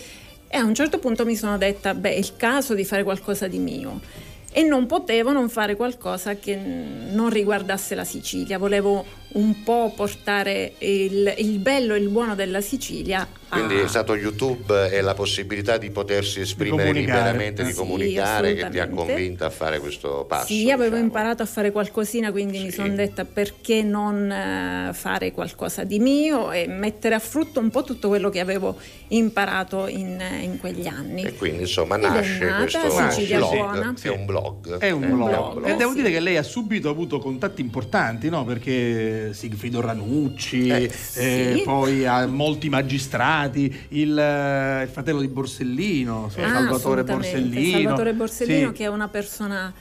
e 0.49 0.57
a 0.57 0.65
un 0.65 0.75
certo 0.75 0.99
punto 0.99 1.25
mi 1.25 1.37
sono 1.37 1.57
detta, 1.59 1.95
beh, 1.95 2.11
è 2.13 2.19
il 2.19 2.33
caso 2.37 2.75
di 2.75 2.85
fare 2.85 3.05
qualcosa 3.05 3.47
di 3.47 3.59
mio. 3.59 4.01
E 4.51 4.65
non 4.65 4.87
potevo 4.87 5.31
non 5.31 5.49
fare 5.49 5.77
qualcosa 5.77 6.35
che 6.35 6.57
non 6.57 7.31
riguardasse 7.31 7.95
la 7.95 8.03
Sicilia, 8.03 8.59
volevo 8.59 9.05
un 9.33 9.63
po' 9.63 9.93
portare 9.95 10.73
il, 10.79 11.35
il 11.39 11.59
bello 11.59 11.95
e 11.95 11.99
il 11.99 12.09
buono 12.09 12.35
della 12.35 12.61
Sicilia 12.61 13.27
a... 13.49 13.57
Quindi 13.57 13.77
è 13.77 13.89
stato 13.89 14.15
YouTube 14.15 14.91
e 14.91 15.01
la 15.01 15.15
possibilità 15.15 15.77
di 15.77 15.91
potersi 15.91 16.41
esprimere 16.41 16.89
comunicare. 16.89 17.19
liberamente, 17.19 17.65
di 17.65 17.71
Sì, 17.71 17.77
comunicare 17.77 18.55
che 18.55 18.69
ti 18.69 18.79
ha 18.79 18.89
convinta 18.89 19.47
a 19.47 19.51
fare 19.51 19.79
questo 19.81 20.25
passo. 20.29 20.47
Sì, 20.47 20.71
avevo 20.71 20.91
diciamo. 20.91 21.03
imparato 21.05 21.43
a 21.43 21.47
fare 21.47 21.73
qualcosina, 21.73 22.31
quindi 22.31 22.59
mi 22.61 22.71
sono 22.71 22.95
detta 22.95 23.25
perché 23.25 23.83
non 23.83 24.31
eh, 24.31 24.91
fare 24.93 25.33
qualcosa 25.33 25.83
di 25.85 25.99
mio 25.99 26.53
e 26.53 26.67
mettere 26.69 27.15
a 27.17 27.19
frutto 27.19 27.59
un 27.61 27.71
po' 27.71 27.83
tutto 27.83 28.07
quello 28.09 28.31
che 28.31 28.39
avevo 28.41 28.77
imparato 29.09 29.89
in, 29.89 30.21
in 30.43 30.59
quegli 30.61 30.87
anni. 30.87 31.23
E 31.23 31.35
quindi 31.35 31.63
insomma 31.63 31.97
Ed 31.97 32.03
nasce 32.03 32.45
nata 32.45 32.59
questo 32.81 33.11
Sicilia 33.11 33.39
blog, 33.39 33.55
Buona. 33.57 33.95
che 34.01 34.09
è 34.13 34.17
un 34.17 34.27
blog. 34.27 34.79
È 34.79 34.91
un 34.91 35.03
Eh, 35.03 35.07
blog. 35.09 35.67
E 35.67 35.75
devo 35.77 35.91
sì. 35.91 35.97
dire 35.97 36.11
che 36.13 36.21
lei 36.21 36.37
ha 36.37 36.43
subito 36.45 36.89
avuto 36.89 37.19
contatti 37.19 37.61
importanti, 37.61 38.29
no? 38.29 38.45
Perché 38.45 39.19
Sigfrido 39.33 39.81
Ranucci, 39.81 40.69
Eh, 40.69 40.83
eh, 41.15 41.55
sì. 41.57 41.63
poi 41.65 42.07
ha 42.07 42.27
molti 42.27 42.69
magistrati, 42.69 43.65
il, 43.89 44.19
eh, 44.19 44.83
il 44.83 44.89
fratello 44.89 45.21
di 45.21 45.29
Borsellino, 45.29 46.27
Ah, 46.27 46.31
Salvatore. 46.31 47.05
Borsellino. 47.05 47.79
Salvatore 47.79 48.15
Borsellino 48.15 48.69
Sì. 48.69 48.75
che 48.75 48.85
è 48.85 48.89
una 48.89 49.09
persona 49.09 49.73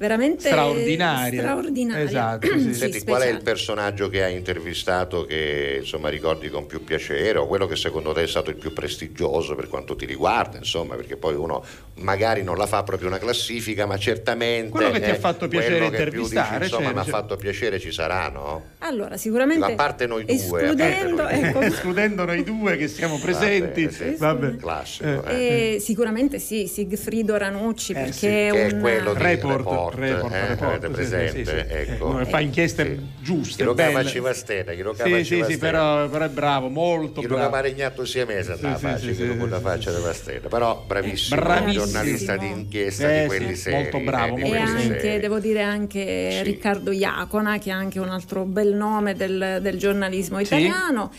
veramente 0.00 0.48
Straordinaria. 0.48 1.42
straordinaria. 1.42 2.04
Esatto, 2.04 2.46
sì. 2.58 2.72
Senti, 2.74 3.04
qual 3.04 3.20
è 3.20 3.28
il 3.28 3.42
personaggio 3.42 4.08
che 4.08 4.24
hai 4.24 4.34
intervistato 4.34 5.26
che 5.26 5.76
insomma 5.80 6.08
ricordi 6.08 6.48
con 6.48 6.64
più 6.66 6.82
piacere 6.82 7.38
o 7.38 7.46
quello 7.46 7.66
che 7.66 7.76
secondo 7.76 8.12
te 8.12 8.22
è 8.22 8.26
stato 8.26 8.48
il 8.48 8.56
più 8.56 8.72
prestigioso 8.72 9.54
per 9.54 9.68
quanto 9.68 9.94
ti 9.96 10.06
riguarda, 10.06 10.56
insomma, 10.56 10.94
perché 10.96 11.16
poi 11.16 11.34
uno 11.34 11.62
magari 11.96 12.42
non 12.42 12.56
la 12.56 12.66
fa 12.66 12.82
proprio 12.82 13.08
una 13.08 13.18
classifica, 13.18 13.84
ma 13.84 13.98
certamente 13.98 14.70
Quello 14.70 14.90
che 14.90 15.00
ti 15.00 15.10
ha 15.10 15.14
eh, 15.14 15.18
fatto 15.18 15.48
piacere 15.48 15.76
quello 15.76 15.90
che 15.90 15.96
più 16.04 16.22
dici, 16.22 16.34
intervistare, 16.34 16.64
insomma, 16.64 16.82
certo, 16.84 16.94
mi 16.94 17.00
ha 17.00 17.04
certo. 17.04 17.18
fatto 17.20 17.36
piacere 17.36 17.78
ci 17.78 17.92
sarà, 17.92 18.28
no? 18.30 18.62
Allora, 18.78 19.16
sicuramente 19.18 19.72
A 19.72 19.74
parte 19.74 20.06
noi 20.06 20.24
due, 20.24 20.34
escludendo, 20.34 21.22
a 21.22 21.26
parte 21.26 21.40
noi 21.40 21.40
due. 21.40 21.48
ecco, 21.48 21.60
Escludendo 21.60 22.24
noi 22.24 22.42
due 22.42 22.76
che 22.78 22.88
siamo 22.88 23.18
presenti. 23.18 23.84
Vabbè, 23.84 23.94
sì, 23.94 24.16
Vabbè. 24.16 24.56
Classico. 24.56 25.24
eh. 25.26 25.74
Eh, 25.74 25.80
sicuramente 25.80 26.38
sì, 26.38 26.66
Sigfrido 26.66 27.36
Ranucci, 27.36 27.92
perché 27.92 28.12
sì, 28.12 28.26
è 28.26 28.30
che 28.30 28.48
è 28.68 28.72
un 28.72 28.80
quello 28.80 29.12
di 29.12 29.22
Report, 29.22 29.56
report, 29.58 29.89
report, 29.90 30.32
eh, 30.34 30.46
report, 30.48 30.70
avete 30.70 30.86
sì, 30.86 30.92
presente? 30.92 31.44
sì, 31.44 31.50
sì. 31.50 31.90
Ecco. 31.92 32.20
Eh, 32.20 32.24
fa 32.26 32.40
inchieste 32.40 32.98
giuste, 33.20 33.56
Chi 33.56 33.62
lo 33.64 33.74
belle. 33.74 34.02
faceva 34.02 34.32
stena, 34.32 34.72
lo 34.74 34.94
Sì, 34.94 35.24
sì, 35.24 35.44
sì, 35.44 35.58
però, 35.58 36.08
però 36.08 36.24
è 36.24 36.28
bravo, 36.28 36.68
molto 36.68 37.20
Chi 37.20 37.26
lo 37.26 37.34
bravo. 37.36 37.50
caparegnato 37.50 38.04
sia 38.04 38.24
mese 38.26 38.56
Sì, 38.56 38.66
sì, 38.78 38.86
sì, 38.98 39.06
che 39.06 39.14
sì, 39.14 39.36
con 39.36 39.48
la 39.48 39.56
sì, 39.56 39.62
faccia 39.62 39.90
della 39.92 40.12
stella. 40.12 40.48
Però 40.48 40.84
bravissimo, 40.86 41.40
Bravissimo. 41.40 41.84
giornalista 41.84 42.36
di 42.36 42.46
inchiesta 42.46 43.10
Eh, 43.12 43.20
di 43.22 43.26
quelli 43.26 43.54
sì, 43.54 43.62
seri. 43.62 43.76
molto 43.76 43.98
bravo, 44.00 44.36
eh, 44.36 44.48
E 44.50 44.56
anche, 44.56 45.00
seri. 45.00 45.20
devo 45.20 45.38
dire, 45.38 45.62
anche 45.62 46.42
Riccardo 46.42 46.90
Iacona, 46.92 47.58
che 47.58 47.70
è 47.70 47.72
anche 47.72 47.98
un 47.98 48.08
altro 48.08 48.44
bel 48.44 48.74
nome 48.74 49.14
del, 49.14 49.58
del 49.60 49.78
giornalismo 49.78 50.38
italiano. 50.40 51.10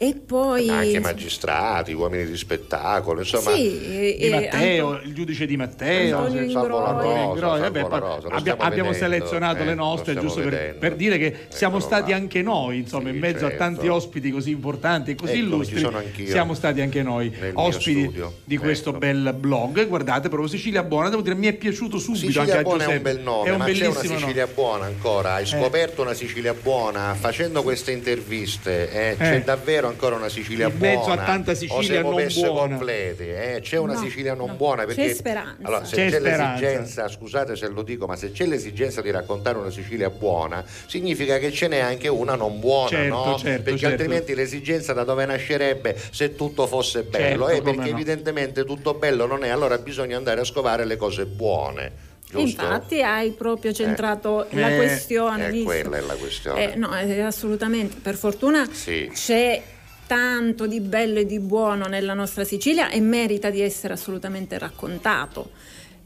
E 0.00 0.14
poi... 0.14 0.68
Anche 0.68 1.00
magistrati, 1.00 1.92
uomini 1.92 2.24
di 2.24 2.36
spettacolo, 2.36 3.18
insomma. 3.18 3.50
Sì, 3.50 3.82
e- 3.84 4.16
Di 4.16 4.26
e 4.26 4.30
Matteo, 4.30 4.90
Anto- 4.92 5.06
il 5.08 5.12
giudice 5.12 5.44
di 5.44 5.56
Matteo, 5.56 6.20
Rosa, 6.20 6.40
Ingroia, 6.40 6.52
Salvo 6.52 6.78
vabbè, 6.78 7.80
la 7.80 7.86
poi 7.88 7.98
Rosa, 8.00 8.28
abbia- 8.28 8.52
abbiamo 8.58 8.90
vedendo, 8.90 9.16
selezionato 9.16 9.62
eh, 9.62 9.64
le 9.64 9.74
nostre 9.74 10.14
giusto 10.16 10.40
per, 10.42 10.76
per 10.78 10.94
dire 10.94 11.18
che 11.18 11.34
siamo 11.48 11.78
Eccolo 11.78 11.92
stati 11.92 12.10
là. 12.12 12.16
anche 12.16 12.42
noi, 12.42 12.78
insomma, 12.78 13.08
Sì, 13.08 13.14
in 13.14 13.18
mezzo 13.20 13.38
certo. 13.48 13.54
a 13.54 13.58
tanti 13.58 13.88
ospiti 13.88 14.30
così 14.30 14.50
importanti 14.50 15.10
e 15.10 15.14
così 15.16 15.32
Eccomi, 15.32 15.48
illustri, 15.48 15.76
ci 15.78 15.82
sono 15.82 15.98
anch'io. 15.98 16.26
siamo 16.28 16.54
stati 16.54 16.80
anche 16.80 17.02
noi 17.02 17.32
ospiti 17.54 18.12
di 18.44 18.56
questo 18.56 18.90
Ecco. 18.90 18.98
bel 18.98 19.34
blog. 19.36 19.84
Guardate, 19.88 20.28
proprio 20.28 20.48
Sicilia 20.48 20.84
Buona, 20.84 21.08
devo 21.08 21.22
dire, 21.22 21.34
mi 21.34 21.48
è 21.48 21.54
piaciuto 21.54 21.98
subito 21.98 22.26
Sicilia 22.26 22.42
anche 22.42 22.56
a 22.58 22.62
Buona 22.62 22.84
è 22.84 22.94
un 22.94 23.02
bel 23.02 23.18
nome, 23.18 23.48
è 23.48 23.50
un 23.50 23.58
ma 23.58 23.64
c'è 23.64 23.86
una 23.88 23.94
nome. 24.00 24.16
Sicilia 24.16 24.46
Buona 24.46 24.84
ancora. 24.84 25.32
Hai 25.34 25.46
scoperto 25.46 26.02
una 26.02 26.14
Sicilia 26.14 26.54
Buona 26.54 27.16
facendo 27.18 27.64
queste 27.64 27.90
interviste? 27.90 28.92
eh? 28.92 29.16
C'è 29.16 29.34
Eh. 29.34 29.42
davvero 29.42 29.86
ancora 29.88 30.16
una 30.16 30.28
Sicilia 30.28 30.68
In 30.68 30.78
buona? 30.78 30.94
mezzo 30.96 31.10
a 31.10 31.16
tanta 31.16 31.54
Sicilia 31.54 31.78
o 31.78 31.82
siamo 31.82 32.10
non 32.10 32.22
messe 32.22 32.46
buona. 32.48 32.76
complete? 32.76 33.54
eh? 33.56 33.60
C'è 33.60 33.76
una 33.78 33.94
No, 33.94 34.00
Sicilia 34.00 34.34
non 34.34 34.48
no. 34.48 34.54
buona? 34.54 34.84
Perché 34.84 35.06
C'è 35.08 35.14
speranza. 35.14 35.56
Allora, 35.66 35.84
se 35.84 35.96
C'è 35.96 36.10
c'è, 36.10 36.18
speranza. 36.18 36.52
l'esigenza, 36.52 37.08
scusate 37.08 37.56
se 37.56 37.68
lo 37.68 37.82
dico, 37.82 38.06
ma 38.06 38.16
se 38.16 38.32
c'è 38.32 38.46
l'esigenza 38.46 39.00
di 39.00 39.10
raccontare 39.10 39.58
una 39.58 39.70
Sicilia 39.70 40.10
buona, 40.10 40.64
significa 40.86 41.38
che 41.38 41.50
ce 41.52 41.68
n'è 41.68 41.78
anche 41.78 42.08
una 42.08 42.34
non 42.34 42.60
buona, 42.60 42.88
Certo, 42.88 43.14
no? 43.14 43.38
certo, 43.38 43.62
perché 43.62 43.78
certo. 43.78 43.86
altrimenti 43.94 44.34
l'esigenza 44.34 44.92
da 44.92 45.04
dove 45.04 45.24
nascerebbe 45.26 45.96
se 46.10 46.34
tutto 46.36 46.66
fosse 46.66 47.02
bello? 47.02 47.48
Certo, 47.48 47.60
eh, 47.60 47.62
perché 47.74 47.90
no. 47.90 47.96
evidentemente 47.96 48.64
tutto 48.64 48.94
bello 48.94 49.26
non 49.26 49.44
è, 49.44 49.48
allora 49.48 49.78
bisogna 49.78 50.16
andare 50.16 50.40
a 50.40 50.44
scovare 50.44 50.84
le 50.84 50.96
cose 50.96 51.26
buone. 51.26 52.06
Giusto? 52.30 52.62
Infatti 52.62 53.00
hai 53.02 53.30
proprio 53.30 53.72
centrato 53.72 54.46
la 54.50 54.68
Eh, 54.70 54.76
questione. 54.76 55.48
eh, 55.48 55.62
quella 55.62 55.96
è 55.96 56.00
la 56.02 56.12
questione. 56.14 56.72
Eh, 56.74 56.76
no, 56.76 56.94
eh, 56.94 57.20
assolutamente. 57.22 57.96
Per 58.02 58.16
fortuna 58.16 58.68
Sì. 58.70 59.10
c'è 59.14 59.62
tanto 60.08 60.66
di 60.66 60.80
bello 60.80 61.18
e 61.18 61.26
di 61.26 61.38
buono 61.38 61.86
nella 61.86 62.14
nostra 62.14 62.42
Sicilia 62.42 62.88
e 62.88 62.98
merita 62.98 63.50
di 63.50 63.60
essere 63.60 63.92
assolutamente 63.92 64.56
raccontato. 64.56 65.50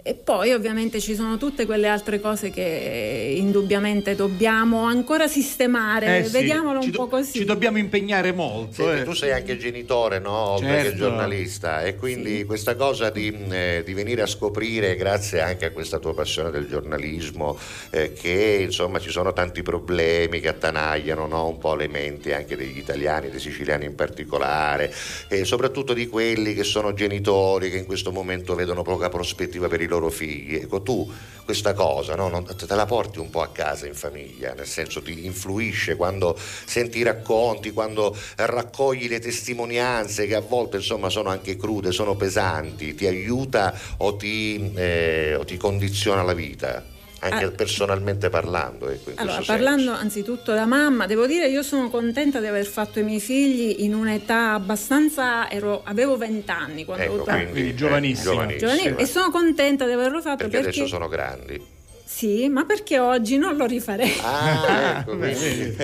E 0.04 0.14
poi 0.14 0.52
ovviamente 0.52 0.98
ci 0.98 1.14
sono 1.14 1.36
tutte 1.36 1.64
quelle 1.64 1.86
altre 1.86 2.20
cose 2.20 2.50
che 2.50 3.34
indubbiamente 3.36 4.16
dobbiamo 4.16 4.82
ancora 4.82 5.28
sistemare, 5.28 6.18
Eh 6.18 6.24
sì, 6.24 6.32
vediamolo 6.32 6.80
un 6.80 6.90
do- 6.90 6.98
po' 6.98 7.06
così. 7.06 7.38
Ci 7.38 7.44
dobbiamo 7.44 7.78
impegnare 7.78 8.32
molto. 8.32 8.82
Senti, 8.82 9.00
eh. 9.02 9.04
tu 9.04 9.12
sei 9.12 9.30
anche 9.30 9.56
genitore, 9.56 10.18
no? 10.18 10.32
Oltre 10.32 10.66
che 10.66 10.82
Certo. 10.82 10.96
giornalista, 10.96 11.82
e 11.84 11.94
quindi 11.94 12.44
questa 12.44 12.74
cosa 12.74 13.10
di, 13.10 13.30
mh, 13.30 13.52
eh, 13.52 13.82
di 13.84 13.94
venire 13.94 14.22
a 14.22 14.26
scoprire, 14.26 14.96
grazie 14.96 15.40
anche 15.40 15.66
a 15.66 15.70
questa 15.70 16.00
tua 16.00 16.14
passione 16.14 16.50
del 16.50 16.66
giornalismo, 16.66 17.56
eh, 17.90 18.12
che 18.12 18.58
insomma 18.60 18.98
ci 18.98 19.10
sono 19.10 19.32
tanti 19.32 19.62
problemi 19.62 20.40
che 20.40 20.48
attanagliano 20.48 21.28
no? 21.28 21.46
un 21.46 21.58
po' 21.58 21.76
le 21.76 21.86
menti 21.86 22.32
anche 22.32 22.56
degli 22.56 22.78
italiani, 22.78 23.30
dei 23.30 23.38
siciliani 23.38 23.84
in 23.84 23.94
particolare, 23.94 24.92
e 25.28 25.44
soprattutto 25.44 25.92
di 25.92 26.08
quelli 26.08 26.54
che 26.54 26.64
sono 26.64 26.92
genitori 26.92 27.70
che 27.70 27.76
in 27.76 27.86
questo 27.86 28.10
momento 28.10 28.56
vedono 28.56 28.82
poca 28.82 29.08
prospettiva 29.08 29.68
per 29.68 29.80
i 29.80 29.90
loro 29.93 30.10
figli. 30.10 30.55
Ecco, 30.55 30.82
tu 30.82 31.10
questa 31.44 31.74
cosa 31.74 32.14
no? 32.14 32.28
Non- 32.28 32.44
te 32.44 32.74
la 32.74 32.86
porti 32.86 33.19
un 33.19 33.31
po' 33.31 33.43
a 33.43 33.48
casa 33.48 33.86
in 33.86 33.94
famiglia, 33.94 34.55
nel 34.55 34.66
senso 34.66 35.02
ti 35.02 35.24
influisce 35.24 35.97
quando 35.97 36.36
senti 36.39 36.98
i 36.98 37.02
racconti, 37.02 37.73
quando 37.73 38.16
raccogli 38.36 39.09
le 39.09 39.19
testimonianze 39.19 40.27
che 40.27 40.35
a 40.35 40.40
volte 40.40 40.77
insomma 40.77 41.09
sono 41.09 41.28
anche 41.28 41.56
crude, 41.56 41.93
sono 41.93 42.14
pesanti, 42.14 42.94
ti 42.94 43.06
aiuta 43.06 43.74
o 43.98 44.16
ti, 44.16 44.73
eh, 44.74 45.35
o 45.35 45.44
ti 45.44 45.56
condiziona 45.56 46.23
la 46.23 46.35
vita, 46.35 46.82
anche 47.23 47.44
Ah. 47.44 47.51
personalmente 47.51 48.28
parlando. 48.31 48.89
Ecco, 48.90 49.11
in 49.11 49.19
Allora, 49.19 49.43
parlando 49.47 49.93
anzitutto 49.93 50.53
da 50.53 50.65
mamma, 50.66 51.07
devo 51.07 51.27
dire 51.27 51.49
io 51.49 51.62
sono 51.62 51.89
contenta 51.89 52.40
di 52.40 52.47
aver 52.47 52.66
fatto 52.66 52.99
i 52.99 53.05
miei 53.05 53.20
figli 53.20 53.82
in 53.85 53.94
un'età 53.94 54.55
abbastanza, 54.55 55.49
ero, 55.51 55.82
avevo 55.85 56.16
20 56.16 56.51
anni 56.51 56.85
quando 56.85 57.05
Ecco, 57.05 57.15
ho 57.15 57.23
quindi, 57.24 57.51
Quindi 57.53 57.69
eh, 57.70 57.74
giovanissima. 57.74 58.32
giovanissima. 58.32 58.74
giovani- 58.74 59.01
e 59.03 59.07
sono 59.07 59.31
contenta 59.31 59.86
di 59.86 59.93
averlo 59.93 60.20
fatto 60.20 60.36
perché, 60.36 60.61
perché, 60.61 60.69
adesso 60.81 60.86
sono 60.86 61.09
grandi. 61.09 61.81
Sì, 62.14 62.48
ma 62.48 62.64
perché 62.64 62.98
oggi 62.98 63.36
non 63.39 63.56
lo 63.56 63.64
rifarei. 63.66 64.12
Ah, 64.22 64.98
ecco, 64.98 65.16
quindi- 65.16 65.76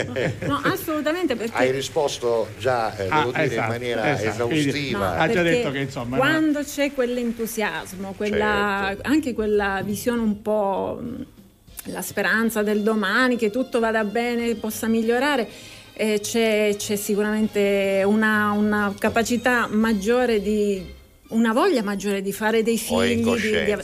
No, 0.47 0.61
assolutamente 0.65 1.35
perché 1.37 1.57
Hai 1.57 1.71
risposto 1.71 2.49
già, 2.59 2.95
eh, 2.97 3.07
Ah, 3.09 3.19
devo 3.21 3.31
dire, 3.33 3.45
esatto, 3.45 3.61
in 3.63 3.67
maniera 3.69 4.13
esatto. 4.21 4.49
Esaustiva. 4.51 5.17
ha 5.17 5.29
già 5.29 5.43
detto 5.43 5.71
che 5.71 5.79
insomma 5.79 6.17
no. 6.17 6.23
quando 6.23 6.61
c'è 6.63 6.93
quell'entusiasmo, 6.93 8.13
quella- 8.17 8.85
Certo. 8.89 9.09
anche 9.09 9.33
quella 9.33 9.81
visione 9.85 10.21
un 10.21 10.43
po' 10.43 11.01
la 11.85 12.03
speranza 12.03 12.63
del 12.63 12.83
domani, 12.83 13.37
che 13.37 13.51
tutto 13.51 13.81
vada 13.81 14.05
bene, 14.05 14.55
possa 14.57 14.87
migliorare, 14.87 15.49
eh, 15.95 16.21
c'è, 16.21 16.75
c'è 16.77 16.97
sicuramente 16.97 18.03
una, 18.05 18.51
una 18.53 18.95
capacità 18.99 19.67
maggiore 19.71 20.41
di 20.43 20.95
una 21.31 21.53
voglia 21.53 21.83
maggiore 21.83 22.21
di 22.23 22.33
fare 22.33 22.63
dei 22.63 22.79
figli 22.79 23.23
di- 23.25 23.65
di, 23.65 23.75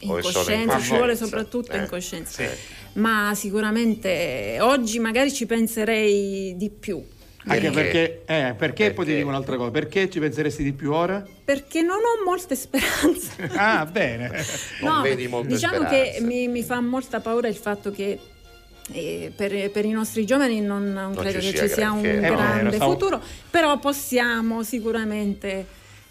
in 0.00 0.08
coscienza, 0.20 0.80
ci 0.80 0.94
vuole 0.94 1.16
soprattutto 1.16 1.72
Eh, 1.72 1.78
in 1.78 1.86
coscienza 1.88 2.42
sì. 2.42 2.48
ma 2.94 3.32
sicuramente 3.34 4.58
oggi 4.60 4.98
magari 4.98 5.32
ci 5.32 5.46
penserei 5.46 6.54
di 6.56 6.70
più 6.70 7.02
Anche 7.50 7.70
Perché? 7.70 7.80
perché, 7.80 8.22
eh, 8.26 8.54
perché 8.54 8.92
poi 8.92 9.06
ti 9.06 9.14
dico 9.14 9.28
un'altra 9.28 9.56
cosa, 9.56 9.70
perché 9.70 10.10
ci 10.10 10.18
penseresti 10.18 10.62
di 10.62 10.72
più 10.72 10.92
ora? 10.92 11.24
perché 11.44 11.80
non 11.82 11.96
ho 11.96 12.24
molte 12.24 12.54
speranze 12.54 13.30
Ah, 13.56 13.86
bene. 13.86 14.28
Non 14.82 14.96
No, 14.96 15.02
vedi 15.02 15.26
molte 15.28 15.48
diciamo 15.54 15.76
speranze. 15.86 16.12
che 16.18 16.20
mi, 16.20 16.46
mi 16.48 16.62
fa 16.62 16.80
molta 16.80 17.20
paura 17.20 17.48
il 17.48 17.54
fatto 17.56 17.90
che 17.90 18.18
eh, 18.92 19.32
per, 19.34 19.70
per 19.70 19.84
i 19.86 19.90
nostri 19.92 20.26
giovani 20.26 20.60
non, 20.60 20.92
non 20.92 21.14
credo 21.14 21.40
ci 21.40 21.52
che 21.52 21.58
ci 21.58 21.68
sia 21.68 21.90
un 21.92 22.02
granché. 22.02 22.26
Eh, 22.26 22.30
grande 22.30 22.62
lo 22.64 22.72
stavo- 22.72 22.92
futuro, 22.92 23.22
però 23.50 23.78
possiamo 23.78 24.62
sicuramente 24.62 25.66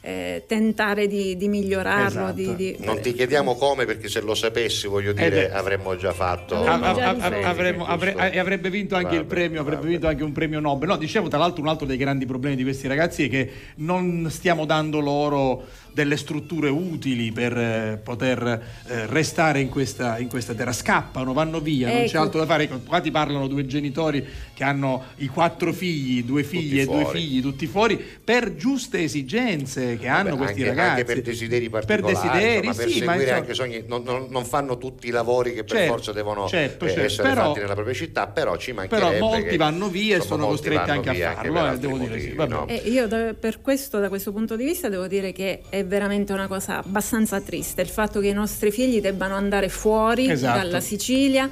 eh, 0.08 0.44
tentare 0.48 1.06
di, 1.06 1.36
di 1.36 1.50
migliorarlo. 1.50 2.06
Esatto. 2.08 2.32
di- 2.32 2.56
di- 2.56 2.76
Non 2.80 3.02
ti 3.02 3.12
chiediamo 3.14 3.56
come 3.56 3.84
perché 3.86 4.08
se 4.08 4.22
lo 4.22 4.36
sapessi 4.36 4.88
voglio 4.88 5.12
dire 5.12 5.26
Eh 5.26 5.50
beh. 5.50 5.52
avremmo 5.52 5.98
già 5.98 6.14
fatto 6.14 6.56
Avremmo 6.56 6.72
A- 6.72 6.78
no, 6.78 6.86
a- 6.86 6.90
a- 6.90 6.96
già 6.96 7.28
risolto. 7.28 7.48
avremmo- 7.48 7.86
avre- 7.86 8.12
giusto? 8.14 8.28
e 8.32 8.40
avrebbe 8.40 8.70
vinto 8.70 8.96
anche 8.96 9.16
il 9.16 9.22
Vabbè, 9.24 9.34
premio, 9.36 9.60
avrebbe 9.60 9.82
vabbè. 9.82 9.92
vinto 9.92 10.08
anche 10.08 10.24
un 10.24 10.32
premio 10.32 10.60
Nobel. 10.62 10.88
No, 10.88 10.96
dicevo 10.96 11.28
tra 11.28 11.38
l'altro 11.40 11.62
un 11.62 11.68
altro 11.68 11.86
dei 11.86 11.98
grandi 11.98 12.26
problemi 12.26 12.56
di 12.56 12.64
questi 12.64 12.88
ragazzi 12.88 13.26
è 13.26 13.30
che 13.30 13.52
non 13.78 14.28
stiamo 14.30 14.64
dando 14.64 15.02
loro 15.02 15.66
delle 15.98 16.16
strutture 16.18 16.70
utili 16.70 17.32
per 17.32 17.58
eh, 17.58 18.00
poter 18.04 18.46
eh, 18.88 19.08
restare 19.08 19.62
in 19.62 19.70
questa, 19.70 20.20
in 20.20 20.28
questa 20.30 20.54
terra. 20.54 20.72
Scappano, 20.72 21.34
vanno 21.34 21.60
via, 21.60 21.88
non 21.88 22.02
c'è 22.04 22.10
Ecco. 22.10 22.20
altro 22.20 22.40
da 22.42 22.46
fare. 22.46 22.64
Ecco, 22.66 22.82
Qua 22.86 23.00
ti 23.02 23.10
parlano 23.10 23.48
due 23.48 23.66
genitori 23.66 24.24
che 24.54 24.64
hanno 24.64 25.06
i 25.18 25.28
quattro 25.28 25.74
figli, 25.74 26.24
due 26.24 26.44
figli 26.44 26.80
e 26.80 26.86
due 26.86 27.02
fuori. 27.02 27.20
figli, 27.20 27.42
tutti 27.42 27.66
fuori, 27.66 27.98
per 28.24 28.56
giuste 28.56 29.02
esigenze 29.02 29.98
che 29.98 30.08
hanno 30.08 30.36
Vabbè, 30.36 30.38
questi 30.38 30.62
anche, 30.62 30.70
ragazzi. 30.76 30.90
anche 31.02 31.04
per 31.06 31.22
desideri 31.24 31.70
Per 31.70 31.86
particolari, 31.86 32.14
desideri, 32.16 32.68
insomma, 32.68 32.84
per 32.84 32.92
sì, 32.94 33.04
ma 33.04 33.12
seguire 33.14 33.32
anche 33.32 33.54
sogni, 33.56 33.84
non, 33.88 34.04
non- 34.04 34.28
non 34.30 34.46
fanno 34.46 34.78
tutti 34.78 35.08
i 35.08 35.12
lavori 35.12 35.54
che 35.54 35.64
per 35.64 35.78
Certo, 35.78 35.92
forza 35.94 36.12
devono 36.12 36.48
certo, 36.48 36.86
eh, 36.86 36.90
certo. 36.90 37.04
essere 37.06 37.30
Però- 37.30 37.42
fatti 37.48 37.60
nella 37.60 37.74
propria 37.74 37.96
città, 37.96 38.28
però 38.28 38.56
ci 38.58 38.72
mancherebbe 38.72 39.14
Però 39.16 39.20
molti 39.28 39.48
che, 39.50 39.58
vanno 39.58 39.90
via 39.90 40.18
e 40.18 40.22
sono 40.22 40.46
costretti 40.46 40.90
anche 40.92 41.10
a 41.24 41.34
farlo, 41.34 41.54
per 41.54 41.74
eh, 41.74 41.78
devo 41.80 41.98
dire 41.98 42.10
motivi, 42.10 42.30
sì, 42.30 42.36
vabbè. 42.36 42.52
no? 42.54 42.68
E 42.68 42.76
io 42.86 43.08
da- 43.08 43.34
per 43.34 43.62
questo, 43.62 44.00
da 44.00 44.10
questo 44.10 44.32
punto 44.32 44.56
di 44.56 44.64
vista, 44.64 44.90
devo 44.90 45.08
dire 45.08 45.32
che 45.32 45.62
è 45.70 45.84
veramente 45.88 46.34
una 46.34 46.48
cosa 46.48 46.78
abbastanza 46.78 47.42
triste 47.42 47.82
il 47.82 47.90
fatto 47.90 48.20
che 48.20 48.28
i 48.28 48.34
nostri 48.34 48.72
figli 48.72 49.02
debbano 49.02 49.36
andare 49.36 49.70
fuori 49.70 50.30
Esatto. 50.30 50.58
dalla 50.60 50.80
Sicilia 50.82 51.50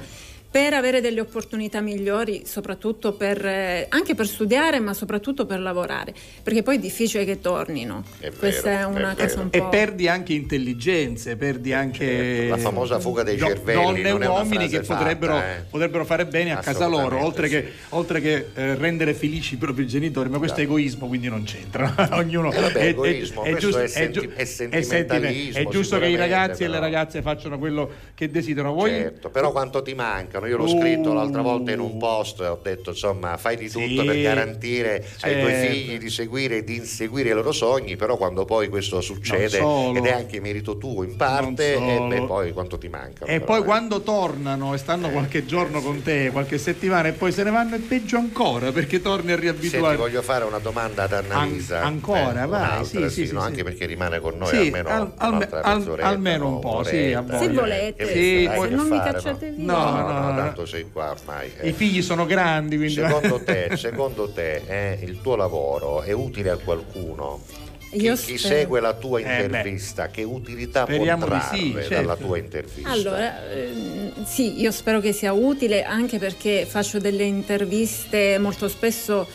per 0.56 0.72
avere 0.72 1.02
delle 1.02 1.20
opportunità 1.20 1.82
migliori, 1.82 2.44
soprattutto 2.46 3.12
per, 3.12 3.44
eh, 3.44 3.84
anche 3.90 4.14
per 4.14 4.26
studiare, 4.26 4.80
ma 4.80 4.94
soprattutto 4.94 5.44
per 5.44 5.60
lavorare, 5.60 6.14
perché 6.42 6.62
poi 6.62 6.76
è 6.76 6.78
difficile 6.78 7.26
che 7.26 7.40
tornino. 7.42 8.02
È 8.18 8.30
vero, 8.30 8.36
Questa 8.38 8.70
è 8.70 8.84
una 8.84 9.14
è 9.14 9.26
cosa 9.26 9.40
un 9.42 9.50
po'. 9.50 9.56
E 9.58 9.62
perdi 9.68 10.08
anche 10.08 10.32
intelligenze, 10.32 11.36
perdi 11.36 11.74
anche 11.74 12.46
La 12.48 12.56
famosa 12.56 12.98
fuga 12.98 13.22
dei 13.22 13.36
do- 13.36 13.48
cervelli 13.48 14.00
donne 14.00 14.24
e 14.24 14.24
è 14.24 14.28
uomini 14.28 14.68
che 14.68 14.80
potrebbero, 14.80 15.34
fatta, 15.34 15.56
eh. 15.58 15.64
potrebbero 15.68 16.04
fare 16.06 16.24
bene 16.24 16.52
a 16.52 16.60
casa 16.60 16.86
loro, 16.86 17.22
oltre 17.22 17.48
che, 17.48 17.60
sì. 17.60 17.84
oltre 17.90 18.22
che, 18.22 18.46
eh, 18.54 18.74
rendere 18.76 19.12
felici 19.12 19.54
i 19.54 19.58
propri 19.58 19.86
genitori, 19.86 20.30
ma 20.30 20.38
questo 20.38 20.60
è 20.60 20.62
egoismo, 20.62 21.06
quindi 21.06 21.28
non 21.28 21.42
c'entra. 21.42 21.94
Ognuno 22.16 22.50
Eh 22.50 22.60
vabbè, 22.62 22.86
egoismo, 22.86 23.42
questo 23.42 23.78
è 23.78 23.86
senti- 23.88 24.20
giu- 24.20 24.32
è 24.32 24.44
sentime- 24.46 24.82
sentimentalismo, 24.82 25.60
è 25.60 25.70
giusto 25.70 25.98
che 25.98 26.06
i 26.06 26.16
ragazzi 26.16 26.62
e 26.62 26.68
le 26.68 26.78
però. 26.78 26.84
ragazze 26.84 27.20
facciano 27.20 27.58
quello 27.58 27.90
che 28.14 28.30
desiderano. 28.30 28.72
Voi 28.72 28.88
Certo, 28.90 29.28
però 29.28 29.52
quanto 29.52 29.82
ti 29.82 29.92
mancano? 29.92 30.44
Io 30.46 30.56
l'ho 30.56 30.64
Uh. 30.64 30.78
scritto 30.78 31.12
l'altra 31.12 31.42
volta 31.42 31.72
in 31.72 31.80
un 31.80 31.96
post 31.98 32.40
e 32.40 32.46
ho 32.46 32.58
detto 32.62 32.90
insomma 32.90 33.36
fai 33.36 33.56
di 33.56 33.68
tutto 33.70 33.86
Sì, 33.86 34.02
per 34.04 34.20
garantire 34.20 35.04
ai 35.22 35.38
tuoi 35.40 35.52
certo. 35.52 35.68
figli 35.72 35.98
di 35.98 36.10
seguire 36.10 36.56
e 36.58 36.64
di 36.64 36.76
inseguire 36.76 37.30
i 37.30 37.32
loro 37.32 37.52
sogni, 37.52 37.96
però 37.96 38.16
quando 38.16 38.44
poi 38.44 38.68
questo 38.68 39.00
succede 39.00 39.58
ed 39.94 40.04
è 40.04 40.10
anche 40.12 40.40
merito 40.40 40.76
tuo 40.78 41.02
in 41.02 41.16
parte, 41.16 41.74
e 41.74 41.76
solo. 41.96 42.08
beh, 42.08 42.20
poi 42.22 42.52
quanto 42.52 42.78
ti 42.78 42.88
mancano. 42.88 43.30
E 43.30 43.40
però, 43.40 43.44
poi 43.44 43.60
eh. 43.60 43.64
quando 43.64 44.00
tornano 44.02 44.74
e 44.74 44.78
stanno 44.78 45.10
qualche 45.10 45.44
giorno 45.46 45.80
con 45.80 46.02
te, 46.02 46.30
qualche 46.32 46.58
settimana 46.58 47.08
e 47.08 47.12
poi 47.12 47.32
se 47.32 47.42
ne 47.42 47.50
vanno 47.50 47.74
è 47.76 47.78
peggio 47.78 48.16
ancora 48.16 48.72
perché 48.72 49.00
torni 49.00 49.32
a 49.32 49.38
Senti, 49.38 49.40
riabituare. 49.40 49.96
voglio 49.96 50.22
fare 50.22 50.44
una 50.44 50.58
domanda 50.58 51.04
ad 51.04 51.12
Annalisa. 51.12 51.78
An- 51.80 51.84
ancora, 51.86 52.42
Eh, 52.42 52.46
vai, 52.46 52.60
un'altra, 52.76 53.08
sì, 53.08 53.26
sì, 53.26 53.32
no, 53.32 53.40
sì, 53.40 53.46
anche 53.46 53.58
sì. 53.58 53.62
perché 53.64 53.86
rimane 53.86 54.20
con 54.20 54.36
noi 54.36 54.48
Sì, 54.48 54.56
almeno 54.56 54.88
al- 54.88 55.12
al- 55.16 55.34
mezz'oretta, 55.74 56.06
almeno 56.08 56.48
un 56.48 56.60
po', 56.60 56.82
sì, 56.84 57.12
a 57.12 57.20
un'oretta. 57.20 57.22
voglia. 57.22 57.38
Se 57.38 57.48
volete, 57.52 58.06
Sì, 58.06 58.48
che 58.60 58.68
non 58.74 58.88
mi 58.88 58.98
cacciate 59.00 59.48
no? 59.50 59.54
via. 59.56 59.64
No, 59.66 59.74
No, 59.76 59.90
no, 60.00 60.12
no, 60.12 60.30
no. 60.32 60.35
Tanto 60.36 60.66
sei 60.66 60.86
qua 60.92 61.10
ormai. 61.10 61.50
eh. 61.58 61.68
I 61.68 61.72
figli 61.72 62.02
sono 62.02 62.26
grandi, 62.26 62.76
quindi 62.76 62.94
Secondo 62.94 63.40
te, 63.44 63.70
secondo 63.76 64.28
te 64.30 64.62
eh, 64.66 64.98
il 65.02 65.20
tuo 65.20 65.36
lavoro 65.36 66.02
è 66.02 66.12
utile 66.12 66.50
a 66.50 66.56
qualcuno? 66.56 67.42
Chi, 67.88 68.12
chi 68.12 68.36
segue 68.36 68.80
la 68.80 68.92
tua 68.94 69.20
Eh, 69.20 69.22
intervista, 69.44 70.08
che 70.08 70.22
utilità 70.22 70.84
può 70.84 70.94
Speriamo 70.94 71.24
di 71.24 71.30
trarre 71.30 71.56
sì, 71.56 71.72
dalla 71.72 71.84
certo. 72.14 72.24
tua 72.26 72.36
intervista? 72.38 72.90
Allora, 72.90 73.48
ehm, 73.50 74.24
sì, 74.24 74.60
io 74.60 74.70
spero 74.72 75.00
che 75.00 75.12
sia 75.12 75.32
utile 75.32 75.82
anche 75.84 76.18
perché 76.18 76.66
faccio 76.68 76.98
delle 76.98 77.24
interviste 77.24 78.38
molto 78.38 78.68
spesso. 78.68 79.26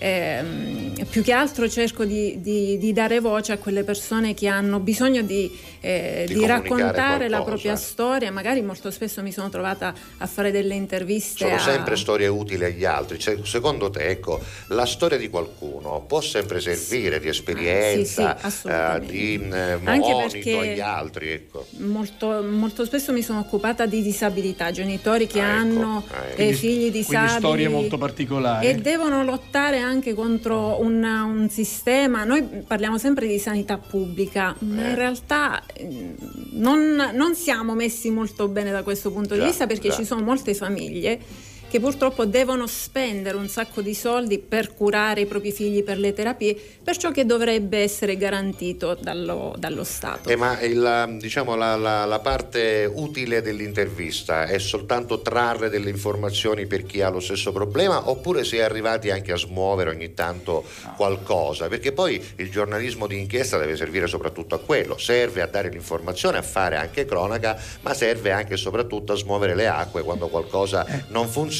Ehm, 0.00 1.04
più 1.08 1.22
che 1.22 1.32
altro 1.32 1.68
cerco 1.68 2.04
di, 2.04 2.40
di- 2.40 2.78
di 2.78 2.92
dare 2.92 3.20
voce 3.20 3.52
a 3.52 3.58
quelle 3.58 3.84
persone 3.84 4.34
che 4.34 4.48
hanno 4.48 4.80
bisogno 4.80 5.22
di, 5.22 5.50
eh, 5.80 6.24
Di 6.26 6.44
raccontare 6.46 7.28
la 7.28 7.38
qualcosa. 7.38 7.42
propria 7.44 7.76
storia. 7.76 8.30
Magari 8.32 8.62
molto 8.62 8.90
spesso 8.90 9.22
mi 9.22 9.30
sono 9.32 9.48
trovata 9.50 9.94
a 10.18 10.26
fare 10.26 10.50
delle 10.50 10.74
interviste. 10.74 11.44
Sono 11.44 11.54
a- 11.56 11.58
sempre 11.58 11.96
storie 11.96 12.26
utili 12.26 12.64
agli 12.64 12.84
altri. 12.84 13.18
Cioè, 13.18 13.38
secondo 13.44 13.90
te, 13.90 14.06
ecco, 14.08 14.40
la 14.68 14.86
storia 14.86 15.18
di 15.18 15.28
qualcuno 15.28 16.04
può 16.06 16.20
sempre 16.20 16.60
servire 16.60 17.20
di 17.20 17.28
esperienza, 17.28 18.36
Ah, 18.36 18.38
sì, 18.38 18.46
assolutamente. 18.46 19.06
eh, 19.06 19.10
di 19.10 19.48
eh, 19.52 19.78
Anche 19.84 20.12
monito 20.12 20.58
agli 20.58 20.80
altri? 20.80 21.30
Ecco. 21.30 21.66
Molto, 21.78 22.42
molto 22.42 22.84
spesso 22.84 23.12
mi 23.12 23.22
sono 23.22 23.40
occupata 23.40 23.86
di 23.86 24.02
disabilità, 24.02 24.70
genitori 24.70 25.26
che 25.26 25.40
Ah, 25.40 25.44
ecco, 25.44 25.58
hanno 25.60 26.04
ah, 26.08 26.16
ecco. 26.16 26.30
eh, 26.30 26.34
Quindi- 26.34 26.54
figli 26.54 26.90
disabili 26.90 27.04
quindi 27.04 27.38
storie 27.38 27.68
molto 27.68 27.98
particolari. 27.98 28.66
e 28.66 28.74
devono 28.76 29.22
lottare 29.24 29.78
anche 29.78 29.88
contro 30.14 30.80
un, 30.80 31.02
un 31.02 31.48
sistema. 31.50 32.24
Noi 32.24 32.42
parliamo 32.66 32.96
sempre 32.98 33.26
di 33.26 33.38
sanità 33.38 33.76
pubblica, 33.78 34.54
ma 34.60 34.86
Eh. 34.86 34.88
in 34.90 34.94
realtà 34.94 35.62
eh, 35.74 36.14
non, 36.52 37.10
non 37.12 37.34
siamo 37.34 37.74
messi 37.74 38.10
molto 38.10 38.46
bene 38.48 38.70
da 38.70 38.82
questo 38.82 39.10
punto 39.10 39.34
di 39.34 39.40
Già, 39.40 39.46
vista 39.46 39.66
perché 39.66 39.88
già. 39.88 39.96
ci 39.96 40.04
sono 40.04 40.22
molte 40.22 40.54
famiglie 40.54 41.18
che 41.70 41.78
purtroppo 41.78 42.24
devono 42.24 42.66
spendere 42.66 43.36
un 43.36 43.46
sacco 43.48 43.80
di 43.80 43.94
soldi 43.94 44.40
per 44.40 44.74
curare 44.74 45.20
i 45.20 45.26
propri 45.26 45.52
figli 45.52 45.84
per 45.84 45.98
le 45.98 46.12
terapie, 46.12 46.56
per 46.82 46.96
ciò 46.96 47.12
che 47.12 47.24
dovrebbe 47.24 47.78
essere 47.78 48.16
garantito 48.16 48.98
dallo, 49.00 49.54
dallo 49.56 49.84
Stato. 49.84 50.28
Eh, 50.28 50.34
ma 50.34 50.60
il, 50.62 51.16
diciamo, 51.20 51.54
la, 51.54 51.76
la- 51.76 52.04
la 52.06 52.18
parte 52.18 52.90
utile 52.92 53.40
dell'intervista 53.40 54.46
è 54.46 54.58
soltanto 54.58 55.20
trarre 55.20 55.68
delle 55.68 55.90
informazioni 55.90 56.66
per 56.66 56.82
chi 56.82 57.02
ha 57.02 57.08
lo 57.08 57.20
stesso 57.20 57.52
problema 57.52 58.10
oppure 58.10 58.42
si 58.44 58.56
è 58.56 58.62
arrivati 58.62 59.10
anche 59.10 59.30
a 59.30 59.36
smuovere 59.36 59.90
ogni 59.90 60.12
tanto 60.12 60.64
qualcosa? 60.96 61.68
Perché 61.68 61.92
poi 61.92 62.20
il 62.36 62.50
giornalismo 62.50 63.06
di 63.06 63.16
inchiesta 63.20 63.58
deve 63.58 63.76
servire 63.76 64.08
soprattutto 64.08 64.56
a 64.56 64.58
quello, 64.58 64.98
serve 64.98 65.40
a 65.40 65.46
dare 65.46 65.68
l'informazione, 65.68 66.38
a 66.38 66.42
fare 66.42 66.74
anche 66.74 67.04
cronaca, 67.04 67.56
ma 67.82 67.94
serve 67.94 68.32
anche 68.32 68.54
e 68.54 68.56
soprattutto 68.56 69.12
a 69.12 69.16
smuovere 69.16 69.54
le 69.54 69.68
acque 69.68 70.02
quando 70.02 70.26
qualcosa 70.26 70.84
non 71.10 71.28
funziona, 71.28 71.58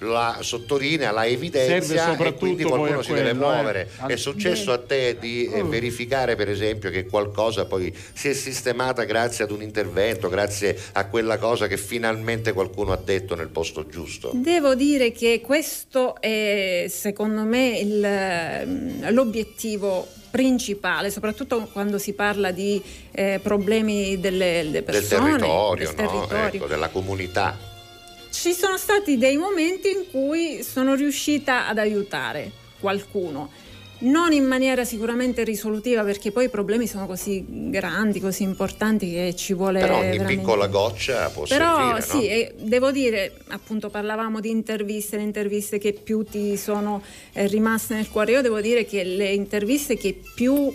la 0.00 0.38
sottolinea, 0.40 1.10
la 1.10 1.26
evidenzia 1.26 2.16
e 2.16 2.34
quindi 2.34 2.62
qualcuno 2.64 3.02
si 3.02 3.12
deve 3.12 3.30
quello, 3.30 3.50
eh. 3.50 3.54
muovere. 3.54 3.88
È 4.06 4.12
Al- 4.12 4.18
successo 4.18 4.72
a 4.72 4.78
te 4.78 5.16
di 5.18 5.44
eh, 5.46 5.60
Oh. 5.60 5.68
verificare 5.68 6.36
per 6.36 6.48
esempio 6.48 6.90
che 6.90 7.06
qualcosa 7.06 7.64
poi 7.66 7.94
si 8.12 8.28
è 8.28 8.32
sistemata 8.32 9.04
grazie 9.04 9.44
ad 9.44 9.50
un 9.50 9.62
intervento, 9.62 10.28
grazie 10.28 10.76
a 10.92 11.06
quella 11.06 11.38
cosa 11.38 11.66
che 11.66 11.76
finalmente 11.76 12.52
qualcuno 12.52 12.92
ha 12.92 13.00
detto 13.02 13.34
nel 13.34 13.48
posto 13.48 13.86
giusto? 13.86 14.30
Devo 14.34 14.74
dire 14.74 15.12
che 15.12 15.40
questo 15.44 16.20
è 16.20 16.86
secondo 16.88 17.42
me 17.42 17.78
il, 17.78 18.04
ehm, 18.04 19.12
l'obiettivo 19.12 20.06
principale, 20.30 21.10
soprattutto 21.10 21.68
quando 21.72 21.98
si 21.98 22.12
parla 22.12 22.50
di 22.52 22.80
eh, 23.10 23.40
problemi 23.42 24.18
delle, 24.20 24.60
delle 24.62 24.70
Del 24.70 24.82
persone, 24.84 25.30
territorio, 25.36 25.92
del 25.92 25.94
no? 26.04 26.08
territorio. 26.10 26.54
Ecco, 26.54 26.66
della 26.66 26.88
comunità. 26.88 27.58
Ci 28.30 28.52
sono 28.52 28.76
stati 28.76 29.18
dei 29.18 29.36
momenti 29.36 29.90
in 29.90 30.04
cui 30.10 30.62
sono 30.62 30.94
riuscita 30.94 31.66
ad 31.66 31.78
aiutare 31.78 32.50
qualcuno. 32.78 33.50
Non 34.02 34.32
in 34.32 34.44
maniera 34.44 34.82
sicuramente 34.84 35.44
risolutiva, 35.44 36.02
perché 36.04 36.30
poi 36.30 36.46
i 36.46 36.48
problemi 36.48 36.86
sono 36.86 37.06
così 37.06 37.44
grandi, 37.68 38.18
così 38.18 38.44
importanti 38.44 39.12
che 39.12 39.34
ci 39.36 39.52
vuole. 39.52 39.80
Però 39.80 39.98
ogni 39.98 40.12
veramente- 40.12 40.36
piccola 40.36 40.68
goccia 40.68 41.28
può 41.28 41.44
Però 41.44 42.00
servire, 42.00 42.54
sì, 42.54 42.54
no? 42.56 42.68
devo 42.68 42.90
dire, 42.92 43.40
appunto 43.48 43.90
parlavamo 43.90 44.40
di 44.40 44.48
interviste, 44.48 45.18
le 45.18 45.24
interviste 45.24 45.76
che 45.76 45.92
più 45.92 46.22
ti 46.24 46.56
sono 46.56 47.02
eh, 47.34 47.46
rimaste 47.46 47.94
nel 47.94 48.08
cuore. 48.08 48.32
Io 48.32 48.40
devo 48.40 48.62
dire 48.62 48.86
che 48.86 49.04
le 49.04 49.32
interviste 49.32 49.98
che 49.98 50.18
più 50.34 50.72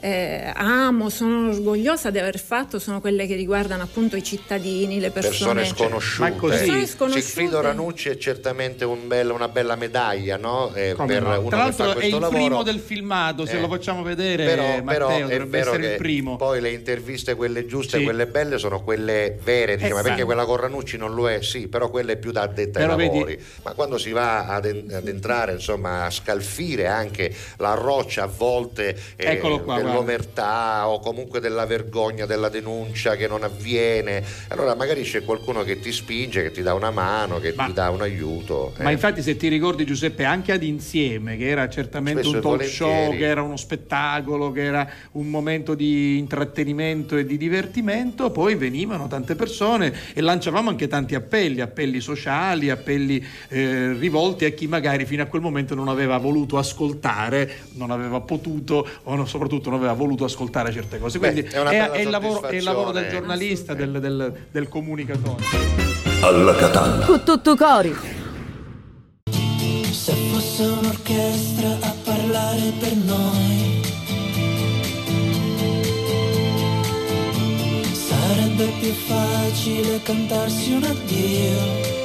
eh, 0.00 0.50
amo, 0.54 1.08
sono 1.10 1.48
orgogliosa 1.50 2.10
di 2.10 2.18
aver 2.18 2.38
fatto, 2.38 2.78
sono 2.78 3.00
quelle 3.00 3.26
che 3.26 3.34
riguardano 3.34 3.82
appunto 3.82 4.16
i 4.16 4.22
cittadini, 4.22 4.98
le 5.00 5.10
persone, 5.10 5.60
persone 5.62 5.64
sconosciute. 5.64 6.30
Persone 6.40 6.86
sconosciute. 6.86 7.22
Sigfrido 7.24 7.60
Ranucci 7.60 8.08
è 8.08 8.16
certamente 8.16 8.84
un 8.84 9.06
bel- 9.06 9.30
una 9.30 9.48
bella 9.48 9.76
medaglia 9.76 10.36
no? 10.36 10.72
Eh, 10.74 10.94
per 11.06 11.22
no? 11.22 11.38
uno 11.40 11.48
Tra 11.48 11.58
che 11.58 11.62
l'altro 11.82 11.98
è 11.98 12.04
il 12.04 12.10
lavoro. 12.12 12.28
primo 12.30 12.62
del 12.62 12.78
filmato, 12.78 13.44
se 13.46 13.56
Eh, 13.58 13.60
lo 13.60 13.68
facciamo 13.68 14.02
vedere 14.02 14.44
però, 14.44 14.62
Matteo 14.62 14.84
però 14.84 15.08
è 15.08 15.20
dovrebbe 15.20 15.44
vero 15.46 15.68
essere 15.70 15.82
che 15.86 15.90
il 15.92 15.96
primo. 15.98 16.36
poi 16.36 16.60
le 16.60 16.70
interviste 16.70 17.34
quelle 17.34 17.66
giuste 17.66 17.98
Sì. 17.98 18.04
quelle 18.04 18.26
belle 18.26 18.58
sono 18.58 18.82
quelle 18.82 19.38
vere 19.42 19.74
diciamo, 19.76 19.94
Esatto. 19.94 20.08
perché 20.08 20.24
quella 20.24 20.44
con 20.44 20.56
Ranucci 20.56 20.96
non 20.96 21.14
lo 21.14 21.28
è 21.28 21.42
sì 21.42 21.68
però 21.68 21.90
quella 21.90 22.12
è 22.12 22.16
più 22.16 22.32
da 22.32 22.42
addetta 22.42 22.78
ai 22.78 22.84
Però 22.84 22.96
vedi- 22.96 23.14
lavori 23.18 23.42
ma 23.64 23.72
quando 23.72 23.98
si 23.98 24.10
va 24.12 24.46
ad, 24.46 24.64
en- 24.64 24.90
ad 24.92 25.06
entrare 25.08 25.52
insomma 25.52 26.04
a 26.04 26.10
scalfire 26.10 26.86
anche 26.86 27.34
la 27.58 27.74
roccia 27.74 28.22
a 28.24 28.26
volte 28.34 28.88
eh, 29.16 29.30
Eccolo 29.32 29.60
qua, 29.60 29.76
dell'omertà 29.90 30.88
o 30.88 31.00
comunque 31.00 31.40
della 31.40 31.66
vergogna 31.66 32.26
della 32.26 32.48
denuncia 32.48 33.16
che 33.16 33.26
non 33.26 33.42
avviene 33.42 34.24
allora 34.48 34.74
magari 34.74 35.02
c'è 35.02 35.24
qualcuno 35.24 35.62
che 35.62 35.80
ti 35.80 35.92
spinge 35.92 36.42
che 36.42 36.50
ti 36.50 36.62
dà 36.62 36.74
una 36.74 36.90
mano 36.90 37.38
che 37.38 37.54
ti 37.54 37.72
dà 37.72 37.90
un 37.90 38.02
aiuto 38.02 38.72
Ma 38.78 38.90
eh. 38.90 38.92
infatti 38.92 39.22
se 39.22 39.36
ti 39.36 39.48
ricordi 39.48 39.84
Giuseppe 39.84 40.24
anche 40.24 40.52
ad 40.52 40.62
insieme 40.62 41.36
che 41.36 41.48
era 41.48 41.68
certamente 41.68 42.22
Spesso 42.22 42.36
un 42.36 42.42
talk 42.42 42.64
show, 42.64 43.10
che 43.16 43.24
era 43.24 43.42
uno 43.42 43.56
spettacolo, 43.56 44.52
che 44.52 44.62
era 44.62 44.88
un 45.12 45.28
momento 45.28 45.74
di 45.74 46.18
intrattenimento 46.18 47.16
e 47.16 47.24
di 47.24 47.36
divertimento, 47.36 48.30
poi 48.30 48.54
venivano 48.54 49.08
tante 49.08 49.34
persone 49.34 49.92
e 50.14 50.20
lanciavamo 50.20 50.68
anche 50.68 50.88
tanti 50.88 51.14
appelli, 51.14 51.60
appelli 51.60 52.00
sociali, 52.00 52.70
appelli 52.70 53.24
eh, 53.48 53.92
rivolti 53.94 54.44
a 54.44 54.50
chi 54.50 54.66
magari 54.66 55.04
fino 55.04 55.22
a 55.22 55.26
quel 55.26 55.42
momento 55.42 55.74
non 55.74 55.88
aveva 55.88 56.18
voluto 56.18 56.58
ascoltare, 56.58 57.50
non 57.72 57.90
aveva 57.90 58.20
potuto 58.20 58.86
o 59.04 59.14
no- 59.14 59.26
soprattutto 59.26 59.70
non 59.70 59.79
aveva 59.80 59.92
voluto 59.94 60.24
ascoltare 60.24 60.72
certe 60.72 60.98
cose. 60.98 61.18
Beh, 61.18 61.32
Quindi 61.32 61.50
è 61.50 61.60
una 61.60 61.70
è, 61.70 61.78
bella 61.78 61.92
è 61.92 62.00
il 62.00 62.10
lavoro, 62.10 62.42
è 62.42 62.54
il 62.54 62.62
lavoro 62.62 62.92
del 62.92 63.08
giornalista, 63.10 63.74
del, 63.74 63.98
del- 64.00 64.46
del 64.50 64.68
comunicatore. 64.68 65.42
Alla 66.22 66.54
Catalla. 66.54 67.04
Con 67.06 67.22
tutto 67.24 67.56
cori. 67.56 67.94
Se 69.90 70.12
fosse 70.32 70.62
un'orchestra 70.64 71.68
a 71.80 71.94
parlare 72.04 72.72
per 72.78 72.94
noi 72.96 73.80
Sarebbe 77.92 78.66
più 78.80 78.92
facile 78.92 80.00
cantarsi 80.02 80.72
un 80.72 80.84
addio 80.84 81.99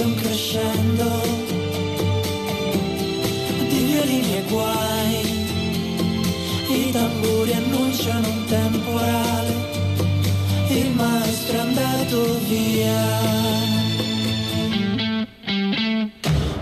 sarebbe 0.00 0.02
un 0.02 0.14
crescendo 0.14 1.04
Di 3.68 3.78
violini 3.84 4.36
e 4.36 4.42
guai 4.48 5.20
I 6.68 6.90
tamburi 6.90 7.52
annunciano 7.52 8.28
un 8.28 8.44
temporale 8.46 9.68
il 10.68 10.92
maestro 10.92 11.56
è 11.56 11.60
andato 11.60 12.38
via. 12.46 13.18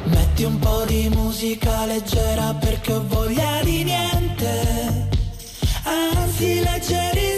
Metti 0.04 0.44
un 0.44 0.58
po' 0.58 0.84
di 0.86 1.10
musica 1.10 1.84
leggera 1.84 2.54
perché 2.54 2.94
ho 2.94 3.04
voglia 3.06 3.60
di 3.62 3.84
niente, 3.84 5.08
anzi 5.82 6.60
leggerissima. 6.60 7.37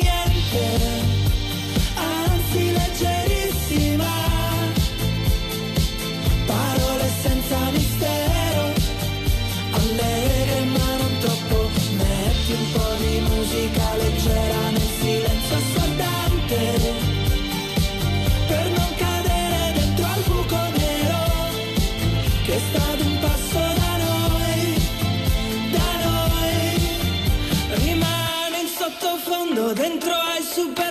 dentro 30.01 30.15
ai 30.15 30.41
supermercati, 30.41 30.90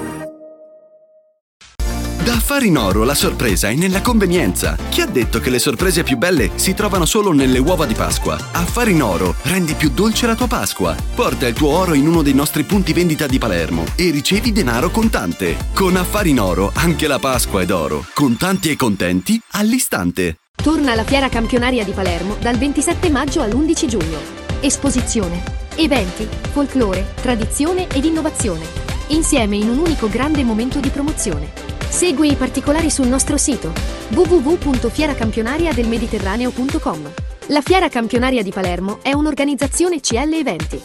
Affari 2.51 2.67
in 2.67 2.77
Oro 2.77 3.05
la 3.05 3.15
sorpresa 3.15 3.69
è 3.69 3.75
nella 3.75 4.01
convenienza. 4.01 4.75
Chi 4.89 4.99
ha 4.99 5.05
detto 5.05 5.39
che 5.39 5.49
le 5.49 5.57
sorprese 5.57 6.03
più 6.03 6.17
belle 6.17 6.51
si 6.55 6.73
trovano 6.73 7.05
solo 7.05 7.31
nelle 7.31 7.59
uova 7.59 7.85
di 7.85 7.93
Pasqua? 7.93 8.37
Affari 8.51 8.91
in 8.91 9.01
Oro 9.01 9.35
rendi 9.43 9.73
più 9.73 9.89
dolce 9.89 10.27
la 10.27 10.35
tua 10.35 10.47
Pasqua. 10.47 10.93
Porta 11.15 11.47
il 11.47 11.53
tuo 11.53 11.69
oro 11.69 11.93
in 11.93 12.05
uno 12.05 12.21
dei 12.21 12.33
nostri 12.33 12.63
punti 12.63 12.91
vendita 12.91 13.25
di 13.25 13.37
Palermo 13.37 13.85
e 13.95 14.11
ricevi 14.11 14.51
denaro 14.51 14.89
contante. 14.89 15.55
Con 15.73 15.95
Affari 15.95 16.31
in 16.31 16.41
Oro 16.41 16.73
anche 16.75 17.07
la 17.07 17.19
Pasqua 17.19 17.61
è 17.61 17.65
d'oro. 17.65 18.05
Contanti 18.13 18.69
e 18.69 18.75
contenti 18.75 19.41
all'istante. 19.51 20.39
Torna 20.53 20.91
alla 20.91 21.05
Fiera 21.05 21.29
Campionaria 21.29 21.85
di 21.85 21.93
Palermo 21.93 22.35
dal 22.41 22.57
27 22.57 23.09
maggio 23.09 23.41
all'11 23.41 23.85
giugno. 23.85 24.17
Esposizione, 24.59 25.41
eventi, 25.77 26.27
folklore, 26.51 27.13
tradizione 27.21 27.87
ed 27.87 28.03
innovazione. 28.03 28.65
Insieme 29.07 29.55
in 29.55 29.69
un 29.69 29.77
unico 29.77 30.09
grande 30.09 30.43
momento 30.43 30.81
di 30.81 30.89
promozione. 30.89 31.70
Segui 31.91 32.31
i 32.31 32.35
particolari 32.35 32.89
sul 32.89 33.07
nostro 33.07 33.35
sito 33.35 33.73
www.fieracampionariadelmediterraneo.com. 34.11 37.11
La 37.47 37.59
Fiera 37.61 37.89
Campionaria 37.89 38.41
di 38.41 38.51
Palermo 38.51 38.99
è 39.01 39.11
un'organizzazione 39.11 39.99
CL 39.99 40.33
Eventi. 40.33 40.81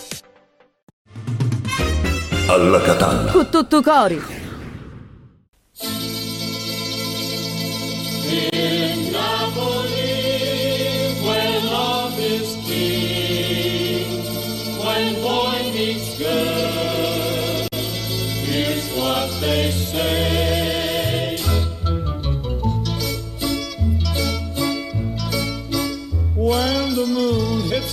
Alla 2.48 2.80
Catalla. 2.80 3.30
Con 3.30 3.48
tutto 3.48 3.80
cori. 3.82 4.20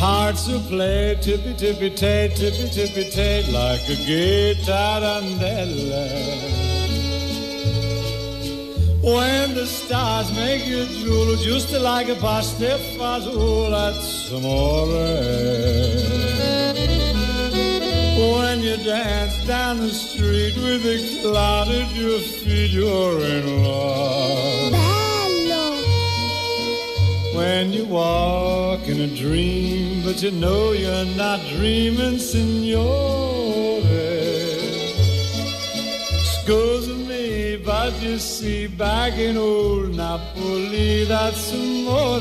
Hearts 0.00 0.48
will 0.48 0.62
play 0.62 1.14
tippy 1.20 1.52
tippy 1.52 1.90
tay, 1.90 2.32
tippy 2.34 2.70
tippy 2.70 3.10
tay, 3.10 3.44
like 3.52 3.82
a 3.86 3.96
tarantella. 4.64 6.06
When 9.02 9.54
the 9.54 9.66
stars 9.66 10.34
make 10.34 10.66
you 10.66 10.86
drool, 11.04 11.36
just 11.36 11.72
like 11.72 12.08
a 12.08 12.14
pastifazool, 12.14 13.92
some 14.00 14.40
more. 14.40 14.86
When 18.32 18.62
you 18.62 18.78
dance 18.78 19.46
down 19.46 19.80
the 19.80 19.90
street 19.90 20.56
with 20.56 20.86
a 20.86 21.20
cloud 21.20 21.68
at 21.68 21.94
your 21.94 22.20
feet, 22.20 22.70
you're 22.70 23.20
in 23.20 23.64
love. 23.64 24.79
When 27.40 27.72
you 27.72 27.86
walk 27.86 28.86
in 28.86 29.00
a 29.00 29.16
dream, 29.16 30.02
but 30.04 30.22
you 30.22 30.30
know 30.30 30.72
you're 30.72 31.06
not 31.16 31.40
dreaming, 31.48 32.18
signore. 32.18 33.80
Scusa 36.32 36.94
me, 37.08 37.56
but 37.64 37.94
you 38.02 38.18
see, 38.18 38.66
back 38.66 39.14
in 39.14 39.38
old 39.38 39.96
Napoli, 39.96 41.04
that's 41.04 41.54
amore. 41.54 42.20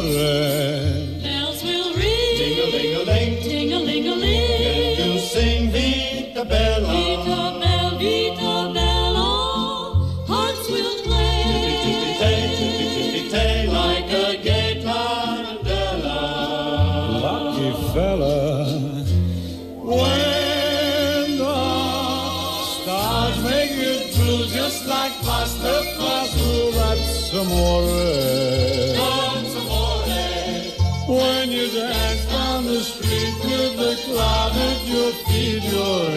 Bells 0.00 1.64
will 1.64 1.92
ring. 1.94 2.36
Ding 2.38 2.58
a 2.60 2.66
ling 2.70 2.94
a 2.94 3.02
ling. 3.02 3.42
Ding 3.42 3.72
a 3.72 3.78
ling 3.78 4.06
a 4.06 4.14
ling. 4.14 4.96
And 4.96 5.14
you 5.14 5.18
sing 5.18 5.70
Vita 5.72 6.44
Bella. 6.44 7.07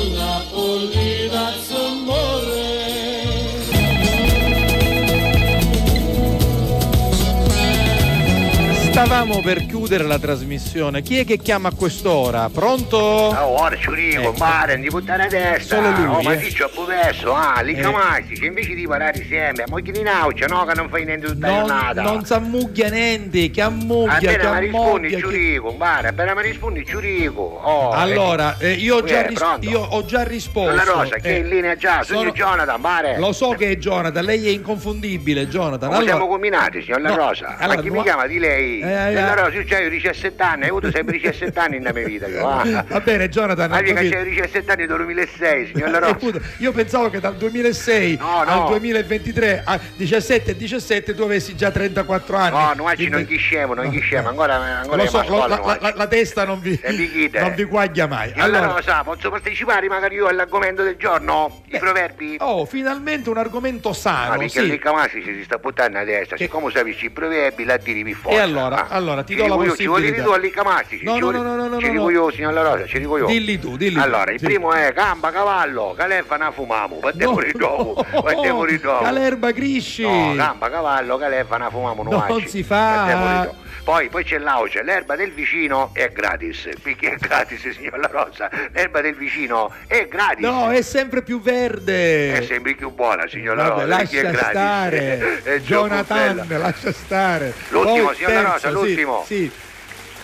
Stavamo 9.02 9.40
per 9.40 9.64
chiudere 9.64 9.79
la 9.98 10.18
trasmissione. 10.18 11.02
Chi 11.02 11.18
è 11.18 11.24
che 11.24 11.38
chiama 11.38 11.68
a 11.68 11.72
quest'ora? 11.74 12.48
Pronto? 12.52 12.96
Oh, 12.96 13.60
ora 13.60 13.76
ci 13.76 13.90
dico, 13.94 14.20
Ecco. 14.20 14.34
mare, 14.38 14.78
di 14.78 14.88
puttana 14.88 15.26
testa. 15.26 15.76
Solo 15.76 15.90
lui, 15.90 16.04
Oh, 16.06 16.22
ma 16.22 16.32
eh. 16.34 16.52
c'ho 16.52 16.82
adesso? 16.84 17.34
Ah, 17.34 17.60
lì 17.60 17.72
Eh. 17.72 17.80
chiamati, 17.80 18.38
invece 18.44 18.74
di 18.74 18.86
parare 18.86 19.18
insieme, 19.18 19.64
ma 19.68 19.80
chi 19.80 19.90
di 19.92 20.02
naucia, 20.02 20.46
no, 20.46 20.64
che 20.64 20.74
non 20.74 20.88
fai 20.88 21.04
niente 21.04 21.26
tutta 21.26 21.46
la 21.48 21.52
Non, 21.58 21.66
giornata. 21.66 22.02
non 22.02 22.24
s'ammucchia 22.24 22.88
niente, 22.88 23.50
che 23.50 23.60
ammucchia, 23.60 24.18
che 24.18 24.34
Appena 24.36 24.52
mi 24.54 24.60
rispondi, 24.60 25.10
ci 25.10 25.16
che- 25.22 25.28
dico, 25.28 25.66
compare, 25.66 26.08
appena 26.08 26.34
mi 26.34 26.42
rispondi, 26.42 26.84
ci 26.86 26.96
dico. 27.00 27.42
Oh, 27.42 27.90
Allora, 27.90 28.56
eh, 28.58 28.72
io, 28.72 28.96
ho 28.96 29.02
già 29.02 29.24
eh, 29.24 29.26
ris- 29.28 29.56
io 29.60 29.80
ho 29.80 30.04
già 30.04 30.22
risposto. 30.22 30.74
La 30.74 30.84
Rosa, 30.84 31.16
che 31.16 31.28
è 31.28 31.32
Eh, 31.34 31.38
in 31.38 31.48
linea 31.48 31.76
già, 31.76 32.02
sono 32.02 32.18
sono- 32.20 32.32
Jonathan, 32.32 32.80
pare. 32.80 33.18
Lo 33.18 33.32
so 33.32 33.50
che 33.50 33.70
è 33.70 33.76
Jonathan, 33.76 34.24
lei 34.24 34.46
è 34.46 34.50
inconfondibile, 34.50 35.48
Jonathan. 35.48 35.88
Come 35.88 35.96
Allora, 36.00 36.12
siamo 36.12 36.28
combinati, 36.28 36.82
signor 36.82 37.00
La 37.00 37.08
No, 37.10 37.16
Rosa? 37.16 37.56
allora, 37.58 37.76
ma 37.76 37.82
chi 37.82 37.88
nu- 37.88 37.94
mi 37.96 38.02
chiama 38.02 38.26
di 38.26 38.38
lei? 38.38 38.80
Eh, 38.80 38.86
eh, 38.88 39.12
La 39.14 39.34
Rosa, 39.34 39.50
io 39.56 39.64
c'ho 39.84 39.88
17 39.88 40.42
anni, 40.42 40.62
hai 40.64 40.68
avuto 40.68 40.90
sempre 40.90 41.18
17 41.18 41.58
anni 41.58 41.78
nella 41.78 41.92
mia 41.92 42.04
vita. 42.04 42.26
Io, 42.26 42.48
ah. 42.48 42.84
Va 42.88 43.00
bene, 43.00 43.28
Jonathan. 43.28 43.70
Ma 43.70 43.80
mica 43.80 44.00
c'hai 44.08 44.24
17 44.30 44.70
anni 44.72 44.86
dal 44.86 44.96
2006, 44.98 45.66
signor 45.72 45.90
La 45.90 46.16
Io 46.58 46.72
pensavo 46.72 47.10
che 47.10 47.20
dal 47.20 47.36
2006 47.36 48.16
No, 48.20 48.44
no. 48.44 48.62
al 48.64 48.68
2023 48.68 49.62
a 49.64 49.78
17 49.96 50.50
e 50.52 50.56
17 50.56 51.14
tu 51.14 51.22
avessi 51.22 51.56
già 51.56 51.70
34 51.70 52.36
anni. 52.36 52.76
No, 52.76 52.88
ci 52.90 52.94
Quindi- 52.96 53.10
non 53.10 53.26
chisciamo, 53.26 53.74
non 53.74 53.90
chisciamo, 53.90 54.28
ancora, 54.28 54.54
ancora 54.56 55.02
Lo 55.02 55.08
so, 55.08 55.22
lo- 55.28 55.46
la, 55.46 55.56
noi. 55.56 55.76
la- 55.80 55.92
la 55.96 56.06
testa 56.06 56.44
non 56.44 56.60
vi, 56.60 56.78
chiede. 56.78 57.40
non 57.40 57.54
vi 57.54 57.64
guaglia 57.64 58.06
mai. 58.06 58.32
La 58.34 58.44
Allora, 58.44 58.66
Rosa, 58.66 59.02
posso 59.02 59.30
partecipare 59.30 59.88
magari 59.88 60.16
io 60.16 60.26
all'argomento 60.26 60.82
del 60.82 60.96
giorno? 60.96 61.62
I 61.68 61.78
proverbi? 61.78 62.36
oh, 62.40 62.64
finalmente 62.64 63.30
un 63.30 63.38
argomento 63.38 63.90
Ah, 63.90 63.94
sano. 63.94 64.30
perché 64.38 64.48
sì. 64.60 64.70
lì 64.70 64.78
Camasi 64.78 65.22
si 65.22 65.42
sta 65.44 65.58
buttando 65.58 65.98
a 65.98 66.04
destra, 66.04 66.36
siccome 66.36 66.70
capisci 66.72 67.06
i 67.06 67.10
proverbi, 67.10 67.64
la 67.64 67.78
tiri 67.78 68.02
più 68.04 68.14
forte. 68.14 68.36
E 68.38 68.40
allora, 68.40 68.88
ah. 68.88 68.94
allora 68.94 69.22
ti 69.22 69.34
do 69.34 69.46
la 69.46 69.56
dico 69.56 69.69
io, 69.78 69.96
Ci 69.96 70.00
dire 70.02 70.22
tu 70.22 70.34
lì 70.34 70.50
Camasi? 70.50 71.00
No, 71.02 71.18
no, 71.18 71.30
no, 71.30 71.42
no, 71.42 71.68
no, 71.68 71.78
Ci 71.78 71.90
dico 71.90 72.10
io, 72.10 72.30
signor 72.30 72.52
La 72.52 72.62
Rosa, 72.62 72.86
ci 72.86 72.98
dico 72.98 73.16
io. 73.16 73.26
Dilli 73.26 73.58
tu, 73.58 73.76
dilli 73.76 73.94
tu. 73.94 74.00
Allora, 74.00 74.30
il 74.30 74.40
primo 74.40 74.72
è 74.72 74.92
gamba, 74.92 75.30
cavallo, 75.30 75.94
caleffa, 75.96 76.36
na 76.36 76.50
fumamu, 76.50 76.98
battiamo 77.00 77.40
di 77.40 77.52
dopo, 77.52 78.04
battiamo 78.22 78.64
dopo. 78.66 79.04
Calerba 79.04 79.50
Grisci. 79.50 80.02
No, 80.02 80.34
gamba, 80.34 80.70
cavallo, 80.70 81.16
caleffa, 81.16 81.56
na 81.56 81.70
fumamu, 81.70 82.02
no 82.02 82.24
Non 82.28 82.46
si 82.46 82.62
fa. 82.62 83.68
Poi, 83.90 84.08
poi 84.08 84.22
c'è 84.22 84.38
l'auce, 84.38 84.84
l'erba 84.84 85.16
del 85.16 85.32
vicino 85.32 85.90
è 85.92 86.12
gratis. 86.12 86.68
Perché 86.80 87.14
è 87.14 87.16
gratis, 87.16 87.68
signor 87.70 87.98
La 87.98 88.08
Rosa? 88.08 88.48
L'erba 88.70 89.00
del 89.00 89.16
vicino 89.16 89.74
è 89.88 90.06
gratis. 90.06 90.46
No, 90.46 90.70
è 90.70 90.80
sempre 90.80 91.22
più 91.22 91.40
verde. 91.40 92.34
È 92.38 92.42
sempre 92.42 92.76
più 92.76 92.90
buona, 92.90 93.26
signor 93.26 93.56
La 93.56 93.66
Rosa, 93.66 93.86
perché 93.86 94.20
è 94.20 94.22
lascia 94.22 94.30
gratis. 94.30 94.50
stare. 94.50 95.60
Jonathan, 95.66 96.46
lascia 96.46 96.92
stare. 96.92 97.52
L'ultimo, 97.70 98.06
Poi 98.06 98.14
signor 98.14 98.32
La 98.32 98.40
Rosa, 98.42 98.58
terzo, 98.60 98.68
sì, 98.68 98.86
l'ultimo. 98.86 99.24
Sì. 99.26 99.52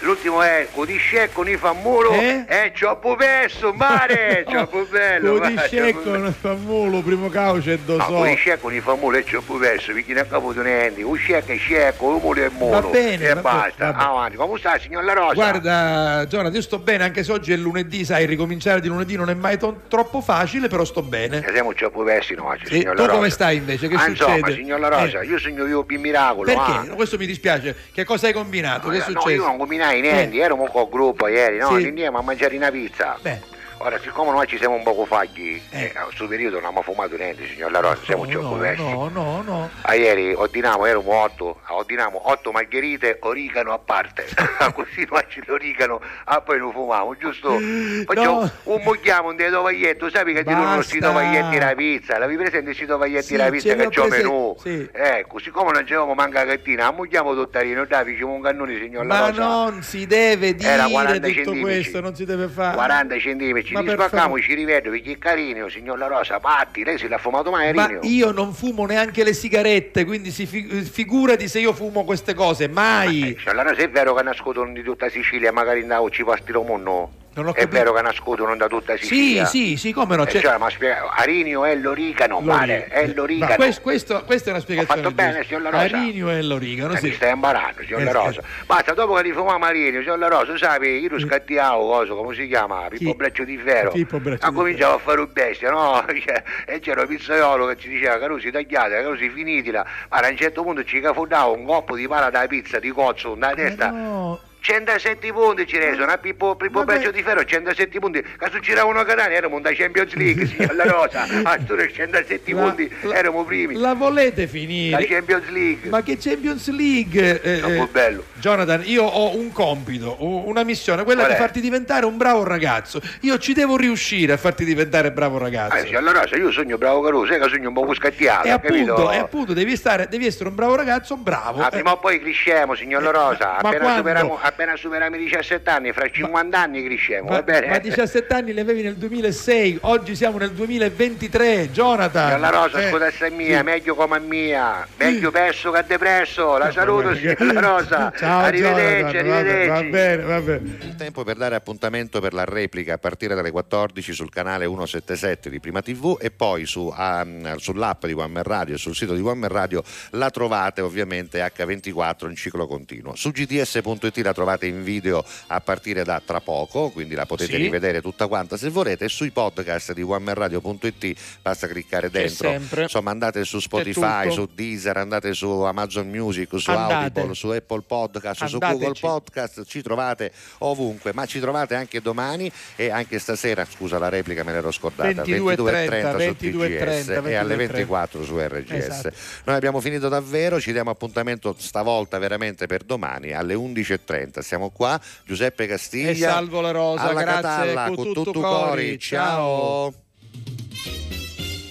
L'ultimo 0.01 0.43
è 0.43 0.69
Codiscecco 0.73 1.43
ni 1.43 1.57
fa 1.57 1.73
muro 1.73 2.13
Eh? 2.13 2.45
e 2.47 2.73
troppo 2.77 3.17
perso, 3.17 3.73
mare, 3.73 4.45
troppo 4.49 4.85
bello. 4.89 5.37
Lo 5.39 5.47
discecco 5.49 6.17
non 6.17 6.33
fa 6.39 6.53
mulo, 6.55 7.01
primo 7.01 7.29
cauce 7.29 7.73
e 7.73 7.79
do 7.79 7.97
No, 7.97 8.05
so. 8.05 8.13
Codiscecco 8.13 8.69
ni 8.69 8.81
fa 8.81 8.95
muro 8.95 9.17
e 9.17 9.25
troppo 9.25 9.55
perso, 9.55 9.93
perché 9.93 10.13
non 10.13 10.23
ha 10.23 10.27
caputo 10.27 10.63
niente. 10.63 11.03
Un 11.03 11.17
scecco 11.17 11.53
è 11.53 11.57
scecco, 11.57 12.07
un 12.07 12.21
muro 12.21 12.43
è 12.45 12.51
muro. 12.51 12.81
Va 12.83 12.89
bene, 12.89 13.25
E 13.29 13.35
va 13.35 13.41
basta, 13.41 13.91
va 13.93 14.09
avanti. 14.09 14.37
Come 14.37 14.59
sta, 14.59 14.79
signor 14.79 15.03
La 15.03 15.13
Rosa? 15.15 15.35
Guarda, 15.35 16.27
Jonathan, 16.29 16.55
io 16.55 16.63
sto 16.63 16.79
bene, 16.79 17.05
anche 17.05 17.25
se 17.25 17.33
oggi 17.33 17.53
è 17.53 17.57
lunedì, 17.57 18.05
sai, 18.05 18.27
ricominciare 18.27 18.81
di 18.81 18.89
lunedì 18.89 19.17
non 19.17 19.31
è 19.31 19.35
mai 19.35 19.59
to- 19.59 19.81
troppo 19.89 20.21
facile, 20.21 20.69
però 20.69 20.85
sto 20.85 21.03
bene. 21.03 21.41
Che 21.41 21.53
siamo 21.53 21.73
troppo 21.73 22.03
persi 22.05 22.35
noi 22.35 22.55
oggi, 22.57 22.67
signor 22.67 22.95
tu 22.95 23.01
La 23.01 23.07
Rosa. 23.07 23.19
come 23.19 23.31
stai 23.31 23.57
invece? 23.57 23.89
Che 23.89 23.95
Ah, 23.95 23.99
succede? 24.05 24.33
Insomma, 24.35 24.55
signor 24.55 24.79
La 24.81 24.89
Rosa, 24.89 25.21
Eh. 25.21 25.27
io 25.27 25.39
sogno 25.39 25.67
io 25.67 25.83
più 25.85 25.99
miracolo. 25.99 26.45
Perché? 26.45 26.71
ah. 26.71 26.83
No, 26.87 26.95
Questo 26.95 27.17
mi 27.17 27.27
dispiace. 27.27 27.75
Che 27.93 28.05
cosa 28.05 28.27
hai 28.29 28.33
combinato? 28.33 28.89
che 28.89 28.97
è 28.97 28.99
No, 28.99 29.05
successo? 29.05 29.31
io 29.31 29.45
non 29.47 29.57
combinai 29.87 30.01
niente, 30.01 30.37
ero 30.37 30.55
un 30.55 30.69
po' 30.71 30.89
gruppo 30.89 31.29
ieri, 31.29 31.59
no? 31.59 31.79
Sì. 31.79 31.87
Andiamo 31.87 32.19
a 32.19 32.23
mangiare 32.23 32.57
una 32.57 32.71
pizza. 32.71 33.17
Beh. 33.21 33.55
Ora, 33.79 33.99
siccome 34.01 34.31
noi 34.31 34.47
ci 34.47 34.57
siamo 34.57 34.75
un 34.75 34.83
poco 34.83 35.05
fagli, 35.05 35.61
eh, 35.69 35.93
a 35.95 36.05
questo 36.05 36.27
periodo 36.27 36.57
non 36.57 36.65
abbiamo 36.71 36.83
fumato 36.83 37.15
niente, 37.15 37.47
signor 37.47 37.71
La 37.71 37.81
Rosa, 37.81 38.01
siamo 38.05 38.25
no, 38.25 38.57
persi. 38.57 38.83
no, 38.83 39.09
no, 39.13 39.43
no. 39.43 39.71
Ah, 39.83 39.95
ieri 39.95 40.33
ordiniamo, 40.33 40.87
erano 40.87 41.05
otto, 41.15 41.61
ordiniamo 41.69 42.23
otto 42.31 42.53
margherite, 42.53 43.19
origano 43.21 43.73
a 43.75 43.79
parte. 43.79 44.25
Così 44.75 45.07
noi 45.13 45.23
ci 45.29 45.43
l'origano, 45.45 46.01
ah 46.25 46.41
poi 46.41 46.59
lo 46.59 46.71
fumiamo, 46.73 47.17
giusto? 47.17 47.59
Facciamo 48.07 48.41
No. 48.41 48.51
un 48.65 48.83
mogliamo 48.83 49.29
un 49.29 49.37
dei 49.37 49.51
tovaglietti, 49.51 50.11
sai 50.11 50.33
che 50.33 50.43
ti 50.43 50.53
uno 50.53 50.81
sti 50.83 50.99
tovaglietti 50.99 51.59
la 51.59 51.75
pizza, 51.77 52.19
l'avevi 52.19 52.43
presente 52.43 52.73
sti 52.73 52.87
tovaglietti 52.87 53.27
Sì, 53.27 53.37
la 53.37 53.51
pizza 53.51 53.75
che 53.75 53.87
ho 53.87 53.91
c'ho 53.91 54.09
menù? 54.09 54.57
sì. 54.59 54.89
Ecco, 54.91 55.39
siccome 55.39 55.73
non 55.73 55.83
c'avevamo 55.83 56.15
manca 56.15 56.43
la 56.45 56.53
cattina, 56.53 56.87
ammogliamo 56.87 57.35
tuttarino, 57.35 57.85
dai, 57.85 58.11
facciamo 58.11 58.33
un 58.33 58.41
cannone, 58.43 58.79
signor 58.79 59.05
La 59.07 59.19
Ma 59.21 59.29
Rosa. 59.29 59.43
non 59.45 59.83
si 59.83 60.07
deve 60.07 60.55
dire 60.55 60.71
Era 60.71 60.87
40 60.89 61.29
tutto 61.29 61.53
questo, 61.61 62.01
non 62.01 62.15
si 62.17 62.25
deve 62.25 62.49
fare. 62.49 62.75
40 62.75 63.19
centimetri, 63.19 63.63
Ma 63.63 63.66
ci 63.67 63.75
spaccamo, 63.75 64.09
favore. 64.09 64.43
ci 64.43 64.55
rivedo, 64.55 64.91
perché 64.91 65.13
è 65.13 65.19
carino, 65.19 65.69
signor 65.69 65.99
La 65.99 66.07
Rosa, 66.07 66.41
patti, 66.41 66.85
lei 66.85 66.99
se 66.99 67.09
l'ha 67.09 67.19
fumato 67.19 67.51
mai, 67.51 67.73
Ma 67.73 67.99
io 68.03 68.31
non 68.31 68.53
fumo 68.53 68.87
neanche 68.87 69.25
le 69.25 69.33
sigarette, 69.33 70.05
quindi 70.05 70.31
si 70.31 70.47
fi- 70.47 70.83
figurati 70.83 71.49
se 71.49 71.61
io 71.61 71.73
fumo 71.73 72.05
queste 72.05 72.35
cose, 72.35 72.69
mai. 72.69 73.37
Cioè, 73.39 73.53
allora 73.53 73.75
se 73.75 73.85
è 73.85 73.91
vero 73.91 74.15
che 74.15 74.23
nascono 74.23 74.73
di 74.73 74.83
tutta 74.83 75.09
Sicilia, 75.09 75.53
magari 75.53 75.83
andavo 75.83 76.11
ci 76.11 76.25
pastiro 76.25 76.63
mondo. 76.63 77.25
Ho 77.39 77.53
È 77.55 77.67
vero 77.69 77.93
che 77.93 78.01
nascono 78.03 78.57
da 78.57 78.67
tutta 78.67 78.97
Sì, 78.97 79.03
Sicilia. 79.07 79.45
sì, 79.45 79.77
sì, 79.77 79.93
come 79.93 80.17
no. 80.17 80.23
Eh, 80.23 80.27
c'è- 80.27 80.41
cioè, 80.41 80.57
ma 80.57 80.71
spiega, 80.71 81.11
Arinio 81.11 81.65
è 81.67 81.75
l'origano, 81.75 82.41
vale, 82.43 82.87
è 82.87 83.07
l'origano. 83.09 83.51
No, 83.51 83.57
questo- 83.57 83.83
questo- 83.83 84.25
questa 84.25 84.49
è 84.49 84.53
una 84.53 84.61
spiegazione. 84.63 85.03
fatto 85.03 85.15
bene, 85.15 85.45
signor 85.45 85.63
La 85.63 85.71
Rosa? 85.71 85.85
Arinio 85.85 86.31
e 86.31 86.43
l'origano, 86.43 86.95
Eh, 86.95 86.97
sì. 86.99 87.07
Mi 87.09 87.13
stai 87.13 87.33
imbarando, 87.33 87.83
signor 87.83 88.01
Eh, 88.01 88.05
La 88.05 88.11
eh. 88.11 88.13
Rosa. 88.15 88.43
Basta, 88.65 88.95
dopo 88.95 89.15
che 89.15 89.23
rifumiamo 89.23 89.65
Arinio, 89.65 90.01
signor 90.01 90.19
La 90.19 90.29
Rosa, 90.29 90.57
sai, 90.57 90.99
io 90.99 91.09
lo 91.11 91.19
scattiavo, 91.21 91.87
cosa, 91.87 92.15
come 92.15 92.35
si 92.35 92.47
chiama? 92.47 92.87
Pippo 92.89 93.15
Breccio 93.15 93.45
di 93.45 93.59
Ferro. 93.59 93.91
Pippo 93.91 94.19
Breccio 94.19 94.47
Ha 94.47 94.53
cominciato 94.53 94.95
a 94.95 94.99
fare 94.99 95.21
un 95.21 95.29
bestia, 95.33 95.71
no? 95.71 96.05
Cioè, 96.27 96.43
e 96.67 96.81
c'era 96.81 97.03
un 97.03 97.07
pizzaiolo 97.07 97.67
che 97.67 97.77
ci 97.77 97.89
diceva, 97.89 98.19
Carusi, 98.19 98.51
tagliate, 98.51 98.95
Carusi, 99.03 99.29
finitila. 99.29 99.85
Ma 100.09 100.17
a 100.19 100.29
un 100.29 100.37
certo 100.37 100.63
punto 100.63 100.83
ci 100.85 101.01
cafondava 101.01 101.51
un 101.51 101.65
coppo 101.67 101.95
di 101.97 102.09
pala 102.09 102.31
da 102.31 102.47
pizza, 102.47 102.79
di 102.79 102.91
cozzo, 102.91 103.35
da 103.35 103.53
testa. 103.55 103.91
No. 103.91 104.41
107 104.71 105.33
punti 105.33 105.65
ci 105.65 105.79
resono, 105.79 106.11
a 106.11 106.19
Pippo, 106.19 106.57
Pippo 106.57 106.83
Breccio 106.83 107.13
di 107.13 107.23
Ferro 107.23 107.45
107 107.45 108.01
punti, 108.01 108.21
che 108.21 108.49
succedevano 108.51 108.99
a 108.99 109.05
Catania, 109.05 109.37
eravamo 109.37 109.61
da 109.61 109.71
Champions 109.73 110.13
League, 110.15 110.45
signor 110.51 110.75
La 110.75 110.83
Rosa, 110.83 111.25
a 111.45 111.57
tu 111.59 111.77
107 111.77 112.53
La- 112.53 112.61
punti, 112.63 112.93
eravamo 113.13 113.45
primi. 113.45 113.77
La 113.77 113.95
volete 113.95 114.43
La 114.43 114.49
finire? 114.49 115.05
Champions 115.07 115.49
League. 115.51 115.89
Ma 115.89 116.03
che 116.03 116.17
Champions 116.19 116.69
League? 116.71 117.41
Eh, 117.43 117.59
Troppo 117.61 117.75
eh, 117.85 117.89
bello. 117.93 118.25
Jonathan, 118.41 118.83
io 118.87 119.05
ho 119.05 119.37
un 119.37 119.53
compito, 119.53 120.17
una 120.19 120.65
missione, 120.65 121.05
quella 121.05 121.21
Qual 121.21 121.33
di 121.33 121.39
è? 121.39 121.41
farti 121.41 121.61
diventare 121.61 122.05
un 122.05 122.17
bravo 122.17 122.43
ragazzo. 122.43 123.01
Io 123.21 123.39
ci 123.39 123.53
devo 123.53 123.77
riuscire 123.77 124.33
a 124.33 124.37
farti 124.37 124.65
diventare 124.65 125.13
bravo 125.13 125.37
Eh, 125.37 125.43
ragazzo. 125.43 125.87
signor 125.87 126.03
La 126.03 126.11
Rosa, 126.11 126.35
io 126.35 126.51
sogno 126.51 126.77
bravo 126.77 127.03
Caruso, 127.03 127.27
sai 127.31 127.41
che 127.41 127.49
sogno 127.51 127.69
un 127.69 127.75
po' 127.75 127.95
scattiato, 127.95 128.49
E 128.49 128.51
appunto, 128.51 129.13
e 129.13 129.17
appunto 129.19 129.53
devi, 129.53 129.77
stare, 129.77 130.09
devi 130.11 130.27
essere 130.27 130.49
un 130.49 130.57
bravo 130.57 130.75
ragazzo, 130.75 131.17
bravo. 131.17 131.61
Ah, 131.63 131.67
Eh, 131.69 131.71
prima 131.71 131.93
o 131.93 131.99
poi 131.99 132.21
cresciamo, 132.21 132.75
signor 132.75 133.05
La 133.05 133.11
Rosa. 133.13 133.59
ma 133.63 133.69
Appena 133.69 133.79
quando? 133.79 133.97
superiamo, 133.99 134.39
appena 134.57 134.75
superiamo 134.75 135.17
i 135.17 135.19
17 135.19 135.69
anni, 135.69 135.93
fra 135.93 136.09
50 136.09 136.59
anni 136.59 136.83
cresciamo, 136.83 137.29
va 137.29 137.35
ma, 137.35 137.43
bene? 137.43 137.67
ma 137.67 137.79
17 137.79 138.33
anni 138.33 138.55
li 138.55 138.61
avevi 138.61 138.83
nel 138.83 138.97
2006, 138.97 139.81
oggi 139.83 140.17
siamo 140.17 140.39
nel 140.39 140.53
2023, 140.53 141.71
Jonathan. 141.71 142.25
Signor 142.25 142.41
La 142.41 142.49
Rosa, 142.49 142.81
Eh, 142.81 142.91
scusa 142.91 143.11
se 143.11 143.29
mia, 143.29 143.63
meglio 143.63 143.95
come 143.95 144.19
mia, 144.19 144.89
meglio 144.97 145.31
perso 145.31 145.71
che 145.73 145.85
depresso. 145.87 146.57
La 146.57 146.73
saluto, 146.73 147.15
signor 147.15 147.53
La 147.53 147.61
Rosa. 147.61 148.13
Ciao, 148.17 148.41
arrivederci, 148.41 149.17
Jonathan, 149.17 149.29
va 149.29 149.37
arrivederci. 149.37 149.69
Va 149.69 149.83
bene, 149.91 150.23
va 150.23 150.41
bene. 150.41 150.79
Il 150.81 150.95
tempo 150.97 151.23
per 151.23 151.37
dare 151.37 151.55
appuntamento 151.55 152.21
per 152.21 152.33
la 152.33 152.45
replica 152.45 152.95
a 152.95 152.99
partire 152.99 153.35
dalle 153.35 153.51
14 153.51 154.15
sul 154.15 154.31
canale 154.31 154.65
177 154.65 155.51
di 155.51 155.61
Prima 155.61 155.83
TV 155.83 156.17
e 156.19 156.31
poi 156.31 156.65
su, 156.65 156.91
um, 156.97 157.57
sull'app 157.57 158.07
di 158.07 158.15
One 158.15 158.29
Man 158.29 158.43
Radio 158.43 158.77
e 158.77 158.79
sul 158.79 158.95
sito 158.95 159.13
di 159.13 159.21
One 159.21 159.35
Man 159.35 159.51
Radio 159.51 159.83
la 160.13 160.31
trovate 160.31 160.81
ovviamente 160.81 161.41
H24 161.41 162.31
in 162.31 162.37
ciclo 162.37 162.67
continuo. 162.67 163.15
Su 163.15 163.31
gds.it 163.33 164.17
la 164.17 164.33
trovate 164.37 164.67
in 164.67 164.83
video 164.85 165.25
a 165.49 165.61
partire 165.61 166.05
da 166.05 166.21
tra 166.25 166.41
poco, 166.41 166.91
quindi 166.91 167.15
la 167.15 167.25
potete 167.25 167.53
Sì. 167.53 167.57
rivedere 167.57 168.03
tutta 168.03 168.27
quanta 168.27 168.59
se 168.59 168.69
volete 168.69 169.09
sui 169.09 169.31
podcast 169.31 169.93
di 169.95 170.03
onemanradio.it 170.03 171.19
basta 171.41 171.67
cliccare 171.67 172.11
dentro. 172.11 172.53
Insomma 172.83 173.11
andate 173.11 173.45
su 173.45 173.59
Spotify, 173.61 174.31
su 174.31 174.47
Deezer, 174.53 174.99
andate 174.99 175.33
su 175.33 175.49
Amazon 175.63 176.09
Music, 176.09 176.51
su 176.59 176.71
Andate. 176.71 177.21
Audible, 177.21 177.35
su 177.35 177.49
Apple 177.49 177.83
Podcast, 177.87 178.45
su 178.45 178.55
Andateci. 178.57 178.79
Google 178.79 179.01
Podcast, 179.01 179.65
ci 179.65 179.81
trovate 179.81 180.31
ovunque, 180.59 181.13
ma 181.15 181.25
ci 181.25 181.41
trovate 181.41 181.75
anche 181.75 182.01
domani 182.03 182.53
e 182.77 182.91
anche 182.91 183.19
stasera, 183.19 183.65
scusa 183.65 183.99
la 183.99 184.11
replica 184.11 184.45
me 184.45 184.53
l'ero 184.53 184.71
scordata, 184.71 185.23
22.30, 185.23 185.55
22.30 185.55 186.11
su 186.11 186.47
22.30, 186.47 186.97
TGS 187.17 187.27
e 187.27 187.35
alle 187.35 187.55
22.30. 187.57 187.57
24 187.57 188.25
su 188.25 188.39
RGS. 188.39 188.71
Esatto. 188.71 189.11
Noi 189.45 189.57
abbiamo 189.57 189.81
finito 189.81 190.09
davvero, 190.09 190.61
ci 190.61 190.73
diamo 190.73 190.91
appuntamento 190.91 191.55
stavolta 191.59 192.19
veramente 192.19 192.67
per 192.67 192.83
domani 192.83 193.33
alle 193.33 193.55
11.30. 193.55 194.26
Siamo 194.41 194.71
qua, 194.71 195.01
Giuseppe 195.25 195.67
Castiglia. 195.67 196.11
E 196.11 196.15
salvo 196.33 196.61
la 196.61 196.71
rosa, 196.71 197.03
alla 197.03 197.21
grazie, 197.21 197.43
Catalla, 197.43 197.87
con 197.87 197.95
con 197.97 198.05
tutto 198.07 198.23
tutto 198.25 198.41
cori, 198.41 198.61
cori. 198.61 198.99
Ciao. 198.99 199.95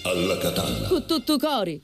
Alla 0.03 0.37
Catalla. 0.37 0.87
Con 0.87 1.05
tutto 1.05 1.37
cori. 1.37 1.81